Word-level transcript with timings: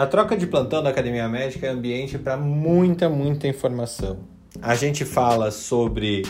A 0.00 0.06
troca 0.06 0.34
de 0.34 0.46
plantão 0.46 0.82
da 0.82 0.88
Academia 0.88 1.28
Médica 1.28 1.66
é 1.66 1.68
ambiente 1.68 2.16
para 2.16 2.34
muita, 2.34 3.06
muita 3.06 3.46
informação. 3.46 4.20
A 4.62 4.74
gente 4.74 5.04
fala 5.04 5.50
sobre 5.50 6.22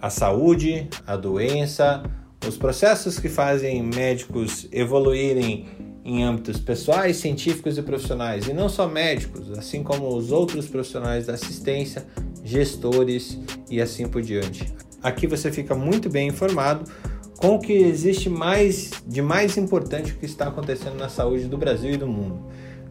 a 0.00 0.08
saúde, 0.08 0.88
a 1.04 1.16
doença, 1.16 2.04
os 2.46 2.56
processos 2.56 3.18
que 3.18 3.28
fazem 3.28 3.82
médicos 3.82 4.68
evoluírem 4.70 5.66
em 6.04 6.22
âmbitos 6.22 6.60
pessoais, 6.60 7.16
científicos 7.16 7.76
e 7.76 7.82
profissionais, 7.82 8.46
e 8.46 8.52
não 8.52 8.68
só 8.68 8.86
médicos, 8.86 9.50
assim 9.58 9.82
como 9.82 10.16
os 10.16 10.30
outros 10.30 10.68
profissionais 10.68 11.26
da 11.26 11.34
assistência, 11.34 12.06
gestores 12.44 13.36
e 13.68 13.80
assim 13.80 14.06
por 14.06 14.22
diante. 14.22 14.72
Aqui 15.02 15.26
você 15.26 15.50
fica 15.50 15.74
muito 15.74 16.08
bem 16.08 16.28
informado 16.28 16.88
com 17.36 17.56
o 17.56 17.58
que 17.58 17.72
existe 17.72 18.30
mais 18.30 18.92
de 19.04 19.20
mais 19.20 19.56
importante 19.56 20.14
que 20.14 20.24
está 20.24 20.46
acontecendo 20.46 20.96
na 20.96 21.08
saúde 21.08 21.46
do 21.46 21.58
Brasil 21.58 21.90
e 21.90 21.96
do 21.96 22.06
mundo. 22.06 22.46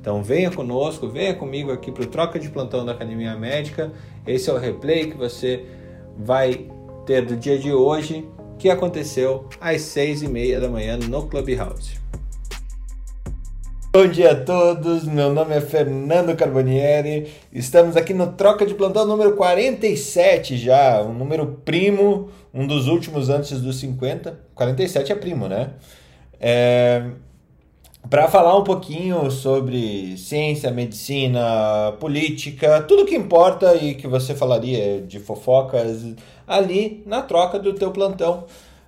Então 0.08 0.24
venha 0.24 0.50
conosco, 0.50 1.10
venha 1.10 1.34
comigo 1.34 1.70
aqui 1.70 1.92
para 1.92 2.04
o 2.04 2.08
Troca 2.08 2.40
de 2.40 2.48
Plantão 2.48 2.86
da 2.86 2.94
Academia 2.94 3.36
Médica. 3.36 3.92
Esse 4.26 4.50
é 4.50 4.54
o 4.54 4.58
replay 4.58 5.12
que 5.12 5.18
você 5.18 5.66
vai 6.18 6.66
ter 7.06 7.26
do 7.26 7.36
dia 7.36 7.60
de 7.60 7.74
hoje, 7.74 8.26
que 8.58 8.70
aconteceu 8.70 9.50
às 9.60 9.82
seis 9.82 10.22
e 10.22 10.30
meia 10.30 10.62
da 10.62 10.70
manhã 10.70 10.96
no 10.96 11.28
Clubhouse. 11.28 12.00
Bom 13.92 14.08
dia 14.08 14.32
a 14.32 14.36
todos, 14.46 15.04
meu 15.04 15.34
nome 15.34 15.54
é 15.54 15.60
Fernando 15.60 16.34
Carbonieri, 16.38 17.28
estamos 17.52 17.98
aqui 17.98 18.14
no 18.14 18.32
Troca 18.32 18.66
de 18.66 18.76
Plantão 18.76 19.06
número 19.06 19.36
47 19.36 20.56
já, 20.56 21.02
um 21.02 21.14
número 21.14 21.60
primo, 21.66 22.30
um 22.54 22.66
dos 22.66 22.88
últimos 22.88 23.28
antes 23.28 23.60
dos 23.60 23.78
50, 23.82 24.40
47 24.56 25.12
é 25.12 25.16
primo, 25.16 25.50
né? 25.50 25.72
É, 26.40 27.08
para 28.10 28.28
falar 28.28 28.58
um 28.58 28.64
pouquinho 28.64 29.30
sobre 29.32 30.18
ciência, 30.18 30.72
medicina, 30.72 31.94
política, 32.00 32.82
tudo 32.84 33.06
que 33.06 33.16
importa 33.16 33.76
e 33.76 33.96
que 33.96 34.08
você 34.08 34.36
falaria 34.36 35.02
de 35.02 35.20
fofocas 35.20 36.06
ali 36.48 37.04
na 37.06 37.22
troca 37.22 37.60
do 37.60 37.74
teu 37.74 37.92
plantão. 37.92 38.46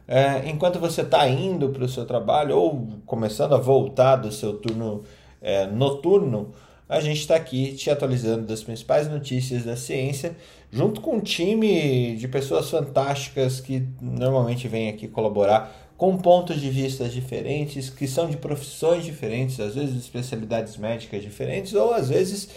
É, 0.07 0.49
enquanto 0.49 0.79
você 0.79 1.01
está 1.01 1.27
indo 1.27 1.69
para 1.69 1.83
o 1.83 1.89
seu 1.89 2.05
trabalho 2.05 2.57
ou 2.57 2.87
começando 3.05 3.53
a 3.53 3.59
voltar 3.59 4.15
do 4.15 4.31
seu 4.31 4.53
turno 4.53 5.03
é, 5.41 5.67
noturno, 5.67 6.51
a 6.87 6.99
gente 6.99 7.19
está 7.19 7.35
aqui 7.35 7.73
te 7.73 7.91
atualizando 7.91 8.47
das 8.47 8.63
principais 8.63 9.07
notícias 9.07 9.65
da 9.65 9.75
ciência, 9.75 10.35
junto 10.71 11.01
com 11.01 11.17
um 11.17 11.19
time 11.19 12.15
de 12.15 12.27
pessoas 12.27 12.69
fantásticas 12.69 13.59
que 13.59 13.87
normalmente 14.01 14.67
vêm 14.67 14.89
aqui 14.89 15.07
colaborar 15.07 15.88
com 15.99 16.15
pontos 16.15 16.61
de 16.61 16.69
vista 16.69 17.09
diferentes, 17.09 17.89
que 17.89 18.07
são 18.07 18.29
de 18.29 18.37
profissões 18.37 19.03
diferentes, 19.03 19.59
às 19.59 19.75
vezes 19.75 19.97
especialidades 19.97 20.77
médicas 20.77 21.21
diferentes, 21.21 21.73
ou 21.73 21.93
às 21.93 22.07
vezes 22.07 22.47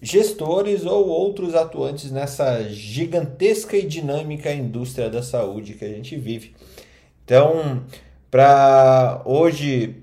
gestores 0.00 0.86
ou 0.86 1.06
outros 1.06 1.54
atuantes 1.54 2.10
nessa 2.10 2.62
gigantesca 2.70 3.76
e 3.76 3.86
dinâmica 3.86 4.50
indústria 4.50 5.10
da 5.10 5.22
saúde 5.22 5.74
que 5.74 5.84
a 5.84 5.90
gente 5.90 6.16
vive. 6.16 6.54
Então, 7.22 7.84
para 8.30 9.20
hoje, 9.26 9.96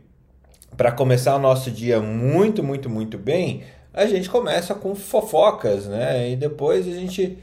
para 0.78 0.92
começar 0.92 1.36
o 1.36 1.40
nosso 1.40 1.72
dia 1.72 2.00
muito, 2.00 2.62
muito, 2.64 2.92
muito 2.92 3.18
bem, 3.18 3.64
a 3.92 4.06
gente 4.06 4.30
começa 4.30 4.76
com 4.76 4.94
fofocas, 4.94 5.88
né? 5.88 6.30
E 6.30 6.36
depois 6.36 6.88
a 6.88 6.92
gente 6.92 7.40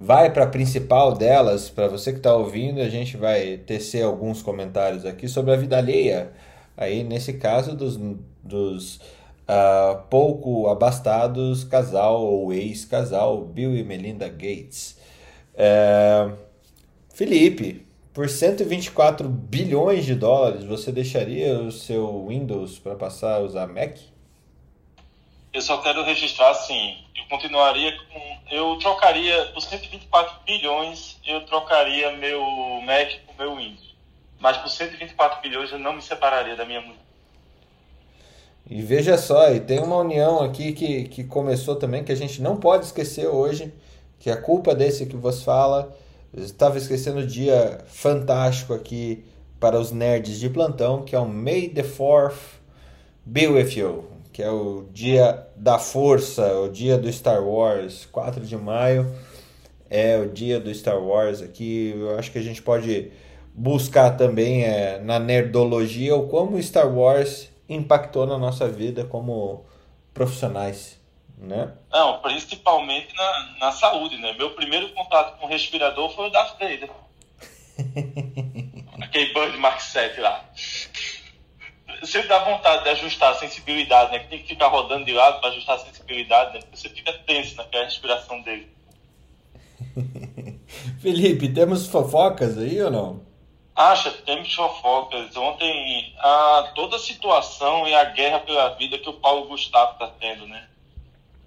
vai 0.00 0.32
para 0.32 0.44
a 0.44 0.48
principal 0.48 1.12
delas, 1.12 1.68
para 1.68 1.86
você 1.86 2.10
que 2.10 2.18
está 2.18 2.34
ouvindo, 2.34 2.80
a 2.80 2.88
gente 2.88 3.18
vai 3.18 3.58
tecer 3.58 4.02
alguns 4.02 4.40
comentários 4.40 5.04
aqui 5.04 5.28
sobre 5.28 5.52
a 5.52 5.56
vida 5.56 5.76
alheia. 5.76 6.32
Aí, 6.74 7.04
nesse 7.04 7.34
caso, 7.34 7.76
dos, 7.76 8.00
dos 8.42 8.96
uh, 8.96 10.00
pouco 10.08 10.68
abastados 10.68 11.64
casal 11.64 12.22
ou 12.22 12.50
ex-casal 12.50 13.44
Bill 13.44 13.76
e 13.76 13.84
Melinda 13.84 14.26
Gates. 14.26 14.96
É... 15.54 16.30
Felipe, 17.12 17.86
por 18.14 18.30
124 18.30 19.28
bilhões 19.28 20.06
de 20.06 20.14
dólares, 20.14 20.64
você 20.64 20.90
deixaria 20.90 21.60
o 21.60 21.70
seu 21.70 22.26
Windows 22.26 22.78
para 22.78 22.94
passar 22.94 23.34
a 23.34 23.40
usar 23.40 23.66
Mac? 23.66 23.98
Eu 25.52 25.60
só 25.60 25.78
quero 25.78 26.04
registrar 26.04 26.50
assim, 26.50 26.96
eu 27.16 27.24
continuaria 27.28 27.92
com. 28.12 28.54
Eu 28.54 28.76
trocaria, 28.78 29.46
por 29.46 29.60
124 29.60 30.44
bilhões, 30.44 31.18
eu 31.26 31.44
trocaria 31.44 32.12
meu 32.16 32.40
Mac 32.84 33.10
com 33.26 33.42
meu 33.42 33.56
Windows. 33.56 33.94
Mas 34.38 34.56
por 34.58 34.68
124 34.68 35.40
bilhões 35.42 35.72
eu 35.72 35.78
não 35.78 35.94
me 35.94 36.02
separaria 36.02 36.54
da 36.54 36.64
minha 36.64 36.80
mulher. 36.80 37.00
E 38.68 38.80
veja 38.80 39.18
só, 39.18 39.50
e 39.50 39.58
tem 39.58 39.80
uma 39.80 39.96
união 39.96 40.40
aqui 40.42 40.72
que, 40.72 41.04
que 41.04 41.24
começou 41.24 41.74
também, 41.74 42.04
que 42.04 42.12
a 42.12 42.16
gente 42.16 42.40
não 42.40 42.56
pode 42.56 42.84
esquecer 42.84 43.26
hoje, 43.26 43.74
que 44.20 44.30
é 44.30 44.32
a 44.32 44.40
culpa 44.40 44.74
desse 44.74 45.06
que 45.06 45.16
você 45.16 45.44
fala. 45.44 45.96
Eu 46.32 46.44
estava 46.44 46.78
esquecendo 46.78 47.20
o 47.20 47.26
dia 47.26 47.84
fantástico 47.88 48.72
aqui 48.72 49.24
para 49.58 49.78
os 49.78 49.90
nerds 49.90 50.38
de 50.38 50.48
plantão, 50.48 51.02
que 51.02 51.16
é 51.16 51.18
o 51.18 51.26
May 51.26 51.68
the 51.68 51.82
4th 51.82 52.60
be 53.26 53.48
with 53.48 53.76
you 53.76 54.19
que 54.40 54.44
é 54.44 54.50
o 54.50 54.88
dia 54.90 55.46
da 55.54 55.78
força, 55.78 56.54
o 56.60 56.70
dia 56.70 56.96
do 56.96 57.12
Star 57.12 57.42
Wars, 57.42 58.06
4 58.06 58.46
de 58.46 58.56
maio 58.56 59.14
é 59.90 60.16
o 60.16 60.30
dia 60.30 60.58
do 60.58 60.74
Star 60.74 60.98
Wars 60.98 61.42
aqui. 61.42 61.92
Eu 61.94 62.18
acho 62.18 62.32
que 62.32 62.38
a 62.38 62.42
gente 62.42 62.62
pode 62.62 63.12
buscar 63.52 64.16
também 64.16 64.64
é, 64.64 64.98
na 64.98 65.18
nerdologia 65.18 66.16
o 66.16 66.26
como 66.26 66.62
Star 66.62 66.88
Wars 66.90 67.52
impactou 67.68 68.26
na 68.26 68.38
nossa 68.38 68.66
vida 68.66 69.04
como 69.04 69.66
profissionais, 70.14 70.98
né? 71.36 71.74
Não, 71.92 72.22
principalmente 72.22 73.14
na, 73.14 73.56
na 73.60 73.72
saúde, 73.72 74.16
né? 74.16 74.32
Meu 74.38 74.52
primeiro 74.52 74.88
contato 74.94 75.38
com 75.38 75.46
respirador 75.46 76.08
foi 76.14 76.28
o 76.28 76.30
Darth 76.30 76.58
Vader. 76.58 76.88
Aquele 79.02 79.34
Bird 79.34 79.58
Mark 79.58 79.80
7 79.80 80.18
lá 80.18 80.44
sempre 82.06 82.28
dá 82.28 82.38
vontade 82.44 82.84
de 82.84 82.90
ajustar 82.90 83.32
a 83.32 83.34
sensibilidade, 83.36 84.12
né? 84.12 84.18
Que 84.20 84.28
tem 84.28 84.38
que 84.40 84.48
ficar 84.48 84.68
rodando 84.68 85.04
de 85.04 85.12
lado 85.12 85.40
para 85.40 85.50
ajustar 85.50 85.76
a 85.76 85.80
sensibilidade, 85.80 86.54
né? 86.54 86.60
Porque 86.60 86.76
você 86.76 86.88
fica 86.88 87.12
tenso 87.12 87.56
naquela 87.56 87.84
respiração 87.84 88.40
dele. 88.42 88.68
Felipe, 91.00 91.48
temos 91.48 91.86
fofocas 91.86 92.58
aí 92.58 92.80
ou 92.82 92.90
não? 92.90 93.30
Acha, 93.74 94.10
temos 94.10 94.52
fofocas. 94.54 95.36
Ontem, 95.36 96.14
a, 96.18 96.72
toda 96.74 96.96
a 96.96 97.00
situação 97.00 97.86
e 97.88 97.94
a 97.94 98.04
guerra 98.04 98.40
pela 98.40 98.70
vida 98.70 98.98
que 98.98 99.08
o 99.08 99.14
Paulo 99.14 99.48
Gustavo 99.48 99.92
está 99.92 100.08
tendo, 100.20 100.46
né? 100.46 100.68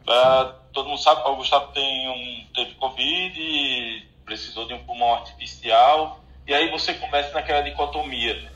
Pra, 0.04 0.56
todo 0.74 0.90
mundo 0.90 1.00
sabe 1.00 1.18
que 1.18 1.22
o 1.22 1.24
Paulo 1.26 1.38
Gustavo 1.38 1.72
tem 1.74 2.10
um, 2.10 2.46
teve 2.54 2.76
Covid, 2.76 3.40
e 3.40 4.04
precisou 4.26 4.66
de 4.66 4.74
um 4.74 4.84
pulmão 4.84 5.14
artificial, 5.14 6.20
e 6.46 6.54
aí 6.54 6.70
você 6.72 6.94
começa 6.96 7.32
naquela 7.34 7.62
dicotomia. 7.62 8.52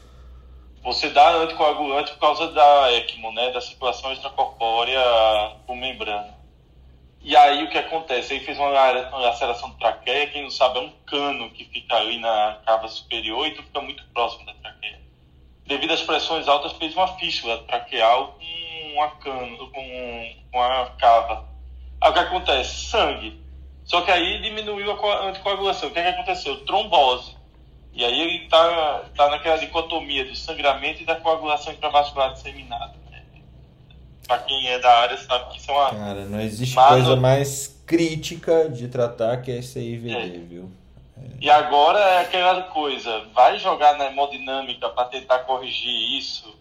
Você 0.88 1.10
dá 1.10 1.32
anticoagulante 1.32 2.14
por 2.14 2.20
causa 2.20 2.50
da 2.54 2.94
ECMO, 2.94 3.34
né, 3.34 3.52
da 3.52 3.60
circulação 3.60 4.10
extracorpórea 4.14 5.02
por 5.66 5.76
membrana. 5.76 6.34
E 7.22 7.36
aí 7.36 7.66
o 7.66 7.70
que 7.70 7.78
acontece? 7.78 8.34
Ele 8.34 8.46
fez 8.46 8.58
uma 8.58 8.70
laceração 8.70 9.72
de 9.72 9.80
traqueia, 9.80 10.28
quem 10.28 10.44
não 10.44 10.50
sabe 10.50 10.80
é 10.80 10.84
um 10.84 10.94
cano 11.06 11.52
que 11.52 11.66
fica 11.66 11.94
ali 11.98 12.20
na 12.20 12.62
cava 12.66 12.88
superior 12.88 13.46
e 13.46 13.52
tu 13.52 13.64
fica 13.64 13.82
muito 13.82 14.02
próximo 14.14 14.46
da 14.46 14.54
traqueia. 14.54 15.02
Devido 15.66 15.92
às 15.92 16.04
pressões 16.04 16.48
altas, 16.48 16.72
fez 16.72 16.96
uma 16.96 17.18
fístula 17.18 17.58
traqueal 17.66 18.38
com 18.40 18.94
uma 18.94 19.10
cano, 19.18 19.70
com, 19.70 20.36
com 20.54 20.64
a 20.64 20.86
cava. 20.92 21.50
Aí 22.00 22.12
o 22.12 22.14
que 22.14 22.20
acontece? 22.20 22.86
Sangue. 22.86 23.42
Só 23.84 24.04
que 24.04 24.12
aí 24.12 24.42
diminuiu 24.42 24.90
a 24.90 25.26
anticoagulação. 25.26 25.90
O 25.90 25.92
que, 25.92 26.00
é 26.00 26.04
que 26.04 26.10
aconteceu? 26.18 26.66
Trombose. 26.66 27.37
E 27.98 28.06
aí 28.06 28.22
ele 28.22 28.44
está 28.44 29.06
tá 29.16 29.28
naquela 29.28 29.58
dicotomia 29.58 30.24
do 30.24 30.36
sangramento 30.36 31.02
e 31.02 31.06
da 31.06 31.16
coagulação 31.16 31.74
intravascular 31.74 32.32
disseminada. 32.32 32.94
Né? 33.10 33.24
Para 34.28 34.38
quem 34.38 34.68
é 34.70 34.78
da 34.78 35.00
área 35.00 35.18
sabe 35.18 35.50
que 35.50 35.58
isso 35.58 35.72
é 35.72 35.74
uma. 35.74 35.90
Cara, 35.90 36.26
não 36.26 36.40
existe 36.40 36.76
coisa 36.76 37.16
mais 37.16 37.76
crítica 37.88 38.70
de 38.70 38.88
tratar 38.88 39.38
que 39.38 39.50
esse 39.50 39.80
IVD, 39.80 40.14
é. 40.14 40.40
viu? 40.40 40.72
É. 41.18 41.22
E 41.42 41.50
agora 41.50 41.98
é 41.98 42.22
aquela 42.22 42.62
coisa, 42.64 43.24
vai 43.34 43.58
jogar 43.58 43.98
na 43.98 44.06
hemodinâmica 44.06 44.90
para 44.90 45.06
tentar 45.06 45.40
corrigir 45.40 46.20
isso. 46.20 46.56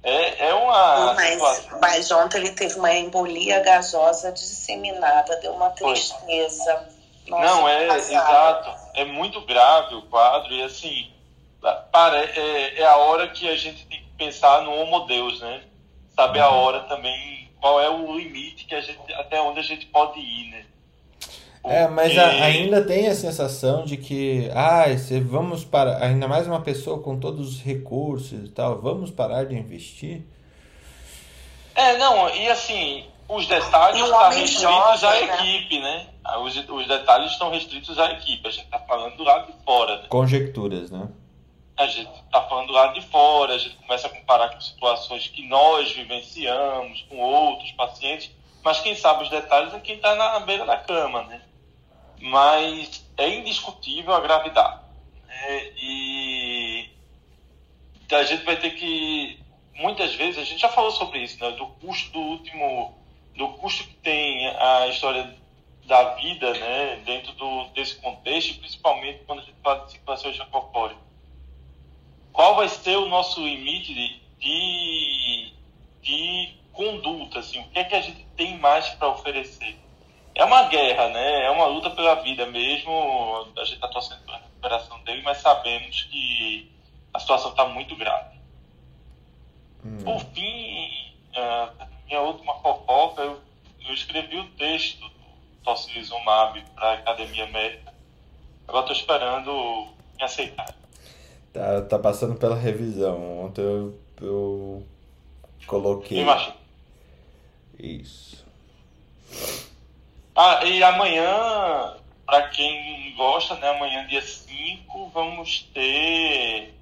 É, 0.00 0.50
é 0.50 0.54
uma. 0.54 1.12
Mas, 1.14 1.68
mas 1.80 2.10
ontem 2.12 2.38
ele 2.38 2.52
teve 2.52 2.78
uma 2.78 2.94
embolia 2.94 3.58
gasosa 3.64 4.30
disseminada, 4.30 5.40
deu 5.40 5.54
uma 5.54 5.70
tristeza. 5.70 6.86
Foi 6.86 6.97
nossa, 7.28 7.44
não, 7.44 7.68
é 7.68 7.96
exato. 7.96 8.70
É 8.94 9.04
muito 9.04 9.40
grave 9.42 9.94
o 9.94 10.02
quadro 10.02 10.52
e 10.52 10.62
assim, 10.62 11.10
para, 11.92 12.24
é, 12.24 12.80
é 12.80 12.86
a 12.86 12.96
hora 12.96 13.28
que 13.28 13.48
a 13.48 13.56
gente 13.56 13.86
tem 13.86 13.98
que 13.98 14.10
pensar 14.16 14.62
no 14.62 14.72
homo 14.72 15.06
Deus, 15.06 15.40
né? 15.40 15.62
Saber 16.14 16.40
a 16.40 16.50
uhum. 16.50 16.56
hora 16.56 16.80
também, 16.80 17.50
qual 17.60 17.80
é 17.80 17.88
o 17.88 18.16
limite 18.16 18.64
que 18.64 18.74
a 18.74 18.80
gente, 18.80 19.12
até 19.14 19.40
onde 19.40 19.60
a 19.60 19.62
gente 19.62 19.86
pode 19.86 20.18
ir, 20.18 20.50
né? 20.50 20.64
Porque... 21.62 21.76
É, 21.76 21.88
mas 21.88 22.16
a, 22.16 22.28
ainda 22.28 22.82
tem 22.82 23.08
a 23.08 23.14
sensação 23.14 23.84
de 23.84 23.96
que, 23.96 24.50
ah, 24.54 24.86
se 24.96 25.20
vamos 25.20 25.64
para, 25.64 26.04
ainda 26.04 26.26
mais 26.26 26.46
uma 26.46 26.60
pessoa 26.60 27.02
com 27.02 27.18
todos 27.18 27.56
os 27.56 27.62
recursos 27.62 28.46
e 28.46 28.48
tal, 28.48 28.80
vamos 28.80 29.10
parar 29.10 29.44
de 29.44 29.54
investir? 29.54 30.22
É, 31.74 31.96
não, 31.98 32.28
e 32.34 32.48
assim, 32.48 33.04
os 33.28 33.46
detalhes 33.46 34.00
estão 34.00 34.30
restritos 34.30 35.04
à 35.04 35.10
né? 35.10 35.22
equipe, 35.22 35.80
né? 35.80 36.06
Ah, 36.24 36.38
os, 36.40 36.56
os 36.56 36.88
detalhes 36.88 37.32
estão 37.32 37.50
restritos 37.50 37.98
à 37.98 38.12
equipe. 38.12 38.48
A 38.48 38.50
gente 38.50 38.64
está 38.64 38.78
falando 38.80 39.16
do 39.16 39.24
lado 39.24 39.52
de 39.52 39.64
fora. 39.64 39.98
Né? 39.98 40.08
Conjecturas, 40.08 40.90
né? 40.90 41.08
A 41.76 41.86
gente 41.86 42.10
está 42.24 42.42
falando 42.42 42.68
do 42.68 42.72
lado 42.72 42.94
de 42.94 43.06
fora, 43.06 43.54
a 43.54 43.58
gente 43.58 43.76
começa 43.76 44.08
a 44.08 44.10
comparar 44.10 44.48
com 44.48 44.60
situações 44.60 45.28
que 45.28 45.46
nós 45.46 45.92
vivenciamos, 45.92 47.02
com 47.02 47.18
outros 47.18 47.70
pacientes, 47.72 48.30
mas 48.64 48.80
quem 48.80 48.96
sabe 48.96 49.22
os 49.22 49.30
detalhes 49.30 49.72
é 49.72 49.78
quem 49.78 49.96
está 49.96 50.16
na 50.16 50.40
beira 50.40 50.66
da 50.66 50.76
cama, 50.76 51.22
né? 51.24 51.40
Mas 52.20 53.06
é 53.16 53.28
indiscutível 53.28 54.12
a 54.12 54.20
gravidade. 54.20 54.80
Né? 55.28 55.72
E 55.76 56.90
a 58.10 58.22
gente 58.24 58.44
vai 58.44 58.56
ter 58.56 58.70
que, 58.70 59.38
muitas 59.74 60.14
vezes, 60.14 60.38
a 60.38 60.44
gente 60.44 60.60
já 60.60 60.68
falou 60.68 60.90
sobre 60.90 61.20
isso, 61.20 61.38
né? 61.40 61.52
Do 61.52 61.66
custo 61.66 62.10
do 62.10 62.18
último, 62.18 62.98
do 63.38 63.48
custo 63.50 63.84
que 63.84 63.94
tem 63.94 64.48
a 64.48 64.88
história 64.88 65.32
da 65.86 66.14
vida, 66.16 66.52
né? 66.52 66.96
Dentro 67.06 67.32
do, 67.34 67.64
desse 67.68 67.94
contexto, 67.96 68.58
principalmente 68.58 69.24
quando 69.24 69.38
a 69.38 69.42
gente 69.42 69.56
fala 69.62 69.86
de 69.86 69.92
circulação. 69.92 70.32
Qual 72.32 72.56
vai 72.56 72.68
ser 72.68 72.96
o 72.96 73.08
nosso 73.08 73.40
limite 73.40 73.94
de, 73.94 74.20
de, 74.38 75.52
de 76.02 76.54
conduta, 76.72 77.38
assim? 77.38 77.60
O 77.60 77.68
que 77.68 77.78
é 77.78 77.84
que 77.84 77.94
a 77.94 78.00
gente 78.00 78.24
tem 78.36 78.58
mais 78.58 78.88
para 78.90 79.08
oferecer? 79.08 79.78
É 80.34 80.44
uma 80.44 80.64
guerra, 80.64 81.08
né? 81.08 81.46
É 81.46 81.50
uma 81.50 81.66
luta 81.66 81.90
pela 81.90 82.16
vida 82.16 82.44
mesmo. 82.46 83.46
A 83.56 83.64
gente 83.64 83.74
está 83.74 83.88
torcendo 83.88 84.24
pela 84.24 84.38
recuperação 84.38 85.00
dele, 85.02 85.22
mas 85.22 85.38
sabemos 85.38 86.02
que 86.04 86.70
a 87.14 87.20
situação 87.20 87.50
está 87.50 87.66
muito 87.66 87.94
grave. 87.96 88.36
Hum. 89.84 89.98
Por 90.04 90.20
fim, 90.32 91.14
uh, 91.34 91.88
minha 92.08 92.22
última 92.22 92.54
fofoca, 92.54 93.22
eu, 93.22 93.38
eu 93.86 93.94
escrevi 93.94 94.38
o 94.38 94.48
texto 94.52 95.00
do 95.00 95.10
Tocilizumab 95.62 96.60
para 96.74 96.88
a 96.88 96.94
Academia 96.94 97.46
Médica. 97.46 97.92
Agora 98.66 98.86
estou 98.86 98.96
esperando 98.96 99.88
me 100.16 100.24
aceitar. 100.24 100.74
Tá, 101.52 101.82
tá 101.82 101.98
passando 101.98 102.34
pela 102.34 102.56
revisão. 102.56 103.44
Ontem 103.44 103.62
eu, 103.62 103.98
eu 104.20 104.86
coloquei. 105.66 106.20
Imagina. 106.20 106.56
Isso. 107.78 108.44
Ah, 110.34 110.64
e 110.64 110.82
amanhã, 110.82 111.96
para 112.24 112.48
quem 112.48 113.14
gosta, 113.16 113.54
né, 113.56 113.68
amanhã, 113.68 114.06
dia 114.06 114.22
5, 114.22 115.10
vamos 115.12 115.62
ter 115.74 116.74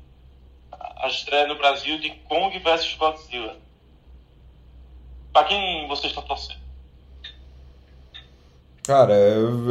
a 0.70 1.08
estreia 1.08 1.46
no 1.46 1.56
Brasil 1.56 1.98
de 1.98 2.10
Kong 2.10 2.56
vs 2.58 2.94
Godzilla. 2.94 3.65
Para 5.36 5.44
quem 5.44 5.86
vocês 5.86 6.06
estão 6.12 6.22
torcendo? 6.22 6.60
Cara, 8.86 9.12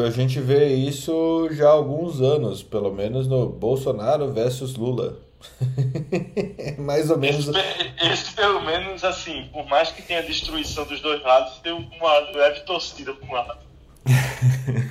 a 0.05 0.11
gente 0.11 0.39
vê 0.39 0.75
isso 0.75 1.49
já 1.53 1.69
há 1.69 1.71
alguns 1.71 2.21
anos, 2.21 2.61
pelo 2.61 2.93
menos 2.93 3.25
no 3.25 3.49
Bolsonaro 3.49 4.31
versus 4.31 4.75
Lula. 4.75 5.17
mais 6.77 7.09
ou 7.09 7.17
menos. 7.17 7.47
Esse, 7.47 7.93
esse, 7.99 8.31
pelo 8.33 8.61
menos, 8.61 9.03
assim, 9.03 9.49
por 9.51 9.65
mais 9.65 9.89
que 9.89 10.03
tenha 10.03 10.21
destruição 10.21 10.85
dos 10.85 11.01
dois 11.01 11.23
lados, 11.23 11.57
tem 11.63 11.73
uma 11.73 12.19
leve 12.35 12.59
torcida 12.59 13.11
para 13.15 13.27
um 13.27 13.33
lado. 13.33 13.57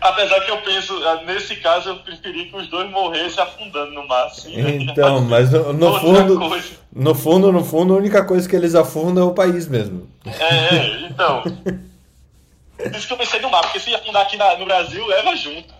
Apesar 0.00 0.40
que 0.40 0.50
eu 0.50 0.58
penso, 0.62 0.94
ah, 1.04 1.22
nesse 1.24 1.56
caso, 1.56 1.90
eu 1.90 1.96
preferia 1.98 2.46
que 2.46 2.56
os 2.56 2.68
dois 2.68 2.90
morressem 2.90 3.42
afundando 3.42 3.92
no 3.92 4.06
mar. 4.06 4.26
Assim, 4.26 4.60
né? 4.60 4.76
Então, 4.76 5.20
mas 5.26 5.50
no, 5.50 5.72
no 5.72 6.00
fundo, 6.00 6.38
coisa. 6.38 6.68
no 6.92 7.14
fundo, 7.14 7.52
no 7.52 7.64
fundo, 7.64 7.94
a 7.94 7.96
única 7.96 8.24
coisa 8.24 8.48
que 8.48 8.54
eles 8.54 8.74
afundam 8.74 9.24
é 9.24 9.26
o 9.26 9.34
país 9.34 9.68
mesmo. 9.68 10.08
É, 10.24 10.76
é 10.76 11.00
então. 11.10 11.42
Por 11.42 12.94
isso 12.94 13.08
que 13.08 13.12
eu 13.12 13.18
pensei 13.18 13.40
no 13.40 13.50
mar, 13.50 13.62
porque 13.62 13.80
se 13.80 13.94
afundar 13.94 14.22
aqui 14.22 14.36
na, 14.36 14.56
no 14.56 14.64
Brasil, 14.64 15.04
leva 15.06 15.34
junto. 15.34 15.74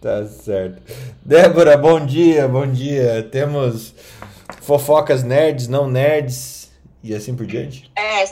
Tá 0.00 0.24
certo. 0.24 0.82
Débora, 1.24 1.76
bom 1.76 2.04
dia, 2.04 2.48
bom 2.48 2.66
dia. 2.66 3.22
Temos 3.30 3.94
fofocas 4.60 5.22
nerds, 5.22 5.68
não 5.68 5.88
nerds 5.88 6.72
e 7.04 7.14
assim 7.14 7.34
por 7.34 7.46
diante? 7.46 7.90
É, 7.96 8.24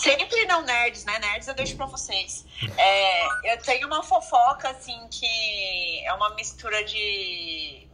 sempre 0.00 0.46
não 0.46 0.62
nerds, 0.62 1.04
né? 1.04 1.18
Nerds 1.18 1.46
eu 1.46 1.54
deixo 1.54 1.76
pra 1.76 1.86
vocês. 1.86 2.46
É, 2.76 3.52
eu 3.52 3.62
tenho 3.62 3.86
uma 3.86 4.02
fofoca, 4.02 4.70
assim, 4.70 5.08
que 5.08 6.04
é 6.04 6.12
uma 6.14 6.30
mistura 6.30 6.82
de 6.84 7.86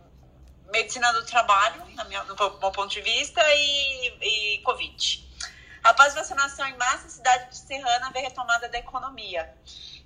medicina 0.73 1.13
do 1.13 1.25
trabalho, 1.27 1.85
minha, 1.87 2.25
no 2.25 2.37
meu 2.37 2.51
ponto 2.51 2.89
de 2.89 3.01
vista, 3.01 3.43
e, 3.55 4.55
e 4.57 4.59
Covid. 4.63 5.27
Após 5.83 6.15
vacinação 6.15 6.67
em 6.67 6.77
massa, 6.77 7.07
a 7.07 7.11
cidade 7.11 7.51
de 7.51 7.57
Serrana 7.57 8.11
vê 8.11 8.21
retomada 8.21 8.69
da 8.69 8.79
economia. 8.79 9.53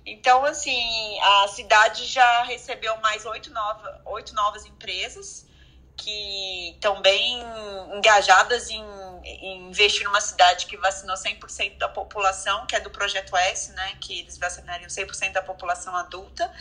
Então, 0.05 0.43
assim, 0.45 1.19
a 1.19 1.47
cidade 1.47 2.05
já 2.05 2.43
recebeu 2.43 2.95
mais 2.97 3.25
oito, 3.25 3.51
nova, 3.51 4.01
oito 4.05 4.33
novas 4.33 4.65
empresas 4.65 5.45
que 5.95 6.71
estão 6.71 7.01
bem 7.01 7.43
engajadas 7.93 8.69
em, 8.69 8.83
em, 9.23 9.67
investir 9.67 10.03
numa 10.03 10.21
cidade 10.21 10.65
que 10.65 10.77
vacinou 10.77 11.15
100% 11.15 11.77
da 11.77 11.89
população, 11.89 12.65
que 12.65 12.75
é 12.75 12.79
do 12.79 12.89
Projeto 12.89 13.35
S, 13.35 13.71
né, 13.73 13.97
que 14.01 14.19
eles 14.19 14.37
vacinariam 14.37 14.87
100% 14.87 15.33
da 15.33 15.41
população 15.41 15.95
adulta. 15.95 16.51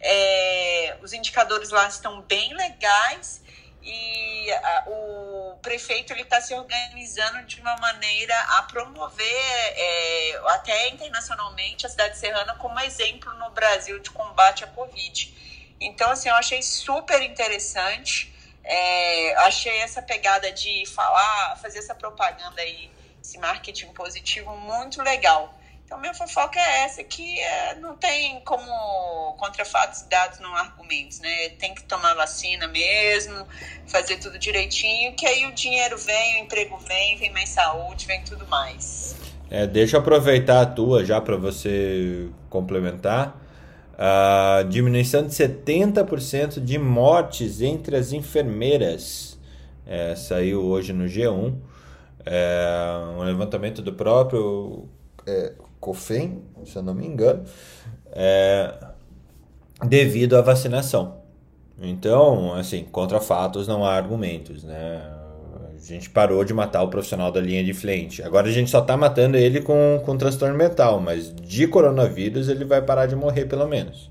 É, 0.00 0.96
os 1.02 1.12
indicadores 1.12 1.70
lá 1.70 1.88
estão 1.88 2.20
bem 2.22 2.54
legais 2.54 3.42
e 3.82 4.50
a, 4.52 4.84
o 4.88 5.58
prefeito 5.62 6.12
ele 6.12 6.22
está 6.22 6.40
se 6.40 6.54
organizando 6.54 7.44
de 7.46 7.60
uma 7.60 7.76
maneira 7.78 8.38
a 8.58 8.62
promover 8.64 9.26
é, 9.26 10.40
até 10.48 10.88
internacionalmente 10.88 11.86
a 11.86 11.88
cidade 11.88 12.18
serrana 12.18 12.54
como 12.56 12.78
exemplo 12.80 13.32
no 13.34 13.50
Brasil 13.50 13.98
de 14.00 14.10
combate 14.10 14.64
à 14.64 14.66
Covid. 14.66 15.34
Então, 15.80 16.10
assim, 16.10 16.28
eu 16.28 16.34
achei 16.34 16.62
super 16.62 17.22
interessante. 17.22 18.30
É, 18.62 19.34
achei 19.46 19.78
essa 19.78 20.02
pegada 20.02 20.50
de 20.52 20.84
falar, 20.86 21.56
fazer 21.60 21.78
essa 21.78 21.94
propaganda 21.94 22.60
aí, 22.60 22.90
esse 23.22 23.38
marketing 23.38 23.88
positivo 23.92 24.56
muito 24.56 25.02
legal. 25.02 25.54
Então, 25.90 25.98
minha 25.98 26.14
fofoca 26.14 26.56
é 26.56 26.84
essa, 26.84 27.02
que 27.02 27.40
é, 27.40 27.74
não 27.74 27.96
tem 27.96 28.40
como 28.42 29.34
contra 29.36 29.64
fatos 29.64 30.02
dados 30.02 30.38
não 30.38 30.54
argumentos, 30.54 31.18
né? 31.18 31.48
Tem 31.58 31.74
que 31.74 31.82
tomar 31.82 32.14
vacina 32.14 32.68
mesmo, 32.68 33.44
fazer 33.88 34.18
tudo 34.18 34.38
direitinho, 34.38 35.16
que 35.16 35.26
aí 35.26 35.46
o 35.46 35.52
dinheiro 35.52 35.98
vem, 35.98 36.36
o 36.36 36.44
emprego 36.44 36.78
vem, 36.78 37.16
vem 37.16 37.32
mais 37.32 37.48
saúde, 37.48 38.06
vem 38.06 38.22
tudo 38.22 38.46
mais. 38.46 39.16
É, 39.50 39.66
deixa 39.66 39.96
eu 39.96 40.00
aproveitar 40.00 40.60
a 40.60 40.66
tua 40.66 41.04
já 41.04 41.20
para 41.20 41.36
você 41.36 42.28
complementar. 42.48 43.36
A 44.02 44.62
diminuição 44.62 45.26
de 45.26 45.28
70% 45.28 46.58
de 46.58 46.78
mortes 46.78 47.60
entre 47.60 47.96
as 47.96 48.14
enfermeiras. 48.14 49.38
É, 49.86 50.16
saiu 50.16 50.62
hoje 50.64 50.90
no 50.94 51.04
G1. 51.04 51.54
É, 52.24 53.14
um 53.18 53.22
levantamento 53.22 53.82
do 53.82 53.92
próprio 53.92 54.88
é, 55.26 55.52
COFEM, 55.78 56.42
se 56.64 56.76
eu 56.76 56.82
não 56.82 56.94
me 56.94 57.06
engano, 57.06 57.44
é, 58.12 58.72
devido 59.84 60.34
à 60.34 60.40
vacinação. 60.40 61.20
Então, 61.78 62.54
assim, 62.54 62.84
contra 62.84 63.20
fatos 63.20 63.68
não 63.68 63.84
há 63.84 63.92
argumentos, 63.94 64.64
né? 64.64 65.19
A 65.80 65.92
gente 65.92 66.10
parou 66.10 66.44
de 66.44 66.52
matar 66.52 66.82
o 66.82 66.88
profissional 66.88 67.32
da 67.32 67.40
linha 67.40 67.64
de 67.64 67.72
frente. 67.72 68.22
Agora 68.22 68.48
a 68.48 68.52
gente 68.52 68.70
só 68.70 68.80
está 68.80 68.96
matando 68.96 69.38
ele 69.38 69.62
com, 69.62 70.00
com 70.04 70.18
transtorno 70.18 70.56
mental, 70.56 71.00
mas 71.00 71.34
de 71.34 71.66
coronavírus 71.66 72.48
ele 72.48 72.66
vai 72.66 72.82
parar 72.82 73.06
de 73.06 73.16
morrer 73.16 73.46
pelo 73.46 73.66
menos. 73.66 74.10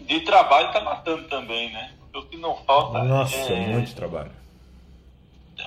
De 0.00 0.20
trabalho 0.20 0.66
está 0.66 0.80
matando 0.80 1.28
também, 1.28 1.72
né? 1.72 1.92
O 2.12 2.22
que 2.22 2.36
não 2.36 2.56
falta 2.64 3.04
Nossa, 3.04 3.36
é... 3.36 3.68
muito 3.68 3.94
trabalho. 3.94 4.32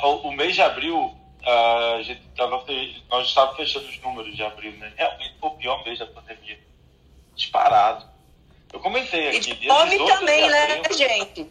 O, 0.03 0.27
o 0.27 0.31
mês 0.33 0.53
de 0.53 0.61
abril 0.61 1.15
a 1.45 2.01
gente 2.03 2.21
tava, 2.35 2.63
nós 3.09 3.27
estávamos 3.27 3.57
fechando 3.57 3.87
os 3.87 4.01
números 4.01 4.35
de 4.35 4.43
abril, 4.43 4.71
né? 4.73 4.91
Realmente 4.95 5.35
foi 5.39 5.49
o 5.49 5.53
pior 5.53 5.83
mês 5.85 5.99
da 5.99 6.05
pandemia. 6.05 6.59
Disparado. 7.35 8.05
Eu 8.71 8.79
comentei 8.79 9.29
aqui. 9.29 9.37
E 9.51 9.55
de 9.55 9.67
fome 9.67 9.97
também, 10.05 10.49
né, 10.49 10.81
gente? 10.95 11.49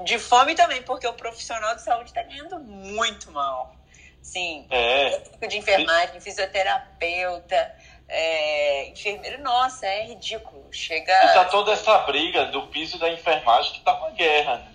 De 0.00 0.18
fome 0.18 0.54
também, 0.54 0.82
porque 0.82 1.06
o 1.06 1.12
profissional 1.12 1.74
de 1.74 1.82
saúde 1.82 2.10
está 2.10 2.22
ganhando 2.22 2.58
muito 2.60 3.30
mal. 3.32 3.74
Sim, 4.22 4.66
é. 4.70 5.18
de 5.46 5.56
enfermagem, 5.56 6.20
fisioterapeuta, 6.20 7.74
é, 8.06 8.88
enfermeiro, 8.88 9.42
nossa, 9.42 9.86
é 9.86 10.04
ridículo. 10.04 10.66
Chega. 10.70 11.12
E 11.12 11.34
tá 11.34 11.44
toda 11.46 11.72
essa 11.72 11.98
briga 12.00 12.46
do 12.46 12.66
piso 12.68 12.98
da 12.98 13.10
enfermagem 13.10 13.72
que 13.72 13.80
tá 13.80 13.94
uma 13.94 14.10
guerra, 14.10 14.56
né? 14.58 14.74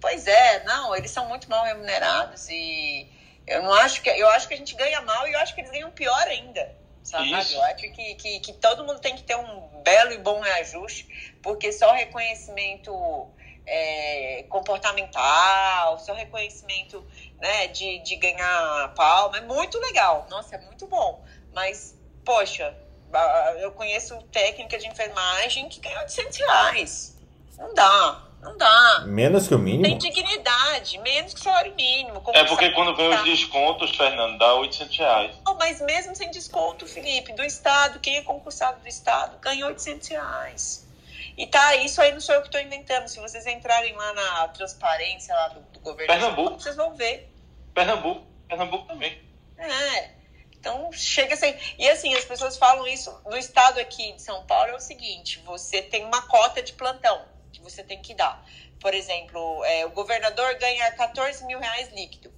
Pois 0.00 0.26
é, 0.26 0.64
não, 0.64 0.96
eles 0.96 1.10
são 1.10 1.28
muito 1.28 1.48
mal 1.50 1.64
remunerados 1.64 2.48
e 2.48 3.06
eu 3.46 3.62
não 3.62 3.72
acho 3.74 4.00
que 4.00 4.08
eu 4.08 4.28
acho 4.30 4.48
que 4.48 4.54
a 4.54 4.56
gente 4.56 4.74
ganha 4.74 5.02
mal 5.02 5.28
e 5.28 5.32
eu 5.32 5.38
acho 5.40 5.54
que 5.54 5.60
eles 5.60 5.70
ganham 5.70 5.90
pior 5.90 6.26
ainda. 6.26 6.74
Sabe? 7.02 7.32
Isso. 7.32 7.54
Eu 7.54 7.62
acho 7.62 7.90
que, 7.90 8.14
que, 8.14 8.40
que 8.40 8.52
todo 8.54 8.84
mundo 8.84 9.00
tem 9.00 9.16
que 9.16 9.22
ter 9.22 9.36
um 9.36 9.82
belo 9.82 10.12
e 10.12 10.18
bom 10.18 10.40
reajuste, 10.40 11.36
porque 11.42 11.72
só 11.72 11.92
reconhecimento 11.92 12.92
é, 13.66 14.44
comportamental, 14.48 15.98
só 15.98 16.12
reconhecimento 16.12 17.04
né, 17.38 17.68
de, 17.68 18.00
de 18.00 18.16
ganhar 18.16 18.92
palma. 18.94 19.38
É 19.38 19.40
muito 19.40 19.78
legal. 19.78 20.26
Nossa, 20.28 20.56
é 20.56 20.58
muito 20.58 20.86
bom. 20.86 21.24
Mas, 21.52 21.96
poxa, 22.24 22.76
eu 23.58 23.72
conheço 23.72 24.20
técnica 24.32 24.78
de 24.78 24.86
enfermagem 24.86 25.68
que 25.68 25.80
ganha 25.80 26.00
800 26.00 26.38
reais. 26.38 27.16
Não 27.56 27.74
dá. 27.74 28.29
Não 28.40 28.56
dá. 28.56 29.04
Menos 29.06 29.46
que 29.46 29.54
o 29.54 29.58
mínimo? 29.58 29.82
Tem 29.84 29.98
dignidade, 29.98 30.98
menos 30.98 31.34
que 31.34 31.40
o 31.40 31.42
salário 31.42 31.74
mínimo. 31.74 32.22
É 32.32 32.44
porque 32.44 32.70
quando 32.70 32.96
vem 32.96 33.08
os 33.10 33.22
descontos, 33.22 33.94
Fernando, 33.94 34.38
dá 34.38 34.54
800 34.54 34.96
reais. 34.96 35.36
Não, 35.44 35.54
mas 35.58 35.80
mesmo 35.82 36.16
sem 36.16 36.30
desconto, 36.30 36.86
Felipe, 36.86 37.32
do 37.34 37.44
Estado, 37.44 38.00
quem 38.00 38.16
é 38.16 38.22
concursado 38.22 38.80
do 38.80 38.88
Estado 38.88 39.38
ganha 39.40 39.66
800 39.66 40.08
reais. 40.08 40.88
E 41.36 41.46
tá, 41.46 41.76
isso 41.76 42.00
aí 42.00 42.12
não 42.12 42.20
sou 42.20 42.34
eu 42.34 42.40
que 42.40 42.48
estou 42.48 42.60
inventando. 42.60 43.08
Se 43.08 43.20
vocês 43.20 43.46
entrarem 43.46 43.94
lá 43.94 44.12
na 44.14 44.48
transparência 44.48 45.34
lá 45.34 45.48
do, 45.48 45.60
do 45.60 45.80
governo, 45.80 46.12
Pernambuco. 46.12 46.60
vocês 46.60 46.76
vão 46.76 46.94
ver. 46.94 47.30
Pernambuco. 47.74 48.26
Pernambuco 48.48 48.86
também. 48.86 49.20
É. 49.58 50.10
Então, 50.58 50.90
chega 50.92 51.34
assim. 51.34 51.54
E 51.78 51.88
assim, 51.88 52.14
as 52.14 52.24
pessoas 52.24 52.56
falam 52.56 52.86
isso 52.86 53.14
no 53.26 53.36
estado 53.36 53.78
aqui 53.78 54.12
de 54.12 54.22
São 54.22 54.44
Paulo: 54.44 54.70
é 54.70 54.76
o 54.76 54.80
seguinte, 54.80 55.42
você 55.44 55.82
tem 55.82 56.04
uma 56.04 56.22
cota 56.22 56.62
de 56.62 56.72
plantão 56.72 57.22
que 57.60 57.70
você 57.70 57.82
tem 57.82 58.00
que 58.00 58.14
dar. 58.14 58.44
Por 58.80 58.94
exemplo, 58.94 59.64
é, 59.64 59.86
o 59.86 59.90
governador 59.90 60.54
ganha 60.58 60.90
14 60.92 61.44
mil 61.44 61.58
reais 61.58 61.88
líquido. 61.92 62.32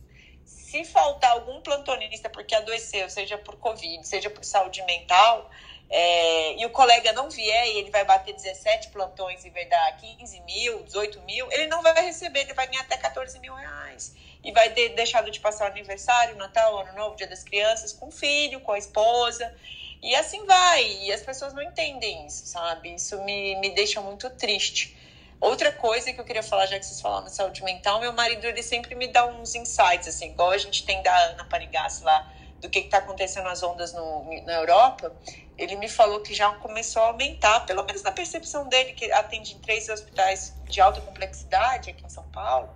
Se 0.44 0.84
faltar 0.84 1.32
algum 1.32 1.60
plantonista 1.60 2.28
porque 2.28 2.54
adoeceu, 2.54 3.08
seja 3.08 3.38
por 3.38 3.56
Covid, 3.56 4.06
seja 4.06 4.28
por 4.28 4.44
saúde 4.44 4.82
mental, 4.84 5.50
é, 5.88 6.56
e 6.56 6.64
o 6.64 6.70
colega 6.70 7.12
não 7.12 7.28
vier 7.28 7.68
e 7.68 7.78
ele 7.78 7.90
vai 7.90 8.02
bater 8.04 8.34
17 8.34 8.88
plantões 8.88 9.44
e 9.44 9.50
vai 9.50 9.66
dar 9.66 9.94
15 9.98 10.40
mil, 10.40 10.82
18 10.84 11.20
mil, 11.20 11.52
ele 11.52 11.66
não 11.66 11.82
vai 11.82 11.94
receber, 12.04 12.40
ele 12.40 12.54
vai 12.54 12.66
ganhar 12.66 12.80
até 12.80 12.96
14 12.96 13.38
mil 13.38 13.54
reais. 13.54 14.14
E 14.42 14.50
vai 14.52 14.70
ter 14.70 14.88
deixado 14.90 15.30
de 15.30 15.38
passar 15.38 15.66
o 15.66 15.68
aniversário, 15.68 16.34
Natal, 16.36 16.78
Ano 16.78 16.94
Novo, 16.94 17.14
Dia 17.14 17.28
das 17.28 17.44
Crianças, 17.44 17.92
com 17.92 18.08
o 18.08 18.10
filho, 18.10 18.60
com 18.60 18.72
a 18.72 18.78
esposa. 18.78 19.54
E 20.02 20.16
assim 20.16 20.44
vai. 20.46 20.82
E 21.02 21.12
as 21.12 21.20
pessoas 21.22 21.52
não 21.52 21.62
entendem 21.62 22.26
isso, 22.26 22.46
sabe? 22.46 22.94
Isso 22.94 23.22
me, 23.22 23.54
me 23.56 23.70
deixa 23.70 24.00
muito 24.00 24.28
triste. 24.30 24.96
Outra 25.42 25.72
coisa 25.72 26.12
que 26.12 26.20
eu 26.20 26.24
queria 26.24 26.42
falar, 26.42 26.66
já 26.66 26.78
que 26.78 26.86
vocês 26.86 27.00
falaram 27.00 27.24
de 27.26 27.34
saúde 27.34 27.64
mental, 27.64 27.98
meu 27.98 28.12
marido 28.12 28.46
ele 28.46 28.62
sempre 28.62 28.94
me 28.94 29.08
dá 29.08 29.26
uns 29.26 29.56
insights, 29.56 30.06
assim, 30.06 30.30
igual 30.30 30.52
a 30.52 30.56
gente 30.56 30.86
tem 30.86 31.02
da 31.02 31.12
Ana 31.30 31.44
Panigassi 31.46 32.04
lá, 32.04 32.32
do 32.60 32.70
que 32.70 32.78
está 32.78 32.98
acontecendo 32.98 33.46
nas 33.46 33.60
ondas 33.60 33.92
no, 33.92 34.22
na 34.44 34.52
Europa. 34.52 35.12
Ele 35.58 35.74
me 35.74 35.88
falou 35.88 36.20
que 36.20 36.32
já 36.32 36.52
começou 36.52 37.02
a 37.02 37.06
aumentar, 37.06 37.66
pelo 37.66 37.82
menos 37.82 38.04
na 38.04 38.12
percepção 38.12 38.68
dele, 38.68 38.92
que 38.92 39.10
atende 39.10 39.54
em 39.54 39.58
três 39.58 39.88
hospitais 39.88 40.54
de 40.68 40.80
alta 40.80 41.00
complexidade 41.00 41.90
aqui 41.90 42.06
em 42.06 42.08
São 42.08 42.22
Paulo, 42.30 42.70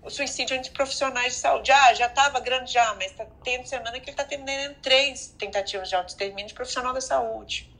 o 0.00 0.08
suicídio 0.08 0.56
entre 0.56 0.70
profissionais 0.70 1.32
de 1.32 1.40
saúde. 1.40 1.72
Ah, 1.72 1.94
já 1.94 2.06
estava 2.06 2.38
grande 2.38 2.72
já, 2.72 2.94
mas 2.94 3.10
está 3.10 3.26
tendo 3.42 3.66
semana 3.66 3.98
que 3.98 4.04
ele 4.04 4.10
está 4.12 4.22
terminando 4.22 4.76
três 4.76 5.34
tentativas 5.36 5.88
de 5.88 5.96
autoextermínio 5.96 6.46
de 6.46 6.54
profissional 6.54 6.94
da 6.94 7.00
saúde. 7.00 7.76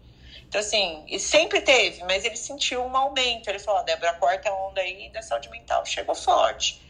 Então, 0.48 0.62
assim, 0.62 1.04
e 1.06 1.20
sempre 1.20 1.60
teve, 1.60 2.02
mas 2.04 2.24
ele 2.24 2.36
sentiu 2.36 2.82
um 2.82 2.96
aumento. 2.96 3.48
Ele 3.48 3.58
falou, 3.58 3.84
Débora, 3.84 4.12
a 4.12 4.14
quarta 4.14 4.50
onda 4.50 4.80
aí 4.80 5.10
da 5.10 5.20
saúde 5.20 5.50
mental 5.50 5.84
chegou 5.84 6.14
forte. 6.14 6.82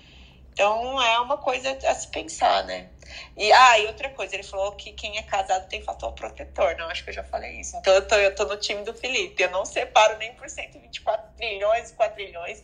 Então, 0.52 1.00
é 1.02 1.18
uma 1.20 1.36
coisa 1.38 1.70
a 1.70 1.94
se 1.94 2.08
pensar, 2.08 2.64
né? 2.64 2.88
E, 3.36 3.52
ah, 3.52 3.78
e 3.80 3.86
outra 3.86 4.10
coisa, 4.10 4.34
ele 4.34 4.44
falou 4.44 4.72
que 4.72 4.92
quem 4.92 5.18
é 5.18 5.22
casado 5.22 5.68
tem 5.68 5.82
fator 5.82 6.12
protetor. 6.12 6.76
Não, 6.76 6.88
acho 6.88 7.02
que 7.02 7.10
eu 7.10 7.14
já 7.14 7.24
falei 7.24 7.60
isso. 7.60 7.76
Então, 7.76 7.94
eu 7.94 8.06
tô, 8.06 8.14
eu 8.14 8.34
tô 8.34 8.44
no 8.44 8.56
time 8.56 8.82
do 8.84 8.94
Felipe. 8.94 9.42
Eu 9.42 9.50
não 9.50 9.64
separo 9.64 10.16
nem 10.18 10.32
por 10.34 10.48
124 10.48 11.36
trilhões, 11.36 11.90
4 11.92 12.14
trilhões, 12.14 12.62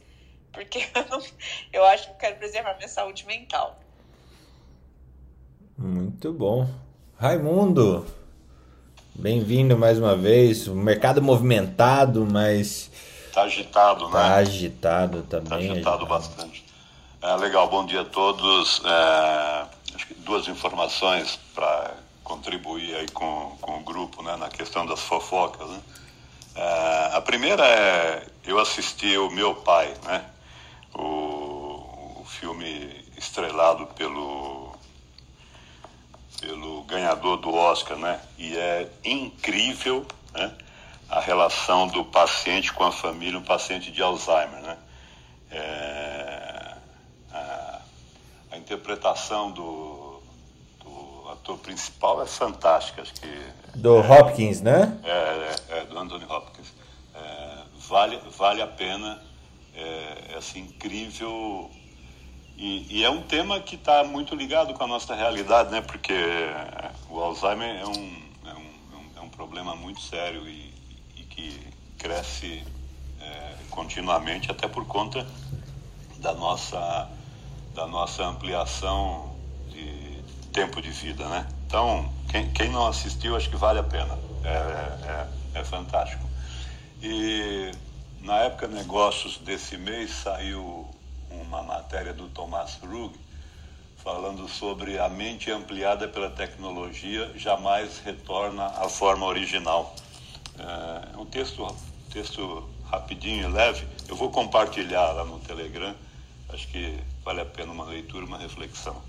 porque 0.53 0.79
eu, 0.95 1.07
não, 1.09 1.21
eu 1.73 1.85
acho 1.87 2.07
que 2.07 2.11
eu 2.13 2.17
quero 2.17 2.37
preservar 2.37 2.75
minha 2.77 2.89
saúde 2.89 3.27
mental. 3.27 3.81
Muito 5.77 6.33
bom. 6.33 6.69
Raimundo, 7.17 8.07
Bem-vindo 9.17 9.79
mais 9.79 9.97
uma 9.97 10.17
vez. 10.17 10.67
O 10.67 10.75
mercado 10.75 11.23
movimentado, 11.23 12.27
mas. 12.27 12.91
Tá 13.33 13.43
agitado, 13.43 14.11
tá 14.11 14.29
né? 14.29 14.35
Agitado 14.35 15.23
também. 15.23 15.49
Tá 15.49 15.55
agitado, 15.57 15.89
agitado. 15.89 16.07
bastante. 16.07 16.65
É, 17.23 17.37
legal, 17.37 17.69
bom 17.69 17.87
dia 17.87 18.01
a 18.01 18.05
todos. 18.05 18.83
É, 18.85 19.67
duas 20.19 20.49
informações 20.49 21.39
para 21.55 21.95
contribuir 22.25 22.93
aí 22.97 23.09
com, 23.11 23.57
com 23.61 23.79
o 23.79 23.85
grupo 23.85 24.21
né, 24.21 24.37
na 24.37 24.49
questão 24.49 24.85
das 24.85 25.01
fofocas. 25.01 25.69
Né? 25.69 25.81
É, 26.57 27.11
a 27.15 27.21
primeira 27.21 27.65
é: 27.65 28.27
eu 28.45 28.59
assisti 28.59 29.17
o 29.17 29.31
Meu 29.31 29.55
Pai, 29.55 29.95
né? 30.03 30.25
o, 30.93 32.21
o 32.21 32.25
filme 32.27 33.05
estrelado 33.17 33.87
pelo 33.95 34.64
pelo 36.45 36.83
ganhador 36.83 37.39
do 37.39 37.55
Oscar, 37.55 37.97
né? 37.97 38.21
E 38.37 38.57
é 38.57 38.89
incrível, 39.03 40.07
né? 40.35 40.53
A 41.09 41.21
relação 41.21 41.89
do 41.89 42.05
paciente 42.05 42.73
com 42.73 42.85
a 42.85 42.93
família, 42.93 43.39
um 43.39 43.43
paciente 43.43 43.91
de 43.91 44.03
Alzheimer, 44.03 44.61
né? 44.61 44.77
É, 45.51 46.75
a, 47.33 47.81
a, 48.51 48.59
interpretação 48.59 49.53
do, 49.53 50.21
do, 50.83 51.31
ator 51.31 51.59
principal 51.59 52.23
é 52.23 52.27
fantástica, 52.27 53.03
acho 53.03 53.15
que 53.15 53.47
do 53.75 53.99
é, 53.99 54.11
Hopkins, 54.11 54.61
né? 54.61 54.99
É, 55.05 55.11
é, 55.11 55.79
é 55.79 55.85
do 55.85 55.99
Anthony 55.99 56.25
Hopkins. 56.25 56.73
É, 57.15 57.59
vale, 57.89 58.21
vale 58.37 58.61
a 58.61 58.67
pena, 58.67 59.23
é, 59.75 60.33
é 60.33 60.37
assim, 60.37 60.61
incrível 60.61 61.71
e, 62.57 62.99
e, 62.99 63.05
é 63.05 63.11
um 63.11 63.23
tema 63.23 63.61
que 63.61 63.75
está 63.75 64.05
muito 64.05 64.35
ligado 64.35 64.75
com 64.75 64.85
a 64.85 64.87
nossa 64.87 65.15
realidade, 65.15 65.71
né? 65.71 65.81
Porque 65.81 66.15
o 67.11 67.19
Alzheimer 67.21 67.81
é 67.81 67.87
um, 67.87 68.23
é 68.47 68.55
um, 68.55 69.11
é 69.17 69.21
um 69.21 69.29
problema 69.29 69.75
muito 69.75 70.01
sério 70.01 70.47
e, 70.49 70.73
e 71.17 71.23
que 71.25 71.61
cresce 71.99 72.63
é, 73.21 73.55
continuamente, 73.71 74.51
até 74.51 74.69
por 74.69 74.87
conta 74.87 75.27
da 76.19 76.33
nossa, 76.33 77.11
da 77.75 77.87
nossa 77.87 78.25
ampliação 78.25 79.35
de 79.69 80.23
tempo 80.53 80.81
de 80.81 80.91
vida, 80.91 81.29
né? 81.29 81.49
Então, 81.67 82.09
quem, 82.31 82.51
quem 82.53 82.71
não 82.71 82.87
assistiu, 82.87 83.37
acho 83.37 83.51
que 83.51 83.57
vale 83.57 83.81
a 83.81 83.83
pena. 83.83 84.17
É, 84.45 85.59
é, 85.59 85.61
é 85.61 85.65
fantástico. 85.65 86.25
E 87.03 87.73
na 88.21 88.39
época 88.41 88.69
Negócios 88.69 89.39
desse 89.39 89.77
mês 89.77 90.11
saiu 90.11 90.89
uma 91.43 91.63
matéria 91.63 92.13
do 92.13 92.29
Thomas 92.29 92.79
Rugg 92.83 93.15
falando 93.97 94.47
sobre 94.47 94.99
a 94.99 95.09
mente 95.09 95.51
ampliada 95.51 96.07
pela 96.07 96.29
tecnologia 96.29 97.33
jamais 97.37 97.99
retorna 98.05 98.67
à 98.67 98.89
forma 98.89 99.25
original. 99.25 99.95
É 100.59 101.17
um 101.17 101.25
texto, 101.25 101.67
texto 102.13 102.69
rapidinho 102.85 103.49
e 103.49 103.53
leve. 103.53 103.87
Eu 104.07 104.15
vou 104.15 104.31
compartilhar 104.31 105.13
lá 105.13 105.25
no 105.25 105.39
Telegram. 105.41 105.95
Acho 106.51 106.69
que 106.69 106.99
vale 107.25 107.41
a 107.41 107.47
pena 107.47 107.73
uma 107.73 107.85
leitura, 107.85 108.27
uma 108.27 108.39
reflexão. 108.39 109.01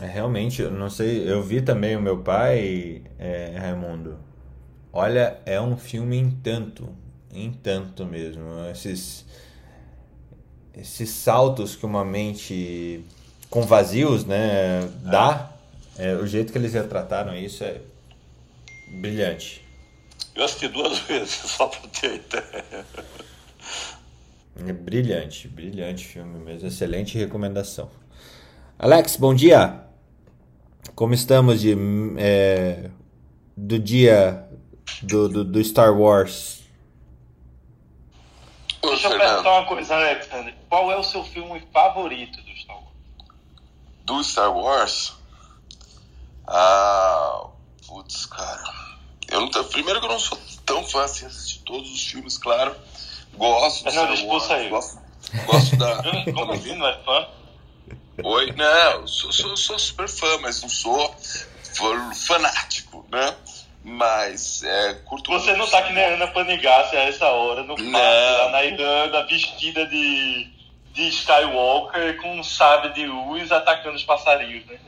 É, 0.00 0.06
realmente, 0.06 0.62
eu 0.62 0.70
não 0.70 0.88
sei, 0.88 1.30
eu 1.30 1.42
vi 1.42 1.60
também 1.60 1.94
o 1.94 2.00
meu 2.00 2.22
pai, 2.22 3.02
é, 3.18 3.56
Raimundo. 3.58 4.18
Olha, 4.92 5.38
é 5.44 5.60
um 5.60 5.76
filme 5.76 6.16
em 6.16 6.30
tanto, 6.30 6.88
em 7.32 7.52
tanto 7.52 8.04
mesmo. 8.04 8.42
Esses, 8.70 9.24
esses 10.74 11.10
saltos 11.10 11.76
que 11.76 11.86
uma 11.86 12.04
mente 12.04 13.04
com 13.48 13.62
vazios 13.62 14.24
né, 14.24 14.88
dá, 15.02 15.52
é, 15.98 16.14
o 16.14 16.26
jeito 16.26 16.52
que 16.52 16.58
eles 16.58 16.72
retrataram 16.72 17.34
isso 17.36 17.64
é 17.64 17.80
brilhante. 19.00 19.62
Eu 20.34 20.44
assisti 20.44 20.68
duas 20.68 20.98
vezes, 21.06 21.34
só 21.34 21.66
para 21.66 21.88
ter 21.88 22.14
ideia. 22.16 22.86
É 24.66 24.72
brilhante, 24.72 25.48
brilhante 25.48 26.06
filme 26.06 26.38
mesmo. 26.38 26.68
Excelente 26.68 27.16
recomendação. 27.18 27.90
Alex, 28.78 29.16
bom 29.16 29.34
dia. 29.34 29.80
Como 30.94 31.14
estamos 31.14 31.60
de, 31.60 31.76
é, 32.18 32.90
do 33.56 33.78
dia 33.78 34.46
do, 35.02 35.28
do, 35.28 35.44
do 35.44 35.64
Star 35.64 35.98
Wars? 35.98 36.59
Deixa 38.82 39.08
eu 39.08 39.18
perguntar 39.18 39.50
uma 39.50 39.66
coisa, 39.66 39.94
Alexander. 39.94 40.54
Qual 40.68 40.90
é 40.90 40.96
o 40.96 41.02
seu 41.02 41.22
filme 41.24 41.62
favorito 41.72 42.40
do 42.42 42.56
Star 42.56 42.76
Wars? 42.76 42.88
Do 44.04 44.24
Star 44.24 44.56
Wars? 44.56 45.12
Ah, 46.46 47.46
putz, 47.86 48.26
cara. 48.26 48.62
Eu 49.28 49.42
não, 49.42 49.64
primeiro 49.64 50.00
que 50.00 50.06
eu 50.06 50.10
não 50.10 50.18
sou 50.18 50.38
tão 50.64 50.84
fã 50.84 51.04
assim 51.04 51.26
assistir 51.26 51.60
todos 51.60 51.92
os 51.92 52.04
filmes, 52.04 52.38
claro. 52.38 52.74
Gosto 53.34 53.84
do 53.84 53.90
Star 53.90 54.26
Wars. 54.26 54.50
Aí. 54.50 54.68
Gosto, 54.68 54.98
gosto 55.46 55.76
da. 55.76 56.02
Como 56.32 56.52
assim? 56.52 56.74
Não 56.74 56.86
é 56.86 56.98
fã? 57.04 57.28
Oi, 58.22 58.52
não, 58.52 59.06
sou, 59.06 59.32
sou, 59.32 59.56
sou 59.56 59.78
super 59.78 60.08
fã, 60.08 60.38
mas 60.38 60.60
não 60.60 60.68
sou 60.68 61.14
fanático, 62.14 63.06
né? 63.10 63.34
Mas 63.82 64.62
é, 64.62 64.94
curto 65.06 65.30
Você 65.30 65.56
não 65.56 65.66
tá 65.66 65.82
que 65.82 65.92
nem 65.92 66.04
Ana 66.04 66.26
Panigassi 66.26 66.96
a 66.96 67.04
essa 67.04 67.26
hora, 67.28 67.62
no 67.62 67.74
parque, 67.74 67.90
lá 67.90 68.50
na 68.50 68.64
Irlanda, 68.64 69.24
vestida 69.24 69.86
de, 69.86 70.44
de 70.44 70.60
de 70.92 71.08
Skywalker 71.08 72.20
com 72.20 72.38
um 72.38 72.44
sabre 72.44 72.92
de 72.92 73.06
luz 73.06 73.50
atacando 73.52 73.96
os 73.96 74.04
passarinhos, 74.04 74.66
né? 74.66 74.78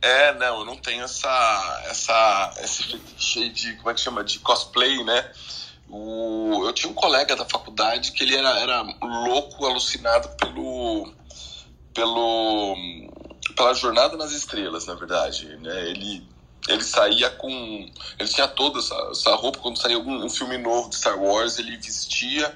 É, 0.00 0.34
não, 0.34 0.60
eu 0.60 0.64
não 0.66 0.76
tenho 0.76 1.04
essa, 1.04 1.82
essa, 1.86 2.54
esse 2.62 2.84
fetiche 2.84 3.48
de, 3.48 3.76
como 3.76 3.90
é 3.90 3.94
que 3.94 4.00
chama, 4.00 4.22
de 4.22 4.38
cosplay, 4.38 5.02
né? 5.02 5.32
O, 5.88 6.62
eu 6.66 6.72
tinha 6.72 6.90
um 6.90 6.94
colega 6.94 7.36
da 7.36 7.44
faculdade 7.44 8.12
que 8.12 8.22
ele 8.22 8.36
era, 8.36 8.58
era 8.60 8.82
louco, 9.00 9.64
alucinado 9.64 10.28
pelo, 10.36 11.10
pelo, 11.94 12.76
pela 13.56 13.74
jornada 13.74 14.16
nas 14.16 14.32
estrelas, 14.32 14.86
na 14.86 14.94
verdade, 14.94 15.56
né? 15.56 15.88
Ele, 15.88 16.26
ele 16.68 16.82
saía 16.82 17.30
com, 17.30 17.50
ele 18.18 18.28
tinha 18.28 18.48
toda 18.48 18.78
essa, 18.78 18.94
essa 19.10 19.34
roupa 19.34 19.58
quando 19.58 19.78
saía 19.78 19.98
um, 19.98 20.24
um 20.24 20.30
filme 20.30 20.56
novo 20.58 20.88
de 20.88 20.96
Star 20.96 21.18
Wars, 21.18 21.58
ele 21.58 21.76
vestia 21.76 22.52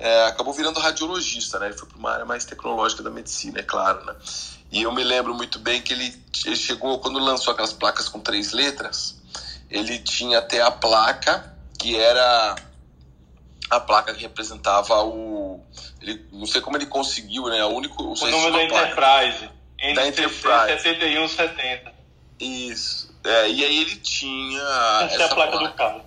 é, 0.00 0.24
acabou 0.24 0.54
virando 0.54 0.80
radiologista, 0.80 1.58
né? 1.58 1.66
Ele 1.66 1.76
foi 1.76 1.86
para 1.86 1.98
uma 1.98 2.10
área 2.10 2.24
mais 2.24 2.46
tecnológica 2.46 3.02
da 3.02 3.10
medicina, 3.10 3.60
é 3.60 3.62
claro, 3.62 4.02
né? 4.06 4.16
E 4.72 4.82
eu 4.82 4.90
me 4.92 5.04
lembro 5.04 5.34
muito 5.34 5.58
bem 5.58 5.82
que 5.82 5.92
ele, 5.92 6.24
ele 6.46 6.56
chegou, 6.56 6.98
quando 7.00 7.18
lançou 7.18 7.52
aquelas 7.52 7.74
placas 7.74 8.08
com 8.08 8.18
três 8.18 8.52
letras, 8.52 9.20
ele 9.70 9.98
tinha 9.98 10.38
até 10.38 10.62
a 10.62 10.70
placa 10.70 11.54
que 11.78 11.98
era 11.98 12.56
a 13.68 13.78
placa 13.78 14.14
que 14.14 14.22
representava 14.22 15.02
o. 15.04 15.62
Ele, 16.00 16.26
não 16.32 16.46
sei 16.46 16.62
como 16.62 16.78
ele 16.78 16.86
conseguiu, 16.86 17.48
né? 17.48 17.62
O 17.66 17.68
único. 17.68 18.02
O 18.02 18.26
número 18.26 18.52
da 18.52 18.64
Enterprise. 18.64 19.50
Da 19.94 20.06
Enterprise. 20.08 20.82
7170. 20.82 21.92
Isso. 22.40 23.09
É, 23.24 23.50
e 23.50 23.64
aí 23.64 23.78
ele 23.80 23.96
tinha. 23.96 24.62
Essa, 25.02 25.14
essa 25.14 25.22
é 25.22 25.24
a 25.26 25.34
placa, 25.34 25.50
placa, 25.52 25.68
do 25.68 25.74
carro. 25.74 26.02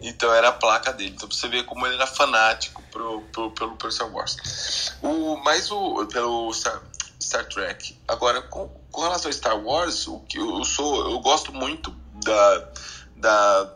Então 0.00 0.32
era 0.32 0.48
a 0.48 0.52
placa 0.52 0.92
dele. 0.92 1.12
Então 1.14 1.30
você 1.30 1.48
vê 1.48 1.62
como 1.62 1.86
ele 1.86 1.96
era 1.96 2.06
fanático 2.06 2.82
pro, 2.90 3.20
pro, 3.32 3.50
pelo, 3.52 3.76
pelo 3.76 3.92
Star 3.92 4.10
Wars. 4.10 4.92
O, 5.02 5.36
mais 5.36 5.70
o, 5.70 6.06
pelo 6.06 6.52
Star, 6.52 6.80
Star 7.20 7.46
Trek. 7.46 7.96
Agora, 8.08 8.42
com, 8.42 8.68
com 8.90 9.02
relação 9.02 9.28
a 9.28 9.32
Star 9.32 9.58
Wars, 9.58 10.06
o 10.08 10.20
que 10.20 10.38
eu, 10.38 10.58
eu 10.58 10.64
sou. 10.64 11.10
Eu 11.10 11.20
gosto 11.20 11.52
muito 11.52 11.90
da. 12.24 12.68
da 13.16 13.74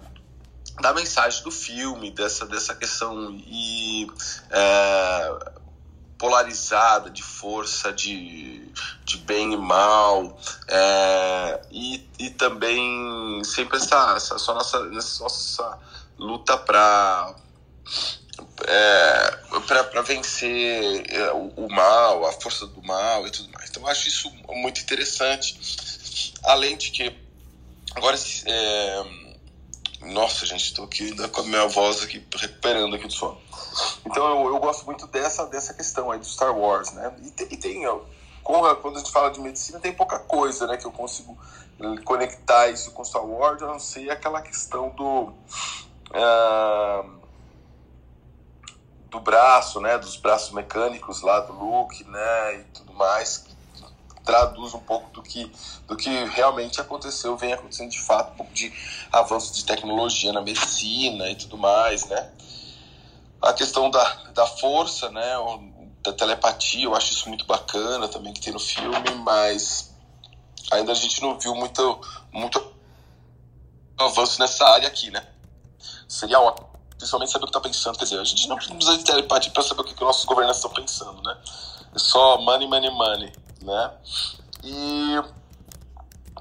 da 0.80 0.92
mensagem 0.92 1.40
do 1.44 1.52
filme, 1.52 2.10
dessa, 2.10 2.46
dessa 2.46 2.74
questão 2.74 3.30
e, 3.46 4.08
é, 4.50 5.54
polarizada 6.18 7.11
de 7.11 7.23
força, 7.23 7.92
de, 7.92 8.73
de 9.04 9.16
bem 9.18 9.52
e 9.52 9.56
mal, 9.56 10.38
é, 10.68 11.61
e, 11.71 12.09
e 12.18 12.30
também 12.30 13.42
sempre 13.44 13.76
essa, 13.76 14.14
essa, 14.16 14.54
nossa, 14.54 14.80
nossa 15.21 15.78
luta 16.18 16.56
para 16.56 17.35
é, 18.66 19.30
para 19.66 20.02
vencer 20.02 21.04
é, 21.11 21.33
o, 21.33 21.52
o, 21.56 21.68
mal, 21.73 22.26
a 22.26 22.33
força 22.33 22.66
do 22.66 22.83
mal 22.83 23.26
e 23.26 23.30
tudo 23.30 23.50
mais. 23.52 23.71
Então 23.71 23.83
eu 23.83 23.88
acho 23.88 24.09
isso 24.09 24.30
muito 24.49 24.80
interessante. 24.80 26.33
Além 26.44 26.76
de 26.76 26.90
que 26.90 27.16
agora 27.94 28.16
é, 28.47 29.04
nossa 30.12 30.47
gente, 30.47 30.64
estou 30.64 30.85
aqui 30.85 31.04
ainda 31.04 31.28
com 31.28 31.40
a 31.40 31.44
minha 31.44 31.66
voz 31.66 32.02
aqui 32.02 32.23
recuperando 32.37 32.94
aqui 32.94 33.06
do 33.06 33.12
sono. 33.12 33.40
Então 34.06 34.26
eu, 34.26 34.54
eu 34.54 34.58
gosto 34.58 34.84
muito 34.84 35.06
dessa 35.06 35.46
dessa 35.46 35.74
questão 35.74 36.10
aí 36.10 36.18
do 36.18 36.24
Star 36.24 36.56
Wars, 36.56 36.92
né? 36.92 37.14
E 37.22 37.30
tem, 37.30 37.46
e 37.50 37.56
tem 37.56 37.84
quando 38.42 38.96
a 38.96 38.98
gente 38.98 39.10
fala 39.10 39.30
de 39.30 39.40
medicina 39.40 39.80
tem 39.80 39.92
pouca 39.92 40.18
coisa, 40.18 40.66
né, 40.66 40.76
que 40.76 40.84
eu 40.84 40.92
consigo 40.92 41.36
conectar 42.04 42.68
isso 42.68 42.90
com 42.92 43.04
Star 43.04 43.24
Wars, 43.24 43.62
a 43.62 43.66
não 43.66 43.78
ser 43.78 44.10
aquela 44.10 44.42
questão 44.42 44.90
do 44.90 45.32
do 49.10 49.20
braço, 49.20 49.80
né, 49.80 49.96
dos 49.96 50.16
braços 50.16 50.50
mecânicos 50.52 51.22
lá 51.22 51.40
do 51.40 51.52
Luke, 51.52 52.02
né, 52.04 52.56
e 52.56 52.64
tudo 52.74 52.92
mais, 52.92 53.44
traduz 54.24 54.74
um 54.74 54.80
pouco 54.80 55.08
do 55.10 55.22
que, 55.22 55.52
do 55.86 55.96
que 55.96 56.10
realmente 56.24 56.80
aconteceu, 56.80 57.37
vem 57.37 57.52
acontecendo 57.52 57.90
de 57.90 58.02
fato, 58.02 58.32
um 58.32 58.37
pouco 58.37 58.52
de 58.52 58.72
avanço 59.12 59.54
de 59.54 59.64
tecnologia 59.64 60.32
na 60.32 60.40
medicina 60.40 61.30
e 61.30 61.37
tudo 61.37 61.56
mais, 61.56 62.04
né. 62.06 62.32
A 63.44 63.52
questão 63.52 63.90
da, 63.90 64.04
da 64.35 64.46
força, 64.46 65.11
né, 65.11 65.35
da 66.02 66.12
telepatia, 66.12 66.85
eu 66.85 66.94
acho 66.94 67.12
isso 67.12 67.28
muito 67.28 67.44
bacana 67.46 68.09
também 68.09 68.33
que 68.33 68.40
tem 68.40 68.52
no 68.52 68.59
filme, 68.59 69.14
mas 69.22 69.94
ainda 70.70 70.92
a 70.92 70.94
gente 70.94 71.20
não 71.20 71.38
viu 71.38 71.54
muito, 71.54 72.00
muito 72.33 72.74
avanço 73.98 74.40
nessa 74.40 74.66
área 74.66 74.88
aqui, 74.88 75.11
né. 75.11 75.26
Seria 76.09 76.40
ótimo. 76.40 76.68
Principalmente 76.96 77.33
saber 77.33 77.44
o 77.44 77.46
que 77.46 77.50
está 77.50 77.61
pensando. 77.61 77.98
Quer 77.98 78.04
dizer, 78.04 78.20
a 78.20 78.24
gente 78.24 78.48
não 78.48 78.57
precisa 78.57 78.96
de 78.96 79.04
telepatia 79.04 79.52
para 79.52 79.62
saber 79.62 79.80
o 79.83 79.85
que, 79.85 79.94
que 79.94 80.04
nossos 80.04 80.24
governantes 80.24 80.59
estão 80.59 80.72
pensando, 80.72 81.20
né? 81.22 81.37
É 81.94 81.98
só 81.98 82.38
money, 82.38 82.68
money, 82.68 82.90
money, 82.90 83.33
né? 83.62 83.92
E, 84.62 85.20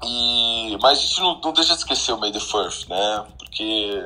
e, 0.02 0.78
mas 0.80 0.98
a 0.98 1.00
gente 1.02 1.20
não, 1.20 1.40
não 1.40 1.52
deixa 1.52 1.74
de 1.74 1.80
esquecer 1.80 2.12
o 2.12 2.18
May 2.18 2.32
the 2.32 2.40
First, 2.40 2.88
né? 2.88 3.26
Porque 3.36 4.02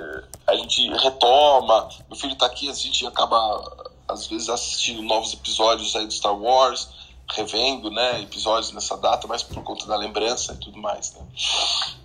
a 0.48 0.56
gente 0.56 0.88
retoma, 0.96 1.88
meu 2.08 2.16
filho 2.16 2.32
está 2.32 2.46
aqui, 2.46 2.70
a 2.70 2.72
gente 2.72 3.06
acaba, 3.06 3.92
às 4.08 4.26
vezes, 4.26 4.48
assistindo 4.48 5.02
novos 5.02 5.34
episódios 5.34 5.94
aí 5.94 6.06
do 6.06 6.12
Star 6.12 6.34
Wars, 6.34 6.88
revendo, 7.30 7.90
né, 7.90 8.22
episódios 8.22 8.72
nessa 8.72 8.96
data, 8.96 9.26
mas 9.26 9.42
por 9.42 9.62
conta 9.62 9.84
da 9.87 9.94
lembrança 9.94 10.54
e 10.54 10.56
tudo 10.56 10.78
mais, 10.78 11.12
né? 11.12 11.20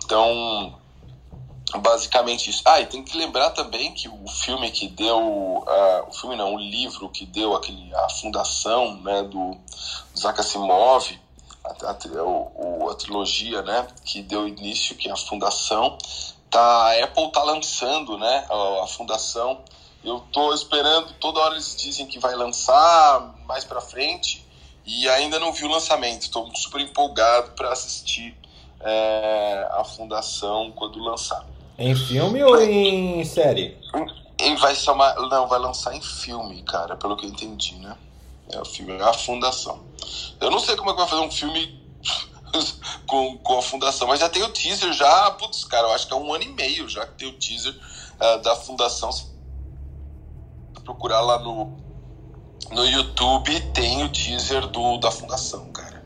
Então, 0.04 0.78
basicamente 1.78 2.50
isso. 2.50 2.60
Ah, 2.66 2.80
e 2.80 2.86
tem 2.86 3.02
que 3.02 3.16
lembrar 3.16 3.50
também 3.50 3.94
que 3.94 4.08
o 4.08 4.28
filme 4.28 4.70
que 4.70 4.88
deu, 4.88 5.18
uh, 5.18 6.08
o 6.08 6.12
filme 6.12 6.36
não, 6.36 6.54
o 6.54 6.58
livro 6.58 7.08
que 7.08 7.24
deu 7.24 7.54
aquele, 7.54 7.94
a 7.94 8.10
fundação, 8.10 8.96
né, 9.00 9.22
do 9.22 9.56
Isaac 10.14 10.40
Asimov, 10.40 11.18
a, 11.64 11.68
a, 11.86 11.90
a, 11.90 12.94
trilogia, 12.94 13.62
né, 13.62 13.86
que 14.04 14.20
deu 14.20 14.46
início, 14.46 14.94
que 14.96 15.08
é 15.08 15.12
a 15.12 15.16
fundação, 15.16 15.96
tá, 16.54 16.60
a 16.60 17.04
Apple 17.04 17.32
tá 17.32 17.42
lançando, 17.42 18.16
né, 18.16 18.46
a, 18.48 18.84
a 18.84 18.86
fundação. 18.86 19.60
Eu 20.04 20.20
tô 20.32 20.54
esperando, 20.54 21.12
toda 21.14 21.40
hora 21.40 21.54
eles 21.54 21.74
dizem 21.76 22.06
que 22.06 22.18
vai 22.18 22.34
lançar 22.34 23.34
mais 23.46 23.64
para 23.64 23.80
frente 23.80 24.44
e 24.86 25.08
ainda 25.08 25.40
não 25.40 25.52
vi 25.52 25.64
o 25.64 25.68
lançamento. 25.68 26.22
Estou 26.22 26.48
super 26.54 26.80
empolgado 26.80 27.52
para 27.52 27.72
assistir 27.72 28.36
é, 28.80 29.68
a 29.72 29.82
fundação 29.82 30.72
quando 30.76 30.98
lançar. 30.98 31.44
Em 31.76 31.96
filme 31.96 32.42
ou 32.44 32.60
em 32.60 33.24
série? 33.24 33.76
Em, 34.38 34.54
vai 34.56 34.76
chamar. 34.76 35.16
Não, 35.16 35.48
vai 35.48 35.58
lançar 35.58 35.96
em 35.96 36.02
filme, 36.02 36.62
cara, 36.62 36.96
pelo 36.96 37.16
que 37.16 37.24
eu 37.24 37.30
entendi, 37.30 37.74
né? 37.76 37.96
É 38.52 38.60
o 38.60 38.64
filme, 38.64 38.92
é 38.92 39.02
a 39.02 39.12
Fundação. 39.12 39.80
Eu 40.38 40.50
não 40.50 40.60
sei 40.60 40.76
como 40.76 40.90
é 40.90 40.92
que 40.92 41.00
vai 41.00 41.08
fazer 41.08 41.22
um 41.22 41.30
filme 41.30 41.82
com, 43.06 43.38
com 43.38 43.58
a 43.58 43.62
Fundação, 43.62 44.08
mas 44.08 44.20
já 44.20 44.28
tem 44.28 44.42
o 44.42 44.48
teaser 44.50 44.92
já. 44.92 45.30
Putz, 45.32 45.64
cara, 45.64 45.88
eu 45.88 45.92
acho 45.92 46.06
que 46.06 46.12
é 46.12 46.16
um 46.16 46.32
ano 46.32 46.44
e 46.44 46.48
meio 46.48 46.88
já 46.88 47.06
que 47.06 47.14
tem 47.14 47.28
o 47.28 47.32
teaser 47.32 47.74
uh, 47.74 48.42
da 48.42 48.56
Fundação. 48.56 49.10
Se 49.12 49.26
procurar 50.84 51.20
lá 51.20 51.38
no, 51.38 51.76
no 52.70 52.84
YouTube, 52.84 53.58
tem 53.72 54.02
o 54.04 54.08
teaser 54.08 54.66
do, 54.66 54.98
da 54.98 55.10
Fundação, 55.10 55.72
cara. 55.72 56.04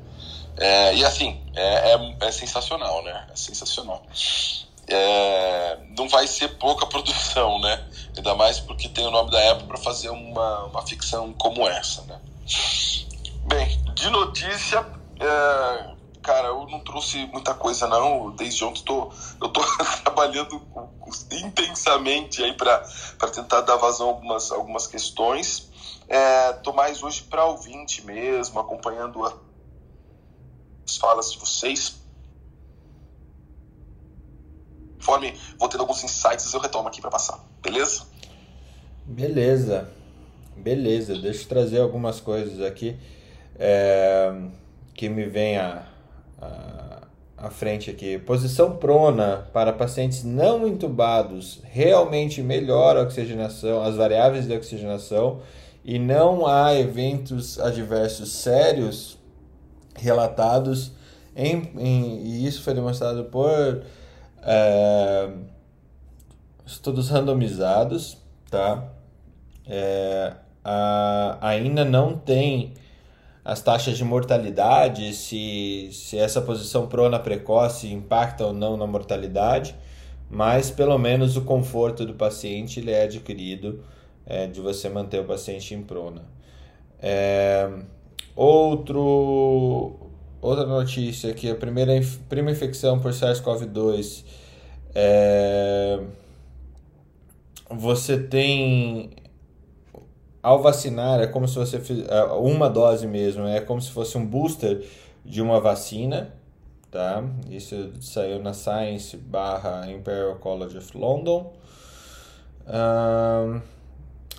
É, 0.56 0.94
e 0.94 1.04
assim, 1.04 1.40
é, 1.54 1.92
é, 1.92 2.16
é 2.20 2.32
sensacional, 2.32 3.02
né? 3.02 3.28
É 3.32 3.36
sensacional 3.36 4.04
é, 4.88 5.78
não 5.96 6.08
vai 6.08 6.26
ser 6.26 6.48
pouca 6.58 6.86
produção, 6.86 7.60
né? 7.60 7.84
Ainda 8.16 8.34
mais 8.34 8.58
porque 8.58 8.88
tem 8.88 9.06
o 9.06 9.10
nome 9.10 9.30
da 9.30 9.52
Apple 9.52 9.66
para 9.66 9.76
fazer 9.76 10.08
uma, 10.08 10.64
uma 10.64 10.82
ficção 10.86 11.32
como 11.34 11.68
essa, 11.68 12.02
né? 12.02 12.18
Bem, 13.44 13.78
de 13.94 14.10
notícia, 14.10 14.84
é, 15.20 15.90
cara, 16.22 16.48
eu 16.48 16.66
não 16.66 16.80
trouxe 16.80 17.26
muita 17.26 17.54
coisa 17.54 17.86
não. 17.86 18.30
Desde 18.36 18.64
ontem 18.64 18.82
tô, 18.84 19.12
eu 19.40 19.48
tô 19.48 19.60
trabalhando 20.04 20.60
intensamente 21.30 22.42
aí 22.42 22.52
para 22.54 22.80
tentar 23.32 23.62
dar 23.62 23.76
vazão 23.76 24.08
a 24.08 24.10
algumas, 24.10 24.50
algumas 24.52 24.86
questões. 24.86 25.68
É, 26.08 26.52
tô 26.54 26.72
mais 26.72 27.02
hoje 27.02 27.22
para 27.22 27.44
ouvinte 27.44 28.04
mesmo, 28.04 28.58
acompanhando 28.58 29.24
as 29.24 30.96
falas 30.96 31.32
de 31.32 31.38
vocês 31.38 31.98
Conforme 35.08 35.32
vou 35.58 35.70
tendo 35.70 35.80
alguns 35.80 36.04
insights, 36.04 36.52
eu 36.52 36.60
retomo 36.60 36.86
aqui 36.86 37.00
para 37.00 37.10
passar. 37.10 37.38
Beleza? 37.62 38.02
Beleza. 39.06 39.90
Beleza. 40.54 41.16
Deixa 41.16 41.44
eu 41.44 41.48
trazer 41.48 41.80
algumas 41.80 42.20
coisas 42.20 42.60
aqui 42.60 42.94
é, 43.58 44.30
que 44.92 45.08
me 45.08 45.24
vem 45.24 45.56
à, 45.56 45.86
à, 47.40 47.50
frente 47.50 47.90
aqui. 47.90 48.18
Posição 48.18 48.76
prona 48.76 49.48
para 49.52 49.72
pacientes 49.72 50.24
não 50.24 50.66
entubados 50.66 51.60
realmente 51.64 52.42
melhora 52.42 53.00
a 53.00 53.02
oxigenação, 53.04 53.82
as 53.82 53.96
variáveis 53.96 54.46
de 54.46 54.56
oxigenação 54.56 55.40
e 55.84 55.98
não 55.98 56.46
há 56.46 56.74
eventos 56.74 57.58
adversos 57.58 58.32
sérios 58.32 59.18
relatados 59.94 60.92
em, 61.34 61.70
em, 61.78 62.18
e 62.24 62.46
isso 62.46 62.62
foi 62.62 62.74
demonstrado 62.74 63.24
por 63.24 63.82
é, 64.42 65.30
estudos 66.66 67.08
randomizados, 67.08 68.18
tá? 68.50 68.88
É, 69.66 70.32
a, 70.64 71.38
ainda 71.40 71.84
não 71.84 72.16
tem 72.18 72.74
as 73.48 73.62
taxas 73.62 73.96
de 73.96 74.04
mortalidade, 74.04 75.14
se, 75.14 75.88
se 75.90 76.18
essa 76.18 76.38
posição 76.42 76.86
prona 76.86 77.18
precoce 77.18 77.90
impacta 77.90 78.44
ou 78.44 78.52
não 78.52 78.76
na 78.76 78.86
mortalidade, 78.86 79.74
mas 80.30 80.70
pelo 80.70 80.98
menos 80.98 81.34
o 81.34 81.40
conforto 81.40 82.04
do 82.04 82.12
paciente 82.12 82.78
ele 82.78 82.90
é 82.90 83.04
adquirido 83.04 83.82
é, 84.26 84.46
de 84.46 84.60
você 84.60 84.90
manter 84.90 85.20
o 85.20 85.24
paciente 85.24 85.74
em 85.74 85.80
prona. 85.80 86.26
É, 87.00 87.70
outro, 88.36 89.96
outra 90.42 90.66
notícia 90.66 91.32
que 91.32 91.50
a 91.50 91.54
primeira 91.54 91.92
prima 92.28 92.50
infecção 92.50 92.98
por 92.98 93.12
SARS-CoV-2 93.12 94.24
é, 94.94 96.00
você 97.70 98.18
tem 98.18 99.08
ao 100.42 100.62
vacinar 100.62 101.20
é 101.20 101.26
como 101.26 101.48
se 101.48 101.56
você 101.56 101.78
fizesse 101.80 102.10
é, 102.10 102.22
uma 102.24 102.68
dose 102.68 103.06
mesmo, 103.06 103.46
é 103.46 103.60
como 103.60 103.80
se 103.80 103.90
fosse 103.90 104.16
um 104.16 104.24
booster 104.24 104.86
de 105.24 105.42
uma 105.42 105.60
vacina, 105.60 106.32
tá? 106.90 107.22
Isso 107.50 107.90
saiu 108.00 108.42
na 108.42 108.52
Science 108.52 109.16
barra 109.16 109.90
Imperial 109.90 110.36
College 110.36 110.78
of 110.78 110.96
London. 110.96 111.52
Um, 112.66 113.60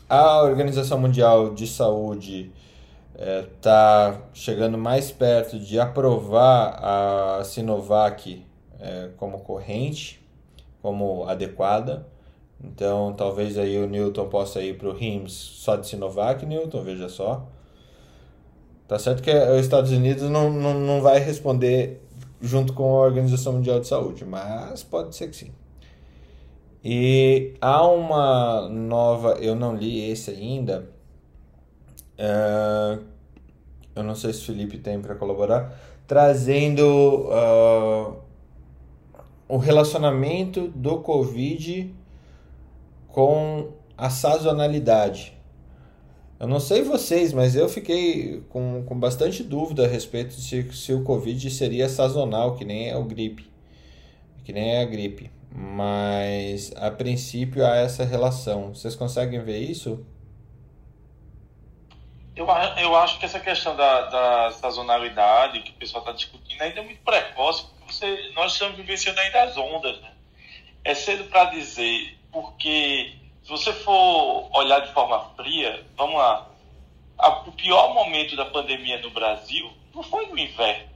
a 0.08 0.42
Organização 0.44 1.00
Mundial 1.00 1.54
de 1.54 1.68
Saúde 1.68 2.52
está 3.16 4.18
é, 4.18 4.22
chegando 4.34 4.78
mais 4.78 5.12
perto 5.12 5.60
de 5.60 5.80
aprovar 5.80 6.80
a 6.82 7.44
Sinovac 7.44 8.46
é, 8.80 9.10
como 9.18 9.40
corrente, 9.40 10.26
como 10.82 11.26
adequada. 11.28 12.08
Então, 12.64 13.14
talvez 13.14 13.58
aí 13.58 13.78
o 13.78 13.88
Newton 13.88 14.28
possa 14.28 14.62
ir 14.62 14.78
para 14.78 14.90
o 14.90 14.94
RIMS 14.94 15.32
só 15.32 15.76
de 15.76 15.88
Sinovac, 15.88 16.46
Newton, 16.46 16.84
veja 16.84 17.08
só. 17.08 17.48
Tá 18.88 19.00
certo 19.00 19.22
que 19.22 19.32
os 19.32 19.62
Estados 19.62 19.92
Unidos 19.92 20.30
não, 20.30 20.52
não, 20.52 20.74
não 20.74 21.02
vai 21.02 21.20
responder 21.20 22.02
junto 22.42 22.74
com 22.74 22.84
a 22.98 23.06
Organização 23.06 23.54
Mundial 23.54 23.80
de 23.80 23.88
Saúde, 23.88 24.26
mas 24.26 24.84
pode 24.84 25.16
ser 25.16 25.28
que 25.30 25.36
sim. 25.36 25.52
E 26.84 27.54
há 27.62 27.86
uma 27.86 28.68
nova, 28.70 29.38
eu 29.42 29.56
não 29.56 29.76
li 29.76 30.10
esse 30.10 30.32
ainda, 30.32 30.90
uh, 32.18 33.04
eu 33.96 34.04
não 34.04 34.16
sei 34.16 34.34
se 34.34 34.42
o 34.42 34.46
Felipe 34.46 34.78
tem 34.78 35.02
para 35.02 35.16
colaborar, 35.16 35.78
trazendo 36.08 37.28
uh, 37.28 38.16
o 39.48 39.58
relacionamento 39.58 40.70
do 40.70 41.00
Covid 41.00 41.94
com 43.12 43.74
a 43.98 44.10
sazonalidade. 44.10 45.34
Eu 46.40 46.48
não 46.48 46.60
sei 46.60 46.84
vocês, 46.84 47.34
mas 47.34 47.54
eu 47.54 47.68
fiquei 47.68 48.42
com, 48.48 48.86
com 48.86 48.98
bastante 48.98 49.44
dúvida 49.44 49.84
a 49.84 49.88
respeito 49.88 50.36
de 50.36 50.42
se, 50.42 50.72
se 50.72 50.94
o 50.94 51.04
Covid 51.04 51.50
seria 51.52 51.90
sazonal, 51.90 52.56
que 52.56 52.64
nem 52.64 52.90
é 52.90 52.96
o 52.96 53.04
gripe. 53.04 53.52
Que 54.46 54.54
nem 54.54 54.76
é 54.76 54.82
a 54.82 54.86
gripe. 54.86 55.30
Mas 55.52 56.72
a 56.78 56.90
princípio 56.92 57.66
há 57.66 57.76
essa 57.76 58.06
relação. 58.06 58.74
Vocês 58.74 58.96
conseguem 58.96 59.44
ver 59.44 59.60
isso? 59.60 60.06
Eu, 62.36 62.48
eu 62.78 62.96
acho 62.96 63.20
que 63.20 63.26
essa 63.26 63.40
questão 63.40 63.76
da, 63.76 64.02
da 64.04 64.52
sazonalidade 64.52 65.62
que 65.62 65.72
o 65.72 65.74
pessoal 65.74 66.04
está 66.04 66.14
discutindo 66.14 66.62
ainda 66.62 66.80
é 66.80 66.84
muito 66.84 67.02
precoce, 67.02 67.66
porque 67.66 67.92
você, 67.92 68.32
nós 68.34 68.54
estamos 68.54 68.78
vivenciando 68.78 69.20
ainda 69.20 69.44
as 69.44 69.58
ondas. 69.58 70.00
Né? 70.00 70.12
É 70.86 70.94
cedo 70.94 71.26
para 71.26 71.46
dizer 71.46 72.18
porque 72.32 73.14
se 73.44 73.50
você 73.50 73.74
for 73.74 74.50
olhar 74.54 74.80
de 74.82 74.94
forma 74.94 75.20
fria, 75.36 75.86
vamos 75.98 76.16
lá, 76.16 76.48
a, 77.18 77.30
o 77.40 77.52
pior 77.52 77.94
momento 77.94 78.36
da 78.36 78.46
pandemia 78.46 79.02
no 79.02 79.10
Brasil 79.12 79.72
não 79.94 80.04
foi 80.04 80.28
no 80.28 80.38
inverno, 80.38 80.90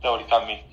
teoricamente. 0.00 0.70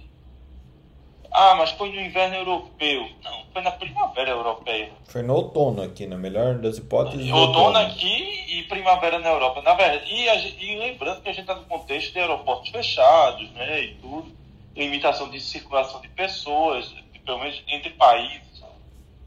Ah, 1.31 1.55
mas 1.55 1.71
foi 1.71 1.91
no 1.91 1.99
inverno 1.99 2.35
europeu. 2.35 3.09
Não, 3.23 3.45
foi 3.51 3.61
na 3.61 3.71
primavera 3.71 4.31
europeia. 4.31 4.91
Foi 5.05 5.21
no 5.21 5.35
outono 5.35 5.83
aqui, 5.83 6.07
na 6.07 6.17
melhor 6.17 6.55
das 6.55 6.77
hipóteses. 6.77 7.29
Outono, 7.29 7.65
outono 7.65 7.77
aqui 7.79 8.45
e 8.47 8.63
primavera 8.63 9.19
na 9.19 9.29
Europa. 9.29 9.61
Na 9.61 9.73
verdade, 9.73 10.11
e, 10.11 10.25
e 10.63 10.75
lembrando 10.77 11.21
que 11.21 11.29
a 11.29 11.33
gente 11.33 11.41
está 11.41 11.55
no 11.55 11.65
contexto 11.65 12.13
de 12.13 12.19
aeroportos 12.19 12.69
fechados, 12.69 13.49
né, 13.51 13.81
e 13.81 13.95
tudo, 13.95 14.35
limitação 14.75 15.29
de 15.29 15.39
circulação 15.39 15.99
de 16.01 16.07
pessoas, 16.09 16.91
pelo 17.25 17.39
menos 17.39 17.61
entre 17.67 17.89
países. 17.91 18.63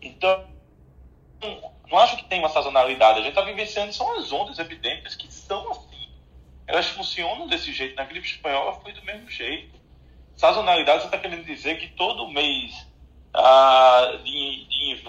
Então, 0.00 0.42
não 1.90 1.98
acho 1.98 2.16
que 2.16 2.24
tem 2.24 2.38
uma 2.38 2.48
sazonalidade. 2.48 3.18
A 3.18 3.22
gente 3.22 3.30
está 3.30 3.42
vivenciando 3.42 3.92
são 3.92 4.18
as 4.18 4.30
ondas 4.32 4.58
epidêmicas 4.58 5.14
que 5.14 5.32
são 5.32 5.70
assim. 5.72 6.08
Elas 6.66 6.86
funcionam 6.88 7.48
desse 7.48 7.72
jeito. 7.72 7.96
Na 7.96 8.04
gripe 8.04 8.26
espanhola 8.26 8.74
foi 8.80 8.92
do 8.92 9.02
mesmo 9.02 9.28
jeito. 9.30 9.78
Sazonalidade, 10.36 11.00
você 11.00 11.06
está 11.06 11.18
querendo 11.18 11.44
dizer 11.44 11.78
que 11.78 11.88
todo 11.88 12.28
mês 12.28 12.86
ah, 13.34 14.18
de, 14.24 14.64
de 14.66 15.02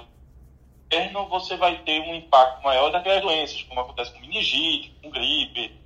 inverno 0.91 1.27
você 1.27 1.55
vai 1.55 1.77
ter 1.79 2.01
um 2.01 2.15
impacto 2.15 2.63
maior 2.63 2.91
daquelas 2.91 3.21
doenças, 3.21 3.63
como 3.63 3.79
acontece 3.79 4.11
com 4.11 4.19
meningite, 4.19 4.93
com 5.01 5.09
gripe. 5.09 5.79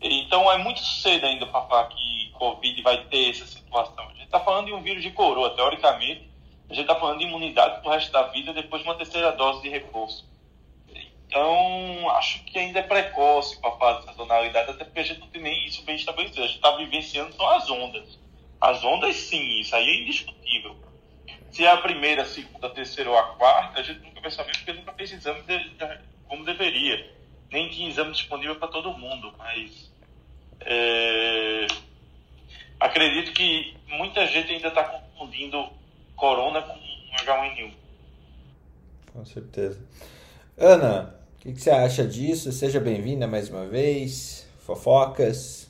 Então 0.00 0.50
é 0.50 0.58
muito 0.58 0.80
cedo 0.80 1.24
ainda 1.24 1.46
para 1.46 1.62
falar 1.62 1.88
que 1.88 2.30
Covid 2.32 2.82
vai 2.82 3.04
ter 3.04 3.30
essa 3.30 3.46
situação. 3.46 4.04
A 4.04 4.12
gente 4.14 4.24
está 4.24 4.40
falando 4.40 4.66
de 4.66 4.72
um 4.72 4.82
vírus 4.82 5.02
de 5.02 5.10
coroa, 5.12 5.54
teoricamente 5.54 6.31
a 6.72 6.74
gente 6.74 6.88
está 6.90 6.98
falando 6.98 7.18
de 7.18 7.26
imunidade 7.26 7.82
para 7.82 7.90
o 7.90 7.92
resto 7.92 8.10
da 8.10 8.22
vida 8.28 8.54
depois 8.54 8.82
de 8.82 8.88
uma 8.88 8.96
terceira 8.96 9.30
dose 9.32 9.60
de 9.60 9.68
reforço. 9.68 10.26
Então, 11.26 12.10
acho 12.16 12.42
que 12.44 12.58
ainda 12.58 12.78
é 12.78 12.82
precoce 12.82 13.60
para 13.60 13.72
falar 13.72 14.00
de 14.00 14.06
sazonalidade, 14.06 14.70
até 14.70 14.84
porque 14.84 15.00
a 15.00 15.02
gente 15.02 15.20
não 15.20 15.28
tem 15.28 15.42
nem 15.42 15.66
isso 15.66 15.82
bem 15.84 15.96
estabelecido. 15.96 16.42
A 16.42 16.46
gente 16.46 16.56
está 16.56 16.74
vivenciando 16.76 17.32
só 17.34 17.56
as 17.56 17.70
ondas. 17.70 18.18
As 18.58 18.82
ondas, 18.84 19.16
sim, 19.16 19.60
isso 19.60 19.76
aí 19.76 19.86
é 19.86 20.02
indiscutível. 20.02 20.76
Se 21.50 21.64
é 21.64 21.70
a 21.70 21.76
primeira, 21.76 22.22
a 22.22 22.26
segunda, 22.26 22.66
a 22.66 22.70
terceira 22.70 23.10
ou 23.10 23.18
a 23.18 23.34
quarta, 23.34 23.80
a 23.80 23.82
gente 23.82 24.00
nunca 24.00 24.22
vai 24.22 24.30
saber 24.30 24.52
porque 24.52 24.72
nunca 24.72 24.92
fez 24.94 25.12
exame 25.12 25.42
de, 25.42 25.70
de, 25.70 25.98
como 26.26 26.44
deveria. 26.44 27.14
Nem 27.50 27.68
tinha 27.68 27.88
exame 27.90 28.12
disponível 28.12 28.56
para 28.56 28.68
todo 28.68 28.96
mundo, 28.96 29.34
mas. 29.36 29.92
É, 30.60 31.66
acredito 32.80 33.32
que 33.32 33.76
muita 33.88 34.26
gente 34.26 34.52
ainda 34.52 34.68
está 34.68 34.84
confundindo 34.84 35.81
corona 36.22 36.62
com 36.62 36.78
H1N1. 37.16 37.72
Com 39.12 39.24
certeza. 39.24 39.80
Ana, 40.56 41.16
o 41.34 41.38
que, 41.40 41.52
que, 41.52 41.60
você 41.60 41.70
acha 41.70 42.06
disso? 42.06 42.52
Seja 42.52 42.78
bem-vinda 42.78 43.26
mais 43.26 43.50
uma 43.50 43.66
vez. 43.66 44.46
Fofocas. 44.60 45.68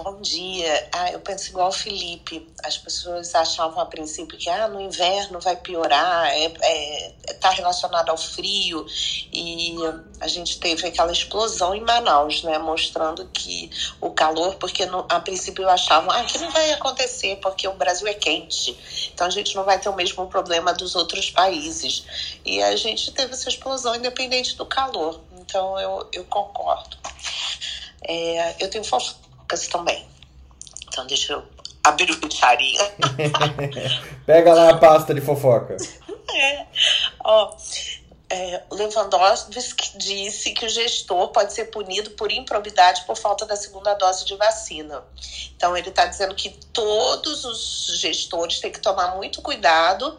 Bom 0.00 0.20
dia. 0.20 0.88
Ah, 0.92 1.10
eu 1.10 1.18
penso 1.18 1.50
igual 1.50 1.70
o 1.70 1.72
Felipe. 1.72 2.48
As 2.62 2.78
pessoas 2.78 3.34
achavam 3.34 3.80
a 3.80 3.86
princípio 3.86 4.38
que 4.38 4.48
ah, 4.48 4.68
no 4.68 4.80
inverno 4.80 5.40
vai 5.40 5.56
piorar, 5.56 6.32
está 6.36 6.64
é, 6.64 7.14
é, 7.26 7.32
tá 7.34 7.50
relacionado 7.50 8.08
ao 8.08 8.16
frio. 8.16 8.86
E 9.32 9.74
a 10.20 10.28
gente 10.28 10.60
teve 10.60 10.86
aquela 10.86 11.10
explosão 11.10 11.74
em 11.74 11.80
Manaus, 11.80 12.44
né? 12.44 12.58
Mostrando 12.58 13.26
que 13.32 13.72
o 14.00 14.12
calor, 14.12 14.54
porque 14.54 14.86
no, 14.86 15.04
a 15.08 15.18
princípio 15.18 15.68
achavam 15.68 16.12
ah, 16.12 16.22
que 16.22 16.38
não 16.38 16.52
vai 16.52 16.72
acontecer, 16.74 17.34
porque 17.42 17.66
o 17.66 17.74
Brasil 17.74 18.06
é 18.06 18.14
quente. 18.14 19.10
Então 19.12 19.26
a 19.26 19.30
gente 19.30 19.56
não 19.56 19.64
vai 19.64 19.80
ter 19.80 19.88
o 19.88 19.96
mesmo 19.96 20.28
problema 20.28 20.72
dos 20.72 20.94
outros 20.94 21.28
países. 21.28 22.38
E 22.44 22.62
a 22.62 22.76
gente 22.76 23.10
teve 23.10 23.32
essa 23.32 23.48
explosão 23.48 23.96
independente 23.96 24.54
do 24.54 24.64
calor. 24.64 25.20
Então 25.40 25.76
eu, 25.80 26.08
eu 26.12 26.24
concordo. 26.26 26.96
É, 28.00 28.54
eu 28.60 28.70
tenho 28.70 28.84
fofo 29.48 29.70
também. 29.70 30.06
Então 30.88 31.06
deixa 31.06 31.32
eu 31.32 31.42
abrir 31.84 32.10
o 32.10 32.30
charinho. 32.30 32.82
Pega 34.26 34.52
lá 34.52 34.70
a 34.70 34.76
pasta 34.76 35.14
de 35.14 35.20
fofoca. 35.20 35.76
É. 36.34 36.66
Ó, 37.24 37.56
é, 38.30 38.62
Lewandowski 38.70 39.96
disse 39.96 40.52
que 40.52 40.66
o 40.66 40.68
gestor 40.68 41.28
pode 41.28 41.54
ser 41.54 41.66
punido 41.66 42.10
por 42.10 42.30
improbidade 42.30 43.04
por 43.06 43.16
falta 43.16 43.46
da 43.46 43.56
segunda 43.56 43.94
dose 43.94 44.24
de 44.24 44.36
vacina. 44.36 45.02
Então, 45.56 45.74
ele 45.74 45.88
está 45.88 46.04
dizendo 46.04 46.34
que 46.34 46.50
todos 46.72 47.44
os 47.44 47.98
gestores 47.98 48.60
têm 48.60 48.70
que 48.70 48.80
tomar 48.80 49.16
muito 49.16 49.40
cuidado 49.40 50.18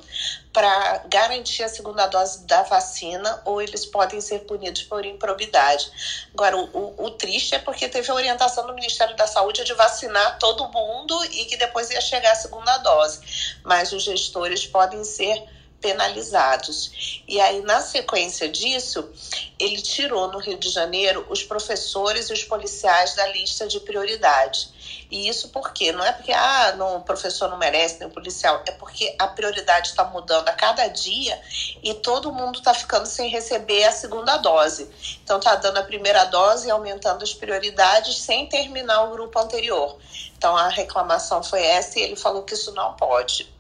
para 0.51 1.03
garantir 1.07 1.63
a 1.63 1.69
segunda 1.69 2.07
dose 2.07 2.45
da 2.47 2.63
vacina 2.63 3.41
ou 3.45 3.61
eles 3.61 3.85
podem 3.85 4.19
ser 4.19 4.39
punidos 4.39 4.81
por 4.83 5.05
improbidade. 5.05 5.91
Agora, 6.33 6.57
o, 6.57 6.65
o, 6.73 7.05
o 7.05 7.11
triste 7.11 7.53
é 7.53 7.59
porque 7.59 7.87
teve 7.87 8.09
a 8.09 8.15
orientação 8.15 8.65
do 8.65 8.73
Ministério 8.73 9.15
da 9.15 9.27
Saúde 9.27 9.63
de 9.63 9.73
vacinar 9.75 10.39
todo 10.39 10.67
mundo 10.69 11.23
e 11.25 11.45
que 11.45 11.57
depois 11.57 11.91
ia 11.91 12.01
chegar 12.01 12.31
a 12.31 12.35
segunda 12.35 12.77
dose. 12.79 13.21
Mas 13.63 13.91
os 13.91 14.03
gestores 14.03 14.65
podem 14.65 15.03
ser 15.03 15.58
penalizados. 15.81 17.21
E 17.27 17.39
aí, 17.39 17.61
na 17.61 17.81
sequência 17.81 18.49
disso, 18.49 19.09
ele 19.57 19.81
tirou 19.81 20.27
no 20.29 20.39
Rio 20.39 20.57
de 20.57 20.69
Janeiro 20.69 21.25
os 21.29 21.43
professores 21.43 22.29
e 22.29 22.33
os 22.33 22.43
policiais 22.43 23.15
da 23.15 23.27
lista 23.27 23.67
de 23.67 23.79
prioridade. 23.79 24.69
E 25.11 25.27
isso 25.27 25.49
por 25.49 25.73
quê? 25.73 25.91
Não 25.91 26.05
é 26.05 26.11
porque 26.11 26.31
ah, 26.31 26.75
não, 26.77 26.97
o 26.97 27.01
professor 27.01 27.49
não 27.49 27.57
merece, 27.57 27.99
nem 27.99 28.07
o 28.07 28.11
policial, 28.11 28.61
é 28.67 28.71
porque 28.71 29.15
a 29.17 29.27
prioridade 29.27 29.89
está 29.89 30.03
mudando 30.03 30.47
a 30.47 30.53
cada 30.53 30.87
dia 30.87 31.39
e 31.81 31.93
todo 31.95 32.31
mundo 32.31 32.59
está 32.59 32.73
ficando 32.73 33.07
sem 33.07 33.27
receber 33.29 33.85
a 33.85 33.91
segunda 33.91 34.37
dose. 34.37 34.89
Então 35.23 35.37
está 35.39 35.55
dando 35.55 35.77
a 35.77 35.83
primeira 35.83 36.25
dose 36.25 36.67
e 36.67 36.71
aumentando 36.71 37.23
as 37.23 37.33
prioridades 37.33 38.17
sem 38.17 38.47
terminar 38.47 39.05
o 39.05 39.11
grupo 39.11 39.39
anterior. 39.39 39.97
Então 40.37 40.55
a 40.55 40.67
reclamação 40.67 41.43
foi 41.43 41.63
essa 41.63 41.99
e 41.99 42.03
ele 42.03 42.15
falou 42.15 42.43
que 42.43 42.53
isso 42.53 42.71
não 42.73 42.93
pode. 42.93 43.58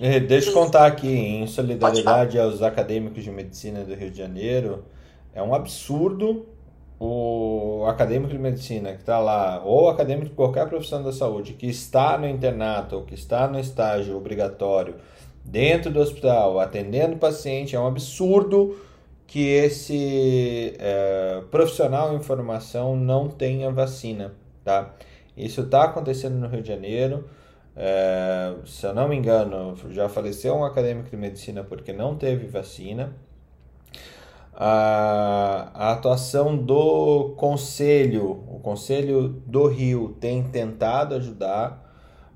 É, 0.00 0.18
deixa 0.20 0.50
eu 0.50 0.54
contar 0.54 0.86
aqui, 0.86 1.08
em 1.08 1.46
solidariedade 1.46 2.38
aos 2.38 2.62
acadêmicos 2.62 3.22
de 3.22 3.30
medicina 3.30 3.84
do 3.84 3.94
Rio 3.94 4.10
de 4.10 4.18
Janeiro, 4.18 4.84
é 5.34 5.42
um 5.42 5.54
absurdo 5.54 6.46
o 7.04 7.84
acadêmico 7.88 8.30
de 8.30 8.38
medicina 8.38 8.92
que 8.92 9.00
está 9.00 9.18
lá, 9.18 9.60
ou 9.64 9.88
acadêmico 9.88 10.28
de 10.28 10.34
qualquer 10.36 10.68
profissão 10.68 11.02
da 11.02 11.10
saúde, 11.10 11.54
que 11.54 11.66
está 11.66 12.16
no 12.16 12.28
internato 12.28 12.94
ou 12.94 13.02
que 13.02 13.14
está 13.14 13.48
no 13.48 13.58
estágio 13.58 14.16
obrigatório 14.16 14.94
dentro 15.44 15.90
do 15.90 15.98
hospital, 15.98 16.60
atendendo 16.60 17.16
o 17.16 17.18
paciente, 17.18 17.74
é 17.74 17.80
um 17.80 17.88
absurdo 17.88 18.76
que 19.26 19.48
esse 19.48 20.76
é, 20.78 21.42
profissional 21.50 22.14
em 22.14 22.20
formação 22.20 22.94
não 22.94 23.28
tenha 23.28 23.68
vacina, 23.72 24.32
tá? 24.62 24.94
Isso 25.36 25.62
está 25.62 25.84
acontecendo 25.84 26.34
no 26.34 26.46
Rio 26.46 26.62
de 26.62 26.68
Janeiro. 26.68 27.24
É, 27.74 28.54
se 28.66 28.86
eu 28.86 28.94
não 28.94 29.08
me 29.08 29.16
engano, 29.16 29.74
já 29.90 30.08
faleceu 30.08 30.54
um 30.54 30.64
acadêmico 30.64 31.10
de 31.10 31.16
medicina 31.16 31.64
porque 31.64 31.92
não 31.92 32.16
teve 32.16 32.46
vacina. 32.46 33.14
A, 34.54 35.70
a 35.74 35.92
atuação 35.92 36.56
do 36.56 37.30
Conselho, 37.36 38.44
o 38.48 38.60
Conselho 38.60 39.28
do 39.46 39.66
Rio 39.66 40.16
tem 40.20 40.42
tentado 40.42 41.14
ajudar, 41.14 41.82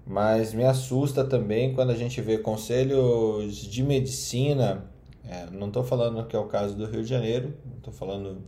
mas 0.06 0.54
me 0.54 0.64
assusta 0.64 1.24
também 1.24 1.74
quando 1.74 1.90
a 1.90 1.94
gente 1.94 2.20
vê 2.22 2.38
conselhos 2.38 3.54
de 3.56 3.82
medicina. 3.82 4.86
É, 5.28 5.46
não 5.50 5.66
estou 5.66 5.84
falando 5.84 6.24
que 6.26 6.34
é 6.34 6.38
o 6.38 6.46
caso 6.46 6.74
do 6.74 6.86
Rio 6.86 7.02
de 7.02 7.08
Janeiro, 7.08 7.54
estou 7.76 7.92
falando 7.92 8.38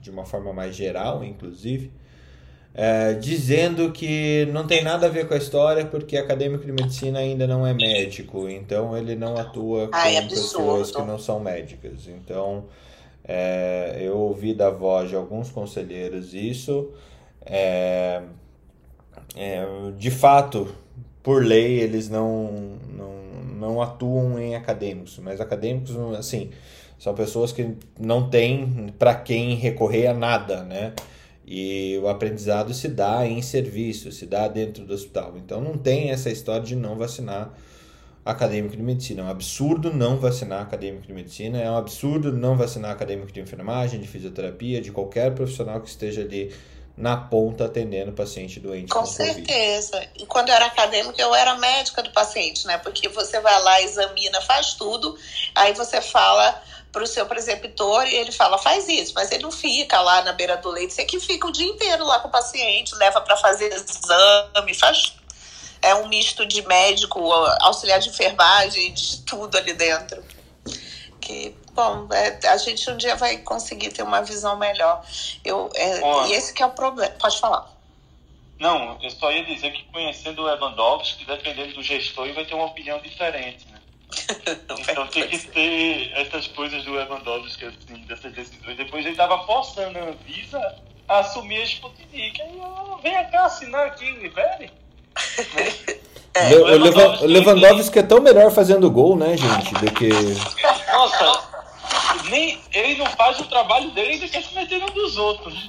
de 0.00 0.10
uma 0.10 0.24
forma 0.24 0.52
mais 0.52 0.74
geral, 0.74 1.22
inclusive 1.22 1.92
é, 2.74 3.14
dizendo 3.14 3.90
que 3.90 4.46
não 4.52 4.66
tem 4.66 4.82
nada 4.82 5.06
a 5.06 5.10
ver 5.10 5.26
com 5.26 5.34
a 5.34 5.36
história 5.36 5.84
porque 5.84 6.16
acadêmico 6.16 6.64
de 6.64 6.72
medicina 6.72 7.18
ainda 7.18 7.46
não 7.46 7.66
é 7.66 7.74
médico, 7.74 8.48
então 8.48 8.96
ele 8.96 9.16
não 9.16 9.36
atua 9.36 9.88
com 9.88 9.96
Ai, 9.96 10.26
pessoas 10.28 10.90
que 10.90 11.02
não 11.02 11.18
são 11.18 11.40
médicas. 11.40 12.06
Então 12.06 12.64
é, 13.24 13.98
eu 14.00 14.16
ouvi 14.16 14.54
da 14.54 14.70
voz 14.70 15.08
de 15.08 15.16
alguns 15.16 15.50
conselheiros 15.50 16.34
isso. 16.34 16.90
É, 17.44 18.22
é, 19.36 19.66
de 19.96 20.10
fato, 20.10 20.68
por 21.22 21.44
lei, 21.44 21.80
eles 21.80 22.08
não, 22.08 22.78
não, 22.88 23.14
não 23.58 23.82
atuam 23.82 24.38
em 24.38 24.54
acadêmicos, 24.54 25.18
mas 25.18 25.40
acadêmicos, 25.40 25.96
assim, 26.18 26.50
são 26.98 27.14
pessoas 27.14 27.52
que 27.52 27.76
não 27.98 28.28
têm 28.28 28.92
para 28.98 29.14
quem 29.14 29.54
recorrer 29.54 30.08
a 30.08 30.14
nada, 30.14 30.62
né? 30.62 30.92
E 31.52 31.98
o 32.00 32.06
aprendizado 32.06 32.72
se 32.72 32.86
dá 32.86 33.26
em 33.26 33.42
serviço, 33.42 34.12
se 34.12 34.24
dá 34.24 34.46
dentro 34.46 34.84
do 34.84 34.94
hospital. 34.94 35.34
Então 35.36 35.60
não 35.60 35.76
tem 35.76 36.10
essa 36.10 36.30
história 36.30 36.62
de 36.62 36.76
não 36.76 36.96
vacinar 36.96 37.52
acadêmico 38.24 38.76
de 38.76 38.82
medicina. 38.84 39.22
É 39.22 39.24
um 39.24 39.28
absurdo 39.28 39.92
não 39.92 40.16
vacinar 40.16 40.62
acadêmico 40.62 41.08
de 41.08 41.12
medicina, 41.12 41.60
é 41.60 41.68
um 41.68 41.76
absurdo 41.76 42.32
não 42.32 42.56
vacinar 42.56 42.92
acadêmico 42.92 43.32
de 43.32 43.40
enfermagem, 43.40 43.98
de 43.98 44.06
fisioterapia, 44.06 44.80
de 44.80 44.92
qualquer 44.92 45.34
profissional 45.34 45.80
que 45.80 45.88
esteja 45.88 46.20
ali 46.20 46.54
na 46.96 47.16
ponta 47.16 47.64
atendendo 47.64 48.12
paciente 48.12 48.60
doente 48.60 48.92
com, 48.92 49.00
com 49.00 49.06
certeza. 49.06 49.98
COVID. 49.98 50.10
E 50.22 50.26
quando 50.26 50.50
eu 50.50 50.54
era 50.54 50.66
acadêmica, 50.66 51.20
eu 51.20 51.34
era 51.34 51.56
médica 51.56 52.00
do 52.00 52.12
paciente, 52.12 52.64
né? 52.64 52.78
Porque 52.78 53.08
você 53.08 53.40
vai 53.40 53.60
lá, 53.60 53.82
examina, 53.82 54.40
faz 54.42 54.74
tudo, 54.74 55.18
aí 55.56 55.74
você 55.74 56.00
fala 56.00 56.62
para 56.92 57.04
o 57.04 57.06
seu 57.06 57.26
preceptor 57.26 58.06
e 58.06 58.14
ele 58.14 58.32
fala, 58.32 58.58
faz 58.58 58.88
isso, 58.88 59.12
mas 59.14 59.30
ele 59.30 59.42
não 59.42 59.52
fica 59.52 60.00
lá 60.00 60.22
na 60.22 60.32
beira 60.32 60.56
do 60.56 60.70
leite, 60.70 60.92
você 60.92 61.04
que 61.04 61.20
fica 61.20 61.46
o 61.46 61.52
dia 61.52 61.66
inteiro 61.66 62.04
lá 62.04 62.18
com 62.18 62.28
o 62.28 62.30
paciente, 62.30 62.94
leva 62.96 63.20
para 63.20 63.36
fazer 63.36 63.72
exame, 63.72 64.74
faz. 64.74 65.14
É 65.82 65.94
um 65.94 66.08
misto 66.08 66.44
de 66.44 66.66
médico, 66.66 67.32
auxiliar 67.62 68.00
de 68.00 68.10
enfermagem, 68.10 68.92
de 68.92 69.22
tudo 69.22 69.56
ali 69.56 69.72
dentro. 69.72 70.22
Que, 71.18 71.56
bom, 71.72 72.06
é, 72.12 72.48
a 72.48 72.56
gente 72.58 72.90
um 72.90 72.98
dia 72.98 73.16
vai 73.16 73.38
conseguir 73.38 73.90
ter 73.90 74.02
uma 74.02 74.20
visão 74.20 74.58
melhor. 74.58 75.02
Eu, 75.42 75.70
é, 75.74 76.28
e 76.28 76.32
esse 76.34 76.52
que 76.52 76.62
é 76.62 76.66
o 76.66 76.70
problema. 76.70 77.14
Pode 77.18 77.40
falar. 77.40 77.70
Não, 78.58 78.98
eu 79.02 79.10
só 79.10 79.32
ia 79.32 79.42
dizer 79.42 79.70
que 79.72 79.84
conhecendo 79.84 80.42
o 80.42 80.44
Lewandowski, 80.44 81.24
dependendo 81.24 81.72
do 81.72 81.82
gestor, 81.82 82.26
ele 82.26 82.34
vai 82.34 82.44
ter 82.44 82.54
uma 82.54 82.66
opinião 82.66 83.00
diferente? 83.00 83.66
então 84.88 85.06
tem 85.08 85.28
que 85.28 85.38
ter 85.38 86.12
essas 86.14 86.46
coisas 86.48 86.84
do 86.84 86.92
Lewandowski, 86.92 87.66
assim, 87.66 88.02
dessas 88.06 88.32
decisões. 88.32 88.76
Depois 88.76 89.04
ele 89.06 89.16
tava 89.16 89.44
forçando 89.44 89.98
a 89.98 90.02
Anvisa 90.02 90.76
a 91.08 91.18
assumir 91.18 91.62
a 91.62 91.64
Sputnik. 91.64 92.42
Aí 92.42 92.58
eu, 92.58 93.00
vem 93.02 93.30
cá 93.30 93.44
assinar 93.44 93.86
aqui, 93.86 94.28
velho. 94.28 94.70
É, 96.32 96.54
o, 96.54 96.64
Lewandowski, 96.64 97.26
Lewandowski 97.26 97.98
é 97.98 98.02
tão 98.04 98.20
melhor 98.20 98.52
fazendo 98.52 98.88
gol, 98.88 99.16
né, 99.16 99.36
gente, 99.36 99.74
do 99.74 99.90
que... 99.90 100.08
Nossa, 100.92 101.50
nem, 102.30 102.56
ele 102.72 102.98
não 102.98 103.06
faz 103.06 103.40
o 103.40 103.46
trabalho 103.46 103.90
dele 103.90 104.18
do 104.18 104.28
que 104.28 104.40
se 104.40 104.54
meter 104.54 104.78
no 104.78 104.90
dos 104.90 105.16
outros. 105.16 105.68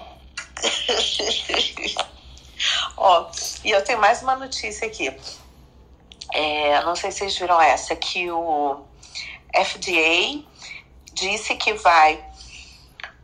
Ó, 2.95 3.25
e 3.63 3.71
eu 3.71 3.83
tenho 3.83 3.99
mais 3.99 4.21
uma 4.21 4.35
notícia 4.35 4.85
aqui. 4.87 5.11
É, 6.33 6.81
não 6.83 6.95
sei 6.95 7.11
se 7.11 7.19
vocês 7.19 7.37
viram 7.37 7.61
essa, 7.61 7.95
que 7.95 8.31
o 8.31 8.83
FDA 9.53 10.43
disse 11.13 11.55
que 11.55 11.73
vai 11.73 12.23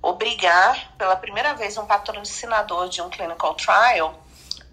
obrigar 0.01 0.93
pela 0.97 1.15
primeira 1.15 1.53
vez 1.53 1.77
um 1.77 1.85
patrocinador 1.85 2.89
de 2.89 3.01
um 3.01 3.09
clinical 3.09 3.53
trial 3.55 4.13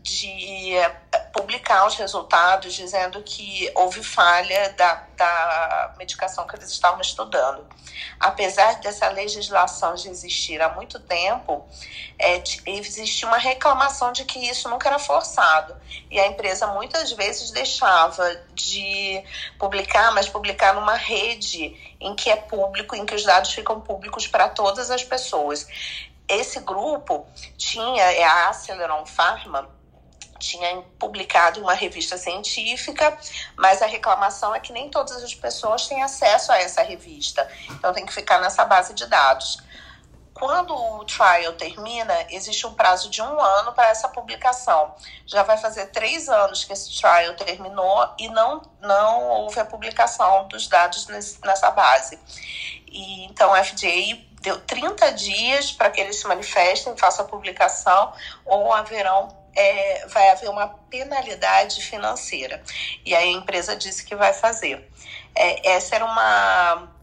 de 0.04 0.76
eh, 0.76 0.88
publicar 1.32 1.86
os 1.86 1.94
resultados 1.94 2.74
dizendo 2.74 3.22
que 3.22 3.72
houve 3.74 4.04
falha 4.04 4.68
da, 4.74 5.02
da 5.16 5.94
medicação 5.96 6.46
que 6.46 6.54
eles 6.54 6.70
estavam 6.70 7.00
estudando. 7.00 7.66
Apesar 8.20 8.80
dessa 8.80 9.08
legislação 9.08 9.96
já 9.96 10.10
existir 10.10 10.60
há 10.60 10.68
muito 10.68 11.00
tempo, 11.00 11.66
é, 12.18 12.42
existia 12.66 13.26
uma 13.26 13.38
reclamação 13.38 14.12
de 14.12 14.26
que 14.26 14.38
isso 14.38 14.68
nunca 14.68 14.90
era 14.90 14.98
forçado. 14.98 15.74
E 16.10 16.20
a 16.20 16.26
empresa 16.26 16.66
muitas 16.66 17.10
vezes 17.12 17.50
deixava 17.50 18.42
de 18.52 19.24
publicar, 19.58 20.12
mas 20.12 20.28
publicar 20.28 20.74
numa 20.74 20.96
rede 20.96 21.96
em 21.98 22.14
que 22.14 22.28
é 22.28 22.36
público, 22.36 22.94
em 22.94 23.06
que 23.06 23.14
os 23.14 23.24
dados 23.24 23.54
ficam 23.54 23.80
públicos 23.80 24.26
para 24.26 24.50
todas 24.50 24.90
as 24.90 25.02
pessoas. 25.02 25.66
Esse 26.28 26.60
grupo 26.60 27.26
tinha, 27.56 28.02
é 28.02 28.22
a 28.22 28.50
Aceleron 28.50 29.06
Pharma, 29.06 29.68
tinha 30.38 30.82
publicado 30.98 31.60
uma 31.60 31.74
revista 31.74 32.16
científica, 32.16 33.16
mas 33.56 33.82
a 33.82 33.86
reclamação 33.86 34.54
é 34.54 34.60
que 34.60 34.72
nem 34.72 34.90
todas 34.90 35.22
as 35.22 35.34
pessoas 35.34 35.86
têm 35.86 36.02
acesso 36.02 36.52
a 36.52 36.58
essa 36.58 36.82
revista. 36.82 37.48
Então 37.70 37.92
tem 37.92 38.04
que 38.04 38.12
ficar 38.12 38.40
nessa 38.40 38.64
base 38.64 38.94
de 38.94 39.06
dados. 39.06 39.62
Quando 40.34 40.74
o 40.74 41.04
trial 41.04 41.52
termina, 41.52 42.12
existe 42.28 42.66
um 42.66 42.74
prazo 42.74 43.08
de 43.08 43.22
um 43.22 43.40
ano 43.40 43.72
para 43.72 43.88
essa 43.88 44.08
publicação. 44.08 44.92
Já 45.24 45.44
vai 45.44 45.56
fazer 45.56 45.86
três 45.86 46.28
anos 46.28 46.64
que 46.64 46.72
esse 46.72 47.00
trial 47.00 47.34
terminou 47.34 48.12
e 48.18 48.28
não, 48.28 48.60
não 48.80 49.28
houve 49.28 49.60
a 49.60 49.64
publicação 49.64 50.48
dos 50.48 50.66
dados 50.66 51.06
nesse, 51.06 51.40
nessa 51.40 51.70
base. 51.70 52.18
E, 52.88 53.24
então, 53.26 53.54
a 53.54 53.62
FDA 53.62 54.18
deu 54.42 54.60
30 54.60 55.12
dias 55.12 55.70
para 55.70 55.88
que 55.88 56.00
eles 56.00 56.16
se 56.16 56.26
manifestem, 56.26 56.96
façam 56.96 57.24
a 57.24 57.28
publicação, 57.28 58.12
ou 58.44 58.72
haverão 58.72 59.43
é, 59.56 60.06
vai 60.08 60.30
haver 60.30 60.48
uma 60.50 60.68
penalidade 60.68 61.82
financeira. 61.82 62.62
E 63.04 63.14
aí 63.14 63.28
a 63.28 63.32
empresa 63.32 63.76
disse 63.76 64.04
que 64.04 64.14
vai 64.16 64.32
fazer. 64.32 64.90
É, 65.34 65.70
essa 65.72 65.94
era 65.94 66.04
uma. 66.04 66.94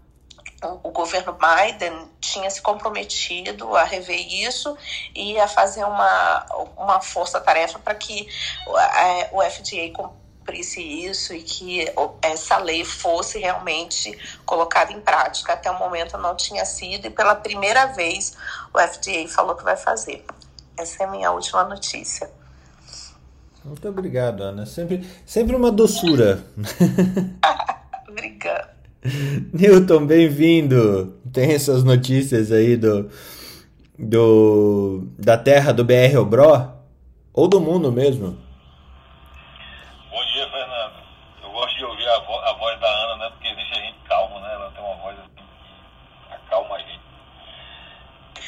O 0.83 0.91
governo 0.91 1.35
Biden 1.35 2.07
tinha 2.19 2.47
se 2.51 2.61
comprometido 2.61 3.75
a 3.75 3.83
rever 3.83 4.31
isso 4.31 4.77
e 5.15 5.39
a 5.39 5.47
fazer 5.47 5.83
uma, 5.83 6.45
uma 6.77 7.01
força-tarefa 7.01 7.79
para 7.79 7.95
que 7.95 8.27
é, 8.67 9.29
o 9.31 9.41
FDA 9.41 9.91
cumprisse 9.91 10.79
isso 10.79 11.33
e 11.33 11.41
que 11.41 11.91
essa 12.21 12.57
lei 12.57 12.85
fosse 12.85 13.39
realmente 13.39 14.15
colocada 14.45 14.93
em 14.93 15.01
prática. 15.01 15.53
Até 15.53 15.71
o 15.71 15.79
momento 15.79 16.15
não 16.19 16.35
tinha 16.35 16.63
sido 16.63 17.07
e 17.07 17.09
pela 17.09 17.33
primeira 17.33 17.87
vez 17.87 18.37
o 18.71 18.79
FDA 18.79 19.27
falou 19.27 19.55
que 19.55 19.63
vai 19.63 19.75
fazer. 19.75 20.23
Essa 20.77 21.03
é 21.03 21.05
a 21.07 21.09
minha 21.09 21.31
última 21.31 21.63
notícia. 21.63 22.29
Muito 23.63 23.87
obrigado, 23.87 24.41
Ana. 24.41 24.65
Sempre, 24.65 25.05
sempre 25.25 25.55
uma 25.55 25.71
doçura. 25.71 26.43
Obrigada. 28.09 28.75
Newton, 29.53 30.05
bem-vindo. 30.05 31.19
Tem 31.31 31.53
essas 31.53 31.83
notícias 31.83 32.51
aí 32.51 32.75
do, 32.75 33.09
do 33.97 35.07
da 35.17 35.37
terra 35.37 35.71
do 35.71 35.83
BR 35.83 36.17
Obró? 36.19 36.73
Ou 37.33 37.47
do 37.47 37.61
mundo 37.61 37.91
mesmo? 37.91 38.37
Bom 40.09 40.25
dia, 40.33 40.49
Fernando. 40.49 40.93
Eu 41.43 41.51
gosto 41.51 41.77
de 41.77 41.85
ouvir 41.85 42.07
a, 42.09 42.19
vo 42.19 42.33
a 42.33 42.53
voz 42.53 42.79
da 42.79 42.87
Ana, 42.87 43.17
né? 43.17 43.29
Porque 43.29 43.55
deixa 43.55 43.75
a 43.75 43.79
gente 43.79 43.97
calmo, 44.09 44.39
né? 44.39 44.53
Ela 44.53 44.71
tem 44.71 44.83
uma 44.83 44.95
voz 44.95 45.17
assim, 45.19 45.45
acalma 46.31 46.75
a 46.75 46.79
gente. 46.79 47.01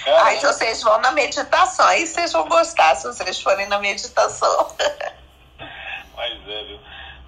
Cara, 0.04 0.24
Ai, 0.24 0.33
vocês 0.46 0.82
vão 0.84 1.00
na 1.00 1.12
meditação, 1.12 1.86
aí 1.88 2.06
vocês 2.06 2.32
vão 2.32 2.48
gostar 2.48 2.96
se 2.96 3.08
vocês 3.08 3.42
forem 3.42 3.68
na 3.68 3.80
meditação. 3.80 4.76
Mas 6.16 6.34
é, 6.48 6.64
viu? 6.66 6.80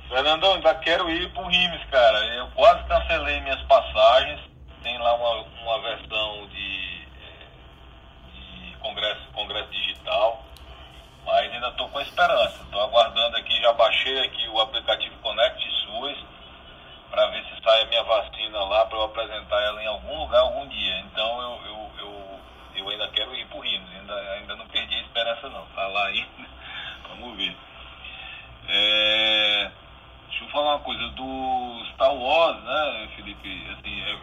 Fernandão, 0.08 0.54
ainda 0.54 0.76
quero 0.76 1.10
ir 1.10 1.32
pro 1.34 1.48
Rimes, 1.48 1.84
cara. 1.90 2.20
Eu 2.36 2.48
quase 2.52 2.84
cancelei 2.88 3.42
minhas 3.42 3.62
passagens. 3.64 4.40
Tem 4.84 4.98
lá 5.00 5.16
uma, 5.16 5.42
uma 5.64 5.82
versão 5.82 6.48
de, 6.48 7.06
de 8.34 8.78
congresso, 8.80 9.22
congresso 9.34 9.70
digital. 9.72 10.44
Mas 11.26 11.52
ainda 11.52 11.70
estou 11.70 11.90
com 11.90 12.00
esperança. 12.02 12.62
Estou 12.64 12.82
aguardando 12.82 13.38
aqui, 13.38 13.60
já 13.62 13.74
baixei 13.74 14.20
aqui 14.26 14.48
o 14.50 14.60
aplicativo 14.60 15.18
Connect 15.20 15.60
SUS 15.82 16.18
para 17.10 17.28
ver 17.28 17.44
se 17.46 17.64
sai 17.64 17.82
a 17.82 17.86
minha 17.86 18.04
vacina 18.04 18.64
lá 18.66 18.86
para 18.86 18.98
eu 18.98 19.04
apresentar 19.04 19.62
ela 19.62 19.82
em 19.82 19.88
algum 19.88 20.20
lugar 20.20 20.42
algum 20.42 20.68
dia. 20.68 21.00
Então 21.00 21.42
eu, 21.42 21.66
eu, 21.66 21.85
eu, 22.76 22.90
ainda 22.90 23.08
quero 23.10 23.36
ir 23.36 23.46
pro 23.48 23.60
Rimes. 23.60 23.90
Ainda, 24.00 24.16
ainda 24.34 24.56
não 24.56 24.68
perdi 24.68 24.96
a 24.96 25.02
esperança 25.02 25.50
não. 25.50 25.66
Tá 25.68 25.88
lá 25.88 26.08
ainda. 26.08 26.28
Vamos 27.10 27.38
ver. 27.38 27.56
É... 28.68 29.72
Deixa 30.30 30.44
eu 30.44 30.50
falar 30.50 30.76
uma 30.76 30.84
coisa 30.84 31.08
do 31.10 31.86
Star 31.94 32.14
Wars, 32.14 32.62
né, 32.64 33.10
Felipe? 33.16 33.68
Assim, 33.72 34.02
eu, 34.02 34.18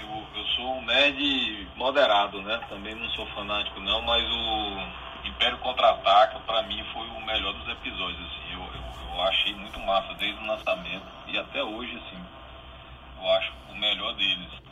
eu, 0.00 0.26
eu, 0.34 0.46
sou 0.56 0.78
um 0.78 0.84
nerd 0.84 1.68
moderado, 1.76 2.42
né? 2.42 2.58
Também 2.68 2.94
não 2.96 3.08
sou 3.10 3.26
fanático 3.26 3.78
não, 3.80 4.02
mas 4.02 4.24
o 4.24 5.28
Império 5.28 5.58
Contra-Ataca, 5.58 6.40
para 6.40 6.62
mim, 6.62 6.84
foi 6.92 7.06
o 7.06 7.24
melhor 7.24 7.52
dos 7.52 7.68
episódios, 7.68 8.20
assim. 8.26 8.54
Eu, 8.54 8.60
eu, 8.60 9.14
eu, 9.14 9.22
achei 9.22 9.54
muito 9.54 9.78
massa 9.80 10.14
desde 10.14 10.42
o 10.42 10.46
lançamento 10.46 11.06
e 11.28 11.38
até 11.38 11.62
hoje, 11.62 11.96
assim, 11.96 12.24
eu 13.20 13.30
acho 13.32 13.52
o 13.70 13.76
melhor 13.76 14.14
deles, 14.14 14.50
né? 14.50 14.65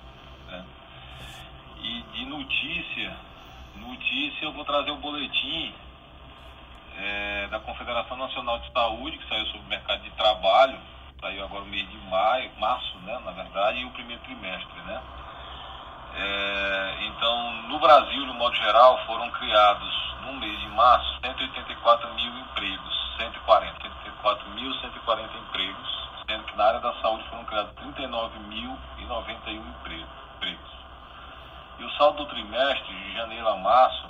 E 1.85 2.03
de 2.15 2.25
notícia, 2.25 3.15
notícia 3.77 4.47
eu 4.47 4.53
vou 4.53 4.65
trazer 4.65 4.91
o 4.91 4.97
boletim 4.97 5.75
é, 6.97 7.47
da 7.49 7.61
Confederação 7.61 8.17
Nacional 8.17 8.59
de 8.61 8.73
Saúde, 8.73 9.19
que 9.19 9.29
saiu 9.29 9.45
sobre 9.49 9.67
o 9.67 9.69
mercado 9.69 10.01
de 10.03 10.11
trabalho, 10.13 10.79
saiu 11.21 11.45
agora 11.45 11.63
no 11.63 11.71
mês 11.71 11.87
de 11.91 11.99
maio, 12.09 12.51
março, 12.59 12.97
né, 13.01 13.21
na 13.23 13.33
verdade, 13.33 13.81
e 13.81 13.85
o 13.85 13.91
primeiro 13.91 14.23
trimestre, 14.23 14.81
né. 14.87 15.03
É, 16.15 16.97
então, 17.03 17.53
no 17.69 17.79
Brasil, 17.79 18.25
no 18.25 18.33
modo 18.33 18.57
geral, 18.57 19.05
foram 19.05 19.31
criados, 19.33 20.15
no 20.23 20.33
mês 20.41 20.59
de 20.61 20.69
março, 20.69 21.21
184 21.21 22.15
mil 22.15 22.35
empregos, 22.39 23.17
140, 23.19 23.91
184.140 24.23 25.37
empregos, 25.37 26.09
sendo 26.27 26.45
que 26.45 26.57
na 26.57 26.65
área 26.65 26.81
da 26.81 26.95
saúde 27.03 27.29
foram 27.29 27.45
criados 27.45 27.75
39.091 27.75 28.79
empregos. 29.51 30.74
E 31.79 31.85
o 31.85 31.91
saldo 31.93 32.25
do 32.25 32.31
trimestre, 32.31 32.95
de 32.95 33.15
janeiro 33.15 33.49
a 33.49 33.57
março, 33.57 34.09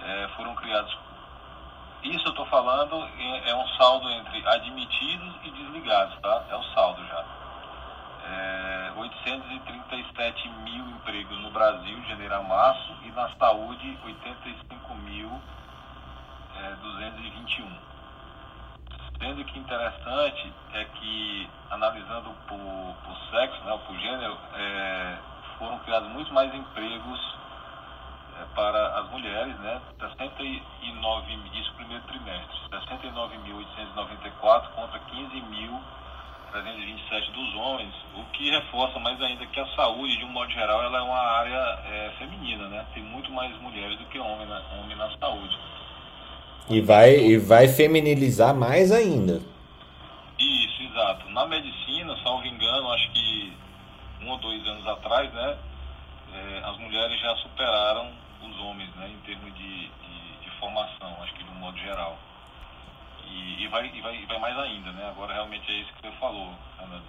é, 0.00 0.28
foram 0.36 0.54
criados 0.54 0.96
isso 2.02 2.26
eu 2.26 2.30
estou 2.30 2.46
falando 2.46 2.94
é, 3.18 3.50
é 3.50 3.56
um 3.56 3.66
saldo 3.76 4.08
entre 4.08 4.46
admitidos 4.46 5.34
e 5.42 5.50
desligados, 5.50 6.16
tá? 6.20 6.44
É 6.48 6.54
o 6.54 6.62
saldo 6.74 7.04
já. 7.06 7.24
É, 8.24 8.92
837 8.96 10.48
mil 10.62 10.84
empregos 10.90 11.38
no 11.40 11.50
Brasil, 11.50 12.00
de 12.00 12.08
janeiro 12.08 12.34
a 12.36 12.42
março, 12.42 12.94
e 13.02 13.10
na 13.10 13.28
saúde, 13.36 13.98
85 14.04 14.94
mil 14.94 15.40
é, 16.56 16.74
221. 16.82 17.88
Sendo 19.18 19.44
que 19.44 19.58
interessante 19.58 20.52
é 20.74 20.84
que, 20.84 21.50
analisando 21.70 22.30
por, 22.46 22.94
por 23.04 23.16
sexo, 23.30 23.64
né, 23.64 23.78
por 23.84 23.98
gênero, 23.98 24.38
é, 24.54 25.18
foram 25.58 25.78
criados 25.80 26.08
muito 26.10 26.32
mais 26.32 26.54
empregos 26.54 27.36
é, 28.40 28.44
para 28.54 29.00
as 29.00 29.10
mulheres, 29.10 29.58
né, 29.58 29.80
69 29.98 31.36
mil, 31.36 31.52
isso 31.54 31.74
primeiro 31.74 32.04
trimestre, 32.04 32.56
69.894 32.70 34.68
contra 34.74 35.00
15.327 35.00 37.32
dos 37.32 37.54
homens, 37.56 37.92
o 38.16 38.22
que 38.32 38.48
reforça 38.50 38.98
mais 39.00 39.20
ainda 39.20 39.44
que 39.46 39.60
a 39.60 39.66
saúde, 39.74 40.16
de 40.16 40.24
um 40.24 40.28
modo 40.28 40.50
geral, 40.52 40.80
ela 40.82 40.98
é 40.98 41.02
uma 41.02 41.18
área 41.18 41.80
é, 41.84 42.12
feminina, 42.18 42.68
né, 42.68 42.86
tem 42.94 43.02
muito 43.02 43.30
mais 43.32 43.52
mulheres 43.60 43.98
do 43.98 44.04
que 44.06 44.18
homens 44.18 44.48
na, 44.48 44.62
homem 44.80 44.96
na 44.96 45.10
saúde. 45.18 45.58
E 46.70 46.82
vai, 46.82 47.16
e 47.16 47.38
vai 47.38 47.66
feminilizar 47.66 48.54
mais 48.54 48.92
ainda. 48.92 49.40
Isso, 50.38 50.82
exato. 50.82 51.26
Na 51.30 51.46
medicina, 51.46 52.14
salvo 52.22 52.46
engano, 52.46 52.92
acho 52.92 53.10
que 53.10 53.17
um 54.28 54.32
ou 54.32 54.38
dois 54.38 54.66
anos 54.66 54.86
atrás, 54.86 55.32
né, 55.32 55.58
é, 56.34 56.62
as 56.64 56.76
mulheres 56.76 57.18
já 57.18 57.34
superaram 57.36 58.12
os 58.42 58.58
homens, 58.60 58.94
né, 58.96 59.08
em 59.08 59.18
termos 59.20 59.54
de, 59.54 59.88
de, 59.88 60.36
de 60.42 60.50
formação, 60.60 61.16
acho 61.22 61.32
que 61.32 61.42
de 61.42 61.50
um 61.50 61.54
modo 61.54 61.78
geral. 61.78 62.18
E, 63.24 63.64
e, 63.64 63.68
vai, 63.68 63.86
e, 63.86 64.00
vai, 64.00 64.16
e 64.16 64.26
vai 64.26 64.38
mais 64.38 64.58
ainda, 64.58 64.90
né? 64.92 65.06
Agora 65.08 65.34
realmente 65.34 65.70
é 65.70 65.74
isso 65.74 65.92
que 65.94 66.00
você 66.00 66.12
falou, 66.12 66.54
Fernando. 66.78 67.04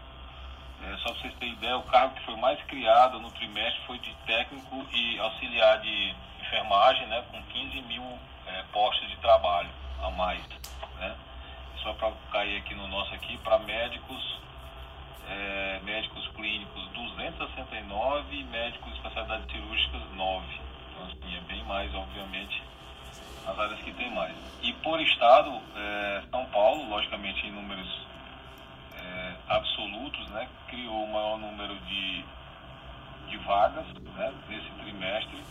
É, 0.84 0.98
só 0.98 1.12
para 1.12 1.22
vocês 1.22 1.34
terem 1.36 1.54
ideia, 1.54 1.78
o 1.78 1.84
cargo 1.84 2.16
que 2.16 2.26
foi 2.26 2.36
mais 2.38 2.62
criado 2.64 3.20
no 3.20 3.32
trimestre 3.32 3.82
foi 3.86 4.00
de 4.00 4.14
técnico 4.26 4.86
e 4.92 5.20
auxiliar 5.20 5.80
de 5.80 6.16
enfermagem, 6.42 7.08
né, 7.08 7.24
com 7.32 7.42
15 7.42 7.82
mil 7.84 8.20
é, 8.48 8.64
postos 8.72 9.08
de 9.10 9.18
trabalho 9.18 9.70
a 10.02 10.10
mais. 10.12 10.42
Né? 11.00 11.16
Só 11.84 11.94
para 11.94 12.12
cair 12.32 12.58
aqui 12.58 12.76
no 12.76 12.88
nosso 12.88 13.14
aqui, 13.14 13.38
para 13.38 13.60
médicos, 13.60 14.40
é, 15.30 15.80
médicos 15.84 16.28
clínicos 16.36 16.88
269 16.90 18.36
e 18.36 18.44
médicos 18.46 18.94
especialidades 18.94 19.52
cirúrgicas 19.52 20.02
9. 20.14 20.46
Então, 20.92 21.06
assim, 21.06 21.38
é 21.38 21.42
bem 21.42 21.64
mais, 21.66 21.94
obviamente, 21.94 22.62
as 23.46 23.60
áreas 23.60 23.80
que 23.82 23.92
tem 23.94 24.14
mais. 24.14 24.36
E 24.62 24.74
por 24.74 25.00
estado, 25.00 25.62
é, 25.76 26.24
São 26.30 26.46
Paulo, 26.48 26.90
logicamente 26.90 27.46
em 27.46 27.52
números 27.52 28.08
é, 28.96 29.36
absolutos, 29.48 30.28
né, 30.30 30.48
criou 30.68 31.04
o 31.04 31.12
maior 31.12 31.38
número 31.38 31.76
de, 31.82 32.26
de 33.28 33.38
vagas 33.38 33.86
né, 34.16 34.34
nesse 34.48 34.70
trimestre, 34.72 35.44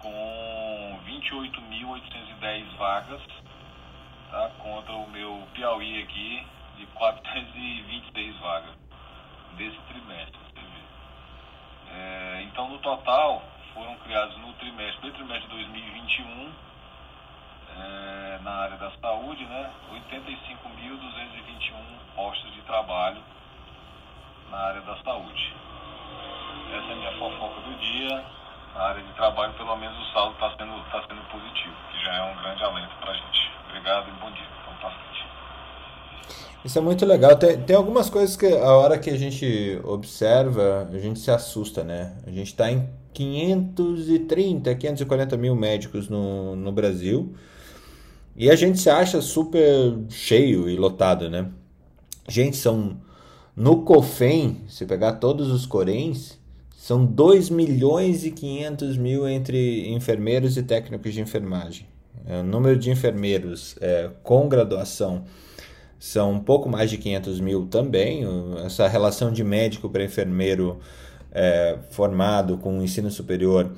com 0.00 1.00
28.810 1.06 2.76
vagas, 2.76 3.22
tá, 4.30 4.50
contra 4.58 4.92
o 4.92 5.08
meu 5.10 5.46
Piauí 5.54 6.02
aqui, 6.02 6.46
de 6.76 6.86
426 6.86 8.36
vagas 8.38 8.74
desse 9.56 9.78
trimestre. 9.88 10.46
É, 11.96 12.42
então, 12.42 12.68
no 12.68 12.78
total, 12.78 13.42
foram 13.72 13.96
criados 13.96 14.36
no 14.38 14.52
trimestre, 14.54 15.06
no 15.06 15.12
trimestre 15.14 15.48
de 15.48 15.54
2021, 15.54 16.52
é, 17.78 18.38
na 18.42 18.50
área 18.50 18.76
da 18.76 18.90
saúde, 19.00 19.44
né, 19.44 19.70
85.221 19.90 21.74
postos 22.14 22.52
de 22.52 22.60
trabalho 22.62 23.22
na 24.50 24.58
área 24.58 24.80
da 24.82 24.96
saúde. 25.02 25.54
Essa 26.72 26.86
é 26.86 26.92
a 26.92 26.96
minha 26.96 27.12
fofoca 27.12 27.60
do 27.60 27.74
dia. 27.78 28.24
Na 28.74 28.82
área 28.88 29.02
de 29.02 29.12
trabalho, 29.14 29.54
pelo 29.54 29.76
menos 29.76 29.98
o 29.98 30.12
saldo 30.12 30.34
está 30.34 30.50
sendo, 30.56 30.78
tá 30.90 31.02
sendo 31.08 31.22
positivo, 31.30 31.74
que 31.90 31.98
já 32.04 32.14
é 32.14 32.22
um 32.22 32.36
grande 32.36 32.62
alento 32.62 32.94
para 32.96 33.12
a 33.12 33.14
gente. 33.14 33.50
Obrigado 33.68 34.08
e 34.08 34.12
bom 34.12 34.30
dia. 34.32 34.65
Isso 36.64 36.78
é 36.78 36.82
muito 36.82 37.06
legal. 37.06 37.36
Tem, 37.36 37.58
tem 37.58 37.76
algumas 37.76 38.10
coisas 38.10 38.36
que 38.36 38.46
a 38.46 38.72
hora 38.72 38.98
que 38.98 39.08
a 39.08 39.16
gente 39.16 39.80
observa, 39.84 40.88
a 40.92 40.98
gente 40.98 41.20
se 41.20 41.30
assusta, 41.30 41.84
né? 41.84 42.14
A 42.26 42.30
gente 42.30 42.48
está 42.48 42.70
em 42.70 42.88
530, 43.14 44.74
540 44.74 45.36
mil 45.36 45.54
médicos 45.54 46.08
no, 46.08 46.56
no 46.56 46.72
Brasil. 46.72 47.32
E 48.34 48.50
a 48.50 48.56
gente 48.56 48.78
se 48.78 48.90
acha 48.90 49.20
super 49.20 49.96
cheio 50.10 50.68
e 50.68 50.76
lotado, 50.76 51.30
né? 51.30 51.48
Gente, 52.28 52.56
são. 52.56 52.96
No 53.54 53.82
COFEM, 53.82 54.60
se 54.68 54.84
pegar 54.84 55.14
todos 55.14 55.50
os 55.50 55.64
Corems, 55.64 56.38
são 56.76 57.06
2 57.06 57.48
milhões 57.48 58.24
e 58.24 58.30
500 58.30 58.98
mil 58.98 59.26
entre 59.26 59.88
enfermeiros 59.94 60.58
e 60.58 60.62
técnicos 60.62 61.14
de 61.14 61.22
enfermagem. 61.22 61.86
É, 62.26 62.40
o 62.40 62.44
número 62.44 62.78
de 62.78 62.90
enfermeiros 62.90 63.76
é, 63.80 64.10
com 64.22 64.48
graduação 64.48 65.24
são 65.98 66.32
um 66.32 66.40
pouco 66.40 66.68
mais 66.68 66.90
de 66.90 66.98
500 66.98 67.40
mil 67.40 67.66
também. 67.66 68.24
Essa 68.64 68.88
relação 68.88 69.32
de 69.32 69.42
médico 69.42 69.88
para 69.88 70.04
enfermeiro 70.04 70.78
é, 71.32 71.78
formado 71.90 72.56
com 72.58 72.82
ensino 72.82 73.10
superior 73.10 73.72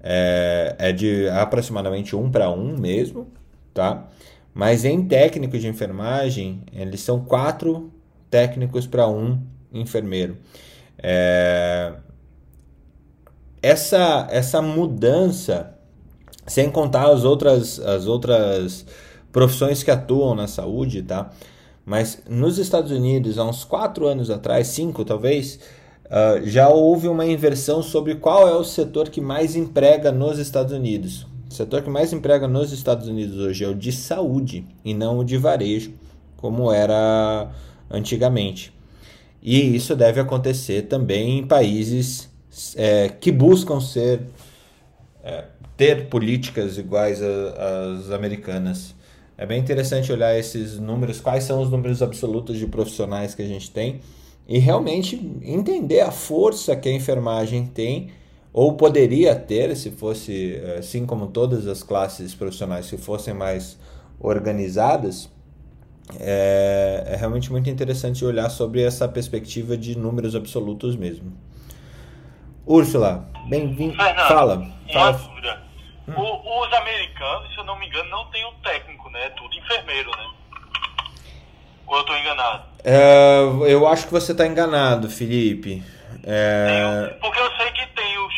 é, 0.00 0.74
é 0.78 0.92
de 0.92 1.28
aproximadamente 1.28 2.14
um 2.14 2.30
para 2.30 2.50
um 2.50 2.76
mesmo, 2.76 3.28
tá? 3.74 4.08
Mas 4.54 4.84
em 4.84 5.06
técnico 5.06 5.58
de 5.58 5.68
enfermagem, 5.68 6.62
eles 6.72 7.00
são 7.00 7.20
quatro 7.20 7.92
técnicos 8.30 8.86
para 8.86 9.06
um 9.06 9.38
enfermeiro. 9.72 10.38
É... 10.98 11.92
Essa, 13.62 14.28
essa 14.30 14.62
mudança, 14.62 15.74
sem 16.46 16.70
contar 16.70 17.10
as 17.10 17.24
outras, 17.24 17.80
as 17.80 18.06
outras 18.06 18.86
profissões 19.32 19.82
que 19.82 19.90
atuam 19.90 20.34
na 20.34 20.46
saúde, 20.46 21.02
tá? 21.02 21.30
Mas 21.86 22.20
nos 22.28 22.58
Estados 22.58 22.90
Unidos, 22.90 23.38
há 23.38 23.44
uns 23.44 23.62
quatro 23.62 24.08
anos 24.08 24.28
atrás, 24.28 24.66
cinco 24.66 25.04
talvez, 25.04 25.60
uh, 26.06 26.44
já 26.44 26.68
houve 26.68 27.06
uma 27.06 27.24
inversão 27.24 27.80
sobre 27.80 28.16
qual 28.16 28.48
é 28.48 28.56
o 28.56 28.64
setor 28.64 29.08
que 29.08 29.20
mais 29.20 29.54
emprega 29.54 30.10
nos 30.10 30.40
Estados 30.40 30.72
Unidos. 30.72 31.28
O 31.48 31.54
setor 31.54 31.82
que 31.82 31.88
mais 31.88 32.12
emprega 32.12 32.48
nos 32.48 32.72
Estados 32.72 33.06
Unidos 33.06 33.38
hoje 33.38 33.64
é 33.64 33.68
o 33.68 33.74
de 33.74 33.92
saúde 33.92 34.66
e 34.84 34.92
não 34.92 35.20
o 35.20 35.24
de 35.24 35.36
varejo, 35.36 35.92
como 36.36 36.72
era 36.72 37.52
antigamente. 37.88 38.74
E 39.40 39.76
isso 39.76 39.94
deve 39.94 40.18
acontecer 40.18 40.82
também 40.82 41.38
em 41.38 41.46
países 41.46 42.28
é, 42.74 43.08
que 43.08 43.30
buscam 43.30 43.80
ser 43.80 44.22
é, 45.22 45.44
ter 45.76 46.08
políticas 46.08 46.78
iguais 46.78 47.20
às 47.22 48.10
americanas. 48.10 48.95
É 49.38 49.44
bem 49.44 49.60
interessante 49.60 50.10
olhar 50.10 50.38
esses 50.38 50.78
números, 50.78 51.20
quais 51.20 51.44
são 51.44 51.60
os 51.60 51.70
números 51.70 52.02
absolutos 52.02 52.58
de 52.58 52.66
profissionais 52.66 53.34
que 53.34 53.42
a 53.42 53.46
gente 53.46 53.70
tem 53.70 54.00
e 54.48 54.58
realmente 54.58 55.16
entender 55.42 56.00
a 56.00 56.10
força 56.10 56.74
que 56.76 56.88
a 56.88 56.92
enfermagem 56.92 57.66
tem 57.66 58.10
ou 58.52 58.74
poderia 58.74 59.34
ter 59.34 59.76
se 59.76 59.90
fosse 59.90 60.60
assim 60.78 61.04
como 61.04 61.26
todas 61.26 61.66
as 61.66 61.82
classes 61.82 62.34
profissionais 62.34 62.86
se 62.86 62.96
fossem 62.96 63.34
mais 63.34 63.76
organizadas 64.20 65.28
é, 66.20 67.04
é 67.08 67.16
realmente 67.16 67.50
muito 67.50 67.68
interessante 67.68 68.24
olhar 68.24 68.48
sobre 68.48 68.80
essa 68.82 69.08
perspectiva 69.08 69.76
de 69.76 69.98
números 69.98 70.36
absolutos 70.36 70.94
mesmo 70.94 71.32
Úrsula 72.64 73.28
bem-vindo 73.48 73.96
fala, 73.96 74.72
fala. 74.92 75.10
Uma 75.10 75.12
dúvida. 75.12 75.65
Hum. 76.08 76.62
os 76.62 76.72
americanos 76.72 77.52
se 77.52 77.58
eu 77.58 77.64
não 77.64 77.78
me 77.78 77.86
engano 77.86 78.08
não 78.10 78.26
tem 78.26 78.44
um 78.46 78.54
técnico 78.60 79.10
né 79.10 79.26
é 79.26 79.30
tudo 79.30 79.54
enfermeiro 79.54 80.10
né 80.10 80.30
ou 81.86 81.96
eu 81.96 82.00
estou 82.00 82.16
enganado 82.16 82.64
é, 82.84 83.40
eu 83.66 83.86
acho 83.88 84.06
que 84.06 84.12
você 84.12 84.32
está 84.32 84.46
enganado 84.46 85.10
Felipe 85.10 85.82
é... 86.28 87.16
Porque 87.20 87.38
eu 87.38 87.56
sei 87.56 87.70
que 87.70 87.86
tem 87.88 88.18
os, 88.18 88.34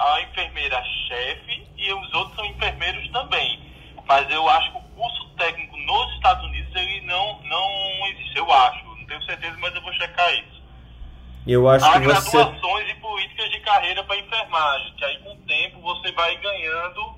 a 0.00 0.20
enfermeira-chefe 0.22 1.66
e 1.78 1.92
os 1.92 2.14
outros 2.14 2.36
são 2.36 2.44
enfermeiros 2.44 3.08
também. 3.10 3.58
Mas 4.06 4.30
eu 4.30 4.46
acho 4.50 4.70
que 4.72 4.78
o 4.78 4.82
curso 4.82 5.28
técnico 5.38 5.76
nos 5.78 6.14
Estados 6.14 6.44
Unidos 6.44 6.74
ele 6.76 7.00
não, 7.06 7.40
não 7.42 8.06
existe. 8.08 8.36
Eu 8.36 8.52
acho. 8.52 8.84
Não 8.84 9.06
tenho 9.06 9.22
certeza, 9.24 9.56
mas 9.58 9.74
eu 9.74 9.80
vou 9.80 9.92
checar 9.94 10.30
isso. 10.34 10.61
Eu 11.46 11.68
acho 11.68 11.84
Há 11.84 12.00
que 12.00 12.06
você... 12.06 12.36
graduações 12.36 12.90
e 12.90 12.94
políticas 13.00 13.50
de 13.50 13.60
carreira 13.60 14.04
para 14.04 14.16
enfermagem, 14.16 14.92
que 14.96 15.04
aí 15.04 15.18
com 15.18 15.32
o 15.32 15.36
tempo 15.38 15.80
você 15.80 16.12
vai 16.12 16.36
ganhando 16.36 17.14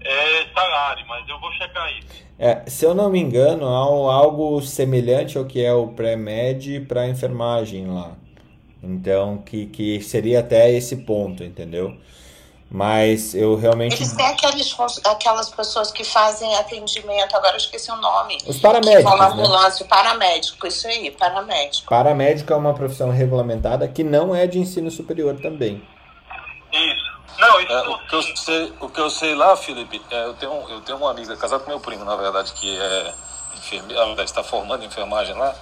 é, 0.00 0.46
salário, 0.54 1.06
mas 1.06 1.28
eu 1.28 1.38
vou 1.38 1.52
checar 1.52 1.92
isso. 1.98 2.24
É, 2.38 2.64
se 2.66 2.86
eu 2.86 2.94
não 2.94 3.10
me 3.10 3.20
engano, 3.20 3.66
há 3.66 4.14
algo 4.14 4.62
semelhante 4.62 5.36
ao 5.36 5.44
que 5.44 5.62
é 5.62 5.74
o 5.74 5.88
pré-med 5.88 6.80
para 6.88 7.06
enfermagem 7.06 7.86
lá. 7.86 8.16
Então, 8.82 9.38
que, 9.38 9.66
que 9.66 10.00
seria 10.00 10.40
até 10.40 10.70
esse 10.70 11.04
ponto, 11.04 11.44
entendeu? 11.44 11.98
Mas 12.70 13.34
eu 13.34 13.56
realmente. 13.56 13.96
Eles 13.96 14.12
têm 14.12 14.26
aqueles, 14.26 14.76
aquelas 15.04 15.50
pessoas 15.50 15.90
que 15.90 16.04
fazem 16.04 16.54
atendimento, 16.54 17.36
agora 17.36 17.54
eu 17.54 17.56
esqueci 17.56 17.90
o 17.90 17.96
nome. 17.96 18.38
Os 18.46 18.60
paramédicos. 18.60 18.96
Que 18.98 19.02
vão 19.02 19.18
na 19.18 19.34
né? 19.34 19.42
ambulância, 19.42 19.82
né? 19.82 19.88
paramédico, 19.88 20.66
isso 20.68 20.86
aí, 20.86 21.10
paramédico. 21.10 21.88
Paramédico 21.88 22.52
é 22.52 22.56
uma 22.56 22.72
profissão 22.72 23.10
regulamentada 23.10 23.88
que 23.88 24.04
não 24.04 24.32
é 24.32 24.46
de 24.46 24.60
ensino 24.60 24.88
superior 24.88 25.36
também. 25.40 25.82
Isso. 26.72 27.10
Não, 27.40 27.60
isso 27.60 27.72
é, 27.72 27.88
o, 27.88 27.98
que 28.06 28.14
eu 28.14 28.22
sei, 28.22 28.72
o 28.80 28.88
que 28.88 29.00
eu 29.00 29.10
sei 29.10 29.34
lá, 29.34 29.56
Felipe, 29.56 30.00
é, 30.10 30.26
eu, 30.26 30.34
tenho, 30.34 30.52
eu 30.68 30.80
tenho 30.82 30.98
uma 30.98 31.10
amiga 31.10 31.36
casada 31.36 31.64
com 31.64 31.70
meu 31.70 31.80
primo, 31.80 32.04
na 32.04 32.14
verdade, 32.14 32.52
que 32.52 32.78
é 32.78 33.14
enfermeira, 33.56 34.22
está 34.22 34.44
formando 34.44 34.84
enfermagem 34.84 35.34
lá. 35.34 35.54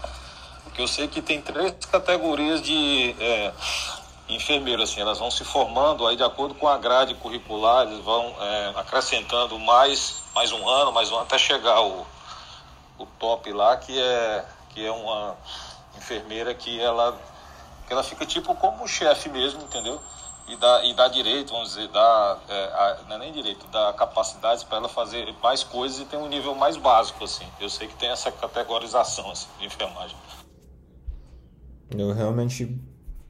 Eu 0.77 0.87
sei 0.87 1.09
que 1.09 1.23
tem 1.23 1.41
três 1.41 1.75
categorias 1.91 2.61
de 2.63 3.15
é, 3.19 3.53
enfermeiros, 4.29 4.91
assim, 4.91 5.01
elas 5.01 5.19
vão 5.19 5.31
se 5.31 5.45
formando 5.45 6.07
aí 6.07 6.17
de 6.17 6.23
acordo 6.23 6.55
com 6.55 6.69
a 6.69 6.77
grade 6.77 7.15
curricular, 7.15 7.87
eles 7.87 8.05
vão 8.05 8.35
é, 8.41 8.73
acrescentando 8.77 9.59
mais, 9.59 10.23
mais 10.35 10.53
um 10.53 10.69
ano, 10.69 10.93
mais 10.93 11.11
um 11.11 11.19
até 11.19 11.39
chegar 11.39 11.81
o, 11.81 12.07
o 12.99 13.07
top 13.19 13.51
lá, 13.53 13.77
que 13.77 13.99
é, 13.99 14.45
que 14.71 14.85
é 14.85 14.93
uma 14.93 15.37
enfermeira 15.97 16.55
que 16.55 16.79
ela, 16.79 17.19
que 17.87 17.93
ela 17.93 18.03
fica 18.03 18.27
tipo 18.27 18.55
como 18.55 18.87
chefe 18.87 19.31
mesmo, 19.31 19.63
entendeu? 19.63 19.99
E 20.47 20.57
dá, 20.57 20.85
e 20.85 20.95
dá 20.95 21.09
direito, 21.09 21.53
vamos 21.53 21.71
dizer, 21.71 21.89
dá, 21.89 22.39
é, 22.49 22.65
a, 22.65 22.99
não 23.07 23.17
é 23.17 23.19
nem 23.19 23.33
direito, 23.33 23.67
dá 23.69 23.93
capacidade 23.93 24.65
para 24.67 24.79
ela 24.79 24.89
fazer 24.89 25.35
mais 25.43 25.63
coisas 25.63 26.01
e 26.01 26.05
tem 26.05 26.19
um 26.19 26.29
nível 26.29 26.55
mais 26.55 26.77
básico, 26.77 27.25
assim. 27.25 27.47
Eu 27.61 27.69
sei 27.69 27.89
que 27.89 27.95
tem 27.97 28.11
essa 28.11 28.31
categorização 28.31 29.31
assim, 29.31 29.49
de 29.59 29.67
enfermagem. 29.67 30.17
Eu 31.91 32.13
realmente 32.13 32.79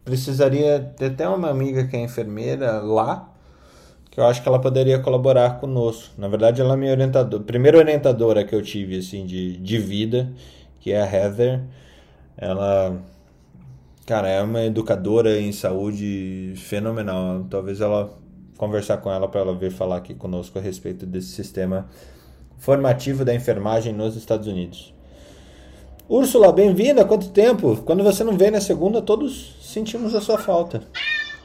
precisaria 0.08 0.80
ter 0.96 1.06
até 1.06 1.28
uma 1.28 1.50
amiga 1.50 1.86
que 1.86 1.94
é 1.94 2.00
enfermeira 2.00 2.80
lá, 2.80 3.30
que 4.10 4.18
eu 4.18 4.24
acho 4.24 4.42
que 4.42 4.48
ela 4.48 4.58
poderia 4.58 4.98
colaborar 4.98 5.60
conosco. 5.60 6.14
Na 6.16 6.28
verdade, 6.28 6.62
ela 6.62 6.72
é 6.72 6.76
minha 6.76 6.92
orientadora, 6.92 7.42
primeira 7.42 7.76
orientadora 7.76 8.42
que 8.44 8.54
eu 8.54 8.62
tive 8.62 8.98
assim 8.98 9.26
de, 9.26 9.58
de 9.58 9.78
vida, 9.78 10.32
que 10.80 10.92
é 10.92 11.02
a 11.02 11.06
Heather. 11.06 11.60
Ela 12.36 12.98
cara, 14.06 14.26
é 14.28 14.40
uma 14.42 14.62
educadora 14.62 15.38
em 15.38 15.52
saúde 15.52 16.54
fenomenal. 16.56 17.44
Talvez 17.50 17.82
ela 17.82 18.10
conversar 18.56 18.96
com 18.96 19.10
ela 19.10 19.28
para 19.28 19.42
ela 19.42 19.54
vir 19.54 19.70
falar 19.70 19.98
aqui 19.98 20.14
conosco 20.14 20.58
a 20.58 20.62
respeito 20.62 21.04
desse 21.04 21.28
sistema 21.28 21.86
formativo 22.56 23.22
da 23.24 23.34
enfermagem 23.34 23.92
nos 23.92 24.16
Estados 24.16 24.46
Unidos. 24.46 24.94
Úrsula, 26.08 26.50
bem-vinda. 26.50 27.04
Quanto 27.04 27.28
tempo? 27.28 27.76
Quando 27.84 28.02
você 28.02 28.24
não 28.24 28.38
vem 28.38 28.50
na 28.50 28.62
segunda, 28.62 29.02
todos 29.02 29.57
sentimos 29.68 30.14
a 30.14 30.20
sua 30.20 30.38
falta. 30.38 30.82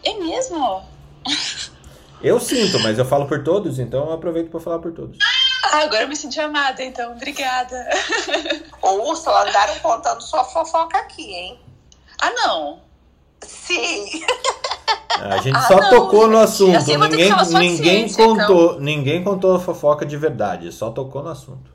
É 0.03 0.13
mesmo? 0.15 0.83
Eu 2.21 2.39
sinto, 2.39 2.79
mas 2.79 2.97
eu 2.97 3.03
falo 3.03 3.27
por 3.27 3.43
todos, 3.43 3.79
então 3.79 4.05
eu 4.05 4.13
aproveito 4.13 4.49
para 4.49 4.57
falar 4.61 4.79
por 4.79 4.93
todos. 4.93 5.17
Ah, 5.65 5.79
agora 5.79 6.03
eu 6.03 6.07
me 6.07 6.15
senti 6.15 6.39
amada, 6.39 6.81
então. 6.81 7.11
Obrigada. 7.11 7.75
Ô, 8.81 9.09
Úrsula, 9.09 9.41
andaram 9.41 9.77
contando 9.79 10.21
sua 10.21 10.45
fofoca 10.45 10.97
aqui, 10.99 11.33
hein? 11.33 11.59
Ah, 12.21 12.31
não. 12.31 12.79
Sim. 13.41 14.23
A 15.19 15.35
gente 15.39 15.57
ah, 15.57 15.61
só 15.63 15.75
não, 15.75 15.89
tocou 15.89 16.29
no 16.29 16.37
assunto. 16.37 16.77
Assim 16.77 16.95
ninguém, 16.95 17.29
ninguém 17.59 18.07
ciência, 18.07 18.25
contou, 18.25 18.65
então. 18.71 18.79
ninguém 18.79 19.21
contou 19.21 19.57
a 19.57 19.59
fofoca 19.59 20.05
de 20.05 20.15
verdade, 20.15 20.71
só 20.71 20.91
tocou 20.91 21.21
no 21.23 21.29
assunto. 21.29 21.72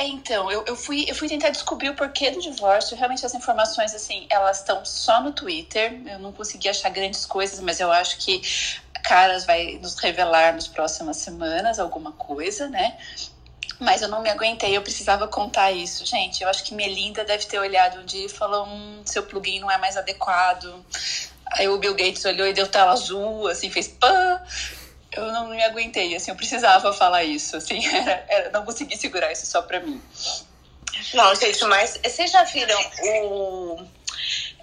É, 0.00 0.06
então, 0.06 0.50
eu, 0.50 0.64
eu, 0.66 0.74
fui, 0.74 1.04
eu 1.06 1.14
fui 1.14 1.28
tentar 1.28 1.50
descobrir 1.50 1.90
o 1.90 1.94
porquê 1.94 2.30
do 2.30 2.40
divórcio. 2.40 2.96
Realmente 2.96 3.26
as 3.26 3.34
informações, 3.34 3.94
assim, 3.94 4.26
elas 4.30 4.60
estão 4.60 4.82
só 4.82 5.20
no 5.20 5.30
Twitter. 5.30 6.00
Eu 6.06 6.18
não 6.18 6.32
consegui 6.32 6.70
achar 6.70 6.88
grandes 6.88 7.26
coisas, 7.26 7.60
mas 7.60 7.80
eu 7.80 7.92
acho 7.92 8.16
que 8.16 8.40
Caras 9.02 9.44
vai 9.44 9.78
nos 9.82 9.98
revelar 9.98 10.54
nas 10.54 10.66
próximas 10.66 11.18
semanas 11.18 11.78
alguma 11.78 12.12
coisa, 12.12 12.66
né? 12.70 12.96
Mas 13.78 14.00
eu 14.00 14.08
não 14.08 14.22
me 14.22 14.30
aguentei, 14.30 14.74
eu 14.74 14.80
precisava 14.80 15.28
contar 15.28 15.70
isso. 15.70 16.06
Gente, 16.06 16.42
eu 16.42 16.48
acho 16.48 16.64
que 16.64 16.74
Melinda 16.74 17.22
deve 17.22 17.44
ter 17.44 17.58
olhado 17.58 18.00
um 18.00 18.04
dia 18.06 18.24
e 18.24 18.28
falou: 18.30 18.66
hum, 18.66 19.02
seu 19.04 19.24
plugin 19.24 19.60
não 19.60 19.70
é 19.70 19.76
mais 19.76 19.98
adequado. 19.98 20.82
Aí 21.52 21.68
o 21.68 21.76
Bill 21.76 21.94
Gates 21.94 22.24
olhou 22.24 22.46
e 22.46 22.54
deu 22.54 22.66
tela 22.66 22.92
azul, 22.92 23.48
assim, 23.48 23.70
fez 23.70 23.88
pã 23.88 24.40
eu 25.12 25.32
não 25.32 25.48
me 25.48 25.62
aguentei, 25.62 26.14
assim, 26.14 26.30
eu 26.30 26.36
precisava 26.36 26.92
falar 26.92 27.24
isso, 27.24 27.56
assim, 27.56 27.84
era, 27.94 28.24
era, 28.28 28.50
não 28.50 28.64
consegui 28.64 28.96
segurar 28.96 29.32
isso 29.32 29.46
só 29.46 29.62
pra 29.62 29.80
mim. 29.80 30.00
Não, 31.14 31.34
gente, 31.34 31.64
mas 31.64 31.98
vocês 32.04 32.30
já 32.30 32.44
viram 32.44 32.78
o, 33.24 33.86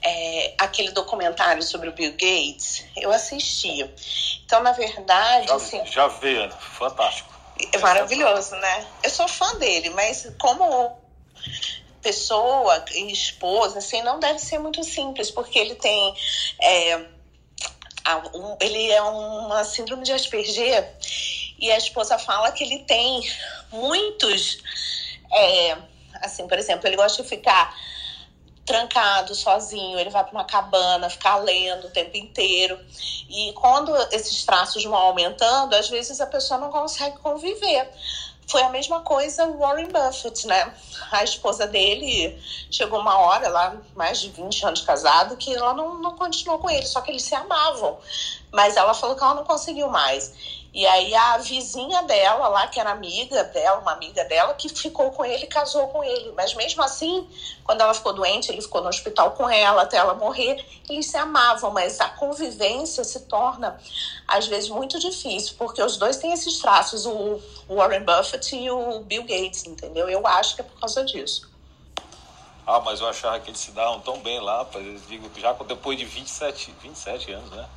é, 0.02 0.54
aquele 0.58 0.92
documentário 0.92 1.62
sobre 1.64 1.90
o 1.90 1.92
Bill 1.92 2.12
Gates? 2.12 2.86
Eu 2.96 3.12
assisti. 3.12 3.90
Então, 4.46 4.62
na 4.62 4.72
verdade, 4.72 5.48
já, 5.48 5.56
assim... 5.56 5.86
Já 5.86 6.08
vi, 6.08 6.50
fantástico. 6.60 7.36
É 7.74 7.78
maravilhoso, 7.80 8.56
né? 8.56 8.88
Eu 9.04 9.10
sou 9.10 9.28
fã 9.28 9.56
dele, 9.56 9.90
mas 9.90 10.32
como 10.40 10.96
pessoa 12.02 12.86
e 12.94 13.12
esposa, 13.12 13.80
assim, 13.80 14.02
não 14.04 14.20
deve 14.20 14.40
ser 14.40 14.60
muito 14.60 14.84
simples, 14.84 15.32
porque 15.32 15.58
ele 15.60 15.76
tem... 15.76 16.16
É, 16.62 17.17
ele 18.60 18.92
é 18.92 19.02
uma 19.02 19.64
síndrome 19.64 20.04
de 20.04 20.12
Asperger 20.12 20.94
e 21.60 21.72
a 21.72 21.78
esposa 21.78 22.18
fala 22.18 22.52
que 22.52 22.64
ele 22.64 22.80
tem 22.80 23.22
muitos, 23.72 24.60
é, 25.32 25.78
assim, 26.22 26.48
por 26.48 26.58
exemplo, 26.58 26.88
ele 26.88 26.96
gosta 26.96 27.24
de 27.24 27.30
ficar 27.30 27.76
trancado, 28.68 29.34
sozinho, 29.34 29.98
ele 29.98 30.10
vai 30.10 30.24
para 30.24 30.34
uma 30.34 30.44
cabana, 30.44 31.10
ficar 31.10 31.38
lendo 31.38 31.88
o 31.88 31.90
tempo 31.90 32.18
inteiro. 32.18 32.78
E 33.30 33.54
quando 33.54 33.96
esses 34.12 34.44
traços 34.44 34.84
vão 34.84 34.94
aumentando, 34.94 35.74
às 35.74 35.90
vezes 35.90 36.20
a 36.20 36.28
pessoa 36.28 36.60
não 36.60 36.70
consegue 36.70 37.18
conviver. 37.20 37.90
Foi 38.48 38.62
a 38.62 38.70
mesma 38.70 39.02
coisa 39.02 39.46
o 39.46 39.60
Warren 39.60 39.90
Buffett, 39.90 40.48
né? 40.48 40.74
A 41.12 41.22
esposa 41.22 41.68
dele 41.68 42.42
chegou 42.72 43.00
uma 43.00 43.18
hora, 43.20 43.50
lá, 43.50 43.76
mais 43.94 44.22
de 44.22 44.30
20 44.30 44.66
anos 44.66 44.82
casado, 44.82 45.36
que 45.36 45.54
ela 45.54 45.74
não, 45.74 46.00
não 46.00 46.16
continuou 46.16 46.58
com 46.58 46.70
ele, 46.70 46.86
só 46.86 47.02
que 47.02 47.12
eles 47.12 47.24
se 47.24 47.36
amavam. 47.36 47.98
Mas 48.54 48.78
ela 48.78 48.94
falou 48.94 49.18
que 49.18 49.24
ela 49.24 49.34
não 49.34 49.44
conseguiu 49.44 49.90
mais. 49.90 50.57
E 50.78 50.86
aí 50.86 51.16
a 51.16 51.40
vizinha 51.40 52.04
dela 52.04 52.50
lá, 52.50 52.68
que 52.68 52.80
era 52.80 52.92
amiga 52.92 53.44
dela, 53.46 53.80
uma 53.80 53.94
amiga 53.94 54.24
dela, 54.26 54.54
que 54.54 54.70
ficou 54.70 55.10
com 55.10 55.26
ele, 55.26 55.48
casou 55.48 55.88
com 55.88 56.04
ele. 56.04 56.32
Mas 56.38 56.54
mesmo 56.54 56.84
assim, 56.84 57.28
quando 57.64 57.82
ela 57.82 57.96
ficou 57.96 58.14
doente, 58.14 58.52
ele 58.52 58.62
ficou 58.62 58.84
no 58.84 58.88
hospital 58.88 59.32
com 59.32 59.50
ela 59.50 59.82
até 59.82 59.98
ela 59.98 60.14
morrer. 60.14 60.64
Eles 60.88 61.08
se 61.08 61.18
amavam, 61.18 61.72
mas 61.72 62.00
a 62.00 62.10
convivência 62.10 63.04
se 63.04 63.22
torna 63.22 63.76
às 64.28 64.46
vezes 64.46 64.70
muito 64.70 65.00
difícil, 65.00 65.56
porque 65.58 65.82
os 65.82 65.98
dois 65.98 66.18
têm 66.18 66.32
esses 66.32 66.60
traços, 66.60 67.08
o 67.08 67.42
Warren 67.68 68.04
Buffett 68.04 68.56
e 68.56 68.70
o 68.70 69.00
Bill 69.00 69.24
Gates, 69.24 69.66
entendeu? 69.66 70.08
Eu 70.08 70.28
acho 70.28 70.54
que 70.54 70.62
é 70.62 70.64
por 70.64 70.80
causa 70.80 71.04
disso. 71.04 71.50
Ah, 72.68 72.80
mas 72.82 73.02
eu 73.02 73.08
achava 73.08 73.40
que 73.40 73.50
eles 73.50 73.62
se 73.62 73.72
davam 73.72 74.00
tão 74.02 74.20
bem 74.20 74.40
lá, 74.40 74.64
digo, 75.08 75.28
já 75.40 75.54
depois 75.54 75.98
de 75.98 76.06
27, 76.06 76.72
27 76.84 77.32
anos, 77.32 77.50
né? 77.50 77.68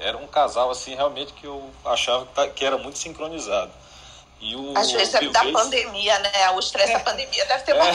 Era 0.00 0.16
um 0.16 0.26
casal 0.26 0.70
assim 0.70 0.94
realmente 0.94 1.32
que 1.32 1.46
eu 1.46 1.70
achava 1.84 2.26
que, 2.26 2.32
tá, 2.32 2.48
era 2.60 2.78
muito 2.78 2.98
sincronizado. 2.98 3.72
E 4.40 4.54
o 4.56 4.76
Às 4.76 4.92
vezes 4.92 5.14
é 5.14 5.20
da 5.30 5.40
Gates... 5.40 5.52
pandemia, 5.52 6.18
né? 6.18 6.50
O 6.50 6.58
estresse 6.58 6.92
é, 6.92 6.98
da 6.98 7.04
pandemia 7.04 7.46
deve 7.46 7.64
ter. 7.64 7.74
É, 7.74 7.92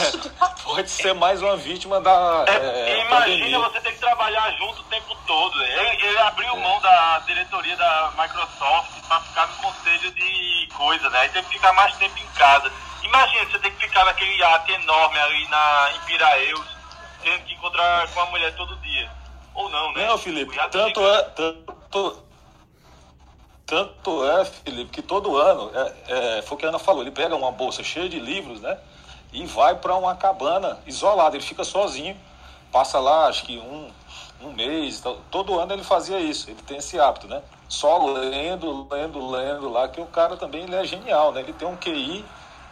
pode 0.64 0.90
ser 0.90 1.14
mais 1.14 1.40
uma 1.40 1.56
vítima 1.56 2.00
da. 2.00 2.44
É, 2.48 2.90
é, 2.90 3.06
imagina 3.06 3.20
pandemia. 3.20 3.58
você 3.60 3.80
ter 3.80 3.92
que 3.92 3.98
trabalhar 4.00 4.50
junto 4.58 4.80
o 4.80 4.84
tempo 4.84 5.16
todo. 5.26 5.62
Ele, 5.62 6.06
ele 6.06 6.18
abriu 6.18 6.56
mão 6.56 6.80
da 6.80 7.20
diretoria 7.20 7.76
da 7.76 8.12
Microsoft 8.18 8.90
para 9.06 9.20
ficar 9.20 9.46
no 9.46 9.54
conselho 9.58 10.10
de 10.12 10.68
coisa, 10.74 11.08
né? 11.10 11.20
Aí 11.20 11.28
tem 11.28 11.44
que 11.44 11.50
ficar 11.50 11.72
mais 11.72 11.94
tempo 11.96 12.18
em 12.18 12.26
casa. 12.36 12.72
Imagina 13.04 13.44
você 13.44 13.58
ter 13.60 13.70
que 13.70 13.86
ficar 13.86 14.04
naquele 14.04 14.36
iate 14.36 14.72
enorme 14.72 15.20
ali 15.20 15.48
na, 15.48 15.92
em 15.94 16.00
Piraeus, 16.00 16.66
tendo 17.22 17.44
que 17.44 17.54
encontrar 17.54 18.08
com 18.08 18.20
a 18.20 18.26
mulher 18.26 18.54
todo 18.56 18.74
dia. 18.76 19.19
Ou 19.60 19.68
não, 19.68 19.92
né? 19.92 20.06
Não, 20.06 20.16
Felipe, 20.16 20.56
tanto 20.70 21.00
é, 21.00 21.22
tanto, 21.22 22.22
tanto 23.66 24.24
é, 24.24 24.44
Felipe, 24.46 24.90
que 24.90 25.02
todo 25.02 25.36
ano, 25.36 25.70
é, 25.74 26.38
é, 26.38 26.42
foi 26.42 26.56
o 26.56 26.58
que 26.58 26.64
a 26.64 26.70
Ana 26.70 26.78
falou, 26.78 27.02
ele 27.02 27.10
pega 27.10 27.36
uma 27.36 27.52
bolsa 27.52 27.84
cheia 27.84 28.08
de 28.08 28.18
livros, 28.18 28.60
né? 28.60 28.78
E 29.32 29.44
vai 29.44 29.76
para 29.76 29.94
uma 29.94 30.16
cabana 30.16 30.78
isolada, 30.86 31.36
ele 31.36 31.44
fica 31.44 31.62
sozinho, 31.62 32.16
passa 32.72 32.98
lá, 32.98 33.26
acho 33.26 33.44
que 33.44 33.58
um, 33.58 33.90
um 34.40 34.52
mês, 34.52 35.02
todo 35.30 35.60
ano 35.60 35.74
ele 35.74 35.84
fazia 35.84 36.18
isso, 36.18 36.48
ele 36.48 36.62
tem 36.62 36.78
esse 36.78 36.98
hábito, 36.98 37.28
né? 37.28 37.42
Só 37.68 38.06
lendo, 38.06 38.88
lendo, 38.90 39.30
lendo 39.30 39.68
lá, 39.68 39.88
que 39.88 40.00
o 40.00 40.06
cara 40.06 40.36
também 40.38 40.62
ele 40.62 40.74
é 40.74 40.84
genial, 40.84 41.32
né? 41.32 41.40
Ele 41.42 41.52
tem 41.52 41.68
um 41.68 41.76
QI 41.76 42.24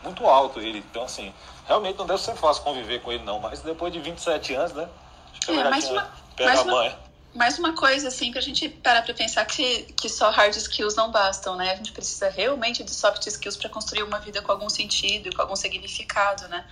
muito 0.02 0.26
alto, 0.26 0.58
ele, 0.58 0.78
então 0.78 1.04
assim, 1.04 1.34
realmente 1.66 1.98
não 1.98 2.06
deve 2.06 2.22
ser 2.22 2.34
fácil 2.34 2.62
conviver 2.64 3.02
com 3.02 3.12
ele 3.12 3.24
não, 3.24 3.38
mas 3.38 3.60
depois 3.60 3.92
de 3.92 4.00
27 4.00 4.54
anos, 4.54 4.72
né? 4.72 4.88
Acho 5.30 5.40
que 5.40 5.50
é, 5.52 6.08
mais 6.44 6.60
uma, 6.62 6.72
mais 6.72 6.92
uma, 6.92 7.08
mais 7.34 7.58
uma 7.58 7.72
coisa, 7.74 8.08
assim, 8.08 8.32
pra 8.32 8.40
gente 8.40 8.68
parar 8.68 9.02
pra 9.02 9.14
pensar 9.14 9.44
que, 9.44 9.82
que 9.92 10.08
só 10.08 10.30
hard 10.30 10.54
skills 10.56 10.96
não 10.96 11.10
bastam, 11.10 11.56
né? 11.56 11.72
A 11.72 11.76
gente 11.76 11.92
precisa 11.92 12.28
realmente 12.28 12.82
de 12.82 12.90
soft 12.90 13.26
skills 13.26 13.56
para 13.56 13.68
construir 13.68 14.02
uma 14.02 14.18
vida 14.18 14.42
com 14.42 14.52
algum 14.52 14.68
sentido 14.68 15.28
e 15.28 15.32
com 15.32 15.42
algum 15.42 15.56
significado, 15.56 16.48
né? 16.48 16.64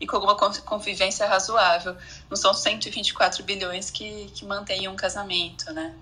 E 0.00 0.06
com 0.06 0.16
alguma 0.16 0.34
convivência 0.34 1.26
razoável. 1.26 1.96
Não 2.28 2.36
são 2.36 2.54
124 2.54 3.44
bilhões 3.44 3.90
que, 3.90 4.30
que 4.34 4.44
mantêm 4.46 4.88
um 4.88 4.96
casamento, 4.96 5.72
né? 5.72 5.94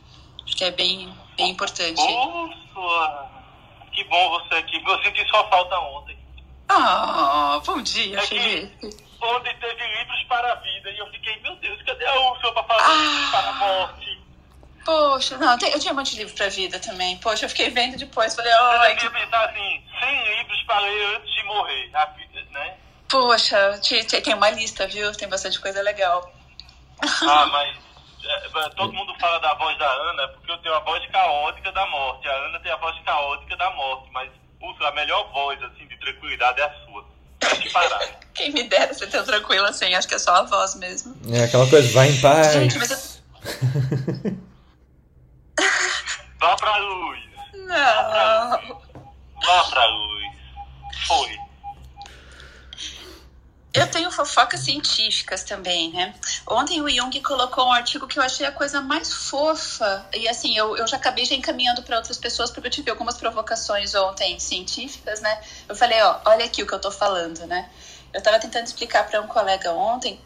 Acho 0.44 0.56
que 0.56 0.64
é 0.64 0.70
bem, 0.70 1.12
bem 1.36 1.50
importante. 1.50 2.00
Ufa! 2.00 3.38
Que 3.92 4.04
bom 4.04 4.30
você 4.30 4.54
aqui. 4.54 4.82
Eu 4.86 5.02
senti 5.02 5.28
sua 5.28 5.44
falta 5.48 5.76
ontem. 5.80 6.16
Ah, 6.68 7.60
bom 7.66 7.82
dia, 7.82 8.18
é 8.18 8.22
Felipe. 8.22 9.07
Ontem 9.20 9.54
teve 9.56 9.86
livros 9.98 10.22
para 10.28 10.52
a 10.52 10.54
vida 10.56 10.90
e 10.90 10.98
eu 10.98 11.06
fiquei, 11.10 11.40
meu 11.40 11.56
Deus, 11.56 11.82
cadê 11.82 12.06
a 12.06 12.20
Úrsula 12.30 12.52
para 12.52 12.64
falar 12.64 12.82
ah, 12.82 13.30
para 13.32 13.48
a 13.48 13.52
morte? 13.52 14.18
Poxa, 14.84 15.36
não, 15.36 15.52
eu 15.52 15.80
tinha 15.80 15.92
um 15.92 15.96
monte 15.96 16.12
de 16.12 16.18
livro 16.18 16.34
para 16.34 16.46
a 16.46 16.50
vida 16.50 16.78
também. 16.78 17.18
Poxa, 17.18 17.44
eu 17.44 17.48
fiquei 17.50 17.68
vendo 17.70 17.98
depois, 17.98 18.34
falei. 18.34 18.52
Oh, 18.52 18.84
eu 18.84 18.94
devia 18.94 19.10
pensar 19.10 19.44
assim, 19.44 19.84
100 20.00 20.36
livros 20.38 20.62
para 20.62 20.80
ler 20.80 21.16
antes 21.16 21.34
de 21.34 21.42
morrer, 21.44 21.90
a 21.94 22.06
vida, 22.06 22.42
né? 22.50 22.74
Poxa, 23.08 23.80
tem 24.22 24.34
uma 24.34 24.50
lista, 24.50 24.86
viu? 24.86 25.12
Tem 25.12 25.28
bastante 25.28 25.60
coisa 25.60 25.82
legal. 25.82 26.32
Ah, 27.02 27.46
mas 27.52 27.76
é, 28.24 28.68
todo 28.70 28.92
mundo 28.92 29.14
fala 29.18 29.38
da 29.40 29.54
voz 29.54 29.76
da 29.78 29.90
Ana 29.90 30.28
porque 30.28 30.52
eu 30.52 30.58
tenho 30.58 30.74
a 30.74 30.80
voz 30.80 31.04
caótica 31.10 31.72
da 31.72 31.86
morte. 31.86 32.28
A 32.28 32.32
Ana 32.32 32.60
tem 32.60 32.70
a 32.70 32.76
voz 32.76 32.96
caótica 33.04 33.56
da 33.56 33.70
morte, 33.70 34.08
mas 34.12 34.30
Úrsula, 34.60 34.88
a 34.90 34.92
melhor 34.92 35.30
voz 35.32 35.62
assim 35.62 35.86
de 35.86 35.96
tranquilidade 35.98 36.60
é 36.60 36.64
a 36.64 36.74
sua. 36.84 37.04
Quem 38.38 38.52
me 38.52 38.62
dera 38.68 38.94
ser 38.94 39.08
tão 39.08 39.24
tranquila 39.24 39.68
assim, 39.68 39.92
acho 39.94 40.06
que 40.06 40.14
é 40.14 40.18
só 40.18 40.36
a 40.36 40.42
voz 40.44 40.76
mesmo. 40.76 41.14
É 41.32 41.42
aquela 41.42 41.68
coisa, 41.68 41.92
vai 41.92 42.08
em 42.08 42.20
paz. 42.20 42.52
Gente, 42.52 42.78
mas 42.78 42.90
eu... 42.90 42.98
Vá 46.38 46.54
pra 46.54 46.76
luz. 46.76 47.18
Não. 47.52 48.80
Vá 49.44 49.64
pra 49.70 49.86
luz. 49.86 50.36
Foi. 51.08 51.36
Eu 53.74 53.86
tenho 53.88 54.10
fofocas 54.10 54.60
científicas 54.60 55.42
também, 55.42 55.92
né? 55.92 56.14
Ontem 56.46 56.80
o 56.80 56.88
Jung 56.88 57.20
colocou 57.20 57.66
um 57.66 57.72
artigo 57.72 58.06
que 58.06 58.18
eu 58.18 58.22
achei 58.22 58.46
a 58.46 58.52
coisa 58.52 58.80
mais 58.80 59.12
fofa. 59.12 60.06
E 60.14 60.28
assim, 60.28 60.56
eu, 60.56 60.76
eu 60.76 60.86
já 60.86 60.96
acabei 60.96 61.24
já 61.24 61.34
encaminhando 61.34 61.82
para 61.82 61.96
outras 61.96 62.16
pessoas, 62.16 62.50
porque 62.50 62.68
eu 62.68 62.70
tive 62.72 62.90
algumas 62.90 63.16
provocações 63.16 63.94
ontem 63.94 64.38
científicas, 64.38 65.20
né? 65.20 65.40
Eu 65.68 65.74
falei, 65.74 66.00
ó, 66.02 66.20
olha 66.24 66.44
aqui 66.44 66.62
o 66.62 66.66
que 66.66 66.74
eu 66.74 66.80
tô 66.80 66.90
falando, 66.90 67.46
né? 67.46 67.68
Eu 68.12 68.18
estava 68.18 68.38
tentando 68.38 68.66
explicar 68.66 69.08
para 69.08 69.20
um 69.20 69.26
colega 69.26 69.72
ontem 69.72 70.20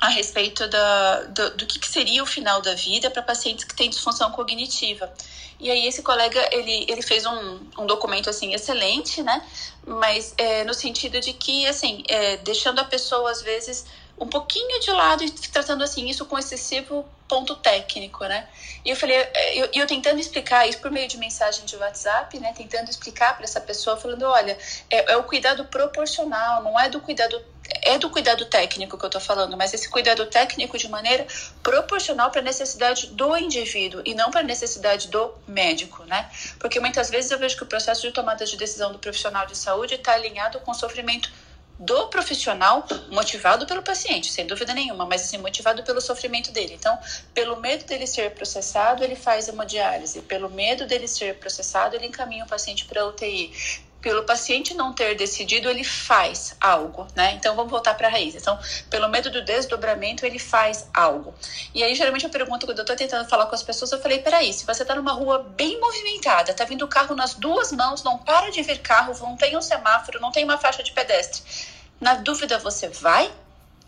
a 0.00 0.08
respeito 0.08 0.64
do, 0.68 1.50
do 1.56 1.66
que, 1.66 1.78
que 1.78 1.88
seria 1.88 2.22
o 2.22 2.26
final 2.26 2.62
da 2.62 2.74
vida 2.74 3.10
para 3.10 3.22
pacientes 3.22 3.64
que 3.64 3.74
têm 3.74 3.90
disfunção 3.90 4.30
cognitiva. 4.30 5.12
E 5.60 5.70
aí 5.70 5.86
esse 5.88 6.02
colega, 6.02 6.48
ele, 6.52 6.86
ele 6.88 7.02
fez 7.02 7.26
um, 7.26 7.60
um 7.78 7.86
documento, 7.86 8.30
assim, 8.30 8.54
excelente, 8.54 9.22
né? 9.22 9.42
Mas 9.84 10.32
é, 10.38 10.64
no 10.64 10.72
sentido 10.72 11.20
de 11.20 11.32
que, 11.32 11.66
assim, 11.66 12.04
é, 12.08 12.36
deixando 12.38 12.78
a 12.78 12.84
pessoa, 12.84 13.30
às 13.30 13.42
vezes, 13.42 13.84
um 14.20 14.26
pouquinho 14.26 14.80
de 14.80 14.90
lado 14.90 15.24
e 15.24 15.30
tratando, 15.30 15.84
assim, 15.84 16.08
isso 16.08 16.26
com 16.26 16.38
excessivo 16.38 17.06
ponto 17.28 17.54
técnico, 17.56 18.24
né? 18.24 18.48
E 18.84 18.90
eu 18.90 18.96
falei, 18.96 19.16
eu, 19.54 19.68
eu 19.74 19.86
tentando 19.86 20.18
explicar 20.18 20.66
isso 20.66 20.78
por 20.78 20.90
meio 20.90 21.06
de 21.06 21.18
mensagem 21.18 21.64
de 21.64 21.76
WhatsApp, 21.76 22.38
né? 22.40 22.52
Tentando 22.56 22.88
explicar 22.88 23.36
para 23.36 23.44
essa 23.44 23.60
pessoa, 23.60 23.96
falando, 23.96 24.22
olha, 24.22 24.56
é, 24.90 25.12
é 25.12 25.16
o 25.16 25.24
cuidado 25.24 25.64
proporcional, 25.66 26.62
não 26.62 26.78
é 26.78 26.88
do 26.88 27.00
cuidado 27.00 27.40
é 27.82 27.98
do 27.98 28.08
cuidado 28.08 28.46
técnico 28.46 28.96
que 28.96 29.04
eu 29.04 29.08
estou 29.08 29.20
falando, 29.20 29.54
mas 29.56 29.74
esse 29.74 29.90
cuidado 29.90 30.24
técnico 30.26 30.78
de 30.78 30.88
maneira 30.88 31.26
proporcional 31.62 32.30
para 32.30 32.40
a 32.40 32.44
necessidade 32.44 33.08
do 33.08 33.36
indivíduo 33.36 34.00
e 34.06 34.14
não 34.14 34.30
para 34.30 34.40
a 34.40 34.42
necessidade 34.42 35.08
do 35.08 35.34
médico, 35.46 36.02
né? 36.04 36.30
Porque 36.58 36.80
muitas 36.80 37.10
vezes 37.10 37.30
eu 37.30 37.38
vejo 37.38 37.56
que 37.56 37.62
o 37.62 37.66
processo 37.66 38.02
de 38.02 38.12
tomada 38.12 38.46
de 38.46 38.56
decisão 38.56 38.90
do 38.90 38.98
profissional 38.98 39.46
de 39.46 39.56
saúde 39.56 39.94
está 39.94 40.14
alinhado 40.14 40.60
com 40.60 40.70
o 40.70 40.74
sofrimento 40.74 41.30
do 41.78 42.08
profissional 42.08 42.84
motivado 43.10 43.66
pelo 43.66 43.82
paciente, 43.82 44.32
sem 44.32 44.46
dúvida 44.46 44.74
nenhuma, 44.74 45.06
mas 45.06 45.22
assim, 45.22 45.38
motivado 45.38 45.82
pelo 45.84 46.00
sofrimento 46.00 46.50
dele. 46.50 46.74
Então, 46.74 46.98
pelo 47.32 47.60
medo 47.60 47.84
dele 47.84 48.06
ser 48.06 48.32
processado, 48.32 49.04
ele 49.04 49.14
faz 49.14 49.46
hemodiálise. 49.46 50.22
Pelo 50.22 50.50
medo 50.50 50.86
dele 50.86 51.06
ser 51.06 51.36
processado, 51.36 51.94
ele 51.94 52.06
encaminha 52.06 52.44
o 52.44 52.48
paciente 52.48 52.84
para 52.84 53.06
UTI 53.06 53.52
pelo 54.00 54.22
paciente 54.22 54.74
não 54.74 54.92
ter 54.92 55.16
decidido, 55.16 55.68
ele 55.68 55.82
faz 55.82 56.56
algo, 56.60 57.06
né? 57.16 57.32
Então 57.32 57.56
vamos 57.56 57.70
voltar 57.70 57.94
para 57.94 58.06
a 58.06 58.10
raiz. 58.10 58.34
Então, 58.34 58.58
pelo 58.88 59.08
medo 59.08 59.28
do 59.30 59.44
desdobramento, 59.44 60.24
ele 60.24 60.38
faz 60.38 60.88
algo. 60.94 61.34
E 61.74 61.82
aí, 61.82 61.94
geralmente, 61.94 62.24
eu 62.24 62.30
pergunto, 62.30 62.64
quando 62.64 62.78
eu 62.78 62.82
estou 62.82 62.96
tentando 62.96 63.28
falar 63.28 63.46
com 63.46 63.54
as 63.54 63.62
pessoas, 63.62 63.90
eu 63.90 64.00
falei: 64.00 64.20
peraí, 64.20 64.52
se 64.52 64.64
você 64.64 64.82
está 64.82 64.94
numa 64.94 65.12
rua 65.12 65.44
bem 65.56 65.80
movimentada, 65.80 66.54
tá 66.54 66.64
vindo 66.64 66.86
carro 66.86 67.14
nas 67.16 67.34
duas 67.34 67.72
mãos, 67.72 68.02
não 68.04 68.18
para 68.18 68.50
de 68.50 68.62
vir 68.62 68.78
carro, 68.78 69.16
não 69.20 69.36
tem 69.36 69.56
um 69.56 69.62
semáforo, 69.62 70.20
não 70.20 70.30
tem 70.30 70.44
uma 70.44 70.58
faixa 70.58 70.82
de 70.82 70.92
pedestre. 70.92 71.42
Na 72.00 72.14
dúvida, 72.14 72.58
você 72.58 72.88
vai? 72.88 73.32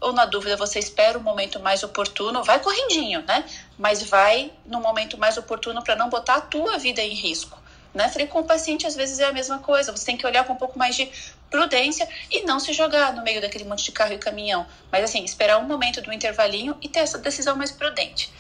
Ou 0.01 0.13
na 0.13 0.25
dúvida, 0.25 0.57
você 0.57 0.79
espera 0.79 1.19
o 1.19 1.21
um 1.21 1.25
momento 1.25 1.61
mais 1.61 1.83
oportuno? 1.83 2.43
Vai 2.43 2.59
correndinho, 2.59 3.23
né? 3.29 3.45
Mas 3.79 4.03
vai 4.03 4.51
no 4.65 4.81
momento 4.81 5.17
mais 5.19 5.37
oportuno 5.37 5.85
para 5.85 5.95
não 5.95 6.09
botar 6.09 6.37
a 6.37 6.41
tua 6.41 6.79
vida 6.79 7.03
em 7.03 7.15
risco. 7.15 7.60
Né? 7.93 8.09
Falei, 8.09 8.27
com 8.27 8.41
o 8.41 8.45
paciente 8.45 8.87
às 8.87 8.95
vezes 8.95 9.19
é 9.19 9.27
a 9.27 9.33
mesma 9.33 9.59
coisa, 9.59 9.91
você 9.91 10.07
tem 10.07 10.17
que 10.17 10.27
olhar 10.27 10.45
com 10.45 10.53
um 10.53 10.57
pouco 10.57 10.79
mais 10.79 10.95
de 10.95 11.11
prudência 11.51 12.09
e 12.31 12.43
não 12.43 12.61
se 12.61 12.73
jogar 12.73 13.13
no 13.13 13.23
meio 13.23 13.41
daquele 13.41 13.65
monte 13.65 13.85
de 13.85 13.93
carro 13.93 14.13
e 14.13 14.19
caminhão, 14.19 14.65
mas 14.93 15.03
assim, 15.03 15.25
esperar 15.25 15.59
um 15.59 15.67
momento 15.67 16.01
do 16.01 16.13
intervalinho 16.13 16.77
e 16.81 16.89
ter 16.89 17.01
essa 17.01 17.19
decisão 17.19 17.57
mais 17.57 17.73
prudente. 17.73 18.33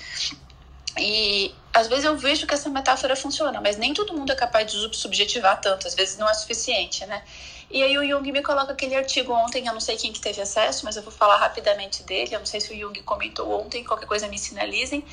E 0.96 1.52
às 1.72 1.88
vezes 1.88 2.04
eu 2.04 2.16
vejo 2.16 2.46
que 2.46 2.54
essa 2.54 2.68
metáfora 2.68 3.16
funciona, 3.16 3.60
mas 3.60 3.76
nem 3.76 3.94
todo 3.94 4.12
mundo 4.12 4.32
é 4.32 4.34
capaz 4.34 4.70
de 4.70 4.96
subjetivar 4.96 5.60
tanto, 5.60 5.86
às 5.86 5.94
vezes 5.94 6.16
não 6.16 6.28
é 6.28 6.34
suficiente, 6.34 7.04
né? 7.06 7.22
E 7.70 7.84
aí 7.84 7.96
o 7.96 8.04
Jung 8.04 8.32
me 8.32 8.42
coloca 8.42 8.72
aquele 8.72 8.96
artigo 8.96 9.32
ontem, 9.32 9.64
eu 9.64 9.72
não 9.72 9.80
sei 9.80 9.96
quem 9.96 10.12
que 10.12 10.20
teve 10.20 10.40
acesso, 10.42 10.84
mas 10.84 10.96
eu 10.96 11.02
vou 11.04 11.12
falar 11.12 11.36
rapidamente 11.36 12.02
dele. 12.02 12.34
Eu 12.34 12.40
não 12.40 12.46
sei 12.46 12.60
se 12.60 12.74
o 12.74 12.76
Jung 12.76 13.00
comentou 13.02 13.48
ontem, 13.60 13.84
qualquer 13.84 14.06
coisa 14.06 14.26
me 14.26 14.38
sinalizem. 14.38 15.04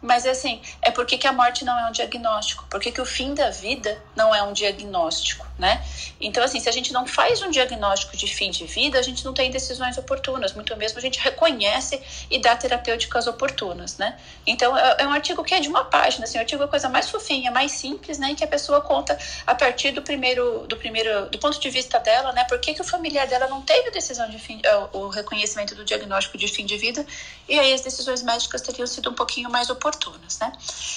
Mas 0.00 0.24
assim, 0.24 0.62
é 0.80 0.92
porque 0.92 1.18
que 1.18 1.26
a 1.26 1.32
morte 1.32 1.64
não 1.64 1.76
é 1.76 1.88
um 1.88 1.90
diagnóstico? 1.90 2.64
Porque 2.70 2.92
que 2.92 3.00
o 3.00 3.04
fim 3.04 3.34
da 3.34 3.50
vida 3.50 4.00
não 4.14 4.32
é 4.32 4.40
um 4.44 4.52
diagnóstico, 4.52 5.44
né? 5.58 5.84
Então 6.20 6.44
assim, 6.44 6.60
se 6.60 6.68
a 6.68 6.72
gente 6.72 6.92
não 6.92 7.04
faz 7.04 7.42
um 7.42 7.50
diagnóstico 7.50 8.16
de 8.16 8.28
fim 8.28 8.50
de 8.50 8.64
vida, 8.64 8.96
a 8.96 9.02
gente 9.02 9.24
não 9.24 9.34
tem 9.34 9.50
decisões 9.50 9.98
oportunas, 9.98 10.52
muito 10.52 10.76
mesmo 10.76 10.98
a 10.98 11.02
gente 11.02 11.18
reconhece 11.18 12.00
e 12.30 12.38
dá 12.38 12.54
terapêuticas 12.54 13.26
oportunas, 13.26 13.98
né? 13.98 14.16
Então 14.46 14.78
é, 14.78 14.98
é 15.00 15.06
um 15.06 15.12
artigo 15.12 15.42
que 15.42 15.52
é 15.52 15.58
de 15.58 15.68
uma 15.68 15.84
página, 15.84 16.24
assim, 16.24 16.38
o 16.38 16.40
artigo 16.40 16.62
é 16.62 16.66
a 16.66 16.68
coisa 16.68 16.88
mais 16.88 17.10
fofinha, 17.10 17.50
mais 17.50 17.72
simples, 17.72 18.18
né? 18.18 18.30
E 18.30 18.34
que 18.36 18.44
a 18.44 18.48
pessoa 18.48 18.80
conta 18.80 19.18
a 19.44 19.54
partir 19.54 19.90
do 19.90 20.00
primeiro, 20.00 20.64
do 20.68 20.76
primeiro, 20.76 21.28
do 21.28 21.38
ponto 21.40 21.58
de 21.58 21.70
vista 21.70 22.03
dela, 22.04 22.32
né? 22.32 22.44
Por 22.44 22.60
que, 22.60 22.74
que 22.74 22.80
o 22.80 22.84
familiar 22.84 23.26
dela 23.26 23.48
não 23.48 23.62
teve 23.62 23.90
decisão 23.90 24.28
de 24.30 24.38
fim, 24.38 24.58
uh, 24.58 24.96
o 24.96 25.08
reconhecimento 25.08 25.74
do 25.74 25.84
diagnóstico 25.84 26.38
de 26.38 26.46
fim 26.46 26.64
de 26.64 26.76
vida 26.76 27.04
e 27.48 27.58
aí 27.58 27.72
as 27.72 27.80
decisões 27.80 28.22
médicas 28.22 28.60
teriam 28.60 28.86
sido 28.86 29.10
um 29.10 29.14
pouquinho 29.14 29.50
mais 29.50 29.70
oportunas, 29.70 30.38
né? 30.38 30.52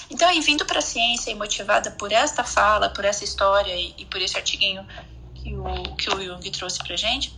Então, 0.10 0.28
aí, 0.28 0.40
vindo 0.42 0.66
para 0.66 0.80
a 0.80 0.82
ciência 0.82 1.32
e 1.32 1.36
motivada 1.36 1.92
por 1.92 2.12
esta 2.12 2.44
fala, 2.44 2.90
por 2.90 3.06
essa 3.06 3.24
história 3.24 3.74
e, 3.74 3.96
e 3.98 4.06
por 4.06 4.22
esse 4.22 4.38
artiguinho 4.38 4.86
que 5.34 5.56
o, 5.56 5.96
que 5.96 6.10
o 6.10 6.24
Jung 6.24 6.52
trouxe 6.52 6.78
para 6.80 6.96
gente, 6.96 7.34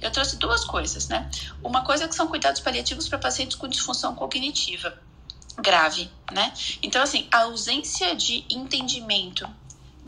eu 0.00 0.10
trouxe 0.10 0.36
duas 0.36 0.64
coisas, 0.64 1.08
né? 1.08 1.30
Uma 1.62 1.84
coisa 1.84 2.08
que 2.08 2.14
são 2.14 2.26
cuidados 2.26 2.60
paliativos 2.60 3.08
para 3.08 3.18
pacientes 3.18 3.56
com 3.56 3.68
disfunção 3.68 4.14
cognitiva 4.14 4.98
grave, 5.60 6.10
né? 6.32 6.52
Então, 6.82 7.02
assim, 7.02 7.28
a 7.30 7.42
ausência 7.42 8.14
de 8.16 8.44
entendimento 8.50 9.48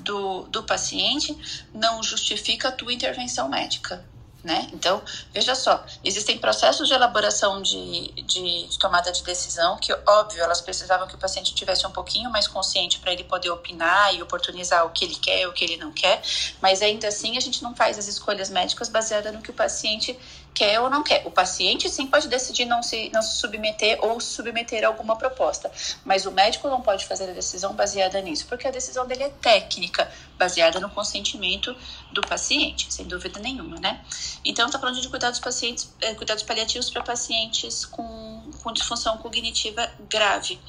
do, 0.02 0.42
do 0.44 0.62
paciente 0.62 1.36
não 1.72 2.02
justifica 2.02 2.68
a 2.68 2.72
tua 2.72 2.92
intervenção 2.92 3.48
médica. 3.48 4.04
Né? 4.44 4.68
Então, 4.72 5.00
veja 5.32 5.54
só, 5.54 5.86
existem 6.02 6.36
processos 6.36 6.88
de 6.88 6.94
elaboração 6.94 7.62
de, 7.62 8.10
de, 8.24 8.66
de, 8.66 8.76
tomada 8.76 9.12
de 9.12 9.22
decisão 9.22 9.76
que, 9.76 9.92
óbvio, 10.04 10.42
elas 10.42 10.60
precisavam 10.60 11.06
que 11.06 11.14
o 11.14 11.18
paciente 11.18 11.54
tivesse 11.54 11.86
um 11.86 11.92
pouquinho 11.92 12.28
mais 12.28 12.48
consciente 12.48 12.98
para 12.98 13.12
ele 13.12 13.22
poder 13.22 13.50
opinar 13.50 14.12
e 14.12 14.20
oportunizar 14.20 14.84
o 14.84 14.90
que 14.90 15.04
ele 15.04 15.14
quer 15.14 15.46
o 15.46 15.52
que 15.52 15.62
ele 15.62 15.76
não 15.76 15.92
quer, 15.92 16.20
mas 16.60 16.82
ainda 16.82 17.06
assim 17.06 17.36
a 17.36 17.40
gente 17.40 17.62
não 17.62 17.72
faz 17.76 17.96
as 17.96 18.08
escolhas 18.08 18.50
médicas 18.50 18.88
baseadas 18.88 19.32
no 19.32 19.40
que 19.40 19.50
o 19.50 19.54
paciente 19.54 20.18
quer 20.54 20.80
ou 20.80 20.90
não 20.90 21.02
quer. 21.02 21.26
O 21.26 21.30
paciente 21.30 21.88
sim 21.88 22.06
pode 22.06 22.28
decidir 22.28 22.64
não 22.64 22.82
se, 22.82 23.10
não 23.12 23.22
se 23.22 23.36
submeter 23.36 23.98
ou 24.02 24.20
submeter 24.20 24.84
a 24.84 24.88
alguma 24.88 25.16
proposta, 25.16 25.70
mas 26.04 26.26
o 26.26 26.30
médico 26.30 26.68
não 26.68 26.80
pode 26.80 27.06
fazer 27.06 27.30
a 27.30 27.32
decisão 27.32 27.74
baseada 27.74 28.20
nisso, 28.20 28.46
porque 28.46 28.66
a 28.66 28.70
decisão 28.70 29.06
dele 29.06 29.24
é 29.24 29.28
técnica, 29.28 30.10
baseada 30.38 30.80
no 30.80 30.90
consentimento 30.90 31.74
do 32.10 32.20
paciente, 32.22 32.92
sem 32.92 33.06
dúvida 33.06 33.40
nenhuma, 33.40 33.78
né? 33.78 34.04
Então, 34.44 34.66
está 34.66 34.78
falando 34.78 35.00
de 35.00 35.08
cuidados 35.08 35.38
pacientes, 35.38 35.92
eh, 36.00 36.14
cuidados 36.14 36.42
paliativos 36.42 36.90
para 36.90 37.02
pacientes 37.02 37.84
com, 37.84 38.50
com 38.62 38.72
disfunção 38.72 39.16
cognitiva 39.18 39.88
grave. 40.08 40.60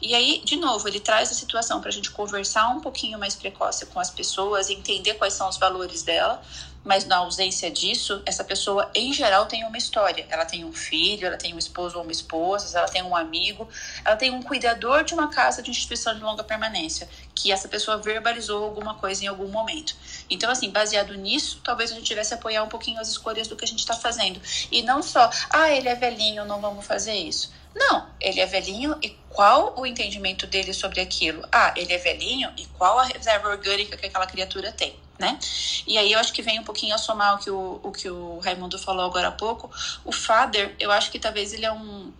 E 0.00 0.14
aí, 0.14 0.42
de 0.44 0.56
novo, 0.56 0.88
ele 0.88 1.00
traz 1.00 1.30
a 1.30 1.34
situação 1.34 1.80
para 1.80 1.88
a 1.88 1.92
gente 1.92 2.10
conversar 2.10 2.68
um 2.68 2.80
pouquinho 2.80 3.18
mais 3.18 3.34
precoce 3.34 3.86
com 3.86 4.00
as 4.00 4.10
pessoas, 4.10 4.70
entender 4.70 5.14
quais 5.14 5.34
são 5.34 5.48
os 5.48 5.56
valores 5.56 6.02
dela, 6.02 6.42
mas 6.84 7.04
na 7.04 7.18
ausência 7.18 7.70
disso, 7.70 8.22
essa 8.26 8.42
pessoa 8.42 8.90
em 8.94 9.12
geral 9.12 9.46
tem 9.46 9.64
uma 9.64 9.76
história. 9.76 10.26
Ela 10.28 10.44
tem 10.44 10.64
um 10.64 10.72
filho, 10.72 11.26
ela 11.26 11.36
tem 11.36 11.54
um 11.54 11.58
esposo 11.58 11.96
ou 11.96 12.02
uma 12.02 12.12
esposa, 12.12 12.78
ela 12.78 12.88
tem 12.88 13.02
um 13.02 13.14
amigo, 13.14 13.68
ela 14.04 14.16
tem 14.16 14.30
um 14.30 14.42
cuidador 14.42 15.04
de 15.04 15.14
uma 15.14 15.28
casa 15.28 15.62
de 15.62 15.70
instituição 15.70 16.14
de 16.14 16.20
longa 16.20 16.42
permanência, 16.42 17.08
que 17.34 17.52
essa 17.52 17.68
pessoa 17.68 17.98
verbalizou 17.98 18.64
alguma 18.64 18.94
coisa 18.94 19.24
em 19.24 19.28
algum 19.28 19.48
momento. 19.48 19.94
Então, 20.28 20.50
assim, 20.50 20.70
baseado 20.70 21.14
nisso, 21.14 21.60
talvez 21.62 21.92
a 21.92 21.94
gente 21.94 22.06
tivesse 22.06 22.34
apoiar 22.34 22.62
um 22.62 22.68
pouquinho 22.68 23.00
as 23.00 23.08
escolhas 23.08 23.46
do 23.46 23.56
que 23.56 23.64
a 23.64 23.68
gente 23.68 23.80
está 23.80 23.94
fazendo. 23.94 24.40
E 24.70 24.82
não 24.82 25.02
só, 25.02 25.30
ah, 25.50 25.70
ele 25.70 25.88
é 25.88 25.94
velhinho, 25.94 26.44
não 26.44 26.60
vamos 26.60 26.84
fazer 26.84 27.14
isso. 27.14 27.52
Não, 27.74 28.06
ele 28.20 28.40
é 28.40 28.46
velhinho 28.46 28.98
e 29.02 29.10
qual 29.30 29.74
o 29.78 29.86
entendimento 29.86 30.46
dele 30.46 30.74
sobre 30.74 31.00
aquilo? 31.00 31.42
Ah, 31.50 31.72
ele 31.74 31.92
é 31.92 31.98
velhinho 31.98 32.52
e 32.56 32.66
qual 32.66 32.98
a 32.98 33.04
reserva 33.04 33.48
orgânica 33.48 33.96
que 33.96 34.06
aquela 34.06 34.26
criatura 34.26 34.70
tem? 34.72 34.94
Né? 35.18 35.38
E 35.86 35.98
aí 35.98 36.12
eu 36.12 36.18
acho 36.18 36.32
que 36.32 36.42
vem 36.42 36.58
um 36.58 36.64
pouquinho 36.64 36.94
a 36.94 36.98
somar 36.98 37.36
o 37.36 37.38
que 37.38 37.50
o, 37.50 37.80
o 37.82 37.92
que 37.92 38.08
o 38.08 38.38
Raimundo 38.38 38.78
falou 38.78 39.04
agora 39.04 39.28
há 39.28 39.32
pouco. 39.32 39.70
O 40.04 40.12
Father, 40.12 40.74
eu 40.78 40.90
acho 40.90 41.10
que 41.10 41.18
talvez 41.18 41.52
ele 41.52 41.66
é 41.66 41.72
um 41.72 42.12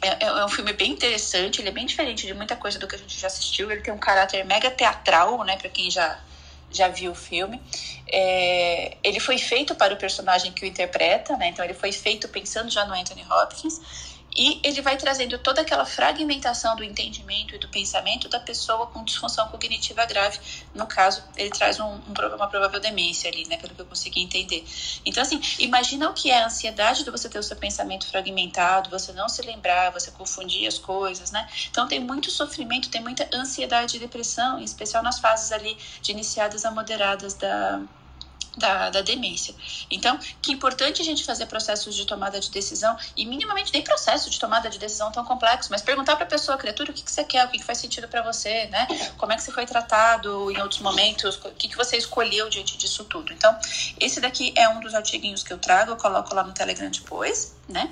é, 0.00 0.26
é, 0.26 0.44
um 0.44 0.48
filme 0.48 0.72
bem 0.72 0.92
interessante, 0.92 1.60
ele 1.60 1.70
é 1.70 1.72
bem 1.72 1.84
diferente 1.84 2.26
de 2.26 2.32
muita 2.32 2.54
coisa 2.54 2.78
do 2.78 2.86
que 2.86 2.94
a 2.94 2.98
gente 2.98 3.18
já 3.18 3.26
assistiu. 3.26 3.70
Ele 3.70 3.80
tem 3.80 3.92
um 3.92 3.98
caráter 3.98 4.44
mega 4.44 4.70
teatral, 4.70 5.42
né, 5.44 5.56
para 5.56 5.68
quem 5.68 5.90
já 5.90 6.18
já 6.70 6.88
viu 6.88 7.12
o 7.12 7.14
filme. 7.14 7.60
É, 8.06 8.96
ele 9.02 9.20
foi 9.20 9.38
feito 9.38 9.74
para 9.74 9.94
o 9.94 9.96
personagem 9.96 10.52
que 10.52 10.64
o 10.64 10.68
interpreta, 10.68 11.36
né? 11.36 11.48
Então 11.48 11.64
ele 11.64 11.74
foi 11.74 11.92
feito 11.92 12.28
pensando 12.28 12.70
já 12.70 12.84
no 12.84 12.92
Anthony 12.92 13.24
Hopkins. 13.24 13.80
E 14.36 14.60
ele 14.62 14.80
vai 14.82 14.96
trazendo 14.96 15.38
toda 15.38 15.62
aquela 15.62 15.84
fragmentação 15.84 16.76
do 16.76 16.84
entendimento 16.84 17.54
e 17.54 17.58
do 17.58 17.68
pensamento 17.68 18.28
da 18.28 18.38
pessoa 18.38 18.86
com 18.86 19.02
disfunção 19.02 19.48
cognitiva 19.48 20.04
grave. 20.04 20.38
No 20.74 20.86
caso, 20.86 21.24
ele 21.36 21.50
traz 21.50 21.80
um, 21.80 21.84
um, 21.84 22.14
uma 22.36 22.46
provável 22.46 22.78
demência 22.78 23.30
ali, 23.30 23.46
né? 23.48 23.56
Pelo 23.56 23.74
que 23.74 23.80
eu 23.80 23.86
consegui 23.86 24.22
entender. 24.22 24.64
Então, 25.04 25.22
assim, 25.22 25.40
imagina 25.58 26.08
o 26.08 26.14
que 26.14 26.30
é 26.30 26.42
a 26.42 26.46
ansiedade 26.46 27.04
de 27.04 27.10
você 27.10 27.28
ter 27.28 27.38
o 27.38 27.42
seu 27.42 27.56
pensamento 27.56 28.06
fragmentado, 28.06 28.90
você 28.90 29.12
não 29.12 29.28
se 29.28 29.42
lembrar, 29.42 29.90
você 29.90 30.10
confundir 30.10 30.66
as 30.68 30.78
coisas, 30.78 31.30
né? 31.30 31.48
Então, 31.70 31.88
tem 31.88 32.00
muito 32.00 32.30
sofrimento, 32.30 32.90
tem 32.90 33.00
muita 33.00 33.28
ansiedade 33.32 33.96
e 33.96 34.00
depressão, 34.00 34.60
em 34.60 34.64
especial 34.64 35.02
nas 35.02 35.18
fases 35.18 35.50
ali 35.52 35.76
de 36.00 36.12
iniciadas 36.12 36.64
a 36.64 36.70
moderadas 36.70 37.34
da, 37.34 37.82
da, 38.58 38.90
da 38.90 39.00
demência. 39.00 39.54
Então, 39.90 40.18
que 40.42 40.52
importante 40.52 41.00
a 41.00 41.04
gente 41.04 41.24
fazer 41.24 41.46
processos 41.46 41.94
de 41.94 42.04
tomada 42.04 42.38
de 42.40 42.50
decisão 42.50 42.96
e 43.16 43.24
minimamente 43.24 43.72
nem 43.72 43.82
processo 43.82 44.28
de 44.28 44.38
tomada 44.38 44.68
de 44.68 44.78
decisão 44.78 45.10
tão 45.10 45.24
complexo, 45.24 45.68
mas 45.70 45.80
perguntar 45.80 46.16
para 46.16 46.24
a 46.24 46.28
pessoa, 46.28 46.58
criatura, 46.58 46.90
o 46.90 46.94
que, 46.94 47.02
que 47.02 47.10
você 47.10 47.24
quer, 47.24 47.46
o 47.46 47.48
que, 47.48 47.58
que 47.58 47.64
faz 47.64 47.78
sentido 47.78 48.08
para 48.08 48.22
você, 48.22 48.66
né? 48.66 48.86
Como 49.16 49.32
é 49.32 49.36
que 49.36 49.42
você 49.42 49.52
foi 49.52 49.66
tratado 49.66 50.50
em 50.50 50.60
outros 50.60 50.80
momentos, 50.80 51.36
o 51.36 51.50
que, 51.52 51.68
que 51.68 51.76
você 51.76 51.96
escolheu 51.96 52.48
diante 52.50 52.76
disso 52.76 53.04
tudo. 53.04 53.32
Então, 53.32 53.56
esse 53.98 54.20
daqui 54.20 54.52
é 54.56 54.68
um 54.68 54.80
dos 54.80 54.94
artiguinhos 54.94 55.42
que 55.42 55.52
eu 55.52 55.58
trago, 55.58 55.92
eu 55.92 55.96
coloco 55.96 56.34
lá 56.34 56.42
no 56.42 56.52
Telegram 56.52 56.90
depois, 56.90 57.54
né? 57.68 57.90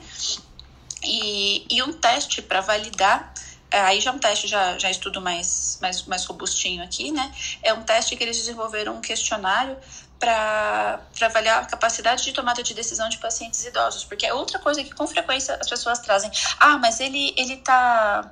E, 1.03 1.65
e 1.71 1.83
um 1.83 1.93
teste 1.93 2.43
para 2.43 2.61
validar 2.61 3.33
aí 3.71 4.01
já 4.01 4.11
é 4.11 4.15
um 4.15 4.19
teste, 4.19 4.47
já, 4.47 4.79
já 4.79 4.91
estudo 4.91 5.21
mais, 5.21 5.79
mais, 5.81 6.03
mais 6.05 6.25
robustinho 6.25 6.83
aqui, 6.83 7.11
né? 7.11 7.33
É 7.63 7.73
um 7.75 7.83
teste 7.83 8.17
que 8.17 8.23
eles 8.23 8.37
desenvolveram 8.37 8.97
um 8.97 9.01
questionário 9.01 9.77
para 10.19 11.01
avaliar 11.21 11.63
a 11.63 11.67
capacidade 11.67 12.25
de 12.25 12.33
tomada 12.33 12.63
de 12.63 12.73
decisão 12.75 13.09
de 13.09 13.19
pacientes 13.19 13.65
idosos, 13.65 14.05
porque 14.05 14.27
é 14.27 14.33
outra 14.33 14.59
coisa 14.59 14.83
que 14.83 14.95
com 14.95 15.07
frequência 15.07 15.57
as 15.61 15.69
pessoas 15.69 15.99
trazem. 15.99 16.31
Ah, 16.59 16.79
mas 16.79 17.01
ele 17.01 17.35
ele 17.37 17.57
tá 17.59 18.31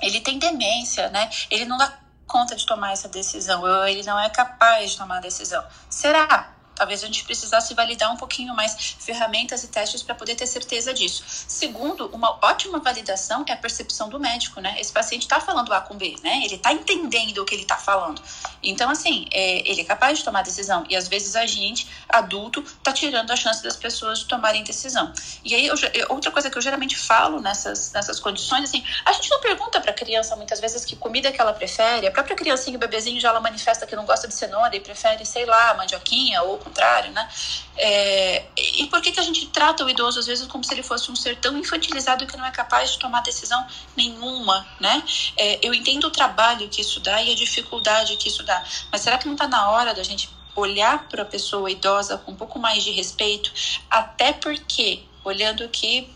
ele 0.00 0.20
tem 0.20 0.38
demência, 0.38 1.08
né? 1.10 1.30
Ele 1.50 1.64
não 1.64 1.76
dá 1.76 1.92
conta 2.26 2.56
de 2.56 2.64
tomar 2.66 2.92
essa 2.92 3.08
decisão, 3.08 3.62
ou 3.62 3.86
ele 3.86 4.02
não 4.02 4.18
é 4.18 4.28
capaz 4.30 4.92
de 4.92 4.98
tomar 4.98 5.18
a 5.18 5.20
decisão. 5.20 5.64
Será? 5.90 6.52
Talvez 6.74 7.02
a 7.02 7.06
gente 7.06 7.24
precisasse 7.24 7.74
validar 7.74 8.12
um 8.12 8.16
pouquinho 8.16 8.54
mais 8.54 8.96
ferramentas 8.98 9.62
e 9.64 9.68
testes 9.68 10.02
para 10.02 10.14
poder 10.14 10.34
ter 10.34 10.46
certeza 10.46 10.92
disso. 10.92 11.22
Segundo, 11.26 12.06
uma 12.12 12.38
ótima 12.42 12.78
validação 12.78 13.44
é 13.46 13.52
a 13.52 13.56
percepção 13.56 14.08
do 14.08 14.18
médico, 14.18 14.60
né? 14.60 14.76
Esse 14.78 14.92
paciente 14.92 15.22
está 15.22 15.40
falando 15.40 15.72
A 15.72 15.80
com 15.80 15.96
B, 15.96 16.16
né? 16.22 16.42
Ele 16.44 16.56
está 16.56 16.72
entendendo 16.72 17.38
o 17.38 17.44
que 17.44 17.54
ele 17.54 17.62
está 17.62 17.76
falando. 17.76 18.22
Então, 18.62 18.90
assim, 18.90 19.26
é, 19.32 19.68
ele 19.68 19.82
é 19.82 19.84
capaz 19.84 20.18
de 20.18 20.24
tomar 20.24 20.42
decisão. 20.42 20.84
E 20.88 20.96
às 20.96 21.08
vezes 21.08 21.36
a 21.36 21.46
gente, 21.46 21.88
adulto, 22.08 22.60
está 22.60 22.92
tirando 22.92 23.30
a 23.30 23.36
chance 23.36 23.62
das 23.62 23.76
pessoas 23.76 24.20
de 24.20 24.26
tomarem 24.26 24.64
decisão. 24.64 25.12
E 25.44 25.54
aí, 25.54 25.66
eu, 25.66 25.76
outra 26.08 26.30
coisa 26.30 26.50
que 26.50 26.56
eu 26.56 26.62
geralmente 26.62 26.96
falo 26.96 27.40
nessas, 27.40 27.92
nessas 27.92 28.18
condições, 28.18 28.64
assim, 28.64 28.84
a 29.04 29.12
gente 29.12 29.30
não 29.30 29.40
pergunta 29.40 29.80
para 29.80 29.90
a 29.90 29.94
criança 29.94 30.34
muitas 30.36 30.60
vezes 30.60 30.84
que 30.84 30.96
comida 30.96 31.30
que 31.32 31.40
ela 31.40 31.52
prefere. 31.52 32.06
A 32.06 32.10
própria 32.10 32.36
criancinha, 32.36 32.76
o 32.76 32.80
bebezinho, 32.80 33.20
já 33.20 33.28
ela 33.28 33.40
manifesta 33.40 33.86
que 33.86 33.96
não 33.96 34.04
gosta 34.04 34.26
de 34.28 34.34
cenoura 34.34 34.74
e 34.74 34.80
prefere, 34.80 35.24
sei 35.26 35.44
lá, 35.44 35.74
mandioquinha 35.74 36.42
ou 36.42 36.61
contrário, 36.62 37.12
né? 37.12 37.28
É, 37.76 38.46
e 38.56 38.86
por 38.86 39.00
que, 39.00 39.12
que 39.12 39.20
a 39.20 39.22
gente 39.22 39.46
trata 39.48 39.84
o 39.84 39.90
idoso 39.90 40.18
às 40.18 40.26
vezes 40.26 40.46
como 40.46 40.62
se 40.62 40.74
ele 40.74 40.82
fosse 40.82 41.10
um 41.10 41.16
ser 41.16 41.36
tão 41.36 41.56
infantilizado 41.56 42.26
que 42.26 42.36
não 42.36 42.44
é 42.44 42.50
capaz 42.50 42.92
de 42.92 42.98
tomar 42.98 43.22
decisão 43.22 43.66
nenhuma, 43.96 44.66
né? 44.80 45.02
É, 45.36 45.58
eu 45.66 45.72
entendo 45.72 46.04
o 46.06 46.10
trabalho 46.10 46.68
que 46.68 46.80
isso 46.80 47.00
dá 47.00 47.22
e 47.22 47.32
a 47.32 47.34
dificuldade 47.34 48.16
que 48.16 48.28
isso 48.28 48.42
dá, 48.42 48.64
mas 48.90 49.00
será 49.00 49.18
que 49.18 49.26
não 49.26 49.34
está 49.34 49.48
na 49.48 49.70
hora 49.70 49.94
da 49.94 50.02
gente 50.02 50.28
olhar 50.54 51.08
para 51.08 51.22
a 51.22 51.26
pessoa 51.26 51.70
idosa 51.70 52.18
com 52.18 52.32
um 52.32 52.36
pouco 52.36 52.58
mais 52.58 52.84
de 52.84 52.90
respeito, 52.90 53.52
até 53.90 54.32
porque 54.32 55.02
olhando 55.24 55.68
que 55.68 56.12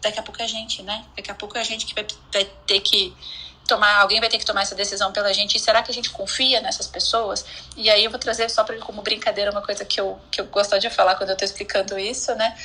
daqui 0.00 0.18
a 0.20 0.22
pouco 0.22 0.40
é 0.40 0.44
a 0.44 0.48
gente, 0.48 0.82
né? 0.82 1.04
Daqui 1.16 1.30
a 1.30 1.34
pouco 1.34 1.56
é 1.56 1.60
a 1.60 1.64
gente 1.64 1.86
que 1.86 1.94
vai, 1.94 2.06
vai 2.32 2.44
ter 2.66 2.80
que 2.80 3.14
tomar, 3.66 4.00
alguém 4.00 4.20
vai 4.20 4.28
ter 4.28 4.38
que 4.38 4.44
tomar 4.44 4.62
essa 4.62 4.74
decisão 4.74 5.12
pela 5.12 5.32
gente. 5.32 5.56
E 5.56 5.60
será 5.60 5.82
que 5.82 5.90
a 5.90 5.94
gente 5.94 6.10
confia 6.10 6.60
nessas 6.60 6.86
pessoas? 6.86 7.44
E 7.76 7.90
aí 7.90 8.04
eu 8.04 8.10
vou 8.10 8.18
trazer 8.18 8.48
só 8.48 8.64
para 8.64 8.76
como 8.78 9.02
brincadeira 9.02 9.50
uma 9.50 9.62
coisa 9.62 9.84
que 9.84 10.00
eu, 10.00 10.18
que 10.30 10.40
eu 10.40 10.46
gosto 10.46 10.78
de 10.78 10.90
falar 10.90 11.16
quando 11.16 11.30
eu 11.30 11.34
estou 11.34 11.46
explicando 11.46 11.98
isso, 11.98 12.34
né? 12.34 12.56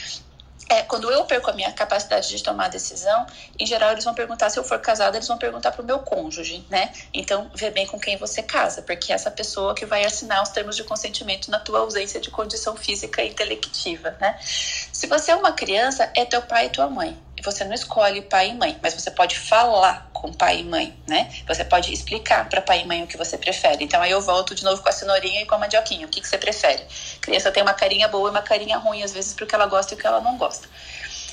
É, 0.71 0.83
quando 0.83 1.11
eu 1.11 1.25
perco 1.25 1.49
a 1.49 1.53
minha 1.53 1.69
capacidade 1.73 2.29
de 2.29 2.41
tomar 2.41 2.69
decisão, 2.69 3.25
em 3.59 3.65
geral 3.65 3.91
eles 3.91 4.05
vão 4.05 4.13
perguntar, 4.13 4.49
se 4.49 4.57
eu 4.57 4.63
for 4.63 4.79
casada, 4.79 5.17
eles 5.17 5.27
vão 5.27 5.37
perguntar 5.37 5.73
pro 5.73 5.83
meu 5.83 5.99
cônjuge, 5.99 6.65
né? 6.69 6.93
Então, 7.13 7.51
vê 7.53 7.69
bem 7.69 7.85
com 7.85 7.99
quem 7.99 8.15
você 8.15 8.41
casa, 8.41 8.81
porque 8.81 9.11
é 9.11 9.15
essa 9.15 9.29
pessoa 9.29 9.75
que 9.75 9.85
vai 9.85 10.05
assinar 10.05 10.41
os 10.41 10.47
termos 10.47 10.77
de 10.77 10.85
consentimento 10.85 11.51
na 11.51 11.59
tua 11.59 11.79
ausência 11.79 12.21
de 12.21 12.29
condição 12.29 12.77
física 12.77 13.21
e 13.21 13.27
intelectiva, 13.27 14.15
né? 14.21 14.39
Se 14.41 15.07
você 15.07 15.31
é 15.31 15.35
uma 15.35 15.51
criança, 15.51 16.09
é 16.15 16.23
teu 16.23 16.41
pai 16.41 16.67
e 16.67 16.69
tua 16.69 16.87
mãe. 16.87 17.19
Você 17.43 17.63
não 17.63 17.73
escolhe 17.73 18.21
pai 18.21 18.49
e 18.49 18.53
mãe, 18.53 18.79
mas 18.81 18.93
você 18.93 19.09
pode 19.11 19.37
falar 19.37 20.09
com 20.13 20.31
pai 20.31 20.59
e 20.59 20.63
mãe, 20.63 20.95
né? 21.07 21.29
Você 21.47 21.63
pode 21.63 21.91
explicar 21.91 22.47
para 22.47 22.61
pai 22.61 22.81
e 22.81 22.85
mãe 22.85 23.03
o 23.03 23.07
que 23.07 23.17
você 23.17 23.37
prefere. 23.37 23.83
Então 23.83 24.01
aí 24.01 24.11
eu 24.11 24.21
volto 24.21 24.53
de 24.53 24.63
novo 24.63 24.81
com 24.81 24.89
a 24.89 24.91
cenourinha 24.91 25.41
e 25.41 25.45
com 25.45 25.55
a 25.55 25.57
mandioquinha. 25.57 26.05
O 26.05 26.09
que, 26.09 26.21
que 26.21 26.27
você 26.27 26.37
prefere? 26.37 26.83
A 26.83 27.19
criança 27.21 27.51
tem 27.51 27.63
uma 27.63 27.73
carinha 27.73 28.07
boa 28.07 28.29
e 28.29 28.31
uma 28.31 28.41
carinha 28.41 28.77
ruim, 28.77 29.03
às 29.03 29.11
vezes 29.11 29.33
porque 29.33 29.55
ela 29.55 29.65
gosta 29.65 29.93
e 29.93 29.97
o 29.97 29.99
que 29.99 30.05
ela 30.05 30.21
não 30.21 30.37
gosta. 30.37 30.67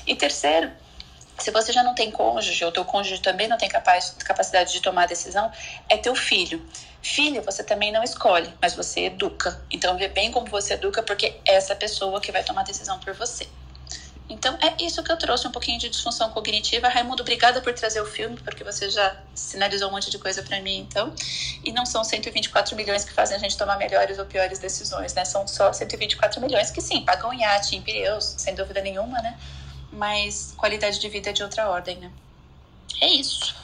E 0.07 0.15
terceiro, 0.15 0.71
se 1.39 1.51
você 1.51 1.71
já 1.71 1.83
não 1.83 1.95
tem 1.95 2.11
cônjuge, 2.11 2.65
ou 2.65 2.71
teu 2.71 2.83
cônjuge 2.83 3.21
também 3.21 3.47
não 3.47 3.57
tem 3.57 3.69
capaz, 3.69 4.15
capacidade 4.25 4.73
de 4.73 4.81
tomar 4.81 5.07
decisão, 5.07 5.51
é 5.87 5.97
teu 5.97 6.15
filho. 6.15 6.65
Filho, 7.01 7.41
você 7.41 7.63
também 7.63 7.91
não 7.91 8.03
escolhe, 8.03 8.53
mas 8.61 8.75
você 8.75 9.05
educa. 9.05 9.61
Então 9.71 9.97
vê 9.97 10.09
bem 10.09 10.31
como 10.31 10.47
você 10.47 10.73
educa, 10.73 11.01
porque 11.01 11.39
é 11.47 11.55
essa 11.55 11.75
pessoa 11.75 12.19
que 12.19 12.31
vai 12.31 12.43
tomar 12.43 12.63
decisão 12.63 12.99
por 12.99 13.13
você. 13.13 13.47
Então 14.29 14.55
é 14.61 14.83
isso 14.83 15.01
que 15.01 15.11
eu 15.11 15.17
trouxe, 15.17 15.47
um 15.47 15.51
pouquinho 15.51 15.79
de 15.79 15.89
disfunção 15.89 16.29
cognitiva. 16.29 16.87
Raimundo, 16.87 17.23
obrigada 17.23 17.61
por 17.61 17.73
trazer 17.73 17.99
o 17.99 18.05
filme, 18.05 18.37
porque 18.37 18.63
você 18.63 18.89
já 18.89 19.17
sinalizou 19.33 19.89
um 19.89 19.91
monte 19.91 20.11
de 20.11 20.19
coisa 20.19 20.43
para 20.43 20.61
mim, 20.61 20.77
então. 20.77 21.13
E 21.63 21.71
não 21.71 21.83
são 21.85 22.03
124 22.03 22.75
milhões 22.75 23.03
que 23.03 23.11
fazem 23.11 23.35
a 23.35 23.39
gente 23.39 23.57
tomar 23.57 23.77
melhores 23.77 24.19
ou 24.19 24.25
piores 24.25 24.59
decisões, 24.59 25.15
né? 25.15 25.25
São 25.25 25.47
só 25.47 25.73
124 25.73 26.39
milhões 26.39 26.69
que 26.69 26.79
sim, 26.79 27.01
pagam 27.01 27.33
iate, 27.33 27.75
em 27.75 27.81
pneus, 27.81 28.35
sem 28.37 28.53
dúvida 28.53 28.81
nenhuma, 28.81 29.19
né? 29.21 29.35
Mas 29.91 30.53
qualidade 30.55 30.99
de 30.99 31.09
vida 31.09 31.31
é 31.31 31.33
de 31.33 31.41
outra 31.41 31.67
ordem, 31.67 31.97
né? 31.97 32.11
É 33.01 33.07
isso. 33.07 33.55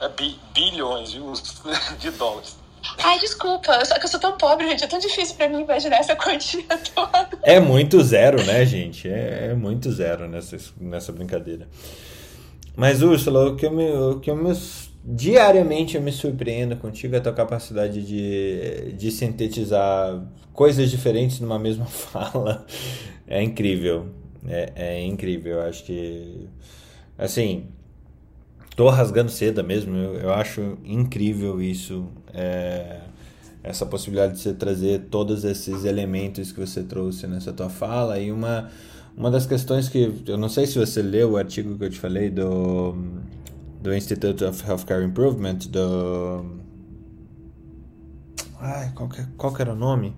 É 0.00 0.08
bi 0.08 0.40
bilhões 0.52 1.10
de 1.98 2.10
dólares. 2.10 2.56
Ai, 3.02 3.18
desculpa, 3.18 3.84
só 3.84 3.98
que 3.98 4.04
eu 4.04 4.08
sou 4.08 4.20
tão 4.20 4.36
pobre, 4.36 4.68
gente. 4.68 4.84
É 4.84 4.86
tão 4.86 4.98
difícil 4.98 5.36
pra 5.36 5.48
mim 5.48 5.62
imaginar 5.62 5.98
essa 5.98 6.16
quantia 6.16 6.64
toda. 6.94 7.28
É 7.42 7.60
muito 7.60 8.02
zero, 8.02 8.42
né, 8.44 8.64
gente? 8.64 9.08
É, 9.08 9.48
é 9.50 9.54
muito 9.54 9.90
zero 9.92 10.28
nessa, 10.28 10.56
nessa 10.80 11.12
brincadeira. 11.12 11.68
Mas, 12.76 13.02
Úrsula, 13.02 13.50
o 13.50 13.56
que 13.56 13.66
eu 13.66 13.72
me, 13.72 13.90
o 13.90 14.20
que 14.20 14.30
eu 14.30 14.36
me, 14.36 14.52
diariamente 15.04 15.96
eu 15.96 16.02
me 16.02 16.12
surpreendo 16.12 16.76
contigo 16.76 17.14
é 17.14 17.18
a 17.18 17.20
tua 17.20 17.32
capacidade 17.32 18.04
de, 18.04 18.92
de 18.92 19.10
sintetizar 19.10 20.22
coisas 20.52 20.90
diferentes 20.90 21.40
numa 21.40 21.58
mesma 21.58 21.86
fala. 21.90 22.66
É 23.26 23.42
incrível. 23.42 24.08
É, 24.46 24.72
é 24.76 25.04
incrível. 25.04 25.56
Eu 25.56 25.62
acho 25.62 25.84
que. 25.84 26.48
Assim, 27.16 27.66
tô 28.78 28.88
rasgando 28.88 29.28
seda 29.28 29.60
mesmo. 29.60 29.96
Eu, 29.96 30.14
eu 30.14 30.32
acho 30.32 30.78
incrível 30.84 31.60
isso. 31.60 32.06
É, 32.32 33.00
essa 33.60 33.84
possibilidade 33.84 34.34
de 34.34 34.38
você 34.38 34.54
trazer 34.54 35.08
todos 35.10 35.44
esses 35.44 35.84
elementos 35.84 36.52
que 36.52 36.60
você 36.60 36.84
trouxe 36.84 37.26
nessa 37.26 37.52
tua 37.52 37.68
fala. 37.68 38.20
E 38.20 38.30
uma, 38.30 38.70
uma 39.16 39.32
das 39.32 39.46
questões 39.46 39.88
que. 39.88 40.22
Eu 40.24 40.38
não 40.38 40.48
sei 40.48 40.64
se 40.64 40.78
você 40.78 41.02
leu 41.02 41.32
o 41.32 41.36
artigo 41.36 41.76
que 41.76 41.84
eu 41.84 41.90
te 41.90 41.98
falei 41.98 42.30
do, 42.30 42.94
do 43.82 43.92
Institute 43.92 44.44
of 44.44 44.64
Healthcare 44.64 45.04
Improvement, 45.04 45.58
do. 45.68 46.46
Ai, 48.60 48.92
qual 48.94 49.08
que, 49.08 49.24
qual 49.36 49.52
que 49.52 49.60
era 49.60 49.72
o 49.72 49.76
nome? 49.76 50.14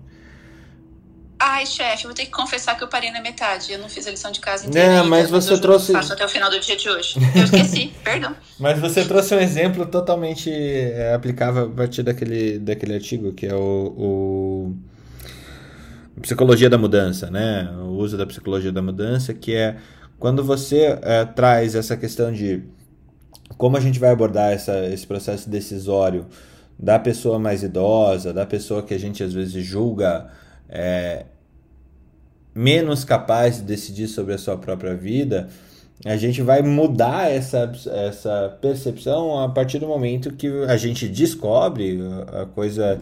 Ai, 1.53 1.65
chefe, 1.65 2.05
vou 2.05 2.13
ter 2.13 2.23
que 2.23 2.31
confessar 2.31 2.77
que 2.77 2.83
eu 2.83 2.87
parei 2.87 3.11
na 3.11 3.19
metade. 3.19 3.73
Eu 3.73 3.79
não 3.79 3.89
fiz 3.89 4.07
a 4.07 4.11
lição 4.11 4.31
de 4.31 4.39
casa 4.39 4.65
inteira. 4.65 4.87
É, 4.87 5.03
mas 5.03 5.29
você 5.29 5.59
trouxe. 5.59 5.91
Faço 5.91 6.13
até 6.13 6.23
o 6.23 6.29
final 6.29 6.49
do 6.49 6.57
dia 6.61 6.77
de 6.77 6.89
hoje. 6.89 7.15
Eu 7.35 7.43
esqueci, 7.43 7.91
perdão. 8.05 8.33
Mas 8.57 8.79
você 8.79 9.03
trouxe 9.03 9.35
um 9.35 9.39
exemplo 9.39 9.85
totalmente 9.85 10.49
é, 10.49 11.13
aplicável 11.13 11.65
a 11.65 11.69
partir 11.69 12.03
daquele, 12.03 12.57
daquele 12.57 12.93
artigo, 12.93 13.33
que 13.33 13.45
é 13.45 13.53
o, 13.53 14.73
o, 16.15 16.21
Psicologia 16.21 16.69
da 16.69 16.77
Mudança, 16.77 17.29
né? 17.29 17.69
O 17.81 17.97
uso 17.97 18.17
da 18.17 18.25
psicologia 18.25 18.71
da 18.71 18.81
mudança, 18.81 19.33
que 19.33 19.53
é 19.53 19.75
quando 20.17 20.45
você 20.45 20.97
é, 21.01 21.25
traz 21.25 21.75
essa 21.75 21.97
questão 21.97 22.31
de 22.31 22.63
como 23.57 23.75
a 23.75 23.81
gente 23.81 23.99
vai 23.99 24.11
abordar 24.11 24.53
essa, 24.53 24.85
esse 24.87 25.05
processo 25.05 25.49
decisório 25.49 26.27
da 26.79 26.97
pessoa 26.97 27.37
mais 27.37 27.61
idosa, 27.61 28.31
da 28.31 28.45
pessoa 28.45 28.81
que 28.81 28.93
a 28.93 28.97
gente 28.97 29.21
às 29.21 29.33
vezes 29.33 29.65
julga 29.65 30.31
é, 30.69 31.25
menos 32.53 33.03
capaz 33.03 33.57
de 33.57 33.63
decidir 33.63 34.07
sobre 34.07 34.33
a 34.33 34.37
sua 34.37 34.57
própria 34.57 34.95
vida, 34.95 35.49
a 36.05 36.17
gente 36.17 36.41
vai 36.41 36.61
mudar 36.61 37.31
essa, 37.31 37.71
essa 38.07 38.57
percepção 38.61 39.39
a 39.39 39.49
partir 39.49 39.79
do 39.79 39.87
momento 39.87 40.33
que 40.33 40.47
a 40.67 40.75
gente 40.75 41.07
descobre 41.07 41.99
a 42.33 42.45
coisa 42.45 42.99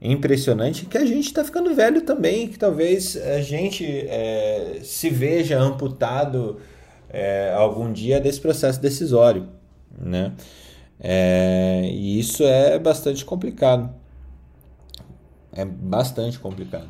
impressionante 0.00 0.84
que 0.86 0.98
a 0.98 1.06
gente 1.06 1.26
está 1.26 1.44
ficando 1.44 1.74
velho 1.74 2.02
também, 2.02 2.48
que 2.48 2.58
talvez 2.58 3.16
a 3.16 3.40
gente 3.40 3.84
é, 3.86 4.80
se 4.82 5.08
veja 5.08 5.58
amputado 5.58 6.58
é, 7.08 7.52
algum 7.54 7.92
dia 7.92 8.20
desse 8.20 8.40
processo 8.40 8.80
decisório, 8.80 9.48
né? 9.96 10.32
É, 10.98 11.82
e 11.84 12.18
isso 12.18 12.42
é 12.44 12.78
bastante 12.78 13.24
complicado. 13.24 13.92
É 15.52 15.64
bastante 15.64 16.38
complicado. 16.38 16.88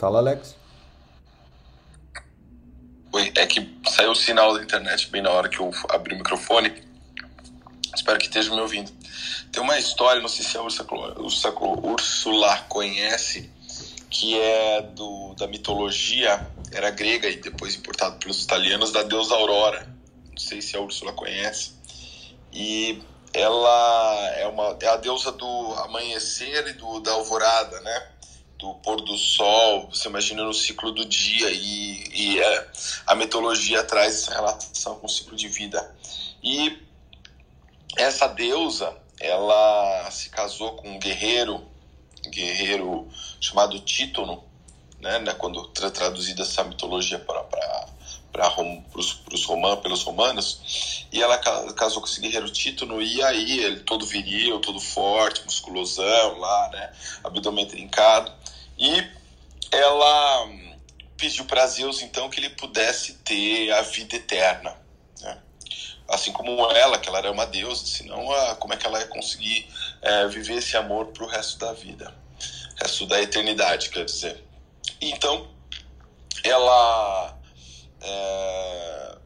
Fala, 0.00 0.18
Alex. 0.18 0.56
Oi, 3.12 3.32
é 3.36 3.46
que 3.46 3.70
saiu 3.86 4.12
o 4.12 4.14
sinal 4.14 4.54
da 4.54 4.62
internet 4.62 5.10
bem 5.10 5.20
na 5.20 5.30
hora 5.30 5.46
que 5.46 5.60
eu 5.60 5.70
abri 5.90 6.14
o 6.14 6.16
microfone. 6.16 6.72
Espero 7.94 8.18
que 8.18 8.24
esteja 8.24 8.50
me 8.54 8.62
ouvindo. 8.62 8.90
Tem 9.52 9.62
uma 9.62 9.78
história, 9.78 10.22
não 10.22 10.28
sei 10.28 10.42
se 10.42 10.56
a 10.56 10.62
Úrsula 10.62 12.58
conhece, 12.66 13.50
que 14.08 14.40
é 14.40 14.80
do, 14.80 15.34
da 15.34 15.46
mitologia, 15.46 16.48
era 16.72 16.88
grega 16.88 17.28
e 17.28 17.36
depois 17.36 17.74
importado 17.74 18.16
pelos 18.16 18.42
italianos, 18.42 18.92
da 18.92 19.02
deusa 19.02 19.34
Aurora. 19.34 19.86
Não 20.30 20.38
sei 20.38 20.62
se 20.62 20.78
a 20.78 20.80
Úrsula 20.80 21.12
conhece. 21.12 21.72
E 22.54 23.02
ela 23.34 24.30
é, 24.38 24.46
uma, 24.46 24.78
é 24.80 24.88
a 24.88 24.96
deusa 24.96 25.30
do 25.30 25.74
amanhecer 25.74 26.68
e 26.68 26.72
do, 26.72 27.00
da 27.00 27.12
alvorada, 27.12 27.78
né? 27.82 28.08
Do 28.60 28.74
pôr 28.74 29.00
do 29.00 29.16
sol, 29.16 29.88
você 29.88 30.08
imagina 30.08 30.44
no 30.44 30.52
ciclo 30.52 30.92
do 30.92 31.04
dia 31.04 31.50
e, 31.50 32.04
e 32.12 32.40
é, 32.40 32.68
a 33.06 33.14
mitologia 33.14 33.82
traz 33.82 34.14
essa 34.14 34.34
relação 34.34 34.96
com 34.96 35.06
o 35.06 35.10
ciclo 35.10 35.34
de 35.34 35.48
vida. 35.48 35.94
E 36.42 36.78
essa 37.96 38.26
deusa, 38.28 38.94
ela 39.18 40.10
se 40.10 40.28
casou 40.28 40.76
com 40.76 40.90
um 40.90 40.98
guerreiro, 40.98 41.66
guerreiro 42.28 43.08
chamado 43.40 43.80
Títono, 43.80 44.44
né, 45.00 45.18
né 45.18 45.32
quando 45.34 45.66
tra 45.68 45.90
traduzida 45.90 46.42
essa 46.42 46.62
mitologia 46.62 47.18
para 47.18 47.88
para 48.32 48.48
os 48.94 49.44
romanos, 49.44 49.80
pelos 49.80 50.02
romanos, 50.02 51.06
e 51.12 51.22
ela 51.22 51.38
casou 51.38 52.00
com 52.00 52.08
esse 52.08 52.20
guerreiro 52.20 52.50
Títono, 52.50 53.02
e 53.02 53.22
aí 53.22 53.60
ele 53.60 53.80
todo 53.80 54.06
viril, 54.06 54.60
todo 54.60 54.80
forte, 54.80 55.44
musculosão 55.44 56.38
lá, 56.38 56.68
né, 56.72 56.92
abdômen 57.24 57.66
trincado, 57.66 58.32
e 58.78 59.04
ela 59.70 60.48
pediu 61.16 61.44
para 61.44 61.66
Zeus 61.66 62.00
então 62.02 62.30
que 62.30 62.40
ele 62.40 62.50
pudesse 62.50 63.14
ter 63.14 63.70
a 63.72 63.82
vida 63.82 64.16
eterna, 64.16 64.74
né? 65.20 65.38
assim 66.08 66.32
como 66.32 66.70
ela, 66.70 66.98
que 66.98 67.08
ela 67.08 67.18
era 67.18 67.30
uma 67.30 67.46
deusa, 67.46 67.84
senão 67.84 68.30
a, 68.32 68.56
como 68.56 68.72
é 68.72 68.76
que 68.76 68.86
ela 68.86 68.98
ia 68.98 69.06
conseguir 69.06 69.68
é, 70.00 70.26
viver 70.28 70.54
esse 70.54 70.76
amor 70.76 71.06
para 71.08 71.24
o 71.24 71.28
resto 71.28 71.58
da 71.58 71.72
vida, 71.72 72.14
resto 72.80 73.06
da 73.06 73.20
eternidade, 73.20 73.90
quer 73.90 74.04
dizer. 74.04 74.42
Então, 75.00 75.48
ela 76.42 77.38
é, 78.02 79.16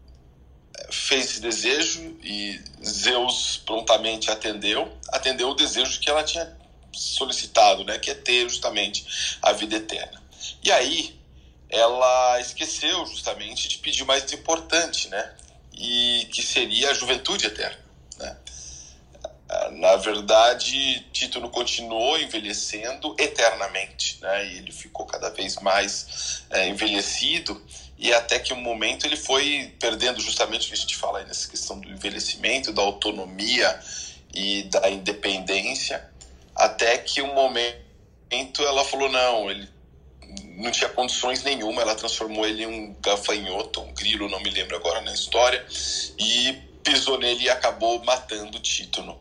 fez 0.90 1.26
esse 1.26 1.40
desejo 1.40 2.16
e 2.22 2.60
Zeus 2.84 3.62
prontamente 3.64 4.30
atendeu, 4.30 4.92
atendeu 5.08 5.50
o 5.50 5.54
desejo 5.54 6.00
que 6.00 6.10
ela 6.10 6.22
tinha 6.22 6.56
solicitado, 6.92 7.84
né, 7.84 7.98
que 7.98 8.10
é 8.10 8.14
ter 8.14 8.48
justamente 8.48 9.38
a 9.42 9.52
vida 9.52 9.76
eterna. 9.76 10.22
E 10.62 10.70
aí 10.70 11.18
ela 11.68 12.40
esqueceu 12.40 13.04
justamente 13.06 13.68
de 13.68 13.78
pedir 13.78 14.02
o 14.02 14.06
mais 14.06 14.32
importante, 14.32 15.08
né, 15.08 15.34
e 15.72 16.28
que 16.32 16.42
seria 16.42 16.90
a 16.90 16.94
juventude 16.94 17.46
eterna, 17.46 17.84
né. 18.18 18.36
Na 19.72 19.96
verdade, 19.96 21.06
Título 21.12 21.48
continuou 21.50 22.18
envelhecendo 22.18 23.14
eternamente, 23.18 24.18
né? 24.20 24.46
E 24.46 24.58
ele 24.58 24.72
ficou 24.72 25.06
cada 25.06 25.30
vez 25.30 25.56
mais 25.56 26.44
é, 26.50 26.66
envelhecido 26.68 27.62
e 27.98 28.12
até 28.12 28.38
que 28.38 28.52
um 28.52 28.60
momento 28.60 29.06
ele 29.06 29.16
foi 29.16 29.74
perdendo 29.78 30.20
justamente 30.20 30.64
o 30.64 30.68
que 30.68 30.74
a 30.74 30.76
gente 30.76 30.96
fala 30.96 31.18
aí 31.20 31.24
nessa 31.26 31.48
questão 31.48 31.78
do 31.78 31.88
envelhecimento, 31.88 32.72
da 32.72 32.82
autonomia 32.82 33.78
e 34.34 34.64
da 34.64 34.90
independência 34.90 36.12
até 36.54 36.96
que 36.98 37.20
um 37.20 37.34
momento 37.34 37.74
ela 38.60 38.84
falou: 38.84 39.08
não, 39.08 39.50
ele 39.50 39.68
não 40.56 40.70
tinha 40.70 40.88
condições 40.88 41.42
nenhuma, 41.42 41.82
ela 41.82 41.94
transformou 41.94 42.46
ele 42.46 42.62
em 42.62 42.66
um 42.66 42.96
gafanhoto, 43.00 43.80
um 43.80 43.92
grilo, 43.92 44.28
não 44.28 44.40
me 44.40 44.50
lembro 44.50 44.76
agora 44.76 45.00
na 45.00 45.12
história, 45.12 45.64
e 46.18 46.52
pisou 46.82 47.18
nele 47.18 47.44
e 47.44 47.50
acabou 47.50 48.02
matando 48.04 48.58
o 48.58 48.60
Títono, 48.60 49.18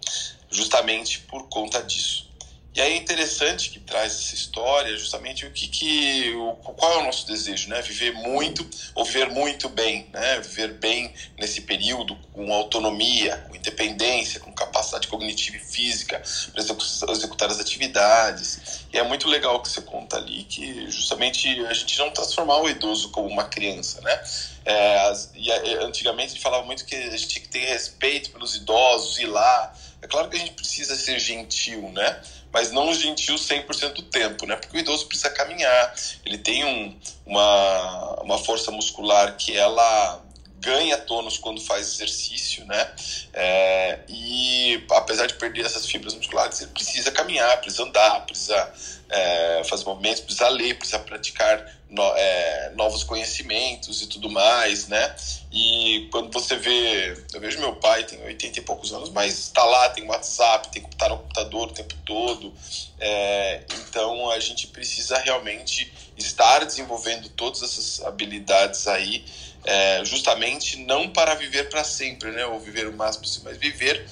justamente 0.50 1.20
por 1.22 1.48
conta 1.50 1.82
disso. 1.82 2.32
E 2.76 2.82
aí 2.82 2.94
é 2.94 2.96
interessante 2.98 3.70
que 3.70 3.80
traz 3.80 4.14
essa 4.14 4.34
história 4.34 4.98
justamente 4.98 5.46
o 5.46 5.52
que, 5.52 5.68
que 5.68 6.34
o, 6.36 6.56
qual 6.56 6.94
é 6.94 6.98
o 6.98 7.04
nosso 7.04 7.28
desejo, 7.28 7.70
né? 7.70 7.80
Viver 7.84 8.14
muito 8.14 8.68
ou 8.96 9.06
viver 9.06 9.30
muito 9.30 9.70
bem, 9.70 10.08
né? 10.12 10.40
Viver 10.40 10.74
bem 10.80 11.14
nesse 11.38 11.62
período 11.62 12.16
com 12.34 12.52
autonomia, 12.52 13.38
com 13.48 13.56
independência, 13.56 14.40
com 14.40 14.52
capacidade 14.52 15.08
cognitiva 15.08 15.58
e 15.58 15.60
física 15.60 16.20
para 16.52 17.12
executar 17.12 17.52
as 17.52 17.60
atividades. 17.60 18.86
E 18.92 18.98
é 18.98 19.04
muito 19.04 19.28
legal 19.28 19.62
que 19.62 19.70
você 19.70 19.82
conta 19.82 20.18
ali, 20.18 20.44
que 20.44 20.90
justamente 20.90 21.48
a 21.68 21.74
gente 21.74 22.00
não 22.00 22.10
transformar 22.10 22.58
o 22.58 22.68
idoso 22.68 23.12
como 23.12 23.28
uma 23.28 23.44
criança, 23.46 24.02
né? 24.02 24.20
É, 24.66 25.14
e, 25.36 25.52
antigamente 25.84 26.32
a 26.32 26.34
gente 26.34 26.42
falava 26.42 26.66
muito 26.66 26.86
que 26.86 26.96
a 26.96 27.12
gente 27.12 27.28
tinha 27.28 27.42
que 27.44 27.50
ter 27.50 27.66
respeito 27.66 28.32
pelos 28.32 28.56
idosos, 28.56 29.20
ir 29.20 29.28
lá. 29.28 29.76
É 30.02 30.08
claro 30.08 30.28
que 30.30 30.38
a 30.38 30.40
gente 30.40 30.54
precisa 30.54 30.96
ser 30.96 31.20
gentil, 31.20 31.90
né? 31.92 32.22
Mas 32.54 32.72
não 32.72 32.94
gentil 32.94 33.36
100% 33.36 33.94
do 33.94 34.04
tempo, 34.04 34.46
né? 34.46 34.56
Porque 34.56 34.78
o 34.78 34.80
idoso 34.80 35.08
precisa 35.08 35.32
caminhar, 35.32 35.96
ele 36.24 36.38
tem 36.38 36.64
um, 36.64 36.96
uma, 37.26 38.22
uma 38.22 38.38
força 38.38 38.70
muscular 38.70 39.36
que 39.36 39.58
ela 39.58 40.23
ganha 40.64 40.98
tônus 40.98 41.38
quando 41.38 41.62
faz 41.62 41.94
exercício, 41.94 42.66
né? 42.66 42.92
É, 43.34 44.00
e 44.08 44.84
apesar 44.92 45.28
de 45.28 45.36
perder 45.36 45.66
essas 45.66 45.86
fibras 45.86 46.16
musculares, 46.16 46.62
ele 46.62 46.72
precisa 46.72 47.12
caminhar, 47.12 47.60
precisa 47.60 47.84
andar, 47.84 48.26
precisa 48.26 48.74
é, 49.10 49.64
fazer 49.66 49.86
movimentos, 49.86 50.22
precisa 50.22 50.48
ler, 50.48 50.78
precisa 50.78 51.00
praticar 51.00 51.64
no, 51.90 52.04
é, 52.16 52.72
novos 52.76 53.04
conhecimentos 53.04 54.02
e 54.02 54.08
tudo 54.08 54.30
mais, 54.30 54.88
né? 54.88 55.16
E 55.52 56.08
quando 56.12 56.32
você 56.34 56.56
vê, 56.56 57.16
eu 57.34 57.40
vejo 57.40 57.60
meu 57.60 57.76
pai, 57.76 58.04
tem 58.06 58.24
80 58.24 58.60
e 58.60 58.62
poucos 58.64 58.92
anos, 58.92 59.10
mas 59.10 59.38
está 59.38 59.64
lá, 59.64 59.90
tem 59.90 60.08
WhatsApp, 60.08 60.70
tem 60.70 60.82
que 60.82 60.90
estar 60.90 61.10
no 61.10 61.20
computador 61.20 61.68
o 61.68 61.74
tempo 61.74 61.94
todo. 62.04 62.54
É, 63.00 63.62
então 63.88 64.32
a 64.32 64.40
gente 64.40 64.68
precisa 64.68 65.18
realmente 65.20 65.94
estar 66.18 66.66
desenvolvendo 66.66 67.30
todas 67.30 67.62
essas 67.62 68.04
habilidades 68.04 68.88
aí, 68.88 69.24
é, 69.66 70.04
justamente 70.06 70.78
não 70.86 71.10
para 71.10 71.36
viver 71.36 71.70
para 71.70 71.84
sempre, 71.84 72.32
né? 72.32 72.46
Ou 72.46 72.60
viver 72.60 72.88
o 72.88 72.94
máximo 72.94 73.24
possível, 73.24 73.52
mas 73.52 73.58
viver 73.58 74.06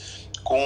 com 0.44 0.60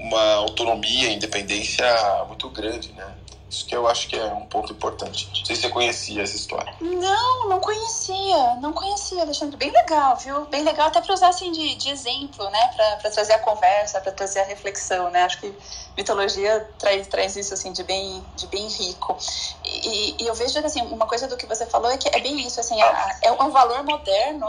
uma 0.00 0.34
autonomia, 0.34 1.10
independência 1.10 1.86
muito 2.26 2.48
grande, 2.50 2.92
né? 2.92 3.17
Isso 3.50 3.66
que 3.66 3.74
eu 3.74 3.88
acho 3.88 4.08
que 4.08 4.16
é 4.16 4.26
um 4.26 4.46
ponto 4.46 4.72
importante. 4.72 5.28
Não 5.28 5.44
sei 5.46 5.56
se 5.56 5.62
você 5.62 5.68
conhecia 5.70 6.22
essa 6.22 6.36
história. 6.36 6.74
Não, 6.80 7.48
não 7.48 7.60
conhecia. 7.60 8.56
Não 8.56 8.72
conhecia, 8.74 9.22
Alexandre. 9.22 9.56
Bem 9.56 9.70
legal, 9.70 10.16
viu? 10.16 10.44
Bem 10.46 10.62
legal 10.62 10.88
até 10.88 11.00
para 11.00 11.14
usar 11.14 11.28
assim 11.28 11.50
de, 11.50 11.74
de 11.76 11.88
exemplo, 11.88 12.48
né? 12.50 12.70
Para 12.76 13.10
trazer 13.10 13.32
a 13.32 13.38
conversa, 13.38 14.00
para 14.00 14.12
trazer 14.12 14.40
a 14.40 14.44
reflexão, 14.44 15.10
né? 15.10 15.22
Acho 15.22 15.40
que 15.40 15.58
mitologia 15.96 16.60
traz, 16.78 17.06
traz 17.06 17.36
isso 17.36 17.54
assim 17.54 17.72
de 17.72 17.82
bem, 17.84 18.22
de 18.36 18.46
bem 18.48 18.68
rico. 18.68 19.16
E, 19.64 20.22
e 20.22 20.26
eu 20.26 20.34
vejo 20.34 20.58
assim, 20.58 20.82
uma 20.82 21.06
coisa 21.06 21.26
do 21.26 21.36
que 21.36 21.46
você 21.46 21.64
falou 21.64 21.90
é 21.90 21.96
que 21.96 22.08
é 22.08 22.20
bem 22.20 22.38
isso, 22.46 22.60
assim, 22.60 22.80
é, 22.80 23.16
é 23.22 23.32
um 23.32 23.50
valor 23.50 23.82
moderno 23.82 24.46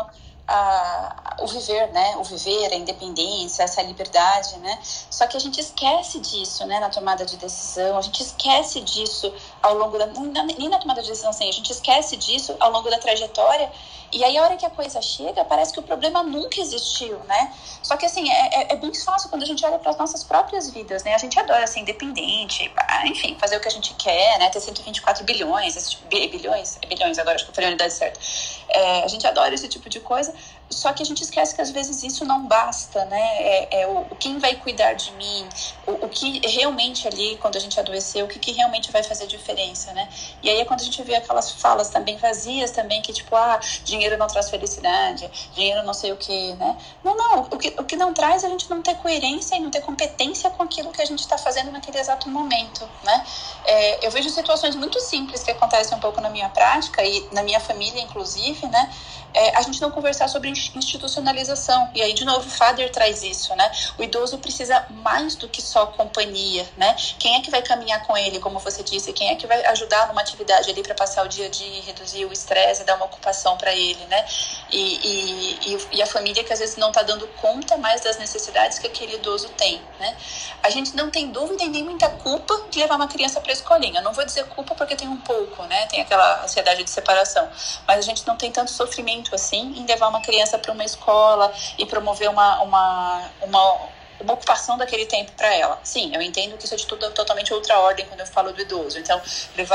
a, 0.50 1.36
o 1.42 1.48
viver, 1.48 1.92
né? 1.92 2.18
O 2.18 2.24
viver, 2.24 2.74
a 2.74 2.76
independência, 2.76 3.64
essa 3.64 3.82
liberdade, 3.82 4.58
né? 4.58 4.80
Só 4.84 5.28
que 5.28 5.38
a 5.38 5.40
gente 5.40 5.60
esquece 5.60 6.20
disso, 6.20 6.66
né? 6.66 6.80
Na 6.80 6.90
tomada 6.90 7.26
de 7.26 7.38
decisão, 7.38 7.98
a 7.98 8.02
gente 8.02 8.22
esquece 8.22 8.82
disso 8.82 9.32
ao 9.62 9.76
longo 9.76 9.98
da 9.98 10.08
nem 10.08 10.70
na 10.70 10.78
tomada 10.78 11.02
de 11.02 11.10
decisão, 11.10 11.30
assim, 11.30 11.48
a 11.48 11.52
gente 11.52 11.72
esquece 11.72 12.16
disso 12.18 12.56
ao 12.60 12.72
longo 12.72 12.90
da 12.90 12.98
trajetória 12.98 13.70
e 14.12 14.24
aí, 14.24 14.38
a 14.38 14.44
hora 14.44 14.58
que 14.58 14.66
a 14.66 14.70
coisa 14.72 15.00
chega, 15.02 15.46
parece 15.46 15.72
que 15.72 15.80
o 15.80 15.84
problema 15.84 16.24
nunca 16.24 16.60
existiu, 16.60 17.20
né? 17.28 17.54
Só 17.84 17.96
que, 17.96 18.06
assim, 18.06 18.30
é, 18.30 18.62
é, 18.62 18.74
é 18.74 18.76
muito 18.76 19.04
fácil 19.04 19.30
quando 19.30 19.44
a 19.44 19.46
gente 19.46 19.64
olha 19.64 19.78
para 19.78 19.92
as 19.92 19.98
nossas 19.98 20.24
próprias 20.24 20.72
vidas, 20.72 21.04
né? 21.04 21.14
A 21.14 21.18
gente 21.20 21.40
adora 21.40 21.68
ser 21.68 21.82
independente, 21.82 22.72
enfim, 23.06 23.38
fazer 23.40 23.58
o 23.58 23.60
que 23.60 23.68
a 23.68 23.72
gente 23.72 23.94
quer, 23.94 24.40
né? 24.40 24.50
Ter 24.50 24.60
124 24.60 25.24
bilhões, 25.26 25.76
esse 25.76 25.92
tipo, 25.92 26.08
bilhões, 26.08 26.80
é 26.82 26.88
bilhões 26.88 27.20
agora, 27.20 27.36
acho 27.36 27.46
que 27.46 27.52
eu 27.52 27.56
falei 27.56 27.68
a 27.68 27.72
unidade 27.72 27.94
certa. 27.94 28.20
É, 28.70 29.04
a 29.04 29.08
gente 29.08 29.28
adora 29.28 29.54
esse 29.54 29.68
tipo 29.68 29.88
de 29.90 30.00
coisa, 30.00 30.34
só 30.70 30.94
que 30.94 31.02
a 31.02 31.06
gente 31.06 31.24
esquece 31.24 31.56
que 31.56 31.62
às 31.62 31.72
vezes 31.72 32.04
isso 32.04 32.24
não 32.24 32.46
basta, 32.46 33.04
né? 33.06 33.20
É, 33.40 33.82
é 33.82 33.88
o, 33.88 34.06
quem 34.20 34.38
vai 34.38 34.56
cuidar 34.56 34.94
de 34.94 35.12
mim, 35.14 35.48
o, 35.88 36.06
o, 36.06 36.10
que 36.10 36.46
realmente 36.48 37.08
ali, 37.08 37.38
quando 37.42 37.56
a 37.56 37.60
gente 37.60 37.80
adoeceu, 37.80 38.26
o 38.26 38.28
que, 38.28 38.38
que 38.38 38.52
realmente 38.52 38.92
vai 38.92 39.02
fazer 39.02 39.26
diferença, 39.26 39.92
né? 39.94 40.08
E 40.44 40.50
aí 40.50 40.60
é 40.62 40.66
quando 40.66 40.82
a 40.82 40.84
gente 40.84 41.02
vê 41.02 41.16
aquelas 41.16 41.52
falas 41.52 41.90
também 41.90 42.18
vazias 42.18 42.72
também, 42.72 43.02
que 43.02 43.12
tipo, 43.12 43.36
ah, 43.36 43.60
dinheiro 43.84 44.16
não 44.18 44.28
traz 44.28 44.50
felicidade, 44.50 45.30
dinheiro 45.54 45.84
não 45.84 45.94
sei 45.94 46.12
o 46.12 46.18
que, 46.18 46.54
né? 46.54 46.78
Não, 47.04 47.16
não, 47.16 47.42
o 47.42 47.58
que, 47.58 47.74
o 47.80 47.84
que 47.84 47.96
não 47.96 48.14
traz 48.14 48.44
é 48.44 48.48
a 48.48 48.50
gente 48.50 48.70
não 48.70 48.82
ter 48.82 48.96
coerência 48.96 49.56
e 49.56 49.60
não 49.60 49.72
ter 49.72 49.82
competência 49.82 50.52
com 50.52 50.62
aquilo 50.62 50.92
que 50.92 51.02
a 51.02 51.06
gente 51.06 51.20
está 51.20 51.38
fazendo 51.38 51.72
naquele 51.72 51.98
exato 51.98 52.30
momento, 52.30 52.88
né? 53.04 53.26
É, 53.66 54.06
eu 54.06 54.12
vejo 54.12 54.30
situações 54.30 54.76
muito 54.76 55.00
simples 55.00 55.42
que 55.42 55.50
acontecem 55.50 55.98
um 55.98 56.00
pouco 56.00 56.22
na 56.22 56.30
minha 56.30 56.50
prática 56.50 57.04
e 57.04 57.28
na 57.32 57.42
minha 57.42 57.60
família, 57.60 58.02
inclusive, 58.02 58.68
né? 58.68 58.94
É, 59.34 59.56
a 59.56 59.62
gente 59.62 59.80
não 59.82 59.92
conversar 59.92 60.28
sobre 60.28 60.50
institucionalização. 60.76 61.90
E 61.94 62.02
aí, 62.02 62.14
de 62.14 62.26
novo, 62.26 62.48
o 62.48 62.50
Fader 62.50 62.92
traz 62.92 63.24
isso, 63.24 63.56
né? 63.56 63.72
O 63.98 64.04
idoso 64.04 64.38
precisa 64.38 64.86
mais 64.90 65.36
do 65.36 65.48
que 65.48 65.62
só 65.62 65.88
companhia, 65.88 66.68
né? 66.78 66.96
Quem 67.18 67.36
é 67.36 67.42
que 67.42 67.50
vai 67.50 67.62
caminhar 67.62 68.06
com 68.06 68.18
ele, 68.18 68.40
como 68.40 68.60
você 68.60 68.84
disse? 68.84 69.14
Quem 69.14 69.30
é 69.30 69.36
que 69.36 69.48
vai 69.48 69.66
ajudar 69.68 70.08
numa 70.08 70.22
atividade 70.22 70.70
ali 70.70 70.84
para 70.84 70.96
passar 70.96 71.26
o 71.26 71.28
dia 71.28 71.46
a 71.46 71.50
dia, 71.50 71.82
reduzir 71.84 72.26
o 72.26 72.34
estresse, 72.34 72.84
dar 72.84 72.96
uma 72.96 73.06
ocupação 73.06 73.58
para 73.58 73.74
ele, 73.74 74.04
né? 74.06 74.26
E, 74.72 75.60
e, 75.68 75.78
e, 75.94 76.02
a 76.02 76.06
família 76.06 76.44
que 76.44 76.54
às 76.54 76.60
vezes 76.60 76.76
não 76.78 76.90
está 76.90 77.02
dando 77.04 77.28
conta 77.42 77.78
mais 77.78 78.02
das 78.02 78.18
necessidades 78.18 78.80
que 78.80 78.88
aquele 78.88 79.16
idoso 79.16 79.50
tem, 79.50 79.82
né? 80.00 80.16
A 80.62 80.70
gente 80.70 80.96
não 80.96 81.10
tem 81.10 81.32
dúvida 81.32 81.64
e 81.64 81.70
nem 81.70 81.84
muita 81.84 82.10
culpa 82.10 82.62
de 82.70 82.80
levar 82.80 82.96
uma 82.96 83.08
criança 83.08 83.40
para 83.42 83.52
a 83.52 83.54
escolinha. 83.54 84.02
Não 84.02 84.14
vou 84.14 84.26
dizer 84.26 84.46
culpa 84.46 84.76
porque 84.76 84.96
tem 84.96 85.08
um 85.08 85.18
pouco, 85.18 85.64
né? 85.64 85.86
Tem 85.88 86.02
aquela 86.02 86.44
ansiedade 86.44 86.84
de 86.84 86.90
separação. 86.90 87.50
Mas 87.88 88.00
a 88.00 88.02
gente 88.02 88.26
não 88.28 88.36
tem 88.36 88.52
tanto 88.52 88.72
sofrimento 88.72 89.34
assim 89.34 89.74
em 89.78 89.86
levar 89.86 90.08
uma 90.08 90.22
criança 90.22 90.49
para 90.58 90.72
uma 90.72 90.84
escola 90.84 91.54
e 91.78 91.86
promover 91.86 92.30
uma, 92.30 92.62
uma, 92.62 93.30
uma 93.42 93.90
uma 94.20 94.34
ocupação 94.34 94.78
daquele 94.78 95.06
tempo 95.06 95.32
para 95.34 95.54
ela. 95.54 95.80
Sim, 95.84 96.14
eu 96.14 96.22
entendo 96.22 96.58
que 96.58 96.66
isso 96.66 96.74
é 96.74 96.78
de 96.78 96.86
tudo, 96.86 97.10
totalmente 97.12 97.54
outra 97.54 97.80
ordem 97.80 98.06
quando 98.06 98.20
eu 98.20 98.28
falo 98.28 98.52
do 98.52 98.62
idoso. 98.62 99.00
Então, 99.00 99.20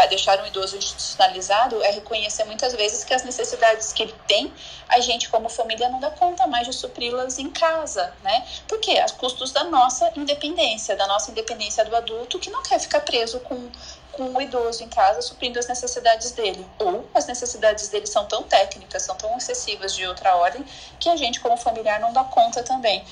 deixar 0.09 0.41
um 0.43 0.47
idoso 0.47 0.77
institucionalizado 0.77 1.83
é 1.83 1.91
reconhecer 1.91 2.45
muitas 2.45 2.75
vezes 2.75 3.05
que 3.05 3.14
as 3.14 3.25
necessidades 3.25 3.93
que 3.93 4.03
ele 4.03 4.14
tem, 4.27 4.53
a 4.89 5.01
gente 5.01 5.29
como 5.29 5.49
família 5.49 5.89
não 5.89 5.99
dá 5.99 6.11
conta 6.11 6.47
mais 6.47 6.66
de 6.66 6.72
supri-las 6.72 7.39
em 7.39 7.51
casa, 7.51 8.12
né? 8.22 8.47
Porque 8.68 8.93
a 8.99 9.07
custos 9.11 9.51
da 9.51 9.64
nossa 9.64 10.12
independência, 10.14 10.95
da 10.95 11.07
nossa 11.07 11.31
independência 11.31 11.85
do 11.85 11.97
adulto 11.97 12.39
que 12.39 12.51
não 12.51 12.62
quer 12.62 12.79
ficar 12.79 13.01
preso 13.01 13.41
com 13.41 13.70
com 14.17 14.25
o 14.25 14.41
idoso 14.41 14.83
em 14.83 14.89
casa 14.89 15.23
suprindo 15.23 15.59
as 15.59 15.67
necessidades 15.67 16.33
dele. 16.33 16.67
Ou 16.79 17.09
as 17.15 17.27
necessidades 17.27 17.89
dele 17.89 18.07
são 18.07 18.25
tão 18.27 18.43
técnicas, 18.43 19.03
são 19.03 19.17
tão 19.17 19.37
excessivas 19.37 19.95
de 19.95 20.07
outra 20.07 20.37
ordem, 20.37 20.65
que 20.99 21.09
a 21.09 21.17
gente, 21.17 21.41
como 21.41 21.57
familiar, 21.57 22.01
não 22.01 22.12
dá 22.12 22.25
conta 22.25 22.62
também. 22.62 23.05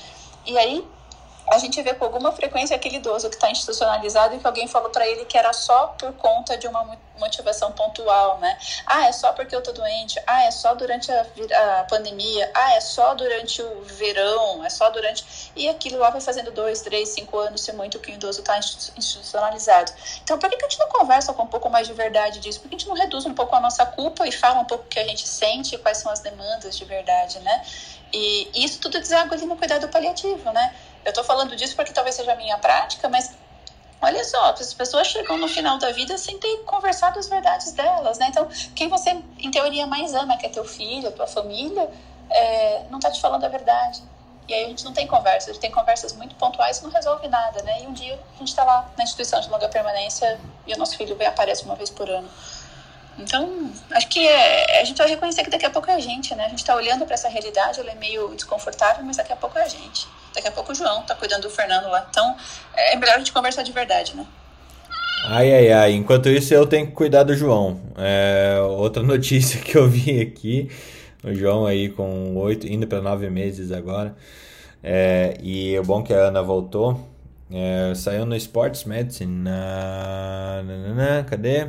E 0.45 0.57
aí, 0.57 0.85
a 1.51 1.57
gente 1.57 1.81
vê 1.81 1.93
com 1.93 2.05
alguma 2.05 2.31
frequência 2.31 2.75
aquele 2.75 2.97
idoso 2.97 3.29
que 3.29 3.35
está 3.35 3.49
institucionalizado 3.49 4.35
e 4.35 4.39
que 4.39 4.47
alguém 4.47 4.67
falou 4.67 4.89
para 4.89 5.07
ele 5.07 5.25
que 5.25 5.37
era 5.37 5.51
só 5.53 5.87
por 5.87 6.13
conta 6.13 6.57
de 6.57 6.67
uma 6.67 6.97
motivação 7.17 7.71
pontual, 7.71 8.39
né? 8.39 8.57
Ah, 8.85 9.07
é 9.07 9.11
só 9.11 9.33
porque 9.33 9.55
eu 9.55 9.61
tô 9.61 9.71
doente. 9.71 10.19
Ah, 10.25 10.43
é 10.45 10.51
só 10.51 10.73
durante 10.73 11.11
a, 11.11 11.21
a 11.21 11.83
pandemia. 11.83 12.49
Ah, 12.53 12.73
é 12.75 12.81
só 12.81 13.13
durante 13.13 13.61
o 13.61 13.81
verão. 13.83 14.63
É 14.65 14.69
só 14.69 14.89
durante. 14.89 15.51
E 15.55 15.69
aquilo 15.69 15.99
lá 15.99 16.09
vai 16.09 16.21
fazendo 16.21 16.51
dois, 16.51 16.81
três, 16.81 17.09
cinco 17.09 17.37
anos, 17.37 17.61
se 17.61 17.71
muito, 17.73 17.99
que 17.99 18.11
o 18.11 18.13
idoso 18.13 18.39
está 18.39 18.57
institucionalizado. 18.57 19.91
Então, 20.23 20.37
por 20.39 20.49
que, 20.49 20.55
a 20.55 20.69
gente 20.69 20.79
não 20.79 20.87
conversa 20.87 21.33
com 21.33 21.43
um 21.43 21.47
pouco 21.47 21.69
mais 21.69 21.87
de 21.87 21.93
verdade 21.93 22.39
disso? 22.39 22.59
Por 22.59 22.69
que 22.69 22.75
a 22.75 22.79
gente 22.79 22.87
não 22.87 22.95
reduz 22.95 23.25
um 23.25 23.33
pouco 23.33 23.55
a 23.55 23.59
nossa 23.59 23.85
culpa 23.85 24.27
e 24.27 24.31
fala 24.31 24.59
um 24.59 24.65
pouco 24.65 24.85
o 24.85 24.87
que 24.87 24.99
a 24.99 25.07
gente 25.07 25.27
sente, 25.27 25.77
quais 25.77 25.99
são 25.99 26.11
as 26.11 26.19
demandas 26.19 26.77
de 26.77 26.85
verdade, 26.85 27.39
né? 27.39 27.63
E 28.11 28.49
isso 28.63 28.79
tudo 28.79 28.99
deságua 28.99 29.35
ali 29.35 29.45
no 29.45 29.57
cuidado 29.57 29.87
paliativo, 29.87 30.51
né? 30.51 30.73
Eu 31.05 31.09
estou 31.09 31.23
falando 31.23 31.55
disso 31.55 31.75
porque 31.75 31.91
talvez 31.91 32.15
seja 32.15 32.33
a 32.33 32.35
minha 32.35 32.57
prática, 32.57 33.09
mas 33.09 33.35
olha 34.01 34.23
só, 34.23 34.51
as 34.51 34.73
pessoas 34.73 35.07
chegam 35.07 35.37
no 35.37 35.47
final 35.47 35.77
da 35.77 35.91
vida 35.91 36.17
sem 36.17 36.37
ter 36.37 36.57
conversado 36.65 37.19
as 37.19 37.27
verdades 37.27 37.71
delas, 37.71 38.17
né? 38.17 38.27
Então, 38.29 38.47
quem 38.75 38.87
você, 38.89 39.21
em 39.39 39.51
teoria, 39.51 39.87
mais 39.87 40.13
ama, 40.13 40.37
que 40.37 40.45
é 40.45 40.49
teu 40.49 40.65
filho, 40.65 41.07
a 41.07 41.11
tua 41.11 41.27
família, 41.27 41.89
é, 42.29 42.83
não 42.89 42.99
está 42.99 43.11
te 43.11 43.21
falando 43.21 43.43
a 43.45 43.49
verdade. 43.49 44.01
E 44.47 44.53
aí 44.53 44.65
a 44.65 44.67
gente 44.67 44.83
não 44.83 44.91
tem 44.91 45.07
conversa, 45.07 45.49
a 45.49 45.53
gente 45.53 45.61
tem 45.61 45.71
conversas 45.71 46.11
muito 46.13 46.35
pontuais 46.35 46.79
e 46.79 46.83
não 46.83 46.89
resolve 46.89 47.27
nada, 47.29 47.61
né? 47.63 47.81
E 47.81 47.87
um 47.87 47.93
dia 47.93 48.19
a 48.35 48.39
gente 48.39 48.49
está 48.49 48.63
lá 48.65 48.89
na 48.97 49.03
instituição 49.03 49.39
de 49.39 49.49
longa 49.49 49.69
permanência 49.69 50.39
e 50.67 50.73
o 50.73 50.77
nosso 50.77 50.97
filho 50.97 51.15
vem 51.15 51.27
aparece 51.27 51.63
uma 51.63 51.75
vez 51.75 51.89
por 51.89 52.09
ano. 52.09 52.29
Então, 53.17 53.71
acho 53.91 54.07
que 54.09 54.27
é, 54.27 54.81
a 54.81 54.83
gente 54.83 54.97
vai 54.97 55.07
reconhecer 55.07 55.43
que 55.43 55.49
daqui 55.49 55.65
a 55.65 55.69
pouco 55.69 55.89
é 55.89 55.93
a 55.93 55.99
gente, 55.99 56.35
né? 56.35 56.45
A 56.45 56.49
gente 56.49 56.59
está 56.59 56.75
olhando 56.75 57.05
para 57.05 57.13
essa 57.13 57.29
realidade, 57.29 57.79
ela 57.79 57.91
é 57.91 57.95
meio 57.95 58.35
desconfortável, 58.35 59.03
mas 59.05 59.17
daqui 59.17 59.31
a 59.31 59.35
pouco 59.35 59.57
é 59.57 59.63
a 59.63 59.67
gente. 59.67 60.07
Daqui 60.33 60.47
a 60.47 60.51
pouco 60.51 60.71
o 60.71 60.75
João 60.75 61.01
está 61.01 61.15
cuidando 61.15 61.43
do 61.43 61.49
Fernando 61.49 61.87
lá. 61.89 62.05
Então, 62.09 62.35
é 62.75 62.95
melhor 62.95 63.15
a 63.15 63.17
gente 63.19 63.31
conversar 63.31 63.63
de 63.63 63.71
verdade, 63.71 64.15
né? 64.15 64.25
Ai, 65.25 65.53
ai, 65.53 65.71
ai. 65.71 65.93
Enquanto 65.93 66.27
isso, 66.27 66.53
eu 66.53 66.65
tenho 66.67 66.87
que 66.87 66.93
cuidar 66.93 67.23
do 67.23 67.35
João. 67.35 67.79
É, 67.97 68.59
outra 68.61 69.01
notícia 69.03 69.59
que 69.61 69.77
eu 69.77 69.87
vi 69.87 70.21
aqui. 70.21 70.69
O 71.23 71.33
João 71.33 71.65
aí 71.65 71.89
com 71.89 72.35
oito, 72.35 72.67
indo 72.67 72.85
para 72.85 73.01
nove 73.01 73.29
meses 73.29 73.71
agora. 73.71 74.15
É, 74.83 75.37
e 75.41 75.79
o 75.79 75.83
bom 75.83 76.01
é 76.01 76.03
que 76.03 76.13
a 76.13 76.27
Ana 76.27 76.41
voltou. 76.41 77.07
É, 77.49 77.93
saiu 77.95 78.25
no 78.25 78.35
Sports 78.35 78.83
Medicine. 78.83 79.43
Na, 79.43 80.63
na, 80.63 80.93
na, 80.93 81.23
cadê? 81.23 81.67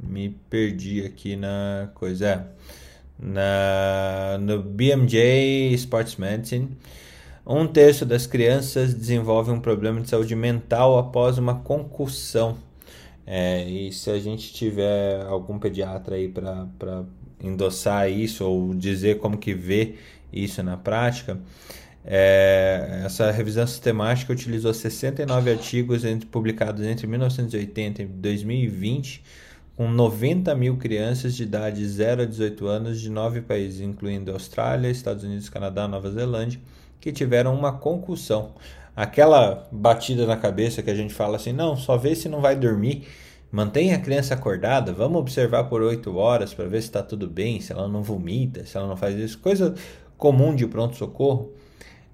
Me 0.00 0.30
perdi 0.48 1.04
aqui 1.04 1.36
na 1.36 1.90
coisa. 1.94 2.26
É, 2.26 2.40
na, 3.18 4.38
no 4.38 4.62
BMJ 4.62 5.74
Sports 5.74 6.16
Medicine. 6.16 6.70
Um 7.48 7.64
terço 7.64 8.04
das 8.04 8.26
crianças 8.26 8.92
desenvolve 8.92 9.52
um 9.52 9.60
problema 9.60 10.00
de 10.00 10.08
saúde 10.08 10.34
mental 10.34 10.98
após 10.98 11.38
uma 11.38 11.54
concussão. 11.60 12.56
É, 13.24 13.62
e 13.62 13.92
se 13.92 14.10
a 14.10 14.18
gente 14.18 14.52
tiver 14.52 15.24
algum 15.26 15.56
pediatra 15.56 16.16
aí 16.16 16.26
para 16.28 17.04
endossar 17.40 18.10
isso 18.10 18.44
ou 18.44 18.74
dizer 18.74 19.18
como 19.18 19.38
que 19.38 19.54
vê 19.54 19.94
isso 20.32 20.60
na 20.60 20.76
prática, 20.76 21.38
é, 22.04 23.02
essa 23.04 23.30
revisão 23.30 23.64
sistemática 23.64 24.32
utilizou 24.32 24.74
69 24.74 25.52
artigos 25.52 26.04
entre, 26.04 26.26
publicados 26.26 26.84
entre 26.84 27.06
1980 27.06 28.02
e 28.02 28.06
2020 28.06 29.22
com 29.76 29.88
90 29.88 30.52
mil 30.56 30.76
crianças 30.78 31.36
de 31.36 31.44
idade 31.44 31.86
0 31.86 32.22
a 32.22 32.24
18 32.24 32.66
anos 32.66 33.00
de 33.00 33.08
nove 33.08 33.40
países, 33.40 33.80
incluindo 33.80 34.32
Austrália, 34.32 34.88
Estados 34.90 35.22
Unidos, 35.22 35.48
Canadá, 35.48 35.86
Nova 35.86 36.10
Zelândia 36.10 36.58
que 37.06 37.12
tiveram 37.12 37.54
uma 37.54 37.70
concussão. 37.70 38.50
Aquela 38.96 39.68
batida 39.70 40.26
na 40.26 40.36
cabeça 40.36 40.82
que 40.82 40.90
a 40.90 40.94
gente 40.94 41.14
fala 41.14 41.36
assim, 41.36 41.52
não, 41.52 41.76
só 41.76 41.96
vê 41.96 42.16
se 42.16 42.28
não 42.28 42.40
vai 42.40 42.56
dormir. 42.56 43.06
Mantenha 43.52 43.94
a 43.94 44.00
criança 44.00 44.34
acordada, 44.34 44.92
vamos 44.92 45.20
observar 45.20 45.64
por 45.64 45.82
8 45.82 46.16
horas 46.16 46.52
para 46.52 46.64
ver 46.64 46.80
se 46.80 46.88
está 46.88 47.04
tudo 47.04 47.28
bem, 47.28 47.60
se 47.60 47.72
ela 47.72 47.86
não 47.86 48.02
vomita, 48.02 48.66
se 48.66 48.76
ela 48.76 48.88
não 48.88 48.96
faz 48.96 49.16
isso. 49.16 49.38
Coisa 49.38 49.72
comum 50.18 50.52
de 50.52 50.66
pronto-socorro 50.66 51.52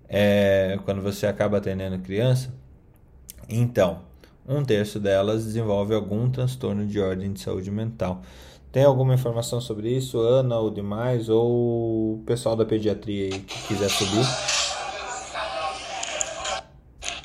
é, 0.07 0.79
quando 0.85 1.01
você 1.01 1.27
acaba 1.27 1.57
atendendo 1.57 1.99
criança. 2.01 2.53
Então, 3.49 4.01
um 4.47 4.63
terço 4.63 5.01
delas 5.01 5.47
desenvolve 5.47 5.95
algum 5.95 6.29
transtorno 6.31 6.87
de 6.87 7.01
ordem 7.01 7.33
de 7.33 7.41
saúde 7.41 7.71
mental. 7.71 8.21
Tem 8.71 8.85
alguma 8.85 9.15
informação 9.15 9.59
sobre 9.59 9.89
isso, 9.89 10.21
Ana 10.21 10.59
ou 10.59 10.71
demais, 10.71 11.31
ou 11.31 12.17
o 12.17 12.23
pessoal 12.27 12.55
da 12.55 12.67
pediatria 12.67 13.25
aí 13.33 13.39
que 13.41 13.69
quiser 13.69 13.89
subir? 13.89 14.62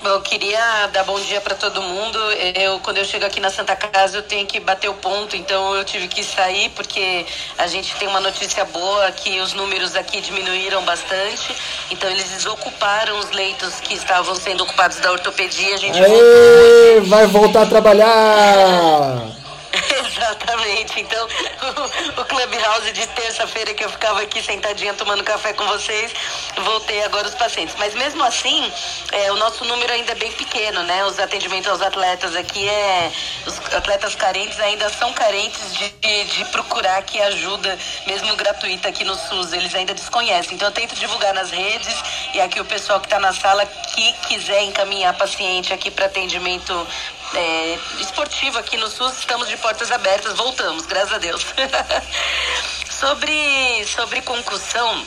Eu 0.07 0.21
queria 0.21 0.87
dar 0.93 1.03
bom 1.03 1.19
dia 1.19 1.41
para 1.41 1.53
todo 1.53 1.81
mundo. 1.81 2.17
Eu, 2.55 2.79
quando 2.79 2.97
eu 2.97 3.05
chego 3.05 3.25
aqui 3.25 3.39
na 3.41 3.49
Santa 3.49 3.75
Casa, 3.75 4.17
eu 4.17 4.23
tenho 4.23 4.45
que 4.47 4.59
bater 4.59 4.89
o 4.89 4.93
ponto, 4.93 5.35
então 5.35 5.75
eu 5.75 5.83
tive 5.83 6.07
que 6.07 6.23
sair 6.23 6.69
porque 6.69 7.25
a 7.57 7.67
gente 7.67 7.93
tem 7.95 8.07
uma 8.07 8.21
notícia 8.21 8.63
boa 8.65 9.11
que 9.11 9.39
os 9.41 9.53
números 9.53 9.95
aqui 9.95 10.21
diminuíram 10.21 10.81
bastante. 10.83 11.53
Então 11.91 12.09
eles 12.09 12.29
desocuparam 12.29 13.19
os 13.19 13.31
leitos 13.31 13.81
que 13.81 13.95
estavam 13.95 14.33
sendo 14.35 14.63
ocupados 14.63 14.97
da 14.97 15.11
ortopedia. 15.11 15.75
A 15.75 15.77
gente 15.77 15.99
Aê, 15.99 17.01
vai 17.01 17.27
voltar 17.27 17.63
a 17.63 17.65
trabalhar! 17.65 19.46
Exatamente. 20.05 20.99
Então, 20.99 21.27
o, 21.27 22.21
o 22.21 22.25
Clubhouse 22.25 22.91
de 22.91 23.07
terça-feira 23.07 23.73
que 23.73 23.83
eu 23.83 23.89
ficava 23.89 24.21
aqui 24.21 24.41
sentadinha 24.41 24.93
tomando 24.93 25.23
café 25.23 25.53
com 25.53 25.65
vocês, 25.65 26.11
voltei 26.57 27.03
agora 27.03 27.27
os 27.27 27.35
pacientes. 27.35 27.75
Mas 27.77 27.93
mesmo 27.93 28.23
assim, 28.23 28.71
é, 29.11 29.31
o 29.31 29.35
nosso 29.37 29.65
número 29.65 29.91
ainda 29.91 30.11
é 30.11 30.15
bem 30.15 30.31
pequeno, 30.31 30.83
né? 30.83 31.05
Os 31.05 31.19
atendimentos 31.19 31.69
aos 31.69 31.81
atletas 31.81 32.35
aqui 32.35 32.67
é. 32.67 33.11
Os 33.45 33.57
atletas 33.73 34.15
carentes 34.15 34.59
ainda 34.59 34.89
são 34.89 35.13
carentes 35.13 35.73
de, 35.73 35.89
de, 35.89 36.23
de 36.25 36.45
procurar 36.45 37.01
que 37.03 37.21
ajuda, 37.21 37.77
mesmo 38.05 38.35
gratuita 38.35 38.89
aqui 38.89 39.03
no 39.03 39.15
SUS. 39.15 39.53
Eles 39.53 39.73
ainda 39.73 39.93
desconhecem. 39.93 40.55
Então 40.55 40.67
eu 40.67 40.73
tento 40.73 40.95
divulgar 40.95 41.33
nas 41.33 41.51
redes 41.51 41.95
e 42.33 42.41
aqui 42.41 42.59
o 42.59 42.65
pessoal 42.65 42.99
que 42.99 43.07
está 43.07 43.19
na 43.19 43.33
sala 43.33 43.65
que 43.65 44.13
quiser 44.27 44.63
encaminhar 44.63 45.13
paciente 45.17 45.73
aqui 45.73 45.89
para 45.89 46.05
atendimento 46.05 46.87
é, 47.33 47.77
esportivo 47.99 48.57
aqui 48.57 48.77
no 48.77 48.87
SUS, 48.89 49.19
estamos 49.19 49.47
de 49.47 49.57
portas 49.57 49.91
abertas, 49.91 50.35
voltamos, 50.37 50.85
graças 50.85 51.13
a 51.13 51.17
Deus. 51.17 51.45
sobre, 52.89 53.85
sobre 53.85 54.21
concussão, 54.21 55.05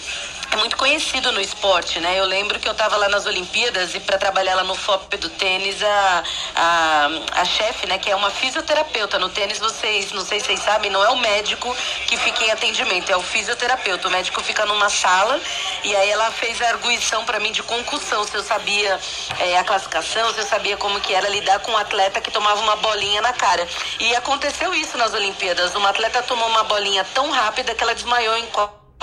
é 0.51 0.57
muito 0.57 0.77
conhecido 0.77 1.31
no 1.31 1.41
esporte, 1.41 2.01
né? 2.01 2.19
Eu 2.19 2.25
lembro 2.25 2.59
que 2.59 2.67
eu 2.67 2.73
estava 2.73 2.97
lá 2.97 3.09
nas 3.09 3.25
Olimpíadas 3.25 3.95
e 3.95 4.01
para 4.01 4.19
trabalhar 4.19 4.57
lá 4.57 4.65
no 4.65 4.75
FOP 4.75 5.17
do 5.17 5.29
tênis, 5.31 5.81
a, 5.83 6.25
a, 6.57 7.09
a 7.41 7.45
chefe, 7.45 7.87
né, 7.87 7.99
que 7.99 8.11
é 8.11 8.17
uma 8.17 8.31
fisioterapeuta 8.31 9.19
no 9.19 9.29
tênis, 9.29 9.59
vocês, 9.59 10.11
não 10.13 10.25
sei 10.25 10.41
se 10.41 10.47
vocês 10.47 10.61
sabem, 10.61 10.91
não 10.91 11.05
é 11.05 11.11
o 11.11 11.17
médico 11.17 11.75
que 12.07 12.17
fica 12.17 12.45
em 12.45 12.51
atendimento, 12.51 13.13
é 13.13 13.17
o 13.17 13.23
fisioterapeuta. 13.23 14.09
O 14.09 14.11
médico 14.11 14.43
fica 14.43 14.67
numa 14.67 14.91
sala 14.91 15.41
e 15.85 15.95
aí 15.95 16.11
ela 16.11 16.31
fez 16.33 16.61
a 16.63 16.69
arguição 16.69 17.25
para 17.25 17.39
mim 17.39 17.53
de 17.53 17.63
concussão, 17.63 18.25
se 18.25 18.35
eu 18.35 18.43
sabia 18.43 18.99
é, 19.39 19.57
a 19.57 19.65
classificação, 19.65 20.33
se 20.35 20.41
eu 20.41 20.47
sabia 20.47 20.77
como 20.77 21.01
que 21.01 21.15
era 21.15 21.29
lidar 21.29 21.61
com 21.61 21.73
um 21.73 21.77
atleta 21.77 22.21
que 22.21 22.31
tomava 22.31 22.61
uma 22.61 22.77
bolinha 22.77 23.23
na 23.23 23.33
cara. 23.33 23.67
E 24.01 24.17
aconteceu 24.17 24.75
isso 24.75 24.99
nas 24.99 25.15
Olimpíadas. 25.15 25.75
Uma 25.77 25.91
atleta 25.91 26.23
tomou 26.23 26.49
uma 26.49 26.65
bolinha 26.65 27.05
tão 27.15 27.31
rápida 27.31 27.75
que 27.75 27.83
ela 27.83 27.95
desmaiou 27.95 28.37
em 28.37 28.47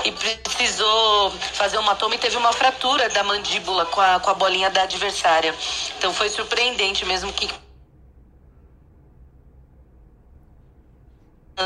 e 0.06 0.12
precisou 0.12 1.32
fazer 1.54 1.78
uma 1.78 1.96
toma 1.96 2.16
e 2.16 2.18
teve 2.18 2.38
uma 2.38 2.54
fratura 2.54 3.10
da 3.10 3.24
mandíbula 3.24 3.86
com 3.86 4.00
a, 4.00 4.20
com 4.20 4.30
a 4.30 4.34
bolinha 4.34 4.70
da 4.70 4.84
adversária. 4.84 5.54
Então 5.98 6.14
foi 6.14 6.30
surpreendente 6.30 7.06
mesmo 7.06 7.34
que 7.34 7.50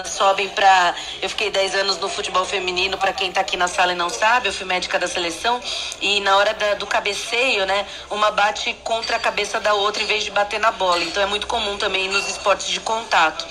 sobem 0.06 0.48
para 0.48 0.96
eu 1.22 1.30
fiquei 1.30 1.52
10 1.52 1.76
anos 1.76 1.98
no 1.98 2.08
futebol 2.08 2.46
feminino 2.46 2.98
para 2.98 3.12
quem 3.12 3.28
está 3.28 3.42
aqui 3.42 3.58
na 3.58 3.68
sala 3.68 3.92
e 3.92 3.96
não 3.96 4.10
sabe 4.10 4.48
eu 4.48 4.54
fui 4.54 4.66
médica 4.66 4.98
da 4.98 5.06
seleção 5.06 5.62
e 6.02 6.22
na 6.22 6.38
hora 6.38 6.54
da, 6.54 6.76
do 6.76 6.88
cabeceio 6.88 7.66
né 7.66 7.86
uma 8.10 8.32
bate 8.32 8.74
contra 8.86 9.18
a 9.18 9.20
cabeça 9.20 9.60
da 9.60 9.74
outra 9.74 10.02
em 10.02 10.06
vez 10.06 10.24
de 10.24 10.32
bater 10.32 10.62
na 10.62 10.72
bola 10.72 11.04
então 11.04 11.22
é 11.22 11.26
muito 11.26 11.46
comum 11.46 11.78
também 11.78 12.08
nos 12.08 12.26
esportes 12.30 12.70
de 12.70 12.80
contato 12.80 13.46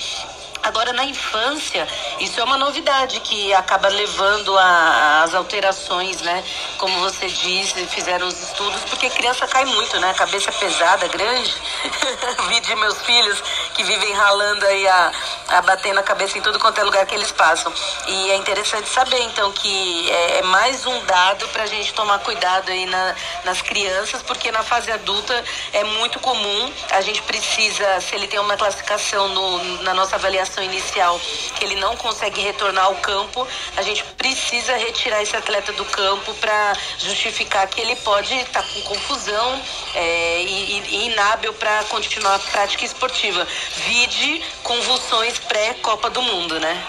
Agora, 0.63 0.93
na 0.93 1.05
infância, 1.05 1.89
isso 2.19 2.39
é 2.39 2.45
uma 2.45 2.59
novidade 2.59 3.19
que 3.21 3.53
acaba 3.55 3.89
levando 3.89 4.57
às 4.59 5.35
alterações, 5.35 6.21
né? 6.21 6.45
Como 6.77 7.01
você 7.01 7.29
disse, 7.29 7.87
fizeram 7.87 8.27
os 8.27 8.39
estudos, 8.43 8.83
porque 8.85 9.09
criança 9.11 9.47
cai 9.47 9.65
muito, 9.65 9.99
né? 9.99 10.13
Cabeça 10.15 10.53
pesada, 10.53 11.09
grande. 11.09 11.55
Vi 12.49 12.61
de 12.61 12.75
meus 12.77 13.01
filhos 13.03 13.43
que 13.75 13.83
vivem 13.83 14.13
ralando 14.13 14.67
aí 14.67 14.87
a, 14.87 15.13
a 15.49 15.63
bater 15.63 15.95
na 15.95 16.03
cabeça 16.03 16.37
em 16.37 16.43
tudo 16.43 16.59
quanto 16.59 16.79
é 16.79 16.85
lugar 16.85 17.07
que 17.07 17.15
eles 17.15 17.33
passam. 17.33 17.73
E 18.07 18.31
é 18.31 18.37
interessante 18.37 18.89
saber, 18.91 19.21
então, 19.23 19.51
que 19.53 20.11
é, 20.11 20.39
é 20.39 20.43
mais 20.43 20.85
um 20.85 21.05
dado 21.05 21.49
para 21.49 21.63
a 21.63 21.67
gente 21.67 21.95
tomar 21.95 22.19
cuidado 22.19 22.71
aí 22.71 22.85
na, 22.85 23.15
nas 23.45 23.63
crianças, 23.63 24.23
porque 24.23 24.53
na 24.53 24.63
fase 24.63 24.93
adulta 24.93 25.43
é 25.73 25.85
muito 25.85 26.21
comum. 26.21 26.73
A 26.91 27.01
gente 27.01 27.23
precisa, 27.23 28.01
se 28.01 28.15
ele 28.15 28.29
tem 28.29 28.39
uma 28.39 28.57
classificação 28.57 29.29
no, 29.29 29.83
na 29.83 29.95
nossa 29.95 30.17
avaliação, 30.17 30.50
inicial 30.63 31.21
que 31.57 31.65
ele 31.65 31.77
não 31.77 31.97
consegue 31.97 32.41
retornar 32.41 32.87
ao 32.87 32.97
campo, 32.97 33.47
a 33.77 33.83
gente 33.83 34.03
precisa 34.17 34.77
retirar 34.77 35.23
esse 35.23 35.37
atleta 35.37 35.73
do 35.73 35.85
campo 35.85 36.35
para 36.35 36.73
justificar 36.99 37.69
que 37.69 37.81
ele 37.81 37.95
pode 37.97 38.35
estar 38.35 38.63
tá 38.63 38.69
com 38.69 38.81
confusão 38.83 39.63
é, 39.95 40.43
e, 40.43 40.81
e 40.81 41.13
inábil 41.13 41.53
para 41.55 41.85
continuar 41.85 42.35
a 42.37 42.39
prática 42.39 42.85
esportiva. 42.85 43.47
Vide 43.87 44.43
convulsões 44.63 45.39
pré-Copa 45.39 46.11
do 46.11 46.23
Mundo, 46.23 46.59
né? 46.59 46.85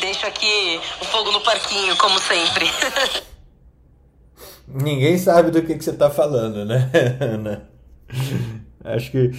Deixo 0.00 0.26
aqui 0.26 0.80
o 1.00 1.04
fogo 1.06 1.32
no 1.32 1.40
parquinho, 1.40 1.96
como 1.96 2.18
sempre. 2.18 2.70
Ninguém 4.66 5.18
sabe 5.18 5.50
do 5.50 5.62
que, 5.62 5.74
que 5.74 5.84
você 5.84 5.90
está 5.90 6.08
falando, 6.08 6.64
né, 6.64 6.90
Ana? 7.20 7.68
Acho 8.84 9.10
que 9.10 9.30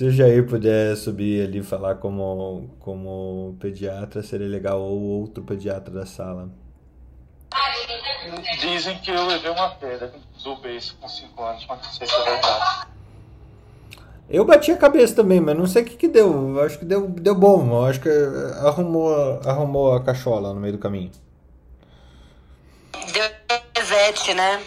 se 0.00 0.06
o 0.06 0.10
Jair 0.10 0.46
puder 0.46 0.96
subir 0.96 1.44
ali 1.44 1.58
e 1.58 1.62
falar 1.62 1.96
como, 1.96 2.70
como 2.80 3.54
pediatra, 3.60 4.22
seria 4.22 4.48
legal, 4.48 4.80
ou 4.80 4.98
outro 4.98 5.42
pediatra 5.44 5.92
da 5.92 6.06
sala. 6.06 6.48
Dizem 8.58 8.96
que 9.00 9.10
eu 9.10 9.26
levei 9.26 9.50
uma 9.50 9.68
pedra 9.74 10.10
do 10.42 10.56
beijo 10.56 10.96
com 10.98 11.06
5 11.06 11.42
anos, 11.42 11.66
mas 11.68 11.82
não 11.82 11.92
sei 11.92 12.06
se 12.06 12.14
é 12.14 12.24
verdade. 12.24 12.86
Eu 14.30 14.46
bati 14.46 14.72
a 14.72 14.78
cabeça 14.78 15.16
também, 15.16 15.38
mas 15.38 15.54
não 15.54 15.66
sei 15.66 15.82
o 15.82 15.84
que, 15.84 15.96
que 15.98 16.08
deu. 16.08 16.58
Acho 16.62 16.78
que 16.78 16.86
deu, 16.86 17.06
deu 17.06 17.34
bom. 17.34 17.84
Acho 17.84 18.00
que 18.00 18.08
arrumou, 18.64 19.38
arrumou 19.44 19.92
a 19.92 20.02
cachola 20.02 20.54
no 20.54 20.60
meio 20.60 20.72
do 20.72 20.78
caminho. 20.78 21.10
Deu 23.12 23.30
reset, 23.76 24.32
né? 24.32 24.62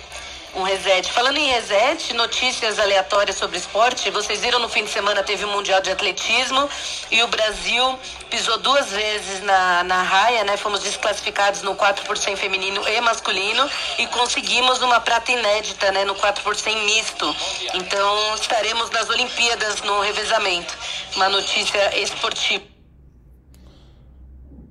Um 0.56 0.64
reset. 0.64 1.12
Falando 1.12 1.38
em 1.38 1.48
reset, 1.48 2.14
notícias 2.14 2.78
aleatórias 2.80 3.38
sobre 3.38 3.58
esporte. 3.58 4.10
Vocês 4.12 4.42
viram 4.42 4.60
no 4.60 4.70
fim 4.70 4.84
de 4.84 4.92
semana 4.92 5.24
teve 5.24 5.46
o 5.46 5.48
Mundial 5.48 5.82
de 5.82 5.92
Atletismo 5.92 6.70
e 7.12 7.22
o 7.24 7.28
Brasil 7.28 7.98
pisou 8.30 8.58
duas 8.60 8.92
vezes 8.92 9.42
na, 9.42 9.84
na 9.84 10.04
raia, 10.04 10.44
né? 10.44 10.56
Fomos 10.58 10.82
desclassificados 10.82 11.62
no 11.64 11.76
4 11.76 12.06
por 12.06 12.18
100 12.18 12.36
feminino 12.36 12.88
e 12.88 13.02
masculino 13.02 13.68
e 13.98 14.08
conseguimos 14.08 14.82
uma 14.82 15.00
prata 15.00 15.32
inédita, 15.32 15.92
né? 15.92 16.06
No 16.06 16.16
4 16.16 16.44
por 16.44 16.56
100 16.56 16.86
misto. 16.86 17.36
Então 17.74 18.36
estaremos 18.36 18.90
nas 18.92 19.10
Olimpíadas 19.10 19.82
no 19.82 20.02
revezamento. 20.02 20.78
Uma 21.16 21.30
notícia 21.30 22.00
esportiva. 22.00 22.74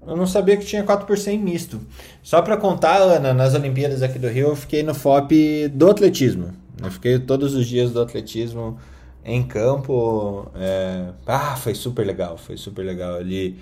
Eu 0.04 0.16
não 0.16 0.26
sabia 0.26 0.56
que 0.56 0.66
tinha 0.66 0.82
4 0.82 1.06
por 1.06 1.16
100 1.16 1.38
misto. 1.38 1.80
Só 2.22 2.40
para 2.40 2.56
contar, 2.56 2.98
Ana, 2.98 3.34
nas 3.34 3.54
Olimpíadas 3.54 4.02
aqui 4.02 4.18
do 4.18 4.28
Rio, 4.28 4.48
eu 4.48 4.56
fiquei 4.56 4.82
no 4.82 4.94
FOP 4.94 5.68
do 5.68 5.90
atletismo. 5.90 6.52
Eu 6.82 6.90
fiquei 6.90 7.18
todos 7.18 7.54
os 7.54 7.66
dias 7.66 7.90
do 7.90 8.00
atletismo 8.00 8.78
em 9.24 9.42
campo. 9.42 10.48
É... 10.54 11.06
Ah, 11.26 11.56
foi 11.56 11.74
super 11.74 12.06
legal, 12.06 12.38
foi 12.38 12.56
super 12.56 12.84
legal 12.84 13.16
ali 13.16 13.58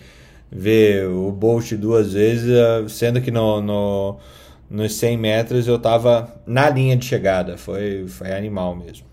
ver 0.52 1.06
o 1.08 1.30
Bolt 1.32 1.72
duas 1.72 2.12
vezes, 2.12 2.50
sendo 2.92 3.20
que 3.20 3.30
no, 3.30 3.62
no, 3.62 4.18
nos 4.68 4.94
100 4.94 5.16
metros 5.16 5.66
eu 5.66 5.78
tava 5.78 6.34
na 6.46 6.68
linha 6.68 6.96
de 6.96 7.06
chegada. 7.06 7.56
Foi, 7.56 8.06
foi 8.08 8.32
animal 8.32 8.76
mesmo. 8.76 9.09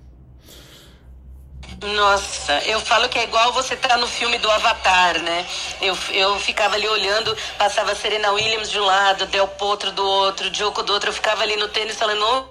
Nossa, 1.84 2.54
eu 2.66 2.80
falo 2.80 3.08
que 3.08 3.20
é 3.20 3.24
igual 3.24 3.54
você 3.54 3.76
tá 3.76 3.98
no 3.98 4.08
filme 4.08 4.38
do 4.40 4.50
Avatar, 4.50 5.22
né? 5.22 5.46
Eu, 5.80 5.96
eu 6.12 6.40
ficava 6.40 6.76
ali 6.76 6.88
olhando, 6.88 7.36
passava 7.58 7.94
Serena 7.94 8.32
Williams 8.32 8.72
de 8.72 8.80
um 8.80 8.86
lado, 8.86 9.28
Del 9.28 9.48
Potro 9.48 9.92
do 9.92 10.04
outro, 10.04 10.50
Djoko 10.50 10.82
do 10.82 10.94
outro, 10.94 11.10
eu 11.10 11.14
ficava 11.14 11.44
ali 11.44 11.56
no 11.56 11.68
tênis 11.68 11.96
falando, 11.96 12.46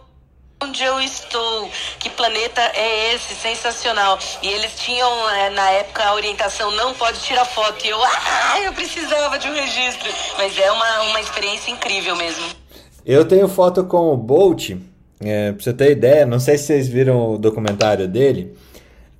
onde 0.62 0.82
eu 0.82 1.00
estou? 1.00 1.68
Que 1.98 2.08
planeta 2.10 2.60
é 2.74 3.14
esse? 3.14 3.34
Sensacional. 3.34 4.18
E 4.42 4.48
eles 4.48 4.72
tinham, 4.76 5.30
é, 5.30 5.50
na 5.50 5.70
época, 5.70 6.04
a 6.04 6.14
orientação, 6.14 6.70
não 6.70 6.94
pode 6.94 7.20
tirar 7.20 7.44
foto. 7.44 7.84
E 7.84 7.88
eu, 7.88 7.98
ah, 8.02 8.60
eu 8.62 8.72
precisava 8.72 9.38
de 9.38 9.48
um 9.48 9.54
registro. 9.54 10.08
Mas 10.38 10.56
é 10.58 10.70
uma, 10.70 11.02
uma 11.02 11.20
experiência 11.20 11.70
incrível 11.70 12.14
mesmo. 12.16 12.46
Eu 13.04 13.26
tenho 13.26 13.48
foto 13.48 13.84
com 13.84 14.12
o 14.12 14.16
Bolt, 14.16 14.70
é, 15.20 15.52
pra 15.52 15.62
você 15.62 15.72
ter 15.72 15.92
ideia, 15.92 16.26
não 16.26 16.40
sei 16.40 16.58
se 16.58 16.64
vocês 16.64 16.88
viram 16.88 17.34
o 17.34 17.38
documentário 17.38 18.08
dele, 18.08 18.56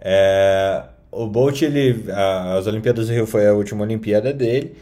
é, 0.08 0.84
o 1.10 1.26
Bolt, 1.26 1.62
ele, 1.62 2.04
a, 2.12 2.54
as 2.54 2.68
Olimpíadas 2.68 3.08
do 3.08 3.12
Rio 3.12 3.26
foi 3.26 3.48
a 3.48 3.52
última 3.52 3.82
Olimpíada 3.82 4.32
dele. 4.32 4.76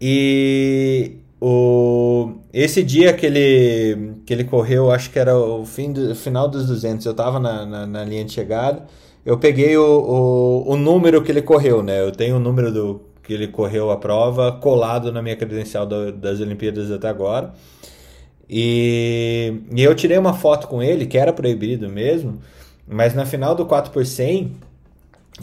E 0.00 1.16
o, 1.40 2.34
esse 2.52 2.84
dia 2.84 3.12
que 3.12 3.26
ele, 3.26 4.14
que 4.24 4.32
ele 4.32 4.44
correu, 4.44 4.92
acho 4.92 5.10
que 5.10 5.18
era 5.18 5.36
o 5.36 5.66
fim 5.66 5.92
do, 5.92 6.14
final 6.14 6.48
dos 6.48 6.68
200, 6.68 7.04
eu 7.04 7.10
estava 7.10 7.40
na, 7.40 7.66
na, 7.66 7.86
na, 7.88 8.04
linha 8.04 8.24
de 8.24 8.32
chegada. 8.32 8.86
Eu 9.26 9.36
peguei 9.36 9.76
o, 9.76 9.82
o, 9.82 10.72
o, 10.72 10.76
número 10.76 11.22
que 11.22 11.32
ele 11.32 11.42
correu, 11.42 11.82
né? 11.82 12.00
Eu 12.00 12.12
tenho 12.12 12.36
o 12.36 12.40
número 12.40 12.72
do 12.72 13.02
que 13.24 13.32
ele 13.32 13.48
correu 13.48 13.90
a 13.90 13.96
prova 13.96 14.52
colado 14.52 15.10
na 15.10 15.20
minha 15.22 15.36
credencial 15.36 15.86
do, 15.86 16.12
das 16.12 16.40
Olimpíadas 16.40 16.90
até 16.92 17.08
agora. 17.08 17.52
E, 18.48 19.54
e 19.74 19.82
eu 19.82 19.94
tirei 19.94 20.18
uma 20.18 20.34
foto 20.34 20.68
com 20.68 20.80
ele, 20.82 21.06
que 21.06 21.18
era 21.18 21.32
proibido 21.32 21.88
mesmo. 21.88 22.40
Mas 22.92 23.14
na 23.14 23.24
final 23.24 23.54
do 23.54 23.66
4 23.66 23.90
por 23.90 24.04
100, 24.04 24.52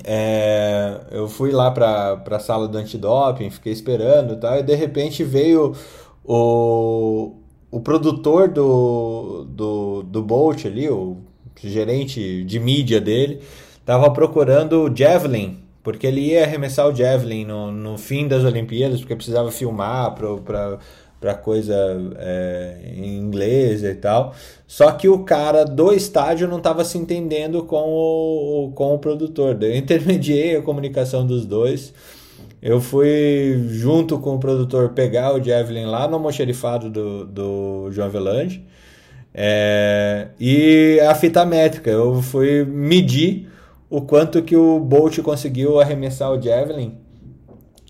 é, 0.03 0.99
eu 1.11 1.27
fui 1.27 1.51
lá 1.51 1.71
para 1.71 2.21
a 2.29 2.39
sala 2.39 2.67
do 2.67 2.77
antidoping, 2.77 3.49
fiquei 3.49 3.73
esperando 3.73 4.33
e 4.33 4.37
tal, 4.37 4.57
e 4.57 4.63
de 4.63 4.75
repente 4.75 5.23
veio 5.23 5.75
o, 6.23 7.33
o 7.71 7.79
produtor 7.79 8.47
do, 8.47 9.45
do, 9.49 10.03
do 10.03 10.21
Bolt 10.21 10.65
ali, 10.65 10.89
o 10.89 11.17
gerente 11.61 12.43
de 12.43 12.59
mídia 12.59 13.01
dele, 13.01 13.41
estava 13.79 14.09
procurando 14.11 14.83
o 14.83 14.95
Javelin, 14.95 15.59
porque 15.83 16.05
ele 16.05 16.21
ia 16.21 16.43
arremessar 16.43 16.87
o 16.87 16.95
Javelin 16.95 17.45
no, 17.45 17.71
no 17.71 17.97
fim 17.97 18.27
das 18.27 18.43
Olimpíadas, 18.43 18.99
porque 18.99 19.15
precisava 19.15 19.51
filmar 19.51 20.13
para 20.13 20.77
para 21.19 21.33
coisa 21.33 21.75
é, 22.17 22.77
em 22.95 23.17
inglês 23.17 23.83
e 23.83 23.93
tal. 23.95 24.33
Só 24.65 24.91
que 24.91 25.09
o 25.09 25.19
cara 25.23 25.65
do 25.65 25.91
estádio 25.93 26.47
não 26.47 26.57
estava 26.57 26.85
se 26.85 26.97
entendendo 26.97 27.63
com 27.63 27.83
o, 27.89 28.71
com 28.73 28.93
o 28.93 28.99
produtor. 28.99 29.57
Eu 29.61 29.75
intermediei 29.75 30.55
a 30.55 30.61
comunicação 30.61 31.25
dos 31.25 31.45
dois. 31.45 31.93
Eu 32.61 32.81
fui 32.81 33.65
junto 33.69 34.19
com 34.19 34.35
o 34.35 34.39
produtor 34.39 34.89
pegar 34.89 35.33
o 35.33 35.43
Javelin 35.43 35.85
lá 35.85 36.07
no 36.07 36.15
almoxerifado 36.15 36.89
do, 36.89 37.25
do 37.25 37.91
João 37.91 38.07
Avelange. 38.07 38.65
É, 39.33 40.29
e 40.39 40.99
a 41.01 41.15
fita 41.15 41.45
métrica, 41.45 41.89
eu 41.89 42.21
fui 42.21 42.65
medir 42.65 43.47
o 43.89 44.01
quanto 44.01 44.41
que 44.41 44.55
o 44.55 44.79
Bolt 44.79 45.19
conseguiu 45.19 45.79
arremessar 45.79 46.31
o 46.31 46.41
Javelin 46.41 46.97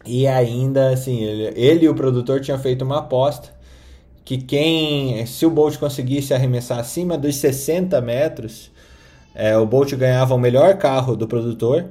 e 0.06 0.28
ainda, 0.28 0.90
assim, 0.92 1.22
ele, 1.22 1.54
ele 1.60 1.86
e 1.86 1.90
o 1.90 1.96
produtor 1.96 2.40
tinham 2.40 2.58
feito 2.58 2.84
uma 2.84 3.00
aposta 3.00 3.60
que 4.30 4.38
quem, 4.38 5.26
se 5.26 5.44
o 5.44 5.50
Bolt 5.50 5.78
conseguisse 5.78 6.36
arremessar 6.36 6.78
acima 6.78 7.18
dos 7.18 7.38
60 7.38 8.00
metros, 8.00 8.70
é, 9.34 9.58
o 9.58 9.66
Bolt 9.66 9.92
ganhava 9.96 10.36
o 10.36 10.38
melhor 10.38 10.78
carro 10.78 11.16
do 11.16 11.28
produtor. 11.28 11.86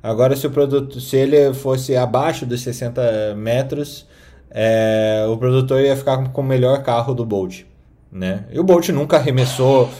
Agora, 0.00 0.36
se 0.36 0.46
o 0.46 0.50
produto, 0.52 1.00
se 1.00 1.16
ele 1.16 1.52
fosse 1.52 1.96
abaixo 1.96 2.46
dos 2.46 2.60
60 2.60 3.34
metros, 3.34 4.06
é, 4.52 5.26
o 5.28 5.36
produtor 5.36 5.80
ia 5.80 5.96
ficar 5.96 6.28
com 6.28 6.40
o 6.40 6.44
melhor 6.44 6.80
carro 6.84 7.12
do 7.12 7.26
Bolt, 7.26 7.62
né? 8.12 8.44
E 8.52 8.60
o 8.60 8.62
Bolt 8.62 8.88
nunca 8.90 9.16
arremessou, 9.16 9.90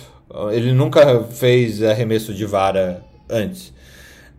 ele 0.52 0.72
nunca 0.72 1.24
fez 1.24 1.82
arremesso 1.82 2.32
de 2.32 2.46
vara 2.46 3.02
antes. 3.28 3.74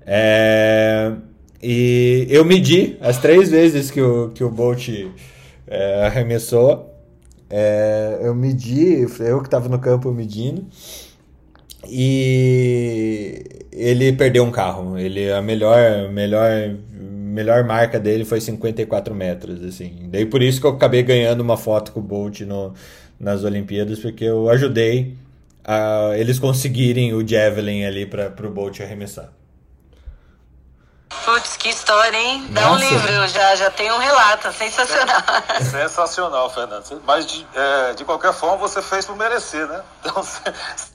É, 0.05 1.11
e 1.61 2.27
eu 2.29 2.43
medi 2.43 2.97
as 3.01 3.17
três 3.17 3.49
vezes 3.49 3.91
que 3.91 4.01
o, 4.01 4.29
que 4.29 4.43
o 4.43 4.49
Bolt 4.49 4.89
é, 5.67 6.05
arremessou. 6.05 6.89
É, 7.49 8.19
eu 8.21 8.33
medi, 8.33 9.05
eu 9.19 9.39
que 9.39 9.47
estava 9.47 9.67
no 9.69 9.79
campo 9.79 10.11
medindo. 10.11 10.65
E 11.87 13.43
ele 13.71 14.13
perdeu 14.13 14.43
um 14.43 14.51
carro. 14.51 14.97
Ele 14.97 15.31
a 15.31 15.41
melhor 15.41 16.09
melhor 16.11 16.49
melhor 17.31 17.63
marca 17.63 17.99
dele 17.99 18.25
foi 18.25 18.41
54 18.41 19.15
metros, 19.15 19.63
assim. 19.63 20.09
Daí 20.09 20.25
por 20.25 20.41
isso 20.41 20.59
que 20.59 20.67
eu 20.67 20.71
acabei 20.71 21.03
ganhando 21.03 21.41
uma 21.41 21.57
foto 21.57 21.91
com 21.93 21.99
o 21.99 22.03
Bolt 22.03 22.41
no, 22.41 22.73
nas 23.19 23.43
Olimpíadas, 23.43 23.99
porque 23.99 24.25
eu 24.25 24.49
ajudei 24.49 25.15
a 25.63 26.11
eles 26.17 26.39
conseguirem 26.39 27.13
o 27.13 27.25
javelin 27.25 27.85
ali 27.85 28.05
para 28.05 28.47
o 28.47 28.51
Bolt 28.51 28.81
arremessar. 28.81 29.31
Putz, 31.25 31.55
que 31.55 31.69
história, 31.69 32.17
hein? 32.17 32.47
Dá 32.49 32.61
Nossa. 32.61 32.73
um 32.73 32.89
livro, 32.89 33.27
já, 33.27 33.55
já 33.55 33.69
tem 33.69 33.91
um 33.91 33.97
relato, 33.99 34.51
sensacional. 34.51 35.21
Sensacional, 35.61 36.49
Fernando. 36.49 37.01
Mas 37.05 37.27
de, 37.27 37.47
é, 37.53 37.93
de 37.93 38.03
qualquer 38.03 38.33
forma 38.33 38.57
você 38.57 38.81
fez 38.81 39.05
por 39.05 39.15
merecer, 39.15 39.67
né? 39.67 39.81
Então, 40.03 40.23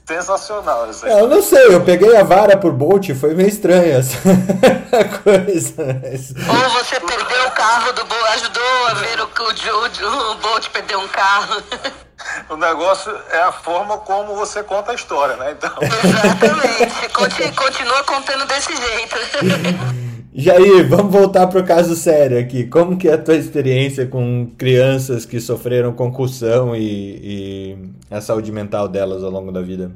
sensacional. 0.05 0.89
Isso 0.89 1.05
aí. 1.05 1.11
Eu 1.11 1.27
não 1.27 1.41
sei, 1.41 1.73
eu 1.73 1.81
peguei 1.81 2.15
a 2.15 2.23
vara 2.23 2.57
por 2.57 2.73
Bolt, 2.73 3.09
foi 3.13 3.33
meio 3.33 3.47
estranho 3.47 3.97
essa 3.97 4.17
coisa. 5.23 5.83
Ou 6.49 6.69
você 6.69 6.99
perdeu 6.99 7.47
o 7.47 7.51
carro 7.51 7.93
do 7.93 8.05
Bolt, 8.05 8.29
ajudou 8.33 8.87
a 8.87 8.93
ver 8.95 9.19
o, 9.21 9.25
o, 9.25 10.31
o 10.31 10.35
Bolt 10.35 10.67
perder 10.69 10.97
um 10.97 11.07
carro. 11.07 11.63
O 12.49 12.57
negócio 12.57 13.15
é 13.29 13.41
a 13.41 13.51
forma 13.51 13.97
como 13.99 14.35
você 14.35 14.63
conta 14.63 14.91
a 14.91 14.95
história, 14.95 15.35
né? 15.37 15.51
Então... 15.51 15.71
Exatamente. 15.81 17.53
Continua 17.55 18.03
contando 18.03 18.45
desse 18.45 18.75
jeito. 18.75 20.06
Jair, 20.39 20.87
vamos 20.87 21.11
voltar 21.11 21.47
para 21.47 21.59
o 21.59 21.65
caso 21.65 21.95
sério 21.95 22.37
aqui. 22.37 22.67
Como 22.67 22.95
que 22.95 23.09
é 23.09 23.13
a 23.13 23.17
tua 23.17 23.35
experiência 23.35 24.05
com 24.05 24.53
crianças 24.55 25.25
que 25.25 25.39
sofreram 25.39 25.91
concussão 25.93 26.75
e, 26.75 26.83
e 27.23 27.91
a 28.11 28.21
saúde 28.21 28.51
mental 28.51 28.87
delas 28.87 29.23
ao 29.23 29.31
longo 29.31 29.51
da 29.51 29.63
vida? 29.63 29.91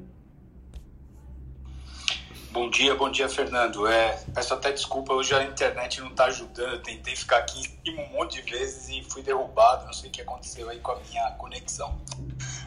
Bom 2.52 2.72
dia, 2.72 2.96
bom 2.96 3.12
dia, 3.12 3.30
Fernando. 3.30 3.86
É, 3.86 4.20
peço 4.34 4.56
até 4.56 4.72
desculpa, 4.72 5.14
hoje 5.14 5.32
a 5.36 5.44
internet 5.44 6.02
não 6.02 6.10
está 6.10 6.26
ajudando. 6.26 6.74
Eu 6.74 6.82
tentei 6.82 7.16
ficar 7.16 7.38
aqui 7.38 7.60
em 7.60 7.92
cima 7.92 8.02
um 8.02 8.18
monte 8.18 8.42
de 8.42 8.52
vezes 8.52 8.90
e 8.90 9.04
fui 9.08 9.22
derrubado. 9.22 9.86
Não 9.86 9.94
sei 9.94 10.10
o 10.10 10.12
que 10.12 10.24
aconteceu 10.24 10.68
aí 10.72 10.80
com 10.80 10.94
a 10.94 10.98
minha 11.08 11.30
conexão. 11.38 11.96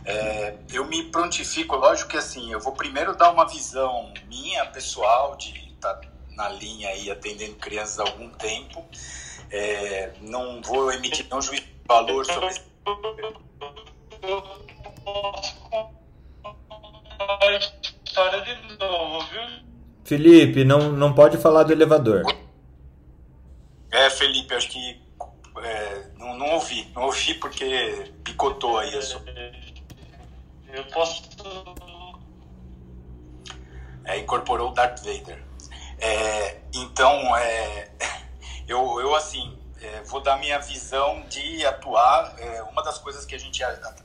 É, 0.04 0.54
eu 0.72 0.84
me 0.86 1.02
prontifico, 1.10 1.74
lógico 1.74 2.10
que 2.10 2.16
assim, 2.16 2.52
eu 2.52 2.60
vou 2.60 2.72
primeiro 2.72 3.16
dar 3.16 3.32
uma 3.32 3.48
visão 3.48 4.12
minha, 4.28 4.64
pessoal, 4.66 5.34
de 5.34 5.74
tá 5.80 6.13
na 6.36 6.48
linha 6.48 6.88
aí 6.88 7.10
atendendo 7.10 7.54
crianças 7.56 7.98
há 8.00 8.02
algum 8.02 8.28
tempo. 8.30 8.84
É, 9.50 10.12
não 10.20 10.60
vou 10.62 10.92
emitir 10.92 11.26
nenhum 11.28 11.42
juízo 11.42 11.62
de 11.62 11.72
valor 11.86 12.24
sobre 12.26 12.48
esse... 12.48 12.60
história 18.04 18.40
de 18.42 18.78
novo, 18.78 19.26
viu? 19.26 19.64
Felipe, 20.04 20.64
não, 20.64 20.92
não 20.92 21.14
pode 21.14 21.38
falar 21.38 21.62
do 21.62 21.72
elevador. 21.72 22.22
É, 23.90 24.10
Felipe, 24.10 24.54
acho 24.54 24.68
que 24.68 25.00
é, 25.62 26.06
não, 26.18 26.36
não 26.36 26.54
ouvi. 26.54 26.90
Não 26.94 27.04
ouvi 27.04 27.34
porque 27.34 28.12
picotou 28.24 28.78
aí. 28.78 28.92
Eu 30.72 30.84
posso 30.86 31.22
é, 34.04 34.18
incorporou 34.18 34.70
o 34.70 34.74
Darth 34.74 35.00
Vader. 35.00 35.42
É, 36.06 36.60
então, 36.74 37.34
é, 37.34 37.88
eu, 38.68 39.00
eu 39.00 39.14
assim, 39.14 39.58
é, 39.80 40.02
vou 40.02 40.20
dar 40.20 40.36
minha 40.38 40.58
visão 40.58 41.22
de 41.30 41.64
atuar. 41.64 42.34
É, 42.38 42.62
uma 42.64 42.82
das 42.82 42.98
coisas 42.98 43.24
que 43.24 43.34
a 43.34 43.38
gente 43.38 43.62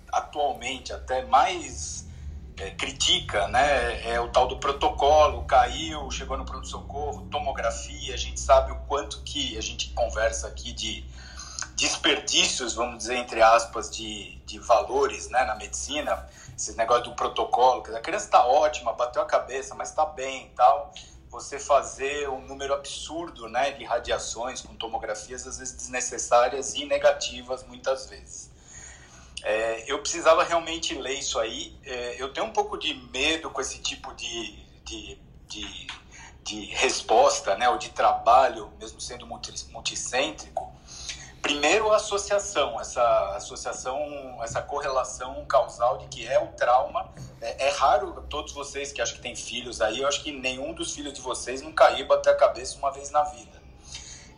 atualmente 0.10 0.94
até 0.94 1.26
mais 1.26 2.08
é, 2.56 2.72
critica, 2.72 3.50
né, 3.50 4.10
é 4.10 4.18
o 4.18 4.30
tal 4.30 4.48
do 4.48 4.58
protocolo, 4.60 5.44
caiu, 5.44 6.10
chegou 6.10 6.38
no 6.38 6.46
pronto-socorro, 6.46 7.28
tomografia, 7.30 8.14
a 8.14 8.18
gente 8.18 8.40
sabe 8.40 8.72
o 8.72 8.78
quanto 8.88 9.22
que 9.24 9.58
a 9.58 9.62
gente 9.62 9.90
conversa 9.90 10.48
aqui 10.48 10.72
de 10.72 11.06
desperdícios, 11.76 12.76
vamos 12.76 13.00
dizer, 13.00 13.16
entre 13.16 13.42
aspas, 13.42 13.90
de, 13.90 14.36
de 14.46 14.58
valores 14.58 15.30
né, 15.30 15.44
na 15.44 15.56
medicina, 15.56 16.26
esse 16.56 16.76
negócio 16.78 17.06
do 17.06 17.14
protocolo, 17.14 17.84
que 17.84 17.92
a 17.92 18.02
criança 18.02 18.26
está 18.26 18.46
ótima, 18.46 18.94
bateu 18.94 19.22
a 19.22 19.26
cabeça, 19.26 19.76
mas 19.76 19.90
está 19.90 20.06
bem 20.06 20.46
e 20.46 20.50
tal, 20.50 20.94
você 21.30 21.60
fazer 21.60 22.27
um 22.30 22.41
número 22.41 22.73
absurdo 22.73 23.47
né, 23.47 23.72
de 23.72 23.84
radiações 23.84 24.61
com 24.61 24.76
tomografias, 24.76 25.45
às 25.45 25.60
vezes 25.60 25.76
desnecessárias 25.76 26.73
e 26.73 26.85
negativas, 26.85 27.64
muitas 27.65 28.10
vezes. 28.10 28.49
É, 29.43 29.91
eu 29.91 29.99
precisava 29.99 30.43
realmente 30.43 30.95
ler 30.95 31.19
isso 31.19 31.39
aí. 31.39 31.77
É, 31.85 32.22
eu 32.22 32.34
tenho 32.34 32.47
um 32.47 32.51
pouco 32.51 32.77
de 32.77 32.93
medo 33.11 33.49
com 33.51 33.61
esse 33.61 33.80
tipo 33.80 34.14
de, 34.15 34.57
de, 34.84 35.18
de, 35.47 35.88
de 36.43 36.65
resposta, 36.65 37.56
né, 37.56 37.69
ou 37.69 37.77
de 37.77 37.89
trabalho, 37.89 38.72
mesmo 38.80 38.99
sendo 38.99 39.26
multicêntrico, 39.27 40.73
Primeiro, 41.41 41.91
a 41.91 41.95
associação, 41.95 42.80
essa 42.80 43.36
associação, 43.36 43.98
essa 44.44 44.61
correlação 44.61 45.45
causal 45.45 45.98
de 45.98 46.07
que 46.07 46.28
é 46.28 46.38
o 46.40 46.48
trauma. 46.48 47.10
É, 47.40 47.68
é, 47.68 47.70
raro, 47.70 48.26
todos 48.30 48.52
vocês 48.52 48.91
que 48.91 49.02
acham 49.02 49.16
que 49.16 49.22
têm 49.22 49.36
filhos 49.36 49.80
aí, 49.82 50.02
eu 50.02 50.07
acho 50.07 50.22
que 50.22 50.32
nenhum 50.32 50.74
dos 50.74 50.94
filhos 50.94 51.14
de 51.14 51.22
vocês 51.22 51.61
não 51.61 51.72
caiu 51.72 52.06
bater 52.07 52.32
a 52.32 52.36
cabeça 52.36 52.78
uma 52.78 52.91
vez 52.91 53.10
na 53.11 53.24
vida. 53.24 53.60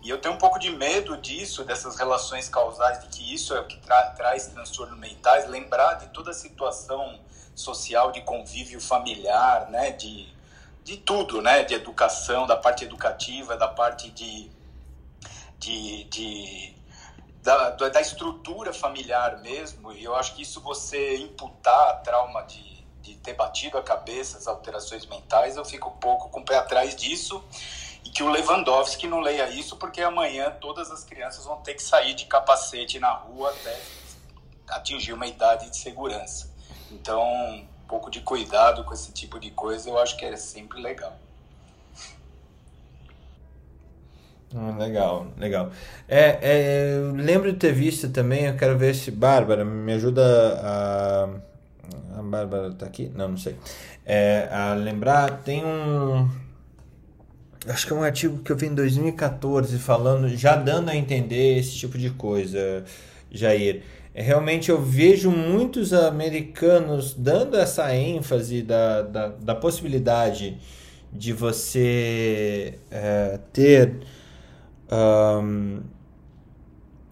E 0.04 0.10
eu 0.10 0.20
tenho 0.20 0.36
um 0.36 0.38
pouco 0.38 0.60
de 0.60 0.70
medo 0.72 1.18
disso, 1.18 1.64
dessas 1.64 1.96
relações 1.96 2.50
causais, 2.50 3.00
de 3.02 3.08
que 3.08 3.34
isso 3.34 3.54
é 3.56 3.60
o 3.60 3.68
que 3.68 3.78
tra 3.78 4.02
traz 4.12 4.48
transtornos 4.48 4.98
mentais, 4.98 5.48
lembrar 5.48 5.96
de 5.96 6.08
toda 6.08 6.32
a 6.32 6.34
situação 6.34 7.20
social 7.56 8.12
de 8.12 8.22
convívio 8.22 8.82
familiar, 8.82 9.70
né, 9.70 9.92
de, 9.92 10.28
de 10.84 10.98
tudo, 10.98 11.42
né, 11.42 11.64
de 11.64 11.76
educação, 11.76 12.48
da 12.48 12.56
parte 12.56 12.84
educativa, 12.84 13.56
da 13.56 13.68
parte 13.68 14.10
de, 14.10 14.50
de, 15.60 16.04
de 16.06 16.81
da, 17.42 17.72
da 17.72 18.02
estrutura 18.02 18.72
familiar 18.72 19.40
mesmo, 19.40 19.92
e 19.92 20.04
eu 20.04 20.16
acho 20.16 20.36
que 20.36 20.44
isso 20.44 20.62
você 20.62 21.18
imputar 21.18 22.02
trauma 22.04 22.44
de, 22.44 22.84
de 23.02 23.16
ter 23.16 23.34
batido 23.34 23.78
a 23.78 23.82
cabeça, 23.82 24.38
as 24.38 24.48
alterações 24.48 25.06
mentais, 25.08 25.58
eu 25.58 25.66
fico 25.66 25.90
um 25.90 25.98
pouco 25.98 26.30
com 26.30 26.42
o 26.42 26.46
pé 26.46 26.58
atrás 26.58 26.96
disso, 26.96 27.44
e 28.06 28.10
que 28.10 28.22
o 28.22 28.30
Lewandowski 28.30 29.08
não 29.08 29.20
leia 29.20 29.50
isso, 29.50 29.76
porque 29.78 30.02
amanhã 30.02 30.52
todas 30.62 30.92
as 30.92 31.04
crianças 31.04 31.46
vão 31.46 31.62
ter 31.62 31.74
que 31.74 31.84
sair 31.84 32.14
de 32.14 32.26
capacete 32.26 33.00
na 33.00 33.12
rua 33.12 33.50
até 33.50 33.80
atingir 34.70 35.14
uma 35.14 35.28
idade 35.28 35.70
de 35.70 35.78
segurança. 35.78 36.52
Então, 36.92 37.24
um 37.24 37.68
pouco 37.88 38.10
de 38.10 38.22
cuidado 38.22 38.84
com 38.84 38.94
esse 38.94 39.12
tipo 39.12 39.40
de 39.40 39.52
coisa, 39.52 39.90
eu 39.90 39.98
acho 39.98 40.16
que 40.18 40.26
é 40.26 40.36
sempre 40.38 40.82
legal. 40.82 41.18
Hum, 44.54 44.78
legal, 44.78 45.28
legal. 45.38 45.72
É, 46.08 46.40
é, 46.42 47.12
lembro 47.16 47.52
de 47.54 47.58
ter 47.58 47.72
visto 47.72 48.10
também, 48.10 48.46
eu 48.46 48.56
quero 48.56 48.78
ver 48.78 48.94
se. 48.94 49.10
Bárbara, 49.10 49.64
me 49.64 49.94
ajuda 49.94 50.24
a. 50.62 51.30
A 52.18 52.22
Bárbara 52.22 52.72
tá 52.74 52.86
aqui? 52.86 53.10
Não, 53.16 53.30
não 53.30 53.38
sei. 53.38 53.56
É, 54.06 54.50
a 54.52 54.74
lembrar, 54.74 55.42
tem 55.44 55.64
um. 55.64 56.30
Acho 57.68 57.86
que 57.86 57.94
é 57.94 57.96
um 57.96 58.04
artigo 58.04 58.40
que 58.40 58.52
eu 58.52 58.58
vi 58.58 58.68
em 58.68 58.76
2014 58.76 59.78
falando, 59.78 60.28
já 60.30 60.56
dando 60.56 60.90
a 60.90 60.96
entender 60.96 61.58
esse 61.60 61.78
tipo 61.78 61.98
de 61.98 62.10
coisa, 62.10 62.84
Jair. 63.32 63.84
É, 64.14 64.22
realmente 64.22 64.70
eu 64.70 64.82
vejo 64.82 65.32
muitos 65.32 65.94
americanos 65.94 67.14
dando 67.14 67.56
essa 67.56 67.96
ênfase 67.96 68.62
da, 68.62 69.04
da, 69.04 69.28
da 69.28 69.56
possibilidade 69.56 70.58
de 71.14 71.32
você 71.32 72.76
é, 72.90 73.40
ter 73.54 73.94
um, 74.92 75.82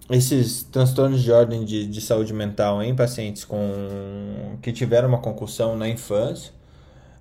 esses 0.09 0.63
transtornos 0.63 1.21
de 1.21 1.31
ordem 1.31 1.63
de, 1.63 1.85
de 1.85 2.01
saúde 2.01 2.33
mental 2.33 2.81
em 2.81 2.95
pacientes 2.95 3.45
com 3.45 4.57
que 4.61 4.71
tiveram 4.71 5.07
uma 5.07 5.19
concussão 5.19 5.77
na 5.77 5.87
infância. 5.87 6.51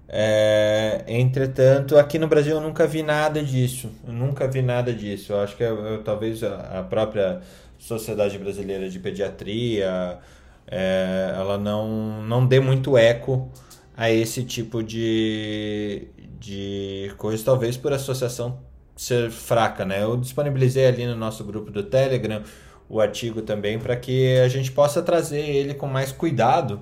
É, 0.08 1.04
entretanto, 1.06 1.98
aqui 1.98 2.18
no 2.18 2.26
Brasil 2.26 2.56
eu 2.56 2.62
nunca 2.62 2.86
vi 2.86 3.02
nada 3.02 3.42
disso. 3.42 3.90
Eu 4.06 4.12
nunca 4.14 4.48
vi 4.48 4.62
nada 4.62 4.92
disso. 4.92 5.32
Eu 5.32 5.40
acho 5.40 5.56
que 5.56 5.62
eu, 5.62 5.76
eu, 5.84 6.02
talvez 6.02 6.42
a, 6.42 6.80
a, 6.80 6.82
própria 6.82 7.40
Sociedade 7.78 8.38
Brasileira 8.38 8.88
de 8.88 8.98
Pediatria 8.98 10.18
é, 10.66 11.34
ela 11.36 11.58
não, 11.58 12.22
não 12.22 12.46
dê 12.46 12.58
muito 12.58 12.96
eco 12.96 13.50
a 13.96 14.10
esse 14.10 14.44
tipo 14.44 14.82
de, 14.82 16.08
de 16.40 17.12
coisa, 17.18 17.44
talvez 17.44 17.76
por 17.76 17.92
associação 17.92 18.58
ser 18.98 19.30
fraca, 19.30 19.84
né? 19.84 20.02
Eu 20.02 20.16
disponibilizei 20.16 20.86
ali 20.86 21.06
no 21.06 21.14
nosso 21.14 21.44
grupo 21.44 21.70
do 21.70 21.84
Telegram 21.84 22.42
o 22.88 23.00
artigo 23.00 23.42
também 23.42 23.78
para 23.78 23.94
que 23.96 24.36
a 24.38 24.48
gente 24.48 24.72
possa 24.72 25.00
trazer 25.00 25.40
ele 25.40 25.72
com 25.72 25.86
mais 25.86 26.10
cuidado 26.10 26.80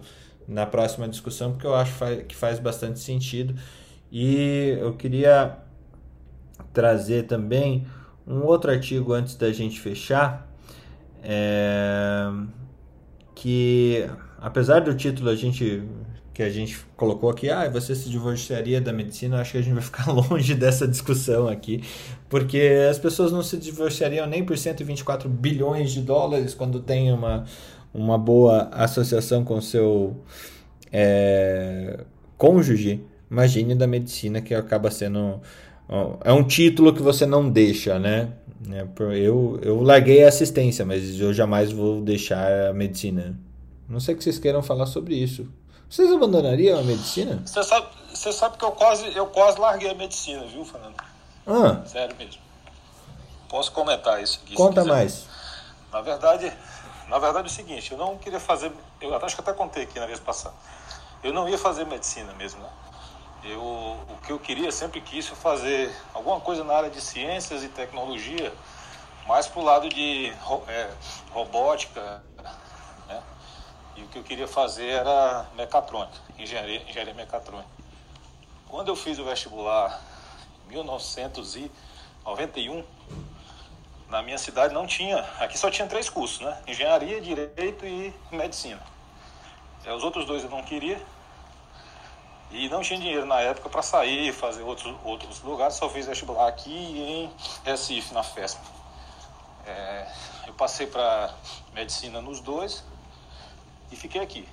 na 0.48 0.64
próxima 0.64 1.06
discussão, 1.08 1.52
porque 1.52 1.66
eu 1.66 1.74
acho 1.74 1.92
que 2.26 2.34
faz 2.34 2.58
bastante 2.58 3.00
sentido. 3.00 3.54
E 4.10 4.78
eu 4.80 4.94
queria 4.94 5.58
trazer 6.72 7.24
também 7.24 7.86
um 8.26 8.42
outro 8.44 8.70
artigo 8.70 9.12
antes 9.12 9.34
da 9.34 9.52
gente 9.52 9.78
fechar, 9.78 10.50
é... 11.22 12.30
que 13.34 14.08
apesar 14.40 14.80
do 14.80 14.94
título 14.94 15.28
a 15.28 15.34
gente 15.34 15.82
que 16.36 16.42
a 16.42 16.50
gente 16.50 16.78
colocou 16.98 17.30
aqui, 17.30 17.48
ah, 17.48 17.66
você 17.66 17.94
se 17.94 18.10
divorciaria 18.10 18.78
da 18.78 18.92
medicina, 18.92 19.40
acho 19.40 19.52
que 19.52 19.56
a 19.56 19.62
gente 19.62 19.72
vai 19.72 19.82
ficar 19.82 20.12
longe 20.12 20.54
dessa 20.54 20.86
discussão 20.86 21.48
aqui, 21.48 21.82
porque 22.28 22.60
as 22.90 22.98
pessoas 22.98 23.32
não 23.32 23.42
se 23.42 23.56
divorciariam 23.56 24.26
nem 24.26 24.44
por 24.44 24.58
124 24.58 25.30
bilhões 25.30 25.92
de 25.92 26.02
dólares 26.02 26.52
quando 26.52 26.78
tem 26.80 27.10
uma, 27.10 27.46
uma 27.94 28.18
boa 28.18 28.68
associação 28.70 29.44
com 29.44 29.58
seu 29.62 30.14
é, 30.92 32.04
cônjuge. 32.36 33.02
Imagine 33.30 33.74
da 33.74 33.86
medicina 33.86 34.42
que 34.42 34.54
acaba 34.54 34.90
sendo. 34.90 35.40
É 36.22 36.32
um 36.34 36.44
título 36.44 36.92
que 36.92 37.00
você 37.00 37.24
não 37.24 37.48
deixa, 37.48 37.98
né? 37.98 38.28
É, 38.70 38.86
eu, 39.16 39.58
eu 39.62 39.82
larguei 39.82 40.22
a 40.22 40.28
assistência, 40.28 40.84
mas 40.84 41.18
eu 41.18 41.32
jamais 41.32 41.72
vou 41.72 42.02
deixar 42.02 42.68
a 42.68 42.74
medicina. 42.74 43.38
Não 43.88 44.00
sei 44.00 44.14
que 44.14 44.22
vocês 44.22 44.38
queiram 44.38 44.62
falar 44.62 44.84
sobre 44.84 45.14
isso. 45.14 45.48
Vocês 45.88 46.12
abandonariam 46.12 46.78
a 46.78 46.82
medicina? 46.82 47.40
Você 47.44 47.62
sabe, 47.62 47.86
você 48.12 48.32
sabe 48.32 48.58
que 48.58 48.64
eu 48.64 48.72
quase, 48.72 49.16
eu 49.16 49.26
quase 49.26 49.58
larguei 49.58 49.90
a 49.90 49.94
medicina, 49.94 50.44
viu, 50.46 50.64
Fernando? 50.64 50.96
Ah. 51.46 51.86
Sério 51.86 52.14
mesmo. 52.16 52.42
Posso 53.48 53.70
comentar 53.72 54.20
isso 54.22 54.40
aqui? 54.42 54.54
Conta 54.54 54.84
mais. 54.84 55.26
Na 55.92 56.00
verdade, 56.00 56.52
na 57.08 57.18
verdade 57.18 57.48
é 57.48 57.50
o 57.50 57.54
seguinte, 57.54 57.92
eu 57.92 57.98
não 57.98 58.18
queria 58.18 58.40
fazer, 58.40 58.72
eu 59.00 59.14
acho 59.16 59.36
que 59.36 59.40
até 59.40 59.52
contei 59.52 59.84
aqui 59.84 59.98
na 60.00 60.06
vez 60.06 60.18
passada. 60.18 60.54
Eu 61.22 61.32
não 61.32 61.48
ia 61.48 61.56
fazer 61.56 61.86
medicina 61.86 62.32
mesmo, 62.34 62.60
né? 62.60 62.68
Eu, 63.44 63.60
o 63.62 64.18
que 64.26 64.32
eu 64.32 64.40
queria, 64.40 64.72
sempre 64.72 65.00
quis 65.00 65.28
fazer 65.28 65.94
alguma 66.12 66.40
coisa 66.40 66.64
na 66.64 66.74
área 66.74 66.90
de 66.90 67.00
ciências 67.00 67.62
e 67.62 67.68
tecnologia, 67.68 68.52
mais 69.28 69.46
pro 69.46 69.62
lado 69.62 69.88
de 69.88 70.32
é, 70.66 70.90
robótica, 71.30 72.22
e 73.96 74.02
o 74.02 74.08
que 74.08 74.18
eu 74.18 74.22
queria 74.22 74.46
fazer 74.46 74.88
era 74.88 75.46
mecatrônica, 75.56 76.18
engenharia, 76.38 76.82
engenharia 76.82 77.14
mecatrônica. 77.14 77.70
Quando 78.68 78.88
eu 78.88 78.96
fiz 78.96 79.18
o 79.18 79.24
vestibular 79.24 79.98
em 80.66 80.72
1991, 80.72 82.84
na 84.08 84.22
minha 84.22 84.38
cidade 84.38 84.74
não 84.74 84.86
tinha, 84.86 85.18
aqui 85.38 85.58
só 85.58 85.70
tinha 85.70 85.88
três 85.88 86.08
cursos, 86.08 86.40
né? 86.40 86.62
Engenharia, 86.66 87.20
Direito 87.20 87.86
e 87.86 88.14
Medicina. 88.30 88.82
É, 89.84 89.92
os 89.92 90.02
outros 90.02 90.24
dois 90.26 90.42
eu 90.44 90.50
não 90.50 90.62
queria. 90.62 91.00
E 92.50 92.68
não 92.68 92.80
tinha 92.80 92.98
dinheiro 92.98 93.26
na 93.26 93.40
época 93.40 93.68
para 93.68 93.82
sair, 93.82 94.32
fazer 94.32 94.62
outros, 94.62 94.94
outros 95.04 95.42
lugares, 95.42 95.74
só 95.74 95.88
fiz 95.88 96.06
vestibular 96.06 96.46
aqui 96.46 96.70
em 96.70 97.30
Recife, 97.64 98.14
na 98.14 98.22
festa. 98.22 98.60
É, 99.66 100.06
eu 100.46 100.54
passei 100.54 100.86
para 100.86 101.34
medicina 101.72 102.20
nos 102.20 102.40
dois, 102.40 102.84
e 103.90 103.96
fiquei 103.96 104.20
aqui. 104.20 104.48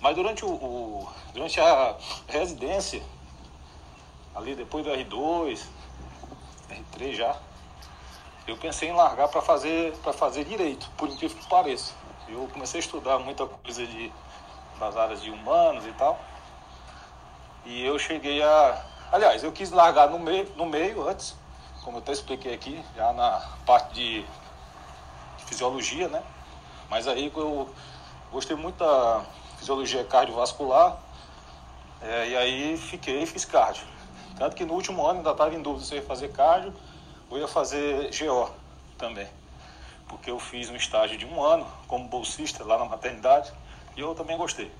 Mas 0.00 0.16
durante, 0.16 0.44
o, 0.44 0.48
o, 0.48 1.08
durante 1.34 1.60
a 1.60 1.96
residência, 2.26 3.02
ali 4.34 4.54
depois 4.54 4.84
do 4.84 4.90
R2, 4.90 5.66
R3 6.70 7.14
já, 7.14 7.36
eu 8.46 8.56
pensei 8.56 8.88
em 8.88 8.92
largar 8.92 9.28
para 9.28 9.42
fazer, 9.42 9.94
fazer 10.14 10.44
direito, 10.44 10.90
por 10.96 11.08
incrível 11.08 11.36
que 11.36 11.48
pareça. 11.48 11.92
Eu 12.28 12.48
comecei 12.52 12.80
a 12.80 12.82
estudar 12.82 13.18
muita 13.18 13.46
coisa 13.46 13.86
de, 13.86 14.12
das 14.78 14.96
áreas 14.96 15.22
de 15.22 15.30
humanos 15.30 15.84
e 15.86 15.92
tal. 15.92 16.18
E 17.64 17.84
eu 17.84 17.98
cheguei 17.98 18.42
a. 18.42 18.84
Aliás, 19.12 19.44
eu 19.44 19.52
quis 19.52 19.70
largar 19.70 20.08
no 20.08 20.18
meio, 20.18 20.50
no 20.56 20.66
meio 20.66 21.06
antes, 21.06 21.36
como 21.84 21.98
eu 21.98 22.00
até 22.00 22.12
expliquei 22.12 22.54
aqui, 22.54 22.82
já 22.96 23.12
na 23.12 23.40
parte 23.66 23.92
de, 23.94 24.22
de 24.22 25.44
fisiologia, 25.44 26.08
né? 26.08 26.22
Mas 26.88 27.06
aí 27.06 27.30
eu 27.34 27.68
gostei 28.30 28.56
muito 28.56 28.78
da 28.78 29.22
fisiologia 29.58 30.04
cardiovascular, 30.04 30.96
é, 32.00 32.28
e 32.28 32.36
aí 32.36 32.76
fiquei 32.76 33.22
e 33.22 33.26
fiz 33.26 33.44
cardio. 33.44 33.84
Tanto 34.38 34.56
que 34.56 34.64
no 34.64 34.72
último 34.72 35.04
ano 35.06 35.18
ainda 35.18 35.32
estava 35.32 35.54
em 35.54 35.60
dúvida 35.60 35.84
se 35.84 35.94
eu 35.94 36.00
ia 36.00 36.06
fazer 36.06 36.32
cardio 36.32 36.72
ou 37.28 37.38
ia 37.38 37.46
fazer 37.46 38.10
GO 38.16 38.50
também. 38.96 39.28
Porque 40.08 40.30
eu 40.30 40.38
fiz 40.38 40.70
um 40.70 40.76
estágio 40.76 41.18
de 41.18 41.26
um 41.26 41.42
ano 41.42 41.66
como 41.86 42.08
bolsista 42.08 42.64
lá 42.64 42.78
na 42.78 42.86
maternidade 42.86 43.52
e 43.96 44.00
eu 44.00 44.14
também 44.14 44.36
gostei. 44.36 44.72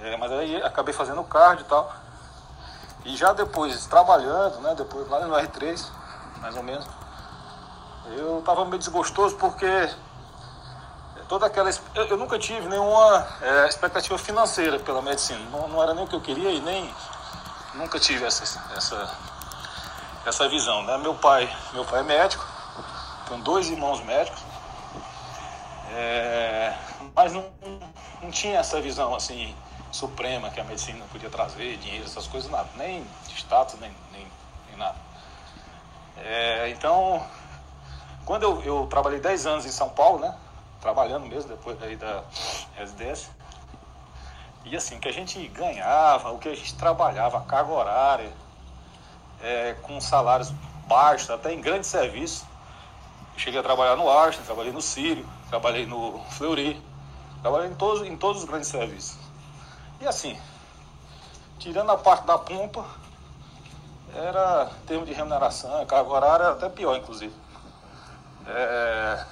É, 0.00 0.16
mas 0.16 0.32
aí 0.32 0.56
acabei 0.62 0.92
fazendo 0.92 1.22
cardio 1.24 1.64
e 1.64 1.68
tal. 1.68 1.94
E 3.04 3.16
já 3.16 3.32
depois, 3.32 3.86
trabalhando, 3.86 4.60
né, 4.60 4.74
depois 4.74 5.08
lá 5.08 5.24
no 5.24 5.34
R3, 5.36 5.88
mais 6.40 6.56
ou 6.56 6.62
menos, 6.62 6.84
eu 8.16 8.40
estava 8.40 8.64
meio 8.64 8.78
desgostoso 8.78 9.36
porque 9.36 9.88
toda 11.28 11.46
aquela. 11.46 11.70
Eu, 11.94 12.06
eu 12.06 12.16
nunca 12.16 12.38
tive 12.38 12.68
nenhuma 12.68 13.26
é, 13.40 13.68
expectativa 13.68 14.16
financeira 14.18 14.78
pela 14.78 15.02
medicina. 15.02 15.40
Não, 15.50 15.68
não, 15.68 15.82
era 15.82 15.94
nem 15.94 16.04
o 16.04 16.06
que 16.06 16.14
eu 16.14 16.20
queria 16.20 16.50
e 16.50 16.60
nem. 16.60 16.92
Nunca 17.74 17.98
tive 17.98 18.24
essa, 18.24 18.42
essa, 18.74 19.18
essa 20.24 20.48
visão. 20.48 20.82
Né? 20.84 20.96
Meu, 20.98 21.14
pai, 21.14 21.54
meu 21.72 21.84
pai 21.84 22.00
é 22.00 22.02
médico, 22.02 22.44
tenho 23.28 23.42
dois 23.42 23.68
irmãos 23.68 24.02
médicos, 24.04 24.42
é, 25.92 26.74
mas 27.14 27.32
não, 27.32 27.44
não 28.22 28.30
tinha 28.30 28.58
essa 28.58 28.80
visão 28.80 29.14
assim 29.14 29.54
suprema 29.92 30.50
que 30.50 30.60
a 30.60 30.64
medicina 30.64 31.04
podia 31.10 31.30
trazer, 31.30 31.76
dinheiro, 31.78 32.04
essas 32.04 32.26
coisas, 32.26 32.50
nada. 32.50 32.68
Nem 32.76 33.06
status, 33.28 33.78
nem, 33.80 33.94
nem, 34.12 34.26
nem 34.68 34.76
nada. 34.76 34.96
É, 36.18 36.70
então, 36.70 37.24
quando 38.24 38.42
eu, 38.42 38.62
eu 38.62 38.86
trabalhei 38.86 39.20
10 39.20 39.46
anos 39.46 39.66
em 39.66 39.70
São 39.70 39.88
Paulo, 39.90 40.18
né? 40.20 40.34
Trabalhando 40.80 41.26
mesmo 41.26 41.48
depois 41.50 41.80
aí 41.82 41.96
da 41.96 42.22
residência. 42.74 43.30
E 44.64 44.76
assim, 44.76 44.98
que 44.98 45.08
a 45.08 45.12
gente 45.12 45.46
ganhava, 45.48 46.32
o 46.32 46.38
que 46.38 46.48
a 46.48 46.54
gente 46.54 46.74
trabalhava, 46.74 47.40
carga 47.42 47.72
horária, 47.72 48.32
é, 49.40 49.74
com 49.82 50.00
salários 50.00 50.50
baixos, 50.88 51.30
até 51.30 51.52
em 51.52 51.60
grande 51.60 51.86
serviço. 51.86 52.46
Cheguei 53.36 53.60
a 53.60 53.62
trabalhar 53.62 53.96
no 53.96 54.10
Ashton, 54.10 54.42
trabalhei 54.42 54.72
no 54.72 54.80
Sírio, 54.80 55.26
trabalhei 55.48 55.86
no 55.86 56.18
Fleury, 56.30 56.82
trabalhei 57.42 57.68
em 57.68 57.74
todos, 57.74 58.06
em 58.06 58.16
todos 58.16 58.42
os 58.42 58.48
grandes 58.48 58.68
serviços. 58.68 59.16
E 60.00 60.06
assim, 60.06 60.38
tirando 61.58 61.90
a 61.92 61.98
parte 61.98 62.26
da 62.26 62.38
pompa, 62.38 62.84
era 64.14 64.70
termo 64.86 65.04
de 65.04 65.12
remuneração, 65.12 65.84
carga 65.86 66.10
horária 66.10 66.48
até 66.48 66.68
pior, 66.68 66.96
inclusive. 66.96 67.34
É, 68.46 69.24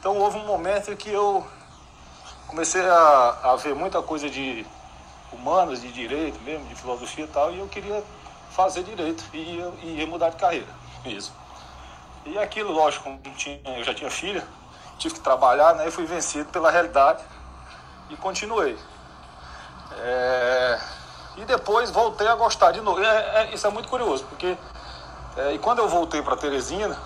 então 0.00 0.16
houve 0.16 0.38
um 0.38 0.46
momento 0.46 0.90
em 0.90 0.96
que 0.96 1.10
eu 1.10 1.46
comecei 2.46 2.80
a, 2.80 3.38
a 3.44 3.56
ver 3.56 3.74
muita 3.74 4.00
coisa 4.00 4.30
de 4.30 4.66
humanas, 5.30 5.82
de 5.82 5.92
direito 5.92 6.40
mesmo, 6.40 6.66
de 6.68 6.74
filosofia 6.74 7.24
e 7.24 7.28
tal, 7.28 7.52
e 7.52 7.58
eu 7.58 7.68
queria 7.68 8.02
fazer 8.50 8.82
direito 8.82 9.22
e 9.34 9.62
ia, 9.82 10.06
mudar 10.06 10.30
de 10.30 10.36
carreira 10.36 10.66
mesmo. 11.04 11.34
E 12.24 12.38
aquilo, 12.38 12.72
lógico, 12.72 13.10
eu 13.76 13.84
já 13.84 13.94
tinha 13.94 14.10
filha, 14.10 14.42
tive 14.98 15.14
que 15.14 15.20
trabalhar, 15.20 15.74
né? 15.74 15.86
E 15.86 15.90
fui 15.90 16.06
vencido 16.06 16.50
pela 16.50 16.70
realidade 16.70 17.22
e 18.08 18.16
continuei. 18.16 18.78
É, 19.98 20.80
e 21.36 21.44
depois 21.44 21.90
voltei 21.90 22.26
a 22.26 22.34
gostar 22.34 22.72
de 22.72 22.80
novo. 22.80 23.02
É, 23.02 23.42
é, 23.42 23.54
isso 23.54 23.66
é 23.66 23.70
muito 23.70 23.88
curioso, 23.88 24.24
porque 24.24 24.56
é, 25.36 25.52
e 25.52 25.58
quando 25.58 25.80
eu 25.80 25.88
voltei 25.88 26.22
para 26.22 26.36
Teresina, 26.36 26.98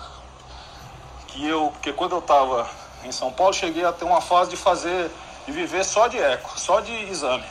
que 1.27 1.45
eu, 1.45 1.69
porque 1.71 1.91
quando 1.91 2.13
eu 2.13 2.19
estava 2.19 2.69
em 3.05 3.11
São 3.11 3.31
Paulo, 3.31 3.53
cheguei 3.53 3.85
a 3.85 3.91
ter 3.91 4.05
uma 4.05 4.21
fase 4.21 4.49
de 4.49 4.57
fazer, 4.57 5.11
de 5.45 5.51
viver 5.51 5.83
só 5.83 6.07
de 6.07 6.17
eco, 6.17 6.59
só 6.59 6.79
de 6.79 6.91
exame. 7.09 7.45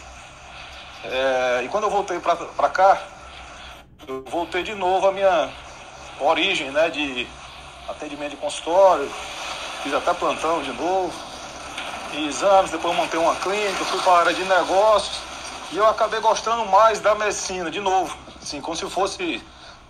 É, 1.05 1.63
e 1.65 1.69
quando 1.69 1.85
eu 1.85 1.91
voltei 1.91 2.19
para 2.19 2.69
cá, 2.69 3.03
eu 4.07 4.25
voltei 4.27 4.63
de 4.63 4.75
novo 4.75 5.07
à 5.07 5.13
minha 5.13 5.51
origem, 6.21 6.71
né, 6.71 6.91
de 6.91 7.27
atendimento 7.89 8.31
de 8.31 8.37
consultório, 8.37 9.11
fiz 9.83 9.93
até 9.93 10.13
plantão 10.15 10.63
de 10.63 10.73
novo, 10.73 11.13
exames, 12.15 12.71
depois 12.71 12.97
montei 12.97 13.19
uma 13.19 13.35
clínica, 13.37 13.85
fui 13.85 14.01
para 14.01 14.13
a 14.13 14.19
área 14.21 14.35
de 14.35 14.45
negócios, 14.45 15.21
e 15.73 15.77
eu 15.77 15.87
acabei 15.87 16.21
gostando 16.21 16.65
mais 16.67 17.01
da 17.01 17.15
medicina, 17.15 17.71
de 17.71 17.81
novo, 17.81 18.17
assim, 18.43 18.61
como 18.61 18.77
se 18.77 18.89
fosse 18.89 19.43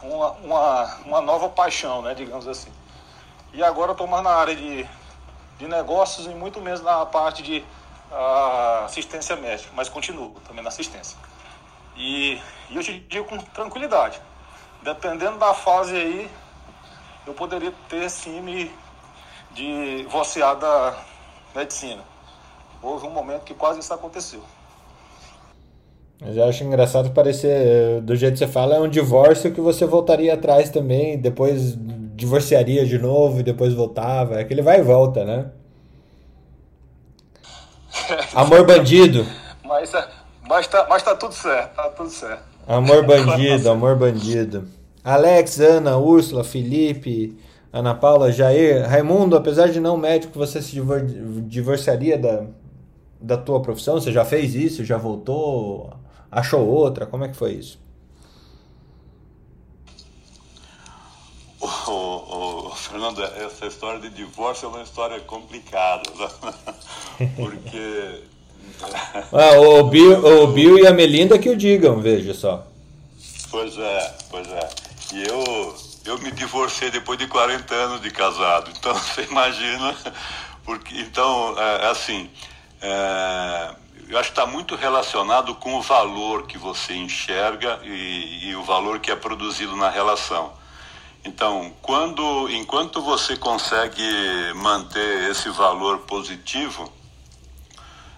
uma, 0.02 0.30
uma, 0.32 0.96
uma 1.04 1.20
nova 1.20 1.48
paixão, 1.48 2.02
né, 2.02 2.14
digamos 2.14 2.48
assim. 2.48 2.72
E 3.52 3.62
agora 3.62 3.90
eu 3.90 3.92
estou 3.92 4.06
mais 4.06 4.24
na 4.24 4.30
área 4.30 4.56
de 4.56 4.86
de 5.58 5.68
negócios 5.68 6.26
e 6.26 6.30
muito 6.30 6.60
menos 6.60 6.80
na 6.82 7.06
parte 7.06 7.42
de 7.42 7.58
uh, 8.10 8.84
assistência 8.84 9.36
médica, 9.36 9.70
mas 9.74 9.88
continuo 9.88 10.30
também 10.46 10.62
na 10.62 10.68
assistência. 10.68 11.16
E, 11.96 12.40
e 12.70 12.76
eu 12.76 12.82
te 12.82 12.98
digo 13.00 13.24
com 13.24 13.38
tranquilidade, 13.38 14.20
dependendo 14.82 15.38
da 15.38 15.54
fase 15.54 15.96
aí, 15.96 16.30
eu 17.26 17.34
poderia 17.34 17.72
ter 17.88 18.10
sim 18.10 18.40
me 18.40 18.70
divorciar 19.54 20.56
da 20.56 20.96
medicina. 21.54 22.02
Houve 22.82 23.06
um 23.06 23.10
momento 23.10 23.42
que 23.42 23.54
quase 23.54 23.80
isso 23.80 23.94
aconteceu. 23.94 24.42
Mas 26.20 26.36
eu 26.36 26.44
acho 26.44 26.64
engraçado 26.64 27.10
parecer, 27.10 28.00
do 28.02 28.14
jeito 28.14 28.34
que 28.34 28.38
você 28.38 28.48
fala, 28.48 28.76
é 28.76 28.80
um 28.80 28.88
divórcio 28.88 29.52
que 29.52 29.60
você 29.60 29.86
voltaria 29.86 30.34
atrás 30.34 30.70
também, 30.70 31.18
depois 31.18 31.76
divorciaria 32.14 32.86
de 32.86 32.98
novo 32.98 33.40
e 33.40 33.42
depois 33.42 33.72
voltava. 33.72 34.36
É 34.36 34.40
aquele 34.40 34.62
vai 34.62 34.80
e 34.80 34.82
volta, 34.82 35.24
né? 35.24 35.50
Amor 38.34 38.64
bandido. 38.66 39.26
Mas, 39.64 39.92
mas, 40.48 40.66
tá, 40.66 40.86
mas 40.88 41.02
tá 41.02 41.14
tudo 41.14 41.34
certo, 41.34 41.74
tá 41.74 41.88
tudo 41.90 42.10
certo. 42.10 42.42
Amor 42.66 43.04
bandido, 43.06 43.70
amor 43.70 43.96
bandido. 43.96 44.68
Alex, 45.02 45.60
Ana, 45.60 45.98
Úrsula, 45.98 46.44
Felipe, 46.44 47.36
Ana 47.72 47.94
Paula, 47.94 48.32
Jair, 48.32 48.88
Raimundo, 48.88 49.36
apesar 49.36 49.68
de 49.68 49.80
não 49.80 49.96
médico, 49.96 50.38
você 50.38 50.62
se 50.62 50.72
divor 50.72 51.02
divorciaria 51.46 52.16
da, 52.16 52.46
da 53.20 53.36
tua 53.36 53.60
profissão? 53.60 54.00
Você 54.00 54.12
já 54.12 54.24
fez 54.24 54.54
isso? 54.54 54.84
Já 54.84 54.96
voltou? 54.96 55.92
Achou 56.30 56.66
outra? 56.66 57.06
Como 57.06 57.24
é 57.24 57.28
que 57.28 57.36
foi 57.36 57.52
isso? 57.52 57.83
O, 61.64 62.68
o, 62.68 62.74
Fernando, 62.74 63.22
essa 63.22 63.66
história 63.66 63.98
de 63.98 64.10
divórcio 64.10 64.66
é 64.66 64.68
uma 64.68 64.82
história 64.82 65.18
complicada, 65.20 66.02
porque... 67.36 68.22
ah, 69.32 69.58
o, 69.58 69.84
Bill, 69.84 70.42
o 70.42 70.46
Bill 70.48 70.78
e 70.78 70.86
a 70.86 70.92
Melinda 70.92 71.38
que 71.38 71.48
o 71.48 71.56
digam, 71.56 72.00
veja 72.00 72.34
só. 72.34 72.66
Pois 73.50 73.78
é, 73.78 74.14
pois 74.30 74.46
é. 74.48 74.68
E 75.14 75.26
eu, 75.26 75.76
eu 76.04 76.18
me 76.18 76.30
divorciei 76.32 76.90
depois 76.90 77.18
de 77.18 77.26
40 77.28 77.74
anos 77.74 78.02
de 78.02 78.10
casado, 78.10 78.70
então 78.76 78.92
você 78.98 79.22
imagina, 79.22 79.96
porque, 80.64 80.94
então, 81.00 81.54
é, 81.58 81.86
é 81.86 81.90
assim, 81.90 82.28
é, 82.82 83.74
eu 84.08 84.18
acho 84.18 84.32
que 84.32 84.38
está 84.38 84.46
muito 84.46 84.76
relacionado 84.76 85.54
com 85.54 85.76
o 85.76 85.80
valor 85.80 86.46
que 86.46 86.58
você 86.58 86.94
enxerga 86.94 87.80
e, 87.84 88.48
e 88.48 88.56
o 88.56 88.62
valor 88.64 88.98
que 88.98 89.10
é 89.10 89.16
produzido 89.16 89.74
na 89.76 89.88
relação. 89.88 90.62
Então, 91.24 91.72
quando, 91.80 92.50
enquanto 92.50 93.00
você 93.00 93.34
consegue 93.34 94.02
manter 94.56 95.30
esse 95.30 95.48
valor 95.48 96.00
positivo, 96.00 96.92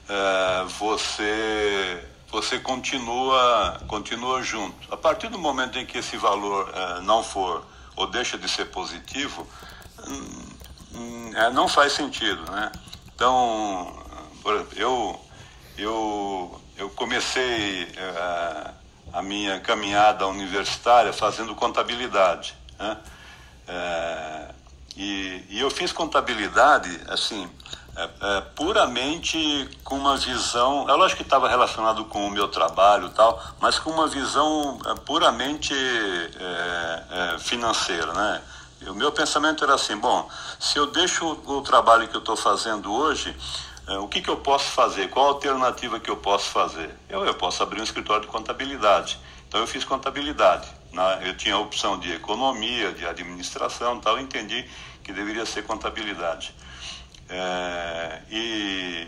é, 0.09 0.65
você 0.79 2.05
você 2.29 2.59
continua 2.59 3.81
continua 3.87 4.43
junto. 4.43 4.93
A 4.93 4.97
partir 4.97 5.29
do 5.29 5.39
momento 5.39 5.79
em 5.79 5.87
que 5.87 5.99
esse 5.99 6.17
valor 6.17 6.69
é, 6.75 7.01
não 7.03 7.23
for 7.23 7.65
ou 7.95 8.09
deixa 8.09 8.37
de 8.37 8.49
ser 8.49 8.67
positivo, 8.67 9.47
hum, 10.07 11.31
é, 11.35 11.49
não 11.51 11.69
faz 11.69 11.93
sentido, 11.93 12.43
né? 12.51 12.73
Então, 13.15 14.05
eu 14.75 15.21
eu 15.79 16.61
eu 16.77 16.91
comecei 16.91 17.85
é, 17.97 18.71
a 19.13 19.23
minha 19.23 19.61
caminhada 19.61 20.27
universitária 20.27 21.13
fazendo 21.13 21.55
contabilidade. 21.55 22.66
Né? 22.79 22.97
É, 23.69 24.49
e, 24.97 25.45
e, 25.51 25.61
eu 25.61 25.71
fiz 25.71 25.93
contabilidade, 25.93 26.89
assim, 27.09 27.49
é, 27.97 28.09
é, 28.21 28.41
puramente 28.55 29.69
com 29.83 29.97
uma 29.97 30.17
visão, 30.17 30.89
eu 30.89 31.03
acho 31.03 31.17
que 31.17 31.23
estava 31.23 31.49
relacionado 31.49 32.05
com 32.05 32.27
o 32.27 32.31
meu 32.31 32.49
trabalho 32.49 33.09
e 33.09 33.11
tal, 33.11 33.43
mas 33.61 33.79
com 33.79 33.91
uma 33.91 34.07
visão 34.07 34.79
é, 34.87 34.95
puramente 34.95 35.75
é, 35.75 37.35
é, 37.35 37.39
financeira, 37.39 38.13
né? 38.13 38.43
O 38.87 38.95
meu 38.95 39.11
pensamento 39.11 39.65
era 39.65 39.75
assim, 39.75 39.97
bom, 39.97 40.29
se 40.61 40.79
eu 40.79 40.87
deixo 40.87 41.27
o, 41.27 41.63
trabalho 41.63 42.07
que 42.07 42.15
eu 42.15 42.21
estou 42.21 42.37
fazendo 42.37 42.93
hoje, 42.93 43.35
É, 43.89 43.99
o 43.99 44.09
que, 44.09 44.21
que 44.21 44.29
eu 44.29 44.39
posso 44.39 44.65
fazer? 44.73 45.09
Qual 45.11 45.27
a 45.27 45.29
alternativa 45.29 46.01
que 46.01 46.11
eu 46.11 46.17
posso 46.17 46.51
fazer? 46.51 46.91
Eu, 47.09 47.25
eu 47.25 47.35
posso 47.35 47.63
abrir 47.63 47.81
um 47.81 47.85
escritório 47.85 48.23
de 48.23 48.27
contabilidade. 48.27 49.17
Então 49.47 49.61
eu 49.61 49.67
fiz 49.67 49.85
contabilidade. 49.85 50.67
Eu 51.23 51.37
tinha 51.37 51.55
a 51.55 51.59
opção 51.59 51.99
de 51.99 52.13
economia, 52.13 52.93
de 52.93 53.07
administração, 53.07 54.01
tal. 54.01 54.19
Entendi 54.19 54.65
que 55.03 55.13
deveria 55.13 55.47
ser 55.47 55.63
contabilidade. 55.65 56.55
É, 57.29 58.23
e, 58.31 59.07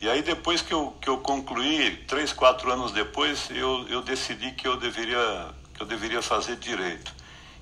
e 0.00 0.08
aí 0.08 0.22
depois 0.22 0.62
que 0.62 0.72
eu, 0.72 0.94
que 1.00 1.08
eu 1.08 1.18
concluí, 1.18 1.96
três, 2.08 2.32
quatro 2.32 2.70
anos 2.70 2.92
depois, 2.92 3.48
eu, 3.50 3.86
eu 3.88 4.02
decidi 4.02 4.52
que 4.52 4.66
eu 4.66 4.76
deveria 4.76 5.48
que 5.74 5.82
eu 5.82 5.86
deveria 5.86 6.20
fazer 6.20 6.56
direito. 6.56 7.12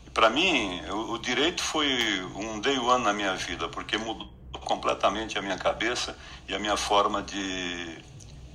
E 0.05 0.11
para 0.11 0.29
mim, 0.29 0.81
o, 0.91 1.13
o 1.13 1.19
direito 1.19 1.63
foi 1.63 1.89
um 2.35 2.61
day 2.61 2.77
one 2.79 3.05
na 3.05 3.13
minha 3.13 3.37
vida, 3.37 3.69
porque 3.69 3.97
mudou 3.97 4.29
completamente 4.65 5.39
a 5.39 5.43
minha 5.43 5.57
cabeça 5.57 6.17
e 6.49 6.55
a 6.55 6.59
minha 6.59 6.77
forma 6.77 7.23
de, 7.23 7.99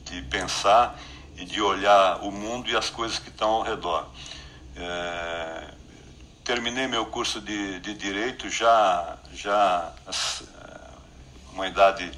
de 0.04 0.22
pensar 0.24 1.00
e 1.38 1.46
de 1.46 1.62
olhar 1.62 2.20
o 2.24 2.32
mundo 2.32 2.70
e 2.70 2.76
as 2.76 2.90
coisas 2.90 3.20
que 3.20 3.30
estão 3.30 3.50
ao 3.50 3.62
redor. 3.64 4.08
É, 4.76 5.68
terminei 6.44 6.88
meu 6.88 7.06
curso 7.06 7.40
de, 7.40 7.80
de 7.80 7.94
direito 7.94 8.50
já 8.50 9.18
já 9.34 9.94
uma 11.54 11.68
idade 11.68 12.12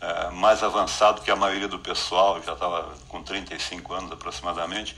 é, 0.00 0.30
mais 0.30 0.62
avançada 0.62 1.20
que 1.20 1.30
a 1.30 1.36
maioria 1.36 1.68
do 1.68 1.78
pessoal, 1.78 2.42
já 2.42 2.54
estava 2.54 2.94
com 3.08 3.22
35 3.22 3.92
anos 3.92 4.12
aproximadamente. 4.12 4.96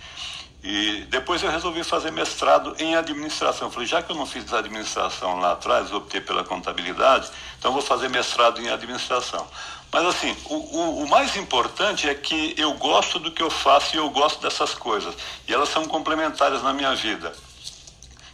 E 0.63 1.05
depois 1.11 1.43
eu 1.43 1.51
resolvi 1.51 1.83
fazer 1.83 2.13
mestrado 2.13 2.77
em 2.79 2.95
administração. 2.95 3.69
Falei, 3.69 3.89
já 3.89 4.01
que 4.01 4.13
eu 4.13 4.17
não 4.17 4.25
fiz 4.25 4.53
administração 4.53 5.41
lá 5.41 5.53
atrás, 5.53 5.93
optei 5.93 6.21
pela 6.21 6.45
contabilidade, 6.45 7.29
então 7.59 7.73
vou 7.73 7.83
fazer 7.83 8.09
mestrado 8.09 8.61
em 8.61 8.69
administração. 8.69 9.45
Mas 9.93 10.07
assim, 10.07 10.35
o, 10.47 10.55
o, 10.55 11.03
o, 11.03 11.09
mais 11.09 11.37
importante 11.37 12.09
é 12.09 12.15
que 12.15 12.55
eu 12.57 12.73
gosto 12.75 13.19
do 13.19 13.31
que 13.31 13.43
eu 13.43 13.51
faço 13.51 13.95
e 13.95 13.99
eu 13.99 14.09
gosto 14.09 14.41
dessas 14.41 14.73
coisas. 14.73 15.15
E 15.47 15.53
elas 15.53 15.69
são 15.69 15.85
complementares 15.85 16.63
na 16.63 16.73
minha 16.73 16.95
vida. 16.95 17.31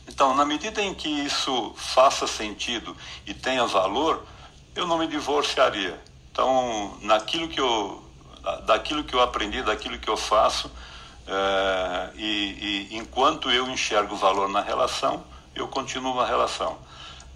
Então, 0.06 0.36
na 0.36 0.44
medida 0.44 0.80
em 0.80 0.94
que 0.94 1.09
isso 1.09 1.74
faça 1.76 2.28
sentido 2.28 2.97
e 3.26 3.35
tenha 3.35 3.66
valor, 3.66 4.24
eu 4.76 4.86
não 4.86 4.98
me 4.98 5.09
divorciaria. 5.09 6.01
Então, 6.30 6.97
naquilo 7.02 7.48
que 7.48 7.60
eu, 7.60 8.05
daquilo 8.64 9.02
que 9.02 9.14
eu 9.14 9.20
aprendi, 9.20 9.60
daquilo 9.60 9.98
que 9.98 10.09
eu 10.09 10.16
faço, 10.16 10.70
é, 11.26 12.10
e, 12.14 12.89
e, 12.93 12.97
enquanto 12.97 13.51
eu 13.51 13.68
enxergo 13.68 14.14
valor 14.14 14.48
na 14.48 14.60
relação, 14.60 15.24
eu 15.56 15.66
continuo 15.66 16.20
a 16.20 16.26
relação. 16.26 16.78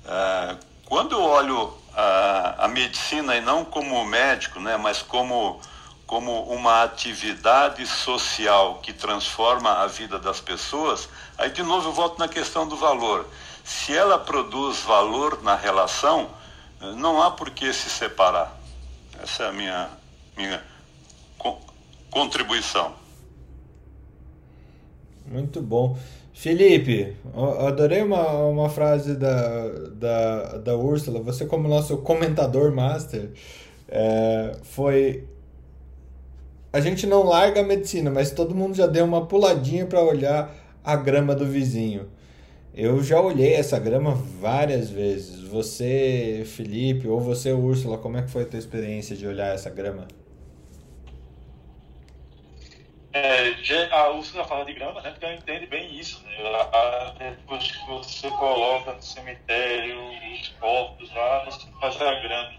É, 0.06 0.56
quando 0.86 1.12
eu 1.12 1.22
olho 1.22 1.81
a, 1.94 2.64
a, 2.64 2.68
medicina, 2.68 3.36
e 3.36 3.40
não 3.40 3.64
como 3.64 4.04
médico, 4.04 4.60
né, 4.60 4.76
mas 4.76 5.02
como, 5.02 5.60
como 6.06 6.42
uma 6.44 6.82
atividade 6.82 7.86
social 7.86 8.78
que 8.82 8.92
transforma 8.92 9.82
a 9.82 9.86
vida 9.86 10.18
das 10.18 10.40
pessoas, 10.40 11.08
aí 11.36 11.50
de 11.50 11.62
novo 11.62 11.88
eu 11.88 11.92
volto 11.92 12.18
na 12.18 12.28
questão 12.28 12.66
do 12.66 12.76
valor. 12.76 13.26
Se 13.64 13.96
ela 13.96 14.18
produz 14.18 14.80
valor 14.80 15.42
na 15.42 15.54
relação, 15.54 16.30
não 16.96 17.22
há 17.22 17.30
por 17.30 17.50
que 17.50 17.72
se 17.72 17.88
separar. 17.88 18.52
Essa 19.22 19.44
é 19.44 19.48
a 19.48 19.52
minha, 19.52 19.90
minha 20.36 20.62
contribuição. 22.10 22.94
Muito 25.26 25.62
bom. 25.62 25.96
Felipe, 26.42 27.14
adorei 27.64 28.02
uma, 28.02 28.48
uma 28.48 28.68
frase 28.68 29.14
da, 29.14 29.68
da, 29.94 30.58
da 30.58 30.76
Úrsula, 30.76 31.20
você 31.20 31.46
como 31.46 31.68
nosso 31.68 31.98
comentador 31.98 32.74
master, 32.74 33.30
é, 33.88 34.50
foi 34.64 35.22
a 36.72 36.80
gente 36.80 37.06
não 37.06 37.22
larga 37.22 37.60
a 37.60 37.62
medicina, 37.64 38.10
mas 38.10 38.32
todo 38.32 38.56
mundo 38.56 38.74
já 38.74 38.88
deu 38.88 39.04
uma 39.04 39.24
puladinha 39.24 39.86
para 39.86 40.02
olhar 40.02 40.52
a 40.82 40.96
grama 40.96 41.32
do 41.32 41.46
vizinho. 41.46 42.08
Eu 42.74 43.00
já 43.04 43.20
olhei 43.20 43.54
essa 43.54 43.78
grama 43.78 44.12
várias 44.40 44.90
vezes. 44.90 45.38
Você, 45.44 46.42
Felipe, 46.44 47.06
ou 47.06 47.20
você, 47.20 47.52
Úrsula, 47.52 47.98
como 47.98 48.16
é 48.16 48.22
que 48.22 48.30
foi 48.32 48.42
a 48.42 48.46
tua 48.46 48.58
experiência 48.58 49.14
de 49.14 49.28
olhar 49.28 49.54
essa 49.54 49.70
grama? 49.70 50.08
É, 53.14 53.88
a 53.90 54.10
Úrsula 54.10 54.44
fala 54.44 54.64
de 54.64 54.72
grama, 54.72 55.02
né? 55.02 55.10
Porque 55.10 55.24
ela 55.24 55.34
entende 55.34 55.66
bem 55.66 55.98
isso, 55.98 56.22
né? 56.24 56.32
depois 57.18 57.70
que 57.70 57.86
você 57.86 58.30
coloca 58.30 58.92
no 58.92 59.02
cemitério 59.02 60.00
os 60.32 60.48
corpos 60.60 61.12
lá, 61.14 61.44
você 61.44 61.66
faz 61.78 62.00
a 62.00 62.14
grama. 62.20 62.52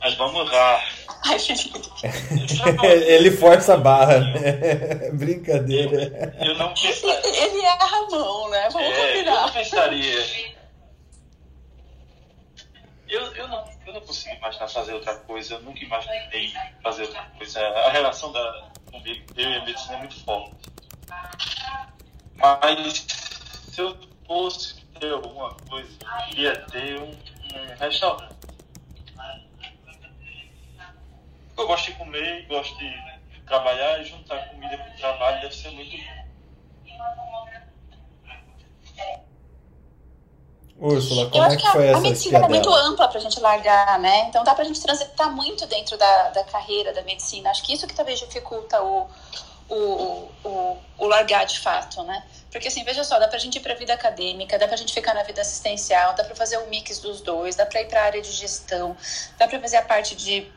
Mas 0.00 0.14
vamos 0.14 0.50
lá. 0.50 0.82
Ele 3.06 3.30
força 3.30 3.74
a 3.74 3.76
barra, 3.76 4.18
né? 4.18 5.10
Brincadeira. 5.12 6.34
Eu, 6.40 6.46
eu 6.46 6.58
não 6.58 6.72
pensaria. 6.74 7.44
Ele 7.44 7.60
erra 7.60 7.96
a 7.96 8.10
mão, 8.10 8.48
né? 8.48 8.68
Vamos 8.72 8.88
é, 8.88 9.06
combinar. 9.06 9.32
Eu 9.32 9.40
não 9.42 9.52
pensaria. 9.52 10.59
Eu, 13.10 13.34
eu 13.34 13.48
não 13.48 13.68
eu 13.86 13.94
não 13.94 14.00
consigo 14.02 14.36
imaginar 14.36 14.68
fazer 14.68 14.94
outra 14.94 15.16
coisa, 15.16 15.54
eu 15.54 15.62
nunca 15.62 15.80
imaginei 15.80 16.54
fazer 16.80 17.02
outra 17.02 17.22
coisa. 17.36 17.60
A 17.60 17.90
relação 17.90 18.30
da, 18.30 18.70
comigo, 18.90 19.26
eu 19.36 19.50
e 19.50 19.56
a 19.56 19.64
medicina 19.64 19.94
é 19.94 19.98
muito 19.98 20.24
forte. 20.24 20.54
Mas 22.36 23.06
se 23.68 23.80
eu 23.80 23.98
fosse 24.26 24.84
ter 25.00 25.12
alguma 25.12 25.54
coisa, 25.68 25.90
eu 26.00 26.28
queria 26.28 26.66
ter 26.66 27.00
um, 27.00 27.10
um 27.10 27.76
restaurante. 27.78 28.36
Eu 31.58 31.66
gosto 31.66 31.86
de 31.86 31.98
comer, 31.98 32.46
gosto 32.46 32.78
de 32.78 32.94
trabalhar 33.44 34.00
e 34.00 34.04
juntar 34.04 34.48
comida 34.50 34.78
com 34.78 34.96
trabalho 34.96 35.40
deve 35.42 35.54
ser 35.54 35.70
muito 35.72 35.96
bom. 38.96 39.29
Úrsula, 40.80 41.28
como 41.30 41.44
é 41.44 41.56
que, 41.56 41.62
que 41.62 41.72
foi 41.72 41.88
a, 41.88 41.90
essa 41.90 41.98
a 41.98 42.00
medicina 42.00 42.38
é 42.38 42.48
muito 42.48 42.72
ampla 42.72 43.06
para 43.06 43.18
a 43.18 43.20
gente 43.20 43.38
largar, 43.38 43.98
né? 43.98 44.26
Então 44.28 44.42
dá 44.42 44.54
para 44.54 44.64
a 44.64 44.66
gente 44.66 44.80
transitar 44.80 45.30
muito 45.30 45.66
dentro 45.66 45.98
da, 45.98 46.30
da 46.30 46.44
carreira 46.44 46.92
da 46.94 47.02
medicina. 47.02 47.50
Acho 47.50 47.62
que 47.62 47.74
isso 47.74 47.86
que 47.86 47.94
talvez 47.94 48.18
dificulta 48.18 48.82
o, 48.82 49.06
o, 49.68 50.28
o, 50.42 50.78
o 50.98 51.06
largar 51.06 51.44
de 51.44 51.58
fato, 51.58 52.02
né? 52.04 52.24
Porque 52.50 52.68
assim, 52.68 52.82
veja 52.82 53.04
só, 53.04 53.18
dá 53.18 53.28
para 53.28 53.36
a 53.36 53.40
gente 53.40 53.56
ir 53.56 53.60
para 53.60 53.74
a 53.74 53.76
vida 53.76 53.92
acadêmica, 53.92 54.58
dá 54.58 54.66
para 54.66 54.74
a 54.74 54.78
gente 54.78 54.94
ficar 54.94 55.12
na 55.12 55.22
vida 55.22 55.42
assistencial, 55.42 56.14
dá 56.14 56.24
para 56.24 56.34
fazer 56.34 56.56
o 56.56 56.62
um 56.62 56.68
mix 56.68 56.98
dos 56.98 57.20
dois, 57.20 57.56
dá 57.56 57.66
para 57.66 57.82
ir 57.82 57.86
para 57.86 58.00
a 58.00 58.04
área 58.04 58.22
de 58.22 58.32
gestão, 58.32 58.96
dá 59.38 59.46
para 59.46 59.60
fazer 59.60 59.76
a 59.76 59.82
parte 59.82 60.16
de 60.16 60.50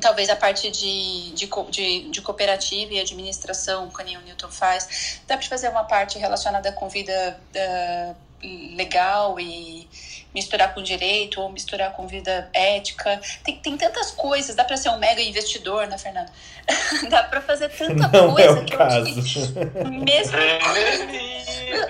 talvez 0.00 0.28
a 0.28 0.36
parte 0.36 0.70
de, 0.70 1.32
de, 1.32 1.46
de, 1.70 2.10
de, 2.10 2.22
cooperativa 2.22 2.92
e 2.92 3.00
administração, 3.00 3.88
que 3.88 4.02
o 4.02 4.20
Newton 4.20 4.50
faz, 4.50 5.20
dá 5.26 5.36
para 5.36 5.46
fazer 5.46 5.68
uma 5.70 5.84
parte 5.84 6.18
relacionada 6.18 6.70
com 6.72 6.88
vida 6.88 7.40
uh, 7.56 8.27
legal 8.42 9.38
e 9.40 9.88
misturar 10.34 10.74
com 10.74 10.82
direito 10.82 11.40
ou 11.40 11.50
misturar 11.50 11.92
com 11.92 12.06
vida 12.06 12.48
ética. 12.52 13.20
Tem, 13.42 13.56
tem 13.56 13.76
tantas 13.76 14.10
coisas, 14.12 14.54
dá 14.54 14.64
para 14.64 14.76
ser 14.76 14.90
um 14.90 14.98
mega 14.98 15.20
investidor, 15.20 15.86
né, 15.86 15.98
Fernando? 15.98 16.30
dá 17.10 17.24
para 17.24 17.40
fazer 17.40 17.68
tanta 17.70 18.08
Não 18.08 18.34
coisa 18.34 18.58
é 18.58 18.64
que 18.64 18.76
caso. 18.76 19.08
eu 19.08 19.84
que 19.84 19.90
mesmo 19.90 20.36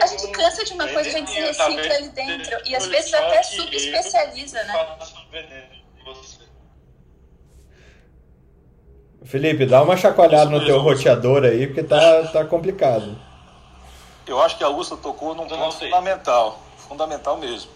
a 0.00 0.06
gente 0.06 0.28
cansa 0.28 0.64
de 0.64 0.72
uma 0.72 0.88
coisa, 0.88 1.08
a 1.08 1.12
gente 1.12 1.30
se 1.30 1.40
recicla 1.40 1.94
ali 1.94 2.08
dentro 2.10 2.58
e 2.66 2.74
às 2.74 2.86
vezes 2.86 3.12
até 3.12 3.42
subespecializa, 3.42 4.62
né? 4.64 4.96
Felipe, 9.24 9.66
dá 9.66 9.82
uma 9.82 9.96
chacoalhada 9.96 10.50
no 10.50 10.64
teu 10.64 10.80
roteador 10.80 11.44
aí, 11.44 11.66
porque 11.66 11.82
tá, 11.82 12.22
tá 12.28 12.44
complicado 12.44 13.27
eu 14.30 14.40
acho 14.42 14.56
que 14.56 14.64
a 14.64 14.68
USA 14.68 14.96
tocou 14.96 15.34
num 15.34 15.46
ponto 15.46 15.76
fundamental, 15.76 16.58
fundamental 16.76 17.36
mesmo. 17.36 17.70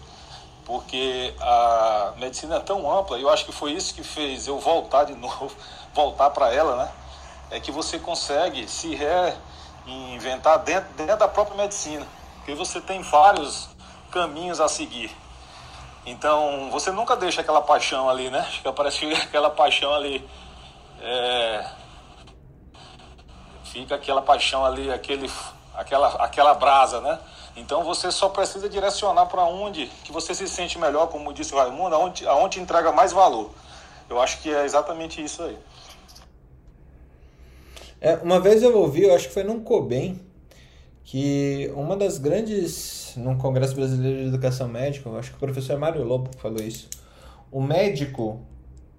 Porque 0.65 1.33
a 1.41 2.13
medicina 2.17 2.55
é 2.55 2.59
tão 2.59 2.89
ampla, 2.89 3.17
e 3.17 3.21
eu 3.21 3.29
acho 3.29 3.45
que 3.45 3.51
foi 3.51 3.73
isso 3.73 3.93
que 3.93 4.03
fez 4.03 4.47
eu 4.47 4.59
voltar 4.59 5.03
de 5.03 5.13
novo, 5.17 5.51
voltar 5.93 6.29
para 6.29 6.53
ela, 6.53 6.75
né? 6.77 6.91
É 7.51 7.59
que 7.59 7.71
você 7.71 7.99
consegue 7.99 8.67
se 8.67 8.97
reinventar 9.85 10.59
dentro, 10.59 10.93
dentro 10.93 11.17
da 11.17 11.27
própria 11.27 11.57
medicina. 11.57 12.05
Porque 12.37 12.55
você 12.55 12.79
tem 12.81 13.01
vários 13.01 13.69
caminhos 14.11 14.59
a 14.59 14.67
seguir. 14.67 15.15
Então, 16.05 16.69
você 16.71 16.91
nunca 16.91 17.15
deixa 17.15 17.41
aquela 17.41 17.61
paixão 17.61 18.09
ali, 18.09 18.29
né? 18.29 18.39
Acho 18.39 18.61
que 18.61 18.71
parece 18.71 18.99
que 18.99 19.13
aquela 19.13 19.49
paixão 19.49 19.93
ali. 19.93 20.27
É... 21.01 21.65
Fica 23.63 23.95
aquela 23.95 24.21
paixão 24.21 24.63
ali, 24.63 24.91
aquele 24.91 25.29
aquela, 25.75 26.09
aquela 26.23 26.53
brasa, 26.53 27.01
né? 27.01 27.19
Então 27.55 27.83
você 27.83 28.11
só 28.11 28.29
precisa 28.29 28.67
direcionar 28.67 29.27
para 29.27 29.43
onde 29.43 29.87
que 30.03 30.11
você 30.11 30.33
se 30.33 30.47
sente 30.47 30.77
melhor, 30.79 31.07
como 31.07 31.33
disse 31.33 31.53
o 31.53 31.57
Raimundo, 31.57 31.95
aonde, 31.95 32.27
aonde 32.27 32.59
entrega 32.59 32.91
mais 32.91 33.11
valor. 33.11 33.51
Eu 34.09 34.19
acho 34.19 34.41
que 34.41 34.53
é 34.53 34.65
exatamente 34.65 35.23
isso 35.23 35.43
aí. 35.43 35.57
É, 38.01 38.15
uma 38.17 38.39
vez 38.39 38.61
eu 38.61 38.77
ouvi, 38.77 39.03
eu 39.03 39.15
acho 39.15 39.29
que 39.29 39.33
foi 39.33 39.43
num 39.43 39.63
Cobem, 39.63 40.19
que 41.05 41.71
uma 41.75 41.95
das 41.95 42.17
grandes, 42.17 43.13
num 43.15 43.37
Congresso 43.37 43.75
Brasileiro 43.75 44.19
de 44.19 44.27
Educação 44.27 44.67
Médica, 44.67 45.07
eu 45.07 45.17
acho 45.17 45.29
que 45.29 45.37
o 45.37 45.39
professor 45.39 45.77
Mário 45.77 46.03
Lobo 46.03 46.29
falou 46.37 46.61
isso, 46.61 46.89
o 47.49 47.61
médico, 47.61 48.41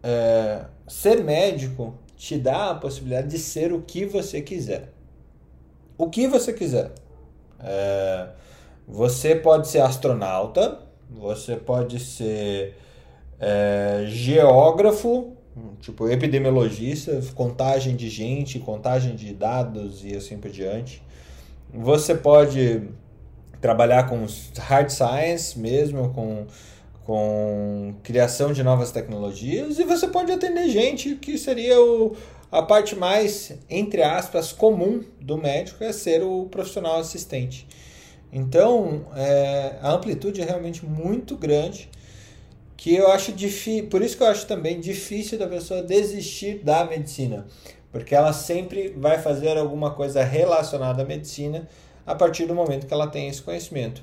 é, 0.03 0.65
ser 0.89 1.23
médico 1.23 1.95
te 2.17 2.39
dá 2.39 2.71
a 2.71 2.75
possibilidade 2.75 3.29
de 3.29 3.39
ser 3.39 3.73
o 3.73 3.83
que 3.83 4.07
você 4.07 4.41
quiser. 4.41 4.94
O 5.97 6.09
que 6.09 6.27
você 6.27 6.53
quiser. 6.53 6.91
É, 7.61 8.29
você 8.87 9.35
pode 9.35 9.69
ser 9.69 9.81
astronauta, 9.81 10.79
você 11.11 11.57
pode 11.57 11.99
ser 12.01 12.77
é, 13.41 14.05
geógrafo, 14.09 15.33
tipo 15.81 16.09
epidemiologista, 16.09 17.21
contagem 17.35 17.95
de 17.95 18.09
gente, 18.09 18.59
contagem 18.59 19.15
de 19.15 19.33
dados 19.33 20.05
e 20.05 20.15
assim 20.15 20.37
por 20.39 20.51
diante. 20.51 21.03
Você 21.73 22.15
pode 22.15 22.83
trabalhar 23.61 24.09
com 24.09 24.27
hard 24.59 24.91
science 24.91 25.59
mesmo, 25.59 26.11
com, 26.11 26.47
com 27.05 27.95
criação 28.03 28.53
de 28.53 28.63
novas 28.63 28.93
tecnologias, 28.93 29.79
e 29.79 29.85
você 29.85 30.07
pode 30.09 30.31
atender 30.31 30.69
gente 30.69 31.15
que 31.17 31.39
seria 31.39 31.81
o, 31.81 32.15
a 32.55 32.63
parte 32.63 32.95
mais, 32.95 33.53
entre 33.69 34.01
aspas, 34.01 34.53
comum 34.53 35.03
do 35.21 35.37
médico, 35.37 35.83
é 35.83 35.93
ser 35.93 36.23
o 36.23 36.45
profissional 36.45 37.01
assistente. 37.01 37.67
Então, 38.33 39.07
é, 39.17 39.75
a 39.83 39.91
amplitude 39.91 40.41
é 40.41 40.45
realmente 40.45 40.87
muito 40.87 41.37
grande, 41.37 41.91
que 42.77 42.95
eu 42.95 43.11
acho 43.11 43.33
difícil, 43.33 43.89
por 43.89 44.03
isso 44.03 44.17
que 44.17 44.23
eu 44.23 44.29
acho 44.29 44.47
também 44.47 44.79
difícil 44.79 45.37
da 45.37 45.49
pessoa 45.49 45.83
desistir 45.83 46.61
da 46.63 46.85
medicina, 46.85 47.45
porque 47.91 48.15
ela 48.15 48.33
sempre 48.33 48.95
vai 48.97 49.19
fazer 49.21 49.59
alguma 49.59 49.91
coisa 49.91 50.23
relacionada 50.23 51.03
à 51.03 51.05
medicina 51.05 51.69
a 52.07 52.15
partir 52.15 52.47
do 52.47 52.55
momento 52.55 52.87
que 52.87 52.95
ela 52.95 53.09
tem 53.09 53.29
esse 53.29 53.43
conhecimento. 53.43 54.01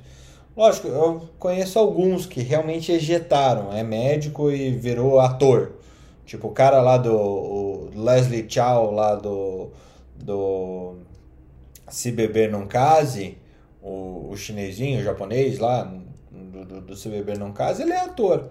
Lógico, 0.58 0.90
eu 0.90 1.30
conheço 1.40 1.80
alguns 1.80 2.26
que 2.26 2.42
realmente 2.42 2.92
ejetaram, 2.92 3.72
é 3.72 3.82
médico 3.82 4.52
e 4.52 4.72
virou 4.72 5.22
ator. 5.22 5.81
Tipo 6.26 6.48
o 6.48 6.52
cara 6.52 6.82
lá 6.82 6.98
do 6.98 7.90
Leslie 7.96 8.46
Chow, 8.50 8.92
lá 8.92 9.16
do, 9.16 9.72
do 10.16 10.96
Se 11.90 12.12
Beber 12.12 12.52
Não 12.52 12.68
Case, 12.68 13.38
o, 13.82 14.30
o 14.32 14.38
chinesinho, 14.38 15.02
o 15.02 15.04
japonês 15.04 15.60
lá, 15.60 15.92
do, 16.32 16.66
do, 16.66 16.82
do 16.82 16.96
Se 16.96 17.10
Beber 17.10 17.38
Não 17.38 17.52
Case, 17.52 17.82
ele 17.82 17.94
é 17.94 18.02
ator. 18.02 18.50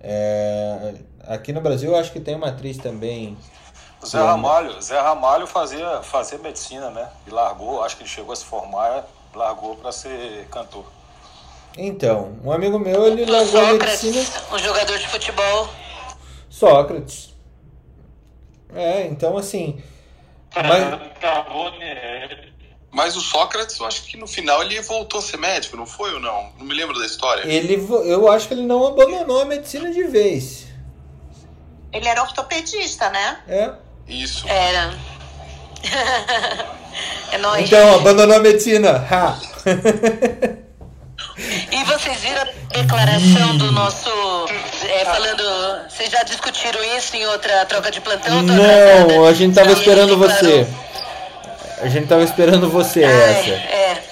É, 0.00 0.94
aqui 1.26 1.52
no 1.52 1.60
Brasil 1.60 1.90
eu 1.92 1.96
acho 1.96 2.12
que 2.12 2.20
tem 2.20 2.34
uma 2.34 2.48
atriz 2.48 2.76
também 2.76 3.36
Zé 4.04 4.18
Ramalho, 4.18 4.80
Zé 4.80 5.00
Ramalho 5.00 5.46
fazia, 5.46 6.02
fazia 6.02 6.38
medicina, 6.38 6.90
né? 6.90 7.08
E 7.26 7.30
largou, 7.30 7.82
acho 7.82 7.96
que 7.96 8.02
ele 8.02 8.10
chegou 8.10 8.32
a 8.32 8.36
se 8.36 8.44
formar, 8.44 9.04
largou 9.34 9.74
para 9.76 9.90
ser 9.90 10.46
cantor. 10.50 10.84
Então, 11.76 12.38
um 12.44 12.52
amigo 12.52 12.78
meu, 12.78 13.06
ele 13.06 13.24
largou 13.26 13.60
a 13.60 13.72
medicina. 13.72 14.22
Um 14.52 14.58
jogador 14.58 14.98
de 14.98 15.08
futebol. 15.08 15.68
Sócrates. 16.58 17.34
É, 18.74 19.06
então 19.06 19.36
assim. 19.36 19.82
Mas... 20.54 21.16
Mas 22.90 23.14
o 23.14 23.20
Sócrates, 23.20 23.78
eu 23.78 23.84
acho 23.84 24.04
que 24.04 24.16
no 24.16 24.26
final 24.26 24.62
ele 24.62 24.80
voltou 24.80 25.20
a 25.20 25.22
ser 25.22 25.36
médico, 25.36 25.76
não 25.76 25.84
foi 25.84 26.14
ou 26.14 26.20
não? 26.20 26.50
Não 26.58 26.64
me 26.64 26.72
lembro 26.72 26.98
da 26.98 27.04
história. 27.04 27.46
Ele, 27.46 27.74
eu 28.06 28.26
acho 28.30 28.48
que 28.48 28.54
ele 28.54 28.62
não 28.62 28.86
abandonou 28.86 29.42
a 29.42 29.44
medicina 29.44 29.92
de 29.92 30.04
vez. 30.04 30.66
Ele 31.92 32.08
era 32.08 32.22
ortopedista, 32.22 33.10
né? 33.10 33.38
É. 33.46 33.72
Isso. 34.08 34.48
Era. 34.48 34.94
é 37.32 37.38
nóis. 37.38 37.66
Então, 37.66 37.96
abandonou 37.96 38.36
a 38.36 38.40
medicina. 38.40 39.06
Ha. 39.10 39.38
E 41.38 41.84
vocês 41.84 42.18
viram 42.20 42.42
a 42.42 42.78
declaração 42.80 43.56
do 43.58 43.70
nosso. 43.72 44.08
É, 44.88 45.04
falando. 45.04 45.42
Vocês 45.88 46.10
já 46.10 46.22
discutiram 46.22 46.82
isso 46.96 47.14
em 47.16 47.26
outra 47.26 47.64
troca 47.66 47.90
de 47.90 48.00
plantão? 48.00 48.42
Não, 48.42 49.26
a 49.26 49.32
gente 49.32 49.54
tava 49.54 49.72
esperando 49.72 50.16
você. 50.16 50.66
A 51.82 51.88
gente 51.88 52.06
tava 52.06 52.22
esperando 52.22 52.70
você 52.70 53.04
Ai, 53.04 53.12
essa. 53.12 53.50
É. 53.50 54.02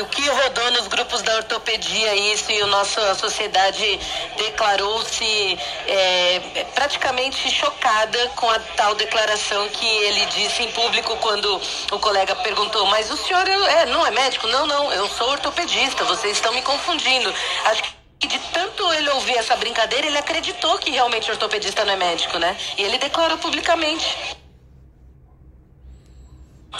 O 0.00 0.06
que 0.06 0.28
rodou 0.28 0.70
nos 0.72 0.88
grupos 0.88 1.22
da 1.22 1.36
ortopedia 1.36 2.14
isso 2.16 2.50
e 2.50 2.60
a 2.60 2.66
nossa 2.66 3.14
sociedade 3.14 4.00
declarou-se 4.36 5.58
é, 5.86 6.66
praticamente 6.74 7.48
chocada 7.48 8.18
com 8.34 8.50
a 8.50 8.58
tal 8.76 8.94
declaração 8.96 9.68
que 9.68 9.86
ele 9.86 10.26
disse 10.26 10.64
em 10.64 10.72
público 10.72 11.16
quando 11.18 11.60
o 11.92 11.98
colega 12.00 12.34
perguntou, 12.36 12.86
mas 12.86 13.08
o 13.10 13.16
senhor 13.16 13.46
é, 13.46 13.86
não 13.86 14.04
é 14.04 14.10
médico? 14.10 14.48
Não, 14.48 14.66
não, 14.66 14.92
eu 14.92 15.08
sou 15.08 15.30
ortopedista, 15.30 16.02
vocês 16.04 16.36
estão 16.36 16.52
me 16.52 16.62
confundindo. 16.62 17.32
Acho 17.66 17.84
que 18.18 18.26
de 18.26 18.38
tanto 18.52 18.92
ele 18.94 19.10
ouvir 19.10 19.36
essa 19.36 19.54
brincadeira, 19.56 20.06
ele 20.06 20.18
acreditou 20.18 20.76
que 20.78 20.90
realmente 20.90 21.30
ortopedista 21.30 21.84
não 21.84 21.92
é 21.92 21.96
médico, 21.96 22.38
né? 22.38 22.56
E 22.76 22.82
ele 22.82 22.98
declarou 22.98 23.38
publicamente. 23.38 24.43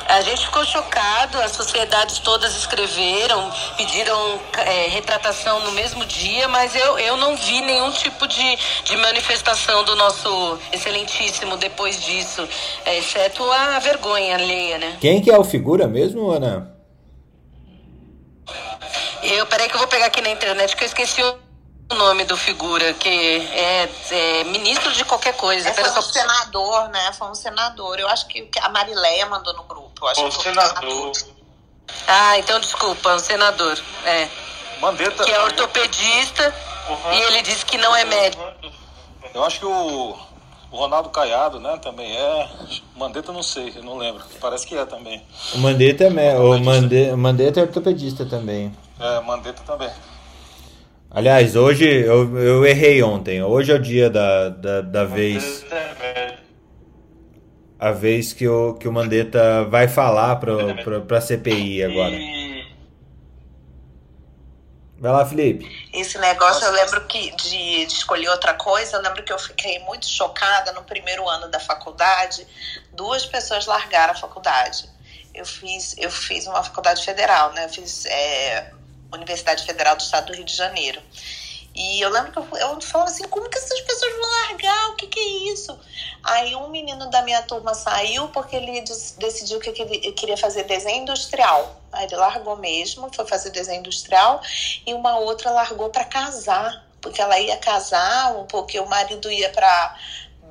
A 0.06 0.20
gente 0.20 0.44
ficou 0.44 0.64
chocado, 0.64 1.40
as 1.40 1.52
sociedades 1.52 2.18
todas 2.18 2.54
escreveram, 2.56 3.50
pediram 3.76 4.40
é, 4.58 4.88
retratação 4.88 5.60
no 5.60 5.72
mesmo 5.72 6.04
dia, 6.04 6.46
mas 6.48 6.74
eu, 6.74 6.98
eu 6.98 7.16
não 7.16 7.36
vi 7.36 7.60
nenhum 7.62 7.90
tipo 7.90 8.26
de, 8.26 8.58
de 8.84 8.96
manifestação 8.98 9.82
do 9.84 9.96
nosso 9.96 10.58
excelentíssimo 10.72 11.56
depois 11.56 12.02
disso, 12.02 12.46
é, 12.84 12.98
exceto 12.98 13.42
a 13.50 13.78
vergonha 13.78 14.36
alheia, 14.36 14.78
né? 14.78 14.96
Quem 15.00 15.20
que 15.20 15.30
é 15.30 15.38
o 15.38 15.44
figura 15.44 15.88
mesmo, 15.88 16.30
Ana? 16.30 16.74
Eu, 19.22 19.46
peraí 19.46 19.68
que 19.68 19.74
eu 19.74 19.78
vou 19.78 19.88
pegar 19.88 20.06
aqui 20.06 20.20
na 20.20 20.30
internet 20.30 20.76
que 20.76 20.84
eu 20.84 20.86
esqueci 20.86 21.22
o 21.22 21.94
nome 21.94 22.24
do 22.24 22.36
figura, 22.36 22.92
que 22.94 23.08
é, 23.08 23.88
é 24.10 24.44
ministro 24.44 24.92
de 24.92 25.04
qualquer 25.04 25.34
coisa. 25.34 25.68
É, 25.68 25.72
foi 25.72 25.98
um 25.98 26.02
senador, 26.02 26.88
né? 26.88 27.12
Foi 27.12 27.28
um 27.28 27.34
senador. 27.34 27.98
Eu 27.98 28.08
acho 28.08 28.26
que 28.26 28.48
a 28.60 28.68
Marileia 28.68 29.26
mandou 29.26 29.54
no 29.54 29.64
grupo. 29.64 29.83
Eu 30.04 30.08
acho 30.10 30.24
um 30.26 30.28
que 30.28 30.42
senador. 30.42 31.12
Ah, 32.06 32.38
então 32.38 32.60
desculpa, 32.60 33.14
um 33.14 33.18
senador. 33.18 33.78
É. 34.04 34.28
Mandetta. 34.80 35.24
Que 35.24 35.30
é 35.30 35.40
ortopedista 35.40 36.54
e 37.14 37.22
ele 37.22 37.40
disse 37.42 37.64
que 37.64 37.78
não 37.78 37.96
é 37.96 38.04
médico. 38.04 38.44
Eu 39.32 39.42
acho 39.44 39.60
que 39.60 39.64
o, 39.66 40.16
o 40.70 40.76
Ronaldo 40.76 41.08
Caiado, 41.08 41.58
né, 41.58 41.78
também 41.82 42.14
é. 42.14 42.48
Mandetta 42.94 43.30
eu 43.30 43.34
não 43.34 43.42
sei, 43.42 43.72
eu 43.74 43.82
não 43.82 43.96
lembro. 43.96 44.22
Parece 44.40 44.66
que 44.66 44.76
é 44.76 44.84
também. 44.84 45.22
O 45.54 45.58
Mandetta 45.58 46.04
é, 46.04 46.38
o 46.38 46.58
Mande- 46.60 47.10
o 47.10 47.16
Mandetta 47.16 47.60
é 47.60 47.62
ortopedista 47.62 48.26
também. 48.26 48.76
É, 49.00 49.20
Mandetta 49.20 49.62
também. 49.66 49.90
Aliás, 51.10 51.56
hoje 51.56 51.84
eu, 51.88 52.36
eu 52.38 52.66
errei 52.66 53.02
ontem. 53.02 53.42
Hoje 53.42 53.72
é 53.72 53.76
o 53.76 53.78
dia 53.78 54.10
da, 54.10 54.48
da, 54.50 54.80
da 54.82 55.04
vez. 55.04 55.64
A 57.84 57.92
vez 57.92 58.32
que 58.32 58.48
o, 58.48 58.72
que 58.72 58.88
o 58.88 58.92
Mandetta 58.92 59.64
vai 59.64 59.86
falar 59.86 60.36
pro, 60.36 60.74
pro, 60.82 61.02
pra 61.02 61.20
CPI 61.20 61.84
agora. 61.84 62.16
Vai 64.98 65.12
lá, 65.12 65.26
Felipe. 65.26 65.90
Esse 65.92 66.16
negócio, 66.16 66.64
eu 66.64 66.72
lembro 66.72 67.04
que 67.06 67.36
de, 67.36 67.84
de 67.84 67.92
escolher 67.92 68.30
outra 68.30 68.54
coisa, 68.54 68.96
eu 68.96 69.02
lembro 69.02 69.22
que 69.22 69.30
eu 69.30 69.38
fiquei 69.38 69.80
muito 69.80 70.06
chocada 70.06 70.72
no 70.72 70.82
primeiro 70.82 71.28
ano 71.28 71.50
da 71.50 71.60
faculdade. 71.60 72.46
Duas 72.94 73.26
pessoas 73.26 73.66
largaram 73.66 74.14
a 74.14 74.16
faculdade. 74.16 74.88
Eu 75.34 75.44
fiz, 75.44 75.94
eu 75.98 76.10
fiz 76.10 76.46
uma 76.46 76.62
faculdade 76.62 77.04
federal, 77.04 77.52
né? 77.52 77.66
Eu 77.66 77.68
fiz 77.68 78.06
é, 78.06 78.72
Universidade 79.12 79.62
Federal 79.66 79.94
do 79.94 80.00
Estado 80.00 80.28
do 80.28 80.32
Rio 80.32 80.44
de 80.46 80.56
Janeiro. 80.56 81.02
E 81.74 82.00
eu 82.00 82.08
lembro 82.08 82.30
que 82.30 82.38
eu, 82.38 82.46
eu 82.58 82.80
falava 82.80 83.10
assim, 83.10 83.24
como 83.24 83.48
que 83.50 83.58
essas 83.58 83.80
pessoas 83.80 84.12
vão 84.12 84.30
largar? 84.30 84.90
O 84.90 84.96
que, 84.96 85.08
que 85.08 85.18
é 85.18 85.52
isso? 85.52 85.76
Aí 86.22 86.54
um 86.54 86.68
menino 86.68 87.10
da 87.10 87.22
minha 87.22 87.42
turma 87.42 87.74
saiu 87.74 88.28
porque 88.28 88.54
ele 88.54 88.84
decidiu 89.18 89.58
que 89.58 89.70
ele 89.70 90.12
queria 90.12 90.36
fazer 90.36 90.64
desenho 90.64 91.02
industrial. 91.02 91.82
Aí 91.92 92.04
ele 92.04 92.16
largou 92.16 92.56
mesmo, 92.56 93.10
foi 93.12 93.26
fazer 93.26 93.50
desenho 93.50 93.80
industrial, 93.80 94.40
e 94.86 94.94
uma 94.94 95.18
outra 95.18 95.50
largou 95.50 95.90
para 95.90 96.04
casar, 96.04 96.84
porque 97.00 97.20
ela 97.20 97.38
ia 97.38 97.56
casar, 97.56 98.32
porque 98.48 98.78
o 98.78 98.86
marido 98.86 99.30
ia 99.30 99.50
para 99.50 99.96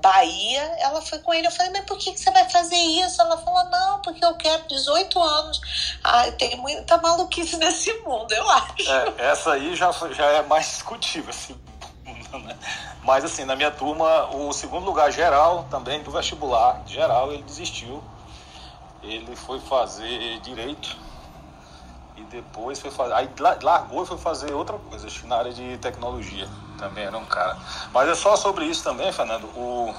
Bahia, 0.04 0.62
ela 0.80 1.02
foi 1.02 1.18
com 1.20 1.34
ele. 1.34 1.48
Eu 1.48 1.52
falei, 1.52 1.72
mas 1.72 1.86
por 1.86 1.98
que, 1.98 2.12
que 2.12 2.20
você 2.20 2.30
vai 2.30 2.50
fazer 2.50 2.76
isso? 2.76 3.22
Ela 3.22 3.38
falou, 3.38 3.64
não, 3.70 4.02
porque 4.02 4.24
eu 4.24 4.34
quero 4.36 4.68
18 4.68 5.18
anos. 5.18 5.62
Ai, 6.04 6.34
tem 6.34 6.58
muita 6.58 6.98
maluquice 6.98 7.56
nesse 7.56 7.94
mundo, 8.00 8.30
eu 8.34 8.50
acho. 8.50 8.92
É, 8.92 9.14
essa 9.32 9.54
aí 9.54 9.74
já, 9.78 9.90
já 10.12 10.26
é 10.26 10.42
mais 10.42 10.66
discutível, 10.66 11.30
assim. 11.30 11.58
né? 12.44 12.58
Mas 13.02 13.24
assim, 13.24 13.46
na 13.46 13.56
minha 13.56 13.72
turma, 13.72 14.26
o 14.36 14.52
segundo 14.52 14.86
lugar 14.86 15.10
geral 15.10 15.68
também 15.72 16.04
do 16.04 16.12
vestibular 16.12 16.84
geral, 16.86 17.32
ele 17.32 17.44
desistiu. 17.44 18.04
Ele 19.02 19.36
foi 19.38 19.60
fazer 19.62 20.40
direito 20.42 20.98
depois 22.34 22.80
foi 22.80 22.90
fazer. 22.92 23.14
Aí 23.14 23.30
la- 23.40 23.58
largou 23.62 24.04
e 24.04 24.06
foi 24.08 24.18
fazer 24.18 24.52
outra 24.54 24.78
coisa, 24.78 25.06
acho 25.08 25.22
que 25.22 25.28
na 25.28 25.38
área 25.38 25.54
de 25.54 25.78
tecnologia. 25.78 26.48
Também 26.78 27.06
era 27.06 27.18
um 27.18 27.26
cara. 27.26 27.58
Mas 27.94 28.10
é 28.10 28.16
só 28.16 28.36
sobre 28.36 28.66
isso 28.66 28.84
também, 28.84 29.12
Fernando. 29.12 29.46
O 29.56 29.94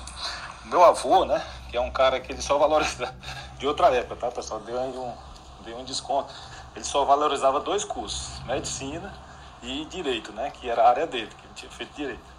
meu 0.65 0.85
avô, 0.85 1.25
né? 1.25 1.43
Que 1.71 1.77
é 1.77 1.81
um 1.81 1.91
cara 1.91 2.21
que 2.21 2.33
ele 2.33 2.43
só 2.43 2.59
valoriza 2.59 3.15
de 3.59 3.67
outra 3.67 3.89
época, 3.95 4.17
tá, 4.17 4.31
pessoal? 4.31 4.61
Deu 4.61 4.79
um, 4.79 5.15
deu 5.65 5.79
um 5.79 5.85
desconto. 5.85 6.33
Ele 6.75 6.85
só 6.85 7.05
valorizava 7.05 7.61
dois 7.61 7.85
cursos, 7.85 8.41
medicina 8.45 9.15
e 9.63 9.85
direito, 9.87 10.33
né? 10.33 10.51
Que 10.51 10.69
era 10.69 10.83
a 10.83 10.89
área 10.89 11.07
dele, 11.07 11.29
que 11.29 11.47
ele 11.47 11.55
tinha 11.55 11.71
feito 11.71 11.95
direito. 11.95 12.35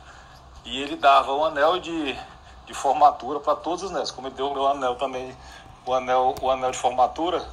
E 0.65 0.81
ele 0.81 0.97
dava 0.97 1.31
o 1.31 1.45
anel 1.45 1.79
de, 1.79 2.17
de 2.65 2.73
formatura 2.73 3.39
para 3.39 3.55
todos 3.55 3.83
os 3.83 3.91
netos. 3.91 4.11
Como 4.11 4.27
ele 4.27 4.35
deu 4.35 4.49
o 4.49 4.53
meu 4.53 4.67
anel 4.67 4.95
também, 4.95 5.35
o 5.85 5.93
anel, 5.93 6.35
o 6.41 6.51
anel 6.51 6.71
de 6.71 6.77
formatura, 6.77 7.47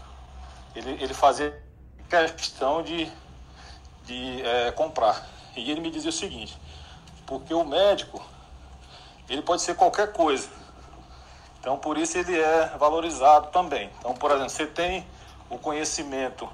ele, 0.75 0.91
ele 1.01 1.15
fazia 1.15 1.63
questão 2.13 2.83
de, 2.83 3.11
de 4.05 4.43
é, 4.43 4.73
comprar. 4.73 5.27
E 5.57 5.71
ele 5.71 5.81
me 5.81 5.91
dizia 5.91 6.11
o 6.11 6.13
seguinte, 6.13 6.57
porque 7.27 7.53
o 7.55 7.65
médico, 7.65 8.23
ele 9.29 9.43
pode 9.43 9.63
ser 9.63 9.75
qualquer 9.75 10.13
coisa. 10.13 10.49
Então, 11.61 11.79
por 11.79 11.97
isso 11.97 12.19
ele 12.19 12.39
é 12.39 12.77
valorizado 12.79 13.49
também. 13.49 13.91
Então, 13.99 14.15
por 14.15 14.31
exemplo, 14.31 14.51
você 14.51 14.67
tem 14.67 15.07
o 15.49 15.57
conhecimento 15.59 16.49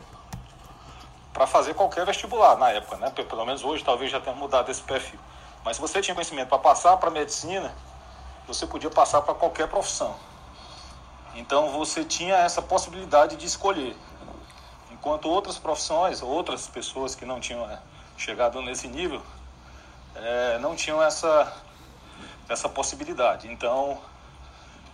para 1.33 1.47
fazer 1.47 1.75
qualquer 1.75 2.05
vestibular 2.05 2.57
na 2.57 2.71
época, 2.71 2.97
né? 2.97 3.11
Pelo 3.11 3.47
menos 3.47 3.65
hoje 3.65 3.85
talvez 3.85 4.11
já 4.11 4.21
tenha 4.21 4.35
mudado 4.35 4.71
esse 4.71 4.83
perfil. 4.83 5.19
Mas 5.65 5.77
se 5.77 5.81
você 5.81 6.01
tinha 6.01 6.15
conhecimento 6.15 6.49
para 6.49 6.59
passar 6.59 6.97
para 6.97 7.11
medicina, 7.11 7.73
você 8.47 8.67
podia 8.67 8.91
passar 8.91 9.23
para 9.23 9.35
qualquer 9.35 9.69
profissão. 9.69 10.17
Então 11.35 11.71
você 11.71 12.05
tinha 12.05 12.35
essa 12.35 12.61
possibilidade 12.61 13.37
de 13.37 13.47
escolher. 13.47 13.97
Enquanto 15.09 15.31
outras 15.31 15.57
profissões, 15.57 16.21
outras 16.21 16.67
pessoas 16.67 17.15
que 17.15 17.25
não 17.25 17.41
tinham 17.41 17.65
é, 17.71 17.79
chegado 18.19 18.61
nesse 18.61 18.87
nível, 18.87 19.23
é, 20.15 20.59
não 20.59 20.77
tinham 20.77 21.03
essa, 21.03 21.51
essa 22.47 22.69
possibilidade. 22.69 23.51
Então 23.51 23.99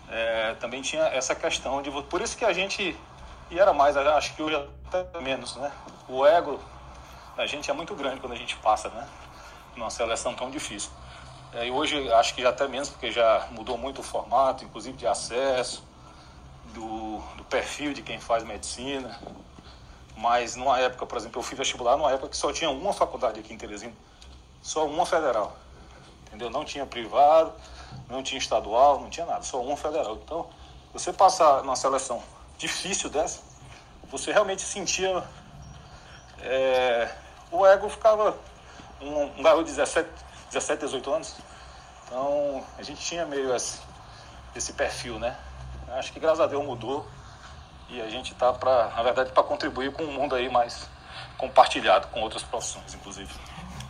é, 0.09 0.55
também 0.61 0.83
tinha 0.83 1.03
essa 1.07 1.35
questão 1.35 1.83
de. 1.83 1.91
Por 2.05 2.23
isso 2.23 2.37
que 2.37 2.45
a 2.45 2.53
gente. 2.53 2.97
E 3.51 3.59
era 3.59 3.73
mais, 3.73 3.97
acho 3.97 4.37
que 4.37 4.43
hoje 4.45 4.55
até 4.87 5.21
menos, 5.21 5.57
né? 5.57 5.73
O 6.09 6.25
ego 6.25 6.61
da 7.37 7.45
gente 7.45 7.69
é 7.69 7.75
muito 7.75 7.93
grande 7.97 8.21
quando 8.21 8.35
a 8.35 8.37
gente 8.37 8.55
passa, 8.59 8.89
né? 8.91 9.09
Numa 9.75 9.91
seleção 9.91 10.33
tão 10.33 10.49
difícil. 10.49 10.93
É, 11.53 11.67
e 11.67 11.73
hoje 11.73 12.09
acho 12.13 12.37
que 12.37 12.47
até 12.47 12.69
menos, 12.69 12.89
porque 12.89 13.11
já 13.11 13.49
mudou 13.51 13.77
muito 13.77 13.99
o 13.99 14.05
formato, 14.05 14.65
inclusive 14.65 14.97
de 14.97 15.09
acesso, 15.09 15.83
do, 16.73 17.19
do 17.37 17.43
perfil 17.51 17.93
de 17.93 18.01
quem 18.01 18.21
faz 18.21 18.45
medicina. 18.45 19.19
Mas 20.17 20.57
numa 20.57 20.79
época, 20.79 21.05
por 21.07 21.19
exemplo, 21.19 21.41
eu 21.41 21.43
fui 21.43 21.57
vestibular 21.57 21.97
numa 21.97 22.11
época 22.11 22.29
que 22.29 22.37
só 22.37 22.53
tinha 22.53 22.71
uma 22.71 22.93
faculdade 22.93 23.41
aqui 23.41 23.53
em 23.53 23.59
Teresina, 23.59 23.93
só 24.63 24.87
uma 24.87 25.05
federal. 25.05 25.57
Entendeu? 26.27 26.51
Não 26.51 26.65
tinha 26.65 26.87
privado, 26.87 27.53
não 28.09 28.23
tinha 28.23 28.39
estadual, 28.39 29.01
não 29.01 29.11
tinha 29.11 29.27
nada, 29.27 29.43
só 29.43 29.61
uma 29.61 29.77
federal. 29.77 30.15
Então, 30.25 30.49
você 30.93 31.13
passar 31.13 31.63
numa 31.63 31.77
seleção 31.77 32.23
difícil 32.57 33.11
dessa, 33.11 33.41
você 34.11 34.33
realmente 34.33 34.63
sentia. 34.63 35.25
É, 36.41 37.11
o 37.51 37.67
ego 37.67 37.89
ficava. 37.89 38.37
Um, 39.01 39.25
um 39.39 39.43
garoto 39.43 39.65
de 39.65 39.71
17, 39.71 40.09
17, 40.51 40.81
18 40.87 41.13
anos. 41.13 41.35
Então, 42.07 42.65
a 42.79 42.83
gente 42.83 43.01
tinha 43.01 43.27
meio 43.27 43.55
esse, 43.55 43.81
esse 44.55 44.73
perfil, 44.73 45.19
né? 45.19 45.37
Acho 45.89 46.13
que 46.13 46.21
graças 46.21 46.41
a 46.41 46.47
Deus 46.47 46.65
mudou. 46.65 47.07
E 47.91 48.01
a 48.01 48.09
gente 48.09 48.33
está, 48.33 48.53
na 48.97 49.03
verdade, 49.03 49.31
para 49.33 49.43
contribuir 49.43 49.93
com 49.93 50.03
um 50.03 50.13
mundo 50.13 50.35
aí 50.35 50.49
mais 50.49 50.89
compartilhado 51.37 52.09
com 52.09 52.21
outras 52.21 52.43
profissões, 52.43 52.95
inclusive. 52.95 53.31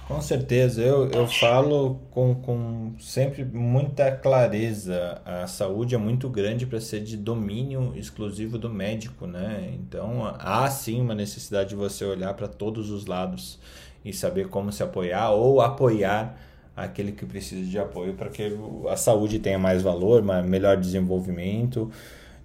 Com 0.07 0.21
certeza, 0.21 0.83
eu, 0.83 1.11
eu 1.11 1.27
falo 1.27 1.99
com, 2.11 2.35
com 2.35 2.93
sempre 3.01 3.43
muita 3.43 4.13
clareza. 4.13 5.23
A 5.25 5.47
saúde 5.47 5.95
é 5.95 5.99
muito 5.99 6.29
grande 6.29 6.67
para 6.67 6.79
ser 6.79 7.01
de 7.01 7.17
domínio 7.17 7.95
exclusivo 7.97 8.59
do 8.59 8.69
médico, 8.69 9.27
né? 9.27 9.71
Então 9.73 10.35
há 10.39 10.69
sim 10.69 11.01
uma 11.01 11.15
necessidade 11.15 11.71
de 11.71 11.75
você 11.75 12.05
olhar 12.05 12.35
para 12.35 12.47
todos 12.47 12.91
os 12.91 13.07
lados 13.07 13.59
e 14.05 14.13
saber 14.13 14.49
como 14.49 14.71
se 14.71 14.83
apoiar 14.83 15.31
ou 15.31 15.63
apoiar 15.63 16.37
aquele 16.77 17.13
que 17.13 17.25
precisa 17.25 17.65
de 17.65 17.79
apoio 17.79 18.13
para 18.13 18.29
que 18.29 18.53
a 18.91 18.97
saúde 18.97 19.39
tenha 19.39 19.59
mais 19.59 19.81
valor, 19.81 20.23
melhor 20.23 20.77
desenvolvimento 20.77 21.91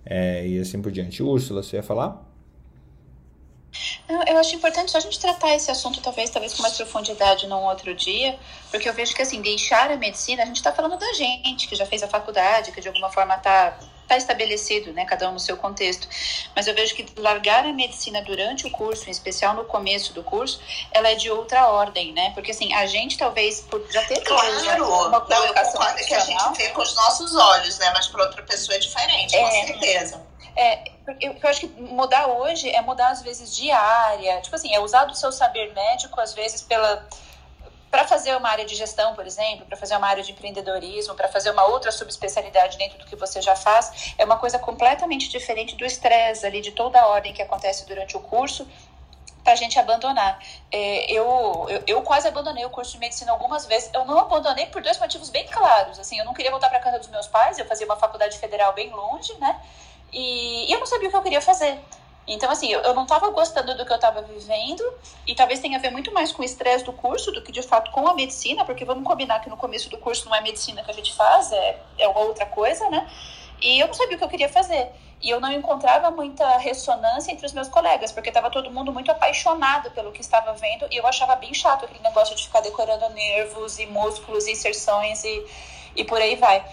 é, 0.09 0.47
e 0.47 0.59
assim 0.59 0.81
por 0.81 0.91
diante. 0.91 1.21
Úrsula, 1.21 1.61
você 1.61 1.75
ia 1.75 1.83
falar? 1.83 2.27
Eu 4.27 4.37
acho 4.39 4.55
importante 4.55 4.97
a 4.97 4.99
gente 4.99 5.19
tratar 5.19 5.55
esse 5.55 5.69
assunto, 5.69 6.01
talvez, 6.01 6.31
talvez 6.31 6.55
com 6.55 6.63
mais 6.63 6.75
profundidade 6.75 7.45
num 7.47 7.63
outro 7.65 7.93
dia, 7.93 8.37
porque 8.71 8.89
eu 8.89 8.93
vejo 8.93 9.13
que, 9.13 9.21
assim, 9.21 9.41
deixar 9.41 9.91
a 9.91 9.95
medicina, 9.95 10.41
a 10.41 10.45
gente 10.47 10.55
está 10.55 10.71
falando 10.71 10.97
da 10.97 11.13
gente, 11.13 11.67
que 11.67 11.75
já 11.75 11.85
fez 11.85 12.01
a 12.01 12.07
faculdade, 12.07 12.71
que 12.71 12.81
de 12.81 12.87
alguma 12.87 13.11
forma 13.11 13.35
está 13.35 13.77
tá 14.09 14.17
estabelecido, 14.17 14.91
né, 14.91 15.05
cada 15.05 15.29
um 15.29 15.33
no 15.33 15.39
seu 15.39 15.55
contexto. 15.55 16.07
Mas 16.55 16.67
eu 16.67 16.73
vejo 16.73 16.95
que 16.95 17.05
largar 17.17 17.65
a 17.65 17.71
medicina 17.71 18.21
durante 18.23 18.65
o 18.65 18.71
curso, 18.71 19.07
em 19.07 19.11
especial 19.11 19.53
no 19.53 19.65
começo 19.65 20.13
do 20.13 20.23
curso, 20.23 20.59
ela 20.91 21.09
é 21.09 21.15
de 21.15 21.29
outra 21.29 21.67
ordem, 21.67 22.11
né? 22.11 22.31
Porque, 22.33 22.51
assim, 22.51 22.73
a 22.73 22.85
gente 22.85 23.17
talvez 23.17 23.61
por 23.61 23.85
já 23.91 24.03
ter 24.05 24.21
claro, 24.21 24.47
uma 24.47 25.19
não, 25.29 25.45
eu 25.45 25.53
concordo 25.53 25.95
que 26.03 26.13
a 26.13 26.19
gente 26.19 26.57
vê 26.57 26.69
com 26.69 26.81
os 26.81 26.95
nossos 26.95 27.35
olhos, 27.35 27.77
né? 27.77 27.91
Mas 27.93 28.07
para 28.07 28.23
outra 28.23 28.41
pessoa 28.43 28.75
é 28.75 28.79
diferente, 28.79 29.35
é, 29.35 29.39
com 29.39 29.51
certeza. 29.51 30.27
É, 30.55 30.91
eu, 31.21 31.35
eu 31.41 31.49
acho 31.49 31.61
que 31.61 31.67
mudar 31.67 32.27
hoje 32.27 32.69
é 32.69 32.81
mudar 32.81 33.09
às 33.09 33.21
vezes 33.21 33.55
de 33.55 33.69
área, 33.71 34.41
tipo 34.41 34.55
assim, 34.55 34.73
é 34.73 34.79
usar 34.79 35.05
do 35.05 35.15
seu 35.15 35.31
saber 35.31 35.73
médico 35.73 36.19
às 36.19 36.33
vezes 36.33 36.61
pela 36.61 37.07
para 37.89 38.05
fazer 38.05 38.35
uma 38.35 38.49
área 38.49 38.65
de 38.65 38.75
gestão, 38.75 39.15
por 39.15 39.25
exemplo, 39.25 39.65
para 39.65 39.75
fazer 39.75 39.95
uma 39.95 40.07
área 40.07 40.23
de 40.23 40.31
empreendedorismo, 40.31 41.15
para 41.15 41.27
fazer 41.27 41.49
uma 41.51 41.65
outra 41.65 41.91
subespecialidade 41.91 42.77
dentro 42.77 42.99
do 42.99 43.05
que 43.05 43.15
você 43.15 43.41
já 43.41 43.55
faz, 43.55 44.13
é 44.17 44.25
uma 44.25 44.37
coisa 44.37 44.59
completamente 44.59 45.29
diferente 45.29 45.75
do 45.75 45.85
estresse 45.85 46.45
ali, 46.45 46.61
de 46.61 46.71
toda 46.71 46.99
a 46.99 47.07
ordem 47.07 47.33
que 47.33 47.41
acontece 47.41 47.85
durante 47.87 48.15
o 48.15 48.19
curso, 48.19 48.67
para 49.43 49.53
a 49.53 49.55
gente 49.55 49.79
abandonar. 49.79 50.39
É, 50.71 51.11
eu, 51.11 51.65
eu, 51.69 51.83
eu, 51.87 52.01
quase 52.03 52.27
abandonei 52.27 52.63
o 52.65 52.69
curso 52.69 52.91
de 52.91 52.99
medicina 52.99 53.31
algumas 53.31 53.65
vezes. 53.65 53.89
Eu 53.93 54.05
não 54.05 54.19
abandonei 54.19 54.67
por 54.67 54.81
dois 54.81 54.99
motivos 54.99 55.29
bem 55.29 55.47
claros. 55.47 55.97
Assim, 55.97 56.19
eu 56.19 56.25
não 56.25 56.33
queria 56.33 56.51
voltar 56.51 56.69
para 56.69 56.79
casa 56.79 56.99
dos 56.99 57.07
meus 57.07 57.27
pais, 57.27 57.57
eu 57.57 57.65
fazia 57.65 57.85
uma 57.85 57.95
faculdade 57.95 58.37
federal 58.37 58.73
bem 58.73 58.89
longe, 58.91 59.33
né? 59.39 59.59
E, 60.11 60.69
e 60.69 60.71
eu 60.71 60.79
não 60.79 60.85
sabia 60.85 61.07
o 61.07 61.11
que 61.11 61.17
eu 61.17 61.21
queria 61.21 61.41
fazer. 61.41 61.79
Então, 62.29 62.51
assim, 62.51 62.71
eu, 62.71 62.93
não 62.93 63.03
estava 63.03 63.27
gostando 63.31 63.75
do 63.75 63.83
que 63.83 63.91
eu 63.91 63.95
estava 63.95 64.21
vivendo, 64.21 64.83
e 65.25 65.33
talvez 65.33 65.59
tenha 65.59 65.79
a 65.79 65.81
ver 65.81 65.89
muito 65.89 66.13
mais 66.13 66.31
com 66.31 66.43
o 66.43 66.45
estresse 66.45 66.85
do 66.85 66.93
curso 66.93 67.31
do 67.31 67.41
que 67.41 67.51
de 67.51 67.63
fato 67.63 67.89
com 67.89 68.07
a 68.07 68.13
medicina, 68.13 68.63
porque 68.63 68.85
vamos 68.85 69.03
combinar 69.03 69.39
que 69.39 69.49
no 69.49 69.57
começo 69.57 69.89
do 69.89 69.97
curso 69.97 70.29
não 70.29 70.35
é 70.35 70.41
medicina 70.41 70.83
que 70.83 70.91
a 70.91 70.93
gente 70.93 71.11
faz, 71.15 71.51
é, 71.51 71.81
é 71.97 72.07
uma 72.07 72.19
outra 72.19 72.45
coisa, 72.45 72.87
né? 72.87 73.09
E 73.59 73.79
eu 73.79 73.87
não 73.87 73.95
sabia 73.95 74.15
o 74.15 74.19
que 74.19 74.23
eu 74.23 74.29
queria 74.29 74.47
fazer. 74.47 74.91
E 75.19 75.29
eu 75.31 75.41
não 75.41 75.51
encontrava 75.51 76.11
muita 76.11 76.57
ressonância 76.59 77.31
entre 77.31 77.47
os 77.47 77.51
meus 77.51 77.67
colegas, 77.67 78.11
porque 78.11 78.29
estava 78.29 78.51
todo 78.51 78.69
mundo 78.69 78.93
muito 78.93 79.09
apaixonado 79.09 79.89
pelo 79.89 80.11
que 80.11 80.21
estava 80.21 80.53
vendo, 80.53 80.85
e 80.91 80.97
eu 80.97 81.07
achava 81.07 81.35
bem 81.35 81.51
chato 81.51 81.85
aquele 81.85 82.03
negócio 82.03 82.35
de 82.35 82.43
ficar 82.43 82.61
decorando 82.61 83.09
nervos 83.09 83.79
e 83.79 83.87
músculos 83.87 84.45
e 84.45 84.51
inserções 84.51 85.23
e, 85.23 85.45
e 85.95 86.03
por 86.03 86.21
aí 86.21 86.35
vai 86.35 86.63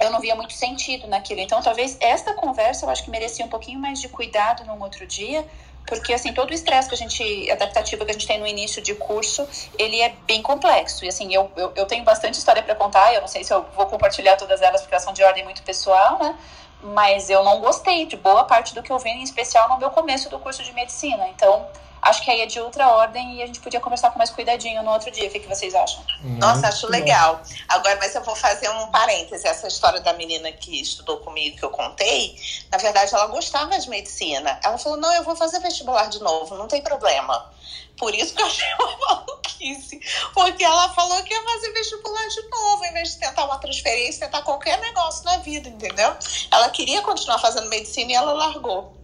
eu 0.00 0.10
não 0.10 0.20
via 0.20 0.34
muito 0.34 0.52
sentido 0.52 1.06
naquilo. 1.06 1.40
Então, 1.40 1.62
talvez 1.62 1.96
esta 2.00 2.34
conversa 2.34 2.84
eu 2.84 2.90
acho 2.90 3.04
que 3.04 3.10
merecia 3.10 3.44
um 3.44 3.48
pouquinho 3.48 3.78
mais 3.78 4.00
de 4.00 4.08
cuidado 4.08 4.64
num 4.64 4.80
outro 4.82 5.06
dia, 5.06 5.46
porque 5.86 6.12
assim 6.12 6.32
todo 6.32 6.50
o 6.50 6.54
estresse 6.54 6.88
que 6.88 6.94
a 6.94 6.98
gente 6.98 7.50
adaptativo 7.50 8.04
que 8.04 8.10
a 8.10 8.14
gente 8.14 8.26
tem 8.26 8.38
no 8.38 8.46
início 8.46 8.80
de 8.80 8.94
curso 8.94 9.46
ele 9.78 10.00
é 10.00 10.14
bem 10.26 10.40
complexo. 10.42 11.04
E 11.04 11.08
assim 11.08 11.32
eu, 11.34 11.50
eu, 11.56 11.72
eu 11.76 11.86
tenho 11.86 12.04
bastante 12.04 12.38
história 12.38 12.62
para 12.62 12.74
contar 12.74 13.12
eu 13.14 13.20
não 13.20 13.28
sei 13.28 13.44
se 13.44 13.52
eu 13.52 13.64
vou 13.76 13.86
compartilhar 13.86 14.36
todas 14.36 14.62
elas 14.62 14.80
porque 14.80 14.94
elas 14.94 15.04
são 15.04 15.12
de 15.12 15.22
ordem 15.22 15.44
muito 15.44 15.62
pessoal 15.62 16.18
né? 16.18 16.38
Mas 16.82 17.30
eu 17.30 17.42
não 17.44 17.60
gostei 17.60 18.06
de 18.06 18.16
boa 18.16 18.44
parte 18.44 18.74
do 18.74 18.82
que 18.82 18.90
eu 18.90 18.98
vi 18.98 19.10
em 19.10 19.22
especial 19.22 19.68
no 19.68 19.78
meu 19.78 19.90
começo 19.90 20.28
do 20.28 20.38
curso 20.38 20.62
de 20.62 20.72
medicina. 20.72 21.28
Então 21.28 21.66
acho 22.04 22.22
que 22.22 22.30
aí 22.30 22.42
é 22.42 22.46
de 22.46 22.60
outra 22.60 22.88
ordem 22.88 23.36
e 23.36 23.42
a 23.42 23.46
gente 23.46 23.60
podia 23.60 23.80
conversar 23.80 24.10
com 24.10 24.18
mais 24.18 24.30
cuidadinho 24.30 24.82
no 24.82 24.90
outro 24.90 25.10
dia. 25.10 25.28
O 25.28 25.30
que, 25.30 25.40
que 25.40 25.48
vocês 25.48 25.74
acham? 25.74 26.04
Nossa, 26.22 26.68
acho 26.68 26.86
legal. 26.88 27.40
Agora, 27.68 27.96
mas 27.96 28.14
eu 28.14 28.22
vou 28.22 28.36
fazer 28.36 28.68
um 28.68 28.88
parêntese. 28.88 29.46
Essa 29.48 29.66
história 29.66 30.00
da 30.00 30.12
menina 30.12 30.52
que 30.52 30.80
estudou 30.80 31.18
comigo, 31.18 31.56
que 31.56 31.64
eu 31.64 31.70
contei, 31.70 32.36
na 32.70 32.78
verdade, 32.78 33.14
ela 33.14 33.26
gostava 33.26 33.78
de 33.78 33.88
medicina. 33.88 34.60
Ela 34.62 34.76
falou: 34.76 34.98
não, 34.98 35.12
eu 35.14 35.24
vou 35.24 35.34
fazer 35.34 35.58
vestibular 35.60 36.08
de 36.08 36.20
novo, 36.20 36.56
não 36.56 36.68
tem 36.68 36.82
problema. 36.82 37.50
Por 37.96 38.14
isso 38.14 38.34
que 38.34 38.42
eu 38.42 38.46
achei 38.46 38.66
uma 38.78 38.98
maluquice. 39.16 40.00
Porque 40.34 40.62
ela 40.62 40.88
falou 40.90 41.22
que 41.22 41.32
ia 41.32 41.42
fazer 41.42 41.72
vestibular 41.72 42.28
de 42.28 42.48
novo, 42.50 42.84
em 42.84 42.92
vez 42.92 43.12
de 43.12 43.18
tentar 43.18 43.44
uma 43.44 43.58
transferência, 43.58 44.26
tentar 44.26 44.42
qualquer 44.42 44.78
negócio 44.80 45.24
na 45.24 45.38
vida, 45.38 45.68
entendeu? 45.68 46.14
Ela 46.50 46.68
queria 46.70 47.02
continuar 47.02 47.38
fazendo 47.38 47.68
medicina 47.68 48.12
e 48.12 48.14
ela 48.14 48.32
largou. 48.32 49.03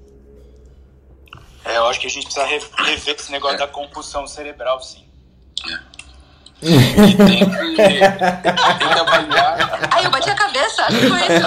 É, 1.64 1.76
eu 1.76 1.86
acho 1.86 2.00
que 2.00 2.06
a 2.06 2.10
gente 2.10 2.24
precisa 2.24 2.46
rever 2.46 3.14
esse 3.14 3.30
negócio 3.30 3.56
é. 3.56 3.58
da 3.58 3.68
compulsão 3.68 4.26
cerebral, 4.26 4.80
sim. 4.82 5.06
É. 5.70 5.90
E 6.62 7.16
tem 7.16 7.38
que, 7.38 7.76
tem 7.76 8.88
que 8.88 8.98
avaliar. 8.98 9.88
Ai, 9.90 10.04
eu 10.04 10.10
bati 10.10 10.28
a 10.28 10.34
cabeça, 10.34 10.84
acho 10.84 10.98
que 10.98 11.08
foi 11.08 11.20
isso. 11.20 11.40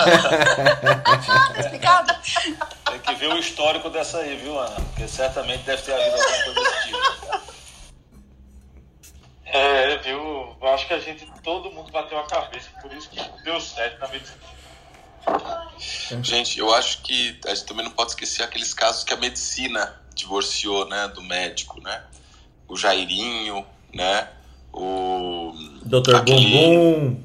tá 1.03 1.53
explicado? 1.60 2.15
Tem 2.85 2.99
que 2.99 3.15
ver 3.15 3.27
o 3.27 3.38
histórico 3.38 3.90
dessa 3.91 4.19
aí, 4.19 4.35
viu, 4.38 4.57
Ana? 4.57 4.76
Porque 4.76 5.07
certamente 5.07 5.64
deve 5.64 5.84
ter 5.84 5.94
havido 5.94 6.15
alguma 6.15 6.44
coisa 6.44 6.60
desse 6.60 6.88
tipo. 6.88 7.53
É, 9.45 9.98
viu? 9.98 10.57
Eu 10.60 10.68
acho 10.73 10.88
que 10.88 10.94
a 10.95 10.99
gente, 10.99 11.31
todo 11.44 11.72
mundo 11.72 11.91
bateu 11.91 12.18
a 12.18 12.26
cabeça, 12.26 12.69
por 12.81 12.91
isso 12.91 13.07
que 13.10 13.22
deu 13.44 13.61
certo 13.61 13.99
na 13.99 14.07
medicina. 14.07 14.40
Gente, 16.23 16.60
eu 16.60 16.73
acho 16.73 17.03
que 17.03 17.40
a 17.45 17.49
gente 17.53 17.65
também 17.65 17.85
não 17.85 17.91
pode 17.91 18.11
esquecer 18.11 18.41
aqueles 18.44 18.73
casos 18.73 19.03
que 19.03 19.14
a 19.14 19.18
medicina 19.18 20.02
divorciou, 20.15 20.88
né, 20.88 21.07
do 21.10 21.22
médico, 21.22 21.81
né? 21.81 22.03
O 22.68 22.76
Jairinho, 22.76 23.65
né? 23.94 24.30
o. 24.73 25.53
Dr. 25.85 26.22
Bumbum. 26.26 27.22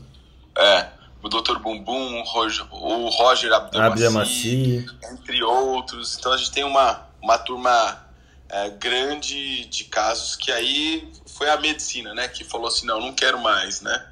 É, 0.56 0.86
o 1.22 1.28
Dr. 1.28 1.58
Bumbum, 1.58 2.20
o 2.20 2.22
Roger, 2.22 2.66
o 2.70 3.08
Roger 3.08 3.52
Abdelmaci, 3.52 4.86
entre 5.10 5.42
outros. 5.42 6.16
Então 6.18 6.32
a 6.32 6.36
gente 6.36 6.52
tem 6.52 6.64
uma, 6.64 7.06
uma 7.22 7.38
turma 7.38 8.04
é, 8.48 8.70
grande 8.70 9.64
de 9.66 9.84
casos 9.84 10.36
que 10.36 10.52
aí 10.52 11.10
foi 11.26 11.48
a 11.48 11.56
medicina, 11.56 12.12
né? 12.14 12.28
Que 12.28 12.44
falou 12.44 12.68
assim, 12.68 12.86
não, 12.86 13.00
não 13.00 13.12
quero 13.12 13.40
mais, 13.40 13.80
né? 13.80 14.06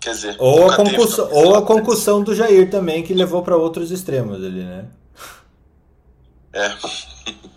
Quer 0.00 0.10
dizer, 0.10 0.36
Ou 0.38 0.70
a, 0.70 0.76
teve 0.76 0.90
concussão, 0.90 1.24
talvez, 1.26 1.46
ou 1.46 1.56
a 1.56 1.62
concussão 1.62 2.22
do 2.22 2.34
Jair 2.34 2.70
também, 2.70 3.02
que 3.02 3.14
levou 3.14 3.42
para 3.42 3.56
outros 3.56 3.90
extremos 3.90 4.36
ali, 4.36 4.62
né? 4.62 4.84
É, 6.52 6.76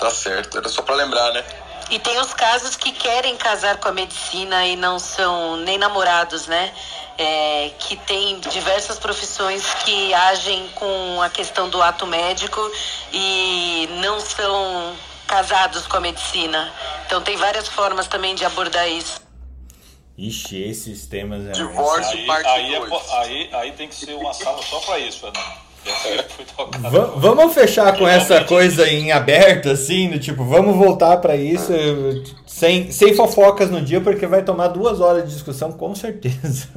tá 0.00 0.10
certo, 0.10 0.58
era 0.58 0.68
só 0.68 0.82
pra 0.82 0.94
lembrar, 0.94 1.32
né? 1.32 1.44
E 1.90 1.98
tem 1.98 2.18
os 2.20 2.32
casos 2.32 2.76
que 2.76 2.92
querem 2.92 3.36
casar 3.36 3.76
com 3.78 3.88
a 3.88 3.92
medicina 3.92 4.64
e 4.66 4.76
não 4.76 4.98
são 4.98 5.56
nem 5.58 5.76
namorados, 5.76 6.46
né? 6.46 6.72
É, 7.18 7.72
que 7.78 7.96
tem 7.96 8.38
diversas 8.40 8.98
profissões 8.98 9.62
que 9.84 10.14
agem 10.14 10.68
com 10.74 11.20
a 11.20 11.28
questão 11.28 11.68
do 11.68 11.82
ato 11.82 12.06
médico 12.06 12.60
e 13.12 13.88
não 14.00 14.18
são 14.20 14.96
casados 15.26 15.86
com 15.86 15.96
a 15.96 16.00
medicina. 16.00 16.72
Então 17.06 17.20
tem 17.20 17.36
várias 17.36 17.68
formas 17.68 18.06
também 18.06 18.34
de 18.34 18.44
abordar 18.44 18.88
isso. 18.88 19.20
Ixi, 20.16 20.62
esses 20.62 21.06
temas 21.06 21.44
é. 21.46 21.52
Divórcio, 21.52 22.18
Aí, 22.18 22.26
parte 22.26 22.48
aí, 22.48 22.74
é 22.74 22.78
2. 22.78 22.90
po- 22.90 23.16
aí, 23.16 23.50
aí 23.52 23.72
tem 23.72 23.88
que 23.88 23.94
ser 23.94 24.14
uma 24.14 24.32
sala 24.32 24.62
só 24.62 24.78
pra 24.80 24.98
isso, 24.98 25.20
Fernando. 25.20 25.69
Vamos 27.16 27.54
fechar 27.54 27.96
com 27.96 28.06
essa 28.06 28.44
coisa 28.44 28.88
em 28.88 29.12
aberto, 29.12 29.70
assim, 29.70 30.08
do 30.10 30.18
tipo, 30.18 30.44
vamos 30.44 30.76
voltar 30.76 31.16
pra 31.18 31.36
isso 31.36 31.72
sem, 32.46 32.90
sem 32.90 33.14
fofocas 33.14 33.70
no 33.70 33.80
dia, 33.80 34.00
porque 34.00 34.26
vai 34.26 34.42
tomar 34.42 34.68
duas 34.68 35.00
horas 35.00 35.24
de 35.24 35.34
discussão, 35.34 35.72
com 35.72 35.94
certeza. 35.94 36.68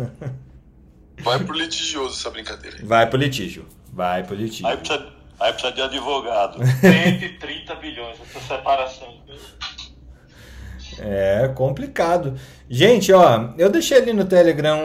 Vai 1.21 1.39
pro 1.39 1.57
litigioso 1.57 2.19
essa 2.19 2.29
brincadeira. 2.29 2.77
aí. 2.77 2.85
Vai 2.85 3.09
pro 3.09 3.17
litígio. 3.17 3.65
Vai 3.91 4.23
pro 4.23 4.35
litígio. 4.35 4.67
Aí 4.67 4.77
precisa, 4.77 5.07
aí 5.39 5.53
precisa 5.53 5.73
de 5.73 5.81
advogado. 5.81 6.59
130 6.81 7.75
bilhões 7.75 8.17
essa 8.19 8.55
separação. 8.55 9.07
É 10.99 11.49
complicado. 11.55 12.35
Gente, 12.69 13.11
ó, 13.13 13.49
eu 13.57 13.69
deixei 13.69 13.97
ali 13.97 14.13
no 14.13 14.25
Telegram 14.25 14.79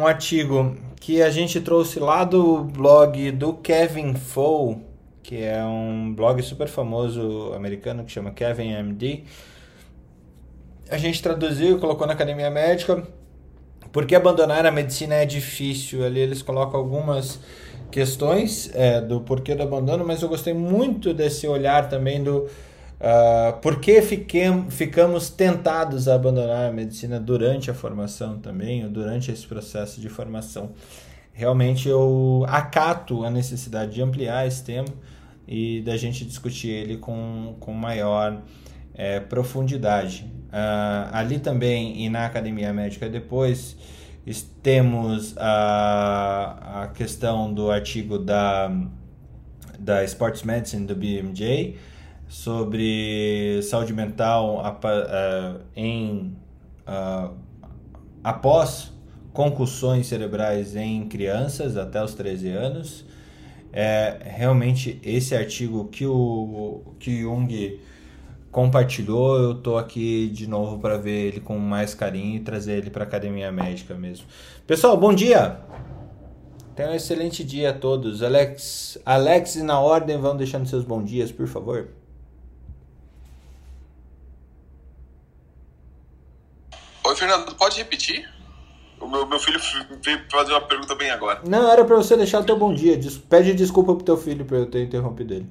um 0.00 0.06
artigo 0.06 0.76
que 1.04 1.20
a 1.20 1.28
gente 1.28 1.60
trouxe 1.60 2.00
lá 2.00 2.24
do 2.24 2.64
blog 2.64 3.30
do 3.32 3.52
Kevin 3.52 4.14
Fou, 4.14 4.80
que 5.22 5.36
é 5.36 5.62
um 5.62 6.14
blog 6.14 6.42
super 6.42 6.66
famoso 6.66 7.52
americano 7.52 8.04
que 8.04 8.10
chama 8.10 8.30
Kevin 8.30 8.72
MD. 8.72 9.24
A 10.88 10.96
gente 10.96 11.22
traduziu, 11.22 11.78
colocou 11.78 12.06
na 12.06 12.14
Academia 12.14 12.50
Médica. 12.50 13.06
Porque 13.92 14.14
abandonar 14.14 14.64
a 14.64 14.70
medicina 14.70 15.16
é 15.16 15.26
difícil. 15.26 16.02
Ali 16.02 16.20
eles 16.20 16.40
colocam 16.40 16.80
algumas 16.80 17.38
questões 17.90 18.70
é, 18.74 19.02
do 19.02 19.20
porquê 19.20 19.54
do 19.54 19.62
abandono, 19.62 20.06
mas 20.06 20.22
eu 20.22 20.28
gostei 20.30 20.54
muito 20.54 21.12
desse 21.12 21.46
olhar 21.46 21.86
também 21.90 22.24
do 22.24 22.48
ah, 23.00 23.58
por 23.60 23.80
que 23.80 24.00
fiquem, 24.02 24.70
ficamos 24.70 25.28
tentados 25.28 26.08
a 26.08 26.14
abandonar 26.14 26.70
a 26.70 26.72
medicina 26.72 27.18
durante 27.18 27.70
a 27.70 27.74
formação 27.74 28.38
também, 28.38 28.84
ou 28.84 28.90
durante 28.90 29.30
esse 29.30 29.46
processo 29.46 30.00
de 30.00 30.08
formação. 30.08 30.72
Realmente 31.32 31.88
eu 31.88 32.44
acato 32.48 33.24
a 33.24 33.30
necessidade 33.30 33.92
de 33.92 34.02
ampliar 34.02 34.46
esse 34.46 34.62
tema 34.62 34.88
e 35.46 35.82
da 35.82 35.96
gente 35.96 36.24
discutir 36.24 36.68
ele 36.68 36.96
com, 36.96 37.56
com 37.58 37.72
maior 37.72 38.40
é, 38.94 39.18
profundidade. 39.20 40.30
Ah, 40.52 41.10
ali 41.12 41.38
também 41.38 42.04
e 42.04 42.08
na 42.08 42.26
Academia 42.26 42.72
Médica 42.72 43.08
depois 43.08 43.76
temos 44.62 45.36
a, 45.36 46.84
a 46.84 46.88
questão 46.88 47.52
do 47.52 47.70
artigo 47.70 48.18
da, 48.18 48.70
da 49.78 50.02
Sports 50.04 50.42
Medicine 50.42 50.86
do 50.86 50.94
BMJ 50.94 51.76
sobre 52.34 53.60
saúde 53.62 53.92
mental 53.92 54.60
ah, 54.60 55.56
em 55.76 56.36
após 58.24 58.92
concussões 59.32 60.08
cerebrais 60.08 60.74
em 60.74 61.06
crianças 61.06 61.76
até 61.76 62.02
os 62.02 62.12
13 62.14 62.48
anos. 62.48 63.04
É, 63.72 64.18
realmente 64.24 65.00
esse 65.02 65.34
artigo 65.34 65.86
que 65.86 66.06
o 66.06 66.82
que 66.98 67.22
Jung 67.22 67.80
compartilhou, 68.50 69.36
eu 69.38 69.54
tô 69.54 69.78
aqui 69.78 70.28
de 70.28 70.48
novo 70.48 70.78
para 70.78 70.96
ver 70.96 71.28
ele 71.28 71.40
com 71.40 71.56
mais 71.58 71.94
carinho 71.94 72.36
e 72.36 72.40
trazer 72.40 72.78
ele 72.78 72.90
para 72.90 73.04
academia 73.04 73.50
médica 73.52 73.94
mesmo. 73.94 74.26
Pessoal, 74.66 74.96
bom 74.96 75.14
dia. 75.14 75.60
Tenham 76.74 76.90
um 76.90 76.94
excelente 76.94 77.44
dia 77.44 77.70
a 77.70 77.72
todos. 77.72 78.22
Alex, 78.22 78.98
Alex 79.06 79.56
e 79.56 79.62
na 79.62 79.78
ordem 79.78 80.18
vão 80.18 80.36
deixando 80.36 80.66
seus 80.66 80.84
bons 80.84 81.04
dias, 81.04 81.30
por 81.30 81.46
favor. 81.46 81.88
Oi, 87.14 87.18
Fernando, 87.20 87.54
pode 87.54 87.76
repetir? 87.76 88.28
O 89.00 89.06
meu, 89.06 89.24
meu 89.24 89.38
filho 89.38 89.60
veio 90.02 90.24
fazer 90.28 90.50
uma 90.50 90.62
pergunta 90.62 90.96
bem 90.96 91.12
agora. 91.12 91.40
Não, 91.46 91.70
era 91.70 91.84
para 91.84 91.94
você 91.94 92.16
deixar 92.16 92.40
o 92.40 92.44
teu 92.44 92.58
bom 92.58 92.74
dia. 92.74 92.96
Des- 92.96 93.16
Pede 93.16 93.54
desculpa 93.54 93.94
pro 93.94 94.04
teu 94.04 94.16
filho 94.16 94.44
por 94.44 94.58
eu 94.58 94.66
ter 94.68 94.82
interrompido 94.82 95.34
ele. 95.34 95.48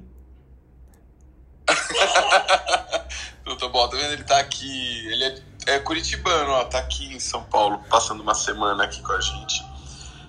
Não, 3.46 3.56
tá 3.56 3.66
bom, 3.68 3.88
tá 3.88 3.96
vendo? 3.96 4.12
Ele 4.12 4.24
tá 4.24 4.38
aqui. 4.40 5.06
Ele 5.06 5.24
é, 5.24 5.42
é 5.68 5.78
curitibano, 5.78 6.50
ó, 6.50 6.64
tá 6.64 6.78
aqui 6.80 7.06
em 7.14 7.18
São 7.18 7.42
Paulo, 7.44 7.80
passando 7.88 8.22
uma 8.22 8.34
semana 8.34 8.84
aqui 8.84 9.00
com 9.00 9.12
a 9.12 9.20
gente. 9.22 9.64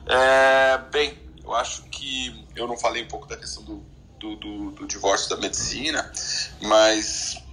É, 0.08 0.78
bem, 0.90 1.18
eu 1.44 1.54
acho 1.54 1.84
que 1.90 2.46
eu 2.56 2.66
não 2.66 2.78
falei 2.78 3.04
um 3.04 3.08
pouco 3.10 3.28
da 3.28 3.36
questão 3.36 3.62
do, 3.64 3.84
do, 4.22 4.36
do- 4.38 4.72
do 4.72 4.88
divórcio 4.88 5.30
da 5.32 5.36
medicina, 5.38 6.10
mas 6.62 7.44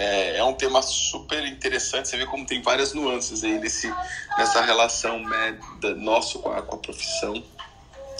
é, 0.00 0.38
é 0.38 0.44
um 0.44 0.54
tema 0.54 0.80
super 0.80 1.44
interessante. 1.46 2.08
Você 2.08 2.16
vê 2.16 2.24
como 2.24 2.46
tem 2.46 2.62
várias 2.62 2.94
nuances 2.94 3.44
aí 3.44 3.58
nesse, 3.58 3.92
nessa 4.38 4.62
relação 4.62 5.18
né, 5.18 5.58
nosso 5.98 6.38
com 6.38 6.50
a, 6.50 6.62
com 6.62 6.76
a 6.76 6.78
profissão. 6.78 7.42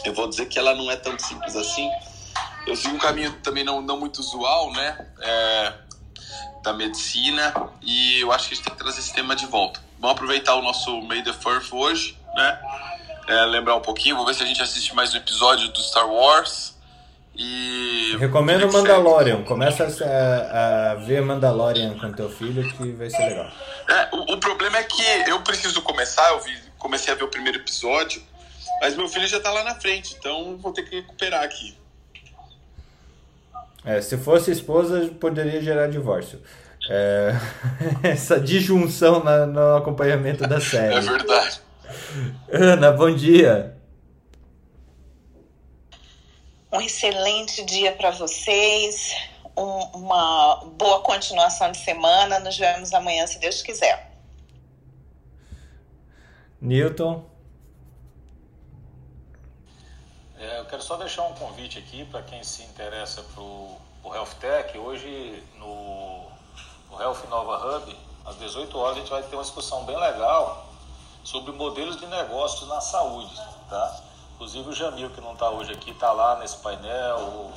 Eu 0.05 0.12
vou 0.12 0.28
dizer 0.28 0.47
que 0.47 0.59
ela 0.59 0.74
não 0.74 0.90
é 0.90 0.97
tão 0.97 1.19
simples 1.19 1.57
assim. 1.57 1.90
Eu 2.66 2.77
sigo 2.77 2.97
um 2.97 2.98
caminho 2.98 3.32
também 3.43 3.65
não, 3.65 3.81
não 3.81 3.98
muito 3.98 4.19
usual, 4.19 4.70
né? 4.73 5.07
É, 5.20 5.74
da 6.62 6.74
medicina 6.74 7.55
e 7.81 8.20
eu 8.20 8.31
acho 8.31 8.48
que 8.48 8.52
a 8.52 8.57
gente 8.57 8.65
tem 8.65 8.74
que 8.74 8.78
trazer 8.78 9.01
esse 9.01 9.15
tema 9.15 9.35
de 9.35 9.47
volta. 9.47 9.81
Vamos 9.98 10.16
aproveitar 10.16 10.57
o 10.57 10.62
nosso 10.62 11.01
May 11.01 11.23
the 11.23 11.32
Fourth 11.32 11.73
hoje, 11.73 12.19
né? 12.35 12.61
É, 13.27 13.44
lembrar 13.47 13.77
um 13.77 13.81
pouquinho, 13.81 14.16
vou 14.16 14.27
ver 14.27 14.35
se 14.35 14.43
a 14.43 14.47
gente 14.47 14.61
assiste 14.61 14.94
mais 14.94 15.15
um 15.15 15.16
episódio 15.16 15.69
do 15.69 15.81
Star 15.82 16.07
Wars 16.07 16.70
e... 17.43 18.17
Recomendo 18.19 18.71
Mandalorian. 18.71 19.43
Começa 19.45 19.85
a, 20.05 20.91
a 20.93 20.95
ver 20.97 21.23
Mandalorian 21.23 21.97
com 21.99 22.12
teu 22.12 22.29
filho 22.29 22.62
que 22.75 22.93
vai 22.93 23.09
ser 23.09 23.23
legal. 23.29 23.51
É, 23.89 24.09
o, 24.15 24.35
o 24.35 24.39
problema 24.39 24.77
é 24.79 24.83
que 24.83 25.03
eu 25.27 25.41
preciso 25.41 25.81
começar, 25.83 26.29
eu 26.31 26.41
vi, 26.41 26.55
comecei 26.79 27.12
a 27.12 27.17
ver 27.17 27.25
o 27.25 27.29
primeiro 27.29 27.59
episódio, 27.59 28.23
mas 28.83 28.95
meu 28.95 29.09
filho 29.09 29.27
já 29.27 29.41
tá 29.41 29.51
lá 29.51 29.65
na 29.65 29.75
frente, 29.75 30.15
então 30.19 30.57
vou 30.59 30.73
ter 30.73 30.83
que 30.83 30.97
recuperar 30.97 31.43
aqui. 31.43 31.77
É, 33.85 34.01
se 34.03 34.19
fosse 34.19 34.51
esposa, 34.51 35.09
poderia 35.19 35.62
gerar 35.62 35.87
divórcio. 35.89 36.41
É, 36.91 37.33
essa 38.03 38.39
disjunção 38.39 39.25
na- 39.25 39.47
no 39.47 39.77
acompanhamento 39.77 40.47
da 40.47 40.57
É 40.57 40.61
série. 40.61 41.01
verdade. 41.01 41.61
Ana, 42.53 42.93
bom 42.93 43.15
dia. 43.15 43.75
Um 46.81 46.82
excelente 46.82 47.62
dia 47.62 47.93
para 47.93 48.11
vocês, 48.11 49.15
um- 49.55 49.98
uma 49.98 50.65
boa 50.78 51.02
continuação 51.02 51.70
de 51.70 51.77
semana. 51.77 52.40
Nos 52.40 52.57
vemos 52.57 52.94
amanhã, 52.94 53.27
se 53.27 53.39
Deus 53.39 53.61
quiser. 53.61 54.11
Newton. 56.59 57.23
É, 60.39 60.61
eu 60.61 60.65
quero 60.65 60.81
só 60.81 60.97
deixar 60.97 61.24
um 61.24 61.35
convite 61.35 61.78
aqui 61.78 62.07
para 62.07 62.23
quem 62.23 62.43
se 62.43 62.62
interessa 62.62 63.23
para 63.24 63.43
o 63.43 63.78
Health 64.15 64.36
Tech. 64.40 64.78
Hoje, 64.78 65.44
no, 65.59 66.31
no 66.90 66.98
Health 66.98 67.27
Nova 67.28 67.77
Hub, 67.77 67.94
às 68.24 68.39
18 68.39 68.78
horas, 68.78 68.97
a 68.97 69.01
gente 69.01 69.11
vai 69.11 69.23
ter 69.23 69.36
uma 69.36 69.43
discussão 69.43 69.85
bem 69.85 69.98
legal 69.98 70.66
sobre 71.24 71.52
modelos 71.52 72.01
de 72.01 72.07
negócios 72.07 72.66
na 72.70 72.81
saúde. 72.81 73.36
Tá? 73.69 74.10
Inclusive 74.41 74.71
o 74.71 74.75
Jamil, 74.75 75.11
que 75.11 75.21
não 75.21 75.35
está 75.35 75.51
hoje 75.51 75.71
aqui, 75.71 75.91
está 75.91 76.12
lá 76.12 76.39
nesse 76.39 76.57
painel, 76.57 77.19
o 77.19 77.53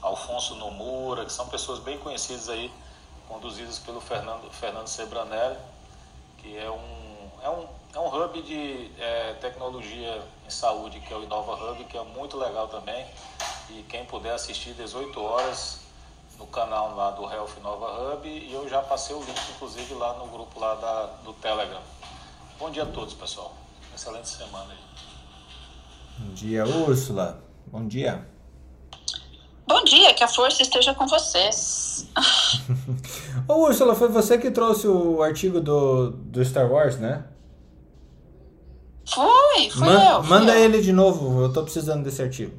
Alfonso 0.00 0.54
Nomura, 0.54 1.26
que 1.26 1.32
são 1.32 1.46
pessoas 1.46 1.78
bem 1.78 1.98
conhecidas 1.98 2.48
aí, 2.48 2.72
conduzidas 3.28 3.78
pelo 3.80 4.00
Fernando, 4.00 4.50
Fernando 4.50 4.86
Sebranelli, 4.88 5.58
que 6.38 6.56
é 6.56 6.70
um, 6.70 7.30
é 7.42 7.50
um, 7.50 7.68
é 7.94 8.00
um 8.00 8.06
hub 8.06 8.42
de 8.44 8.90
é, 8.98 9.34
tecnologia 9.42 10.26
em 10.46 10.48
saúde, 10.48 11.00
que 11.00 11.12
é 11.12 11.16
o 11.18 11.22
Inova 11.22 11.52
Hub, 11.52 11.84
que 11.84 11.98
é 11.98 12.02
muito 12.02 12.38
legal 12.38 12.66
também. 12.68 13.06
E 13.68 13.82
quem 13.82 14.06
puder 14.06 14.32
assistir 14.32 14.72
18 14.72 15.22
horas 15.22 15.80
no 16.38 16.46
canal 16.46 16.96
lá 16.96 17.10
do 17.10 17.30
Health 17.30 17.60
Nova 17.62 18.14
Hub, 18.14 18.26
e 18.26 18.54
eu 18.54 18.66
já 18.70 18.80
passei 18.80 19.14
o 19.14 19.22
link, 19.22 19.38
inclusive, 19.50 19.92
lá 19.92 20.14
no 20.14 20.28
grupo 20.28 20.58
lá 20.58 20.76
da, 20.76 21.02
do 21.24 21.34
Telegram. 21.34 21.82
Bom 22.58 22.70
dia 22.70 22.84
a 22.84 22.86
todos, 22.86 23.12
pessoal. 23.12 23.52
Excelente 23.94 24.30
semana 24.30 24.72
aí. 24.72 24.85
Bom 26.18 26.34
dia, 26.34 26.64
Úrsula. 26.66 27.40
Bom 27.66 27.86
dia. 27.86 28.26
Bom 29.66 29.82
dia, 29.84 30.14
que 30.14 30.22
a 30.22 30.28
força 30.28 30.62
esteja 30.62 30.94
com 30.94 31.06
vocês. 31.06 32.08
Ô, 33.48 33.54
Úrsula, 33.66 33.94
foi 33.94 34.08
você 34.08 34.38
que 34.38 34.50
trouxe 34.50 34.86
o 34.86 35.22
artigo 35.22 35.60
do, 35.60 36.10
do 36.10 36.44
Star 36.44 36.70
Wars, 36.70 36.98
né? 36.98 37.24
Fui, 39.08 39.70
fui 39.70 39.86
Man- 39.86 40.04
eu. 40.14 40.20
fui 40.22 40.30
manda 40.30 40.52
eu. 40.56 40.64
ele 40.64 40.80
de 40.80 40.92
novo, 40.92 41.42
eu 41.42 41.52
tô 41.52 41.62
precisando 41.62 42.04
desse 42.04 42.22
artigo. 42.22 42.56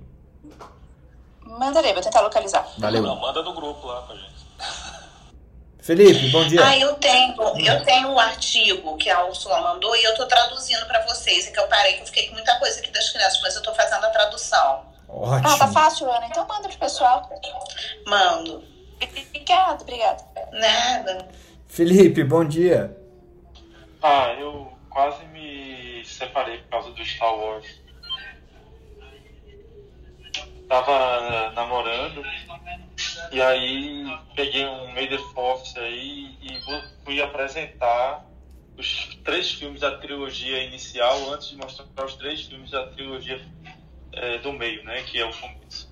Mandarei, 1.46 1.94
vou 1.94 2.02
tentar 2.02 2.22
localizar. 2.22 2.68
Valeu. 2.78 3.02
Não, 3.02 3.20
manda 3.20 3.42
no 3.42 3.54
grupo 3.54 3.88
lá 3.88 4.02
pra 4.02 4.16
gente. 4.16 4.27
Felipe, 5.88 6.28
bom 6.32 6.46
dia. 6.46 6.66
Ah, 6.66 6.78
eu 6.78 6.96
tenho, 6.96 7.34
eu 7.66 7.86
tenho 7.86 8.10
um 8.10 8.20
artigo 8.20 8.98
que 8.98 9.10
a 9.10 9.24
Úrsula 9.24 9.62
mandou 9.62 9.96
e 9.96 10.04
eu 10.04 10.14
tô 10.18 10.26
traduzindo 10.26 10.86
para 10.86 11.06
vocês. 11.06 11.48
É 11.48 11.52
que 11.52 11.58
eu 11.58 11.66
parei, 11.70 11.94
que 11.94 12.02
eu 12.02 12.06
fiquei 12.08 12.28
com 12.28 12.34
muita 12.34 12.60
coisa 12.60 12.78
aqui 12.82 12.92
das 12.92 13.10
crianças, 13.10 13.40
mas 13.42 13.56
eu 13.56 13.64
tô 13.64 13.74
fazendo 13.74 14.04
a 14.04 14.10
tradução. 14.10 14.86
Ah, 15.08 15.42
tá 15.42 15.54
Ótimo. 15.54 15.72
fácil, 15.72 16.12
Ana. 16.12 16.28
Então 16.28 16.46
manda 16.46 16.68
pro 16.68 16.78
pessoal. 16.78 17.30
Mando. 18.06 18.66
Obrigada, 19.02 19.82
obrigada. 19.82 20.26
Nada. 20.52 21.30
Felipe, 21.70 22.22
bom 22.22 22.44
dia. 22.44 22.94
Ah, 24.04 24.34
eu 24.38 24.70
quase 24.90 25.24
me 25.28 26.04
separei 26.04 26.58
por 26.64 26.70
causa 26.70 26.92
do 26.92 27.06
Star 27.06 27.34
Wars. 27.34 27.66
Tava 30.68 31.52
namorando 31.52 32.22
e 33.32 33.42
aí 33.42 34.06
peguei 34.36 34.66
um 34.66 34.88
Made 34.94 35.16
of 35.16 35.40
Office 35.40 35.78
aí 35.78 36.38
e 36.42 36.60
fui 37.04 37.22
apresentar 37.22 38.26
os 38.78 39.16
três 39.24 39.52
filmes 39.54 39.82
da 39.82 39.98
trilogia 39.98 40.64
inicial 40.64 41.34
antes 41.34 41.50
de 41.50 41.58
mostrar 41.58 41.86
os 42.06 42.16
três 42.16 42.44
filmes 42.46 42.70
da 42.72 42.86
trilogia 42.88 43.42
eh, 44.14 44.38
do 44.40 44.54
meio, 44.54 44.84
né? 44.84 45.02
Que 45.04 45.20
é 45.20 45.26
o 45.26 45.34
começo. 45.34 45.92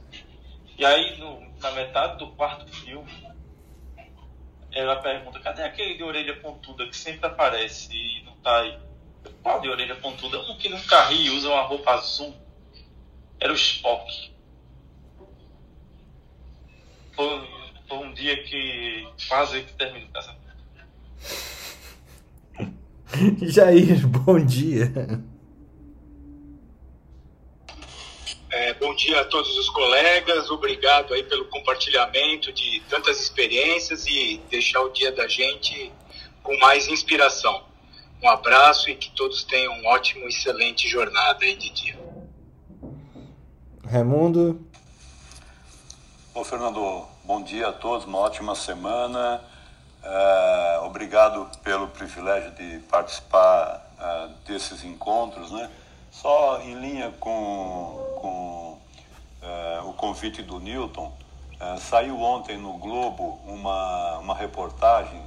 E 0.77 0.85
aí, 0.85 1.17
no- 1.17 1.39
na 1.59 1.71
metade 1.71 2.17
do 2.17 2.31
quarto 2.31 2.71
filme, 2.73 3.09
ela 4.71 4.97
pergunta, 4.97 5.39
cadê 5.39 5.63
aquele 5.63 5.95
de 5.95 6.03
orelha 6.03 6.35
pontuda 6.41 6.85
que 6.87 6.95
sempre 6.97 7.25
aparece 7.25 7.89
e 7.95 8.23
não 8.25 8.35
tá 8.37 8.59
aí? 8.59 8.77
Qual 9.41 9.61
de 9.61 9.69
orelha 9.69 9.95
pontuda? 9.95 10.39
Um 10.41 10.57
que 10.57 10.69
nunca 10.69 11.05
ri 11.05 11.29
usa 11.29 11.49
uma 11.49 11.61
roupa 11.63 11.91
azul. 11.91 12.35
Era 13.39 13.51
o 13.51 13.55
Spock. 13.55 14.34
Foi, 17.15 17.47
foi 17.87 17.97
um 17.97 18.13
dia 18.13 18.43
que 18.43 19.07
quase 19.27 19.61
que 19.61 19.73
terminou 19.73 20.07
o 20.07 20.11
casamento. 20.11 20.45
Jair, 23.41 24.05
bom 24.07 24.43
dia. 24.43 24.91
É, 28.51 28.73
bom 28.75 28.95
dia 28.95 29.19
a 29.19 29.25
todos 29.25 29.57
os 29.57 29.69
colegas, 29.69 30.49
obrigado 30.49 31.13
aí 31.13 31.23
pelo 31.23 31.45
compartilhamento 31.45 32.53
de 32.53 32.81
tantas 32.89 33.21
experiências 33.21 34.05
e 34.07 34.41
deixar 34.49 34.81
o 34.81 34.89
dia 34.89 35.11
da 35.11 35.27
gente 35.27 35.91
com 36.41 36.57
mais 36.59 36.87
inspiração. 36.87 37.63
Um 38.23 38.29
abraço 38.29 38.89
e 38.89 38.95
que 38.95 39.11
todos 39.11 39.43
tenham 39.43 39.73
um 39.73 39.87
ótimo, 39.87 40.27
excelente 40.27 40.87
jornada 40.87 41.43
aí 41.43 41.55
de 41.55 41.69
dia. 41.69 41.99
Raimundo, 43.85 44.65
Ô, 46.35 46.43
Fernando, 46.43 47.07
bom 47.23 47.41
dia 47.41 47.69
a 47.69 47.71
todos, 47.71 48.03
uma 48.03 48.17
ótima 48.17 48.55
semana. 48.55 49.41
É, 50.03 50.79
obrigado 50.83 51.49
pelo 51.63 51.87
privilégio 51.87 52.51
de 52.51 52.79
participar 52.89 53.81
é, 53.97 54.27
desses 54.45 54.83
encontros, 54.83 55.49
né? 55.49 55.71
Só 56.11 56.59
em 56.59 56.73
linha 56.73 57.13
com, 57.21 58.17
com 58.19 58.77
é, 59.41 59.79
o 59.85 59.93
convite 59.93 60.41
do 60.43 60.59
Newton, 60.59 61.09
saiu 61.79 62.19
ontem 62.19 62.57
no 62.57 62.73
Globo 62.73 63.39
uma, 63.45 64.17
uma 64.17 64.35
reportagem, 64.35 65.23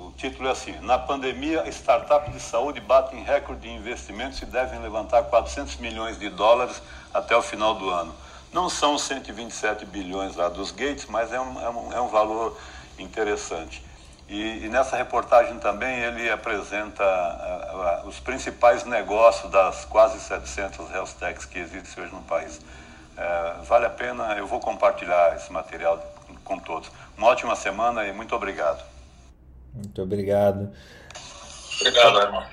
o 0.00 0.10
título 0.16 0.48
é 0.48 0.52
assim, 0.52 0.72
na 0.80 0.98
pandemia, 0.98 1.68
startups 1.68 2.32
de 2.32 2.40
saúde 2.40 2.80
batem 2.80 3.22
recorde 3.22 3.60
de 3.60 3.68
investimentos 3.68 4.40
e 4.40 4.46
devem 4.46 4.80
levantar 4.80 5.24
400 5.24 5.76
milhões 5.76 6.18
de 6.18 6.30
dólares 6.30 6.80
até 7.12 7.36
o 7.36 7.42
final 7.42 7.74
do 7.74 7.90
ano. 7.90 8.14
Não 8.56 8.70
são 8.70 8.94
os 8.94 9.02
127 9.02 9.84
bilhões 9.84 10.34
lá 10.34 10.48
dos 10.48 10.70
Gates, 10.70 11.04
mas 11.10 11.30
é 11.30 11.38
um, 11.38 11.60
é 11.60 11.68
um, 11.68 11.92
é 11.92 12.00
um 12.00 12.08
valor 12.08 12.58
interessante. 12.98 13.84
E, 14.26 14.64
e 14.64 14.68
nessa 14.70 14.96
reportagem 14.96 15.58
também 15.58 15.98
ele 15.98 16.30
apresenta 16.30 17.04
os 18.06 18.18
principais 18.18 18.82
negócios 18.86 19.52
das 19.52 19.84
quase 19.84 20.18
700 20.18 20.90
health 20.90 21.10
techs 21.20 21.44
que 21.44 21.58
existem 21.58 22.02
hoje 22.02 22.14
no 22.14 22.22
país. 22.22 22.58
Eh, 23.14 23.54
vale 23.64 23.84
a 23.84 23.90
pena, 23.90 24.34
eu 24.38 24.46
vou 24.46 24.58
compartilhar 24.58 25.36
esse 25.36 25.52
material 25.52 26.02
com 26.42 26.58
todos. 26.58 26.90
Uma 27.14 27.26
ótima 27.26 27.54
semana 27.56 28.06
e 28.06 28.12
muito 28.14 28.34
obrigado. 28.34 28.82
muito 29.74 30.00
obrigado. 30.00 30.72
Obrigado, 31.78 32.20
irmão. 32.20 32.46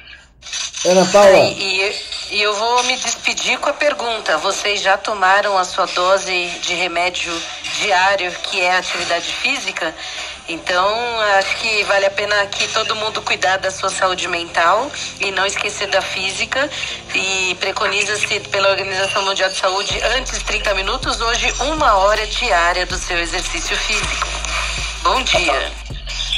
Ana 0.86 1.06
Paula, 1.06 1.38
E, 1.38 1.96
e 2.32 2.42
eu 2.42 2.54
vou 2.56 2.84
me 2.84 2.98
despedir 2.98 3.58
com 3.58 3.70
a 3.70 3.74
pergunta: 3.74 4.38
vocês 4.40 4.82
já 4.82 4.98
tomaram 4.98 5.58
a 5.58 5.64
sua 5.64 5.86
dose 5.86 6.48
de 6.62 6.74
remédio 6.74 7.32
diário, 7.80 8.30
que 8.44 8.60
é 8.60 8.76
atividade 8.76 9.32
física? 9.34 9.96
Então, 10.50 11.20
acho 11.38 11.56
que 11.56 11.84
vale 11.86 12.06
a 12.06 12.12
pena 12.12 12.36
que 12.48 12.68
todo 12.68 12.98
mundo 12.98 13.22
cuidar 13.22 13.58
da 13.58 13.72
sua 13.72 13.90
saúde 13.90 14.28
mental 14.28 14.92
e 15.22 15.32
não 15.32 15.46
esquecer 15.46 15.88
da 15.88 16.02
física. 16.02 16.70
E 17.16 17.56
preconiza-se 17.62 18.42
pela 18.52 18.70
Organização 18.72 19.24
Mundial 19.24 19.50
de 19.50 19.56
Saúde 19.56 19.98
antes 20.18 20.44
30 20.44 20.74
minutos, 20.74 21.22
hoje 21.22 21.50
uma 21.62 21.96
hora 21.96 22.28
diária 22.28 22.86
do 22.86 22.98
seu 22.98 23.18
exercício 23.18 23.78
físico. 23.78 24.28
Bom 25.02 25.22
dia. 25.24 25.72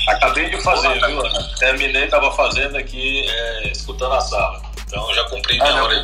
Acabei 0.07 0.49
de 0.49 0.61
fazer, 0.61 0.93
viu, 1.05 1.25
Ana? 1.25 1.49
Terminei, 1.57 2.07
tava 2.07 2.31
fazendo 2.31 2.77
aqui, 2.77 3.27
é, 3.27 3.71
escutando 3.71 4.13
a 4.13 4.21
sala. 4.21 4.61
Então 4.85 5.13
já 5.13 5.23
cumpri 5.29 5.59
minha 5.59 5.83
hora. 5.83 6.03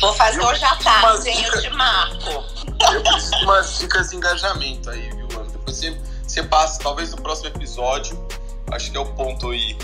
Vou 0.00 0.12
fazer 0.12 0.40
hoje 0.40 0.64
à 0.64 0.76
tarde, 0.76 1.30
hein? 1.30 1.44
Eu 1.44 1.60
te 1.62 1.70
marco. 1.70 2.44
Eu 2.92 3.02
preciso 3.02 3.38
de 3.38 3.44
umas 3.44 3.78
dicas 3.78 4.10
de 4.10 4.16
engajamento 4.16 4.90
aí, 4.90 5.10
viu, 5.10 5.28
Ana? 5.32 5.50
Depois 5.50 5.76
você, 5.76 5.98
você 6.22 6.42
passa, 6.42 6.80
talvez 6.82 7.10
no 7.10 7.22
próximo 7.22 7.48
episódio. 7.48 8.28
Acho 8.70 8.90
que 8.90 8.96
é 8.96 9.00
o 9.00 9.06
ponto 9.06 9.50
aí. 9.50 9.76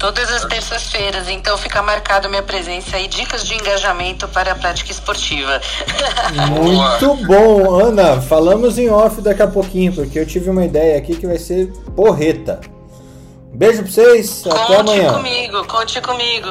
Todas 0.00 0.32
as 0.32 0.46
terças-feiras, 0.46 1.28
então 1.28 1.58
fica 1.58 1.82
marcado 1.82 2.26
minha 2.30 2.42
presença 2.42 2.98
e 2.98 3.06
dicas 3.06 3.44
de 3.44 3.54
engajamento 3.54 4.26
para 4.28 4.52
a 4.52 4.54
prática 4.54 4.90
esportiva. 4.90 5.60
muito 6.58 7.26
bom. 7.26 7.78
Ana, 7.78 8.18
falamos 8.18 8.78
em 8.78 8.88
off 8.88 9.20
daqui 9.20 9.42
a 9.42 9.46
pouquinho, 9.46 9.92
porque 9.92 10.18
eu 10.18 10.26
tive 10.26 10.48
uma 10.48 10.64
ideia 10.64 10.96
aqui 10.96 11.14
que 11.14 11.26
vai 11.26 11.36
ser 11.36 11.70
porreta. 11.94 12.62
Beijo 13.52 13.82
pra 13.82 13.92
vocês, 13.92 14.42
até 14.46 14.76
conte 14.76 14.90
amanhã. 14.90 15.12
comigo, 15.12 15.66
conte 15.66 16.00
comigo. 16.00 16.48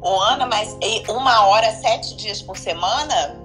Ô, 0.00 0.20
Ana, 0.20 0.44
mas 0.44 0.76
uma 1.08 1.46
hora, 1.46 1.70
sete 1.70 2.16
dias 2.16 2.42
por 2.42 2.58
semana? 2.58 3.41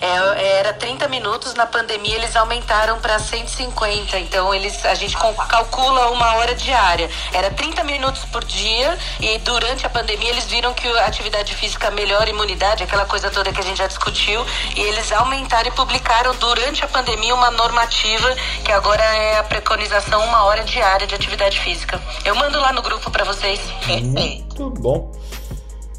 É, 0.00 0.58
era 0.58 0.72
30 0.72 1.08
minutos, 1.08 1.54
na 1.54 1.66
pandemia 1.66 2.14
eles 2.14 2.34
aumentaram 2.36 2.98
para 3.00 3.18
150, 3.18 4.18
então 4.18 4.54
eles, 4.54 4.84
a 4.84 4.94
gente 4.94 5.16
calcula 5.16 6.10
uma 6.10 6.34
hora 6.36 6.54
diária. 6.54 7.08
Era 7.32 7.50
30 7.50 7.84
minutos 7.84 8.24
por 8.26 8.44
dia 8.44 8.98
e 9.20 9.38
durante 9.38 9.86
a 9.86 9.90
pandemia 9.90 10.30
eles 10.30 10.44
viram 10.46 10.72
que 10.74 10.88
a 10.88 11.06
atividade 11.06 11.54
física 11.54 11.90
melhora 11.90 12.26
a 12.26 12.30
imunidade, 12.30 12.82
aquela 12.82 13.04
coisa 13.04 13.30
toda 13.30 13.52
que 13.52 13.60
a 13.60 13.64
gente 13.64 13.78
já 13.78 13.86
discutiu, 13.86 14.44
e 14.76 14.80
eles 14.80 15.10
aumentaram 15.12 15.68
e 15.68 15.72
publicaram 15.72 16.34
durante 16.36 16.84
a 16.84 16.88
pandemia 16.88 17.34
uma 17.34 17.50
normativa 17.50 18.34
que 18.64 18.72
agora 18.72 19.02
é 19.02 19.38
a 19.38 19.44
preconização 19.44 20.24
uma 20.24 20.44
hora 20.44 20.64
diária 20.64 21.06
de 21.06 21.14
atividade 21.14 21.58
física. 21.60 22.00
Eu 22.24 22.34
mando 22.34 22.58
lá 22.58 22.72
no 22.72 22.82
grupo 22.82 23.10
para 23.10 23.24
vocês. 23.24 23.60
Muito 23.86 24.70
bom. 24.70 25.12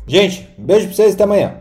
Gente, 0.08 0.50
beijo 0.58 0.88
pra 0.88 0.96
vocês, 0.96 1.14
até 1.14 1.24
amanhã. 1.24 1.61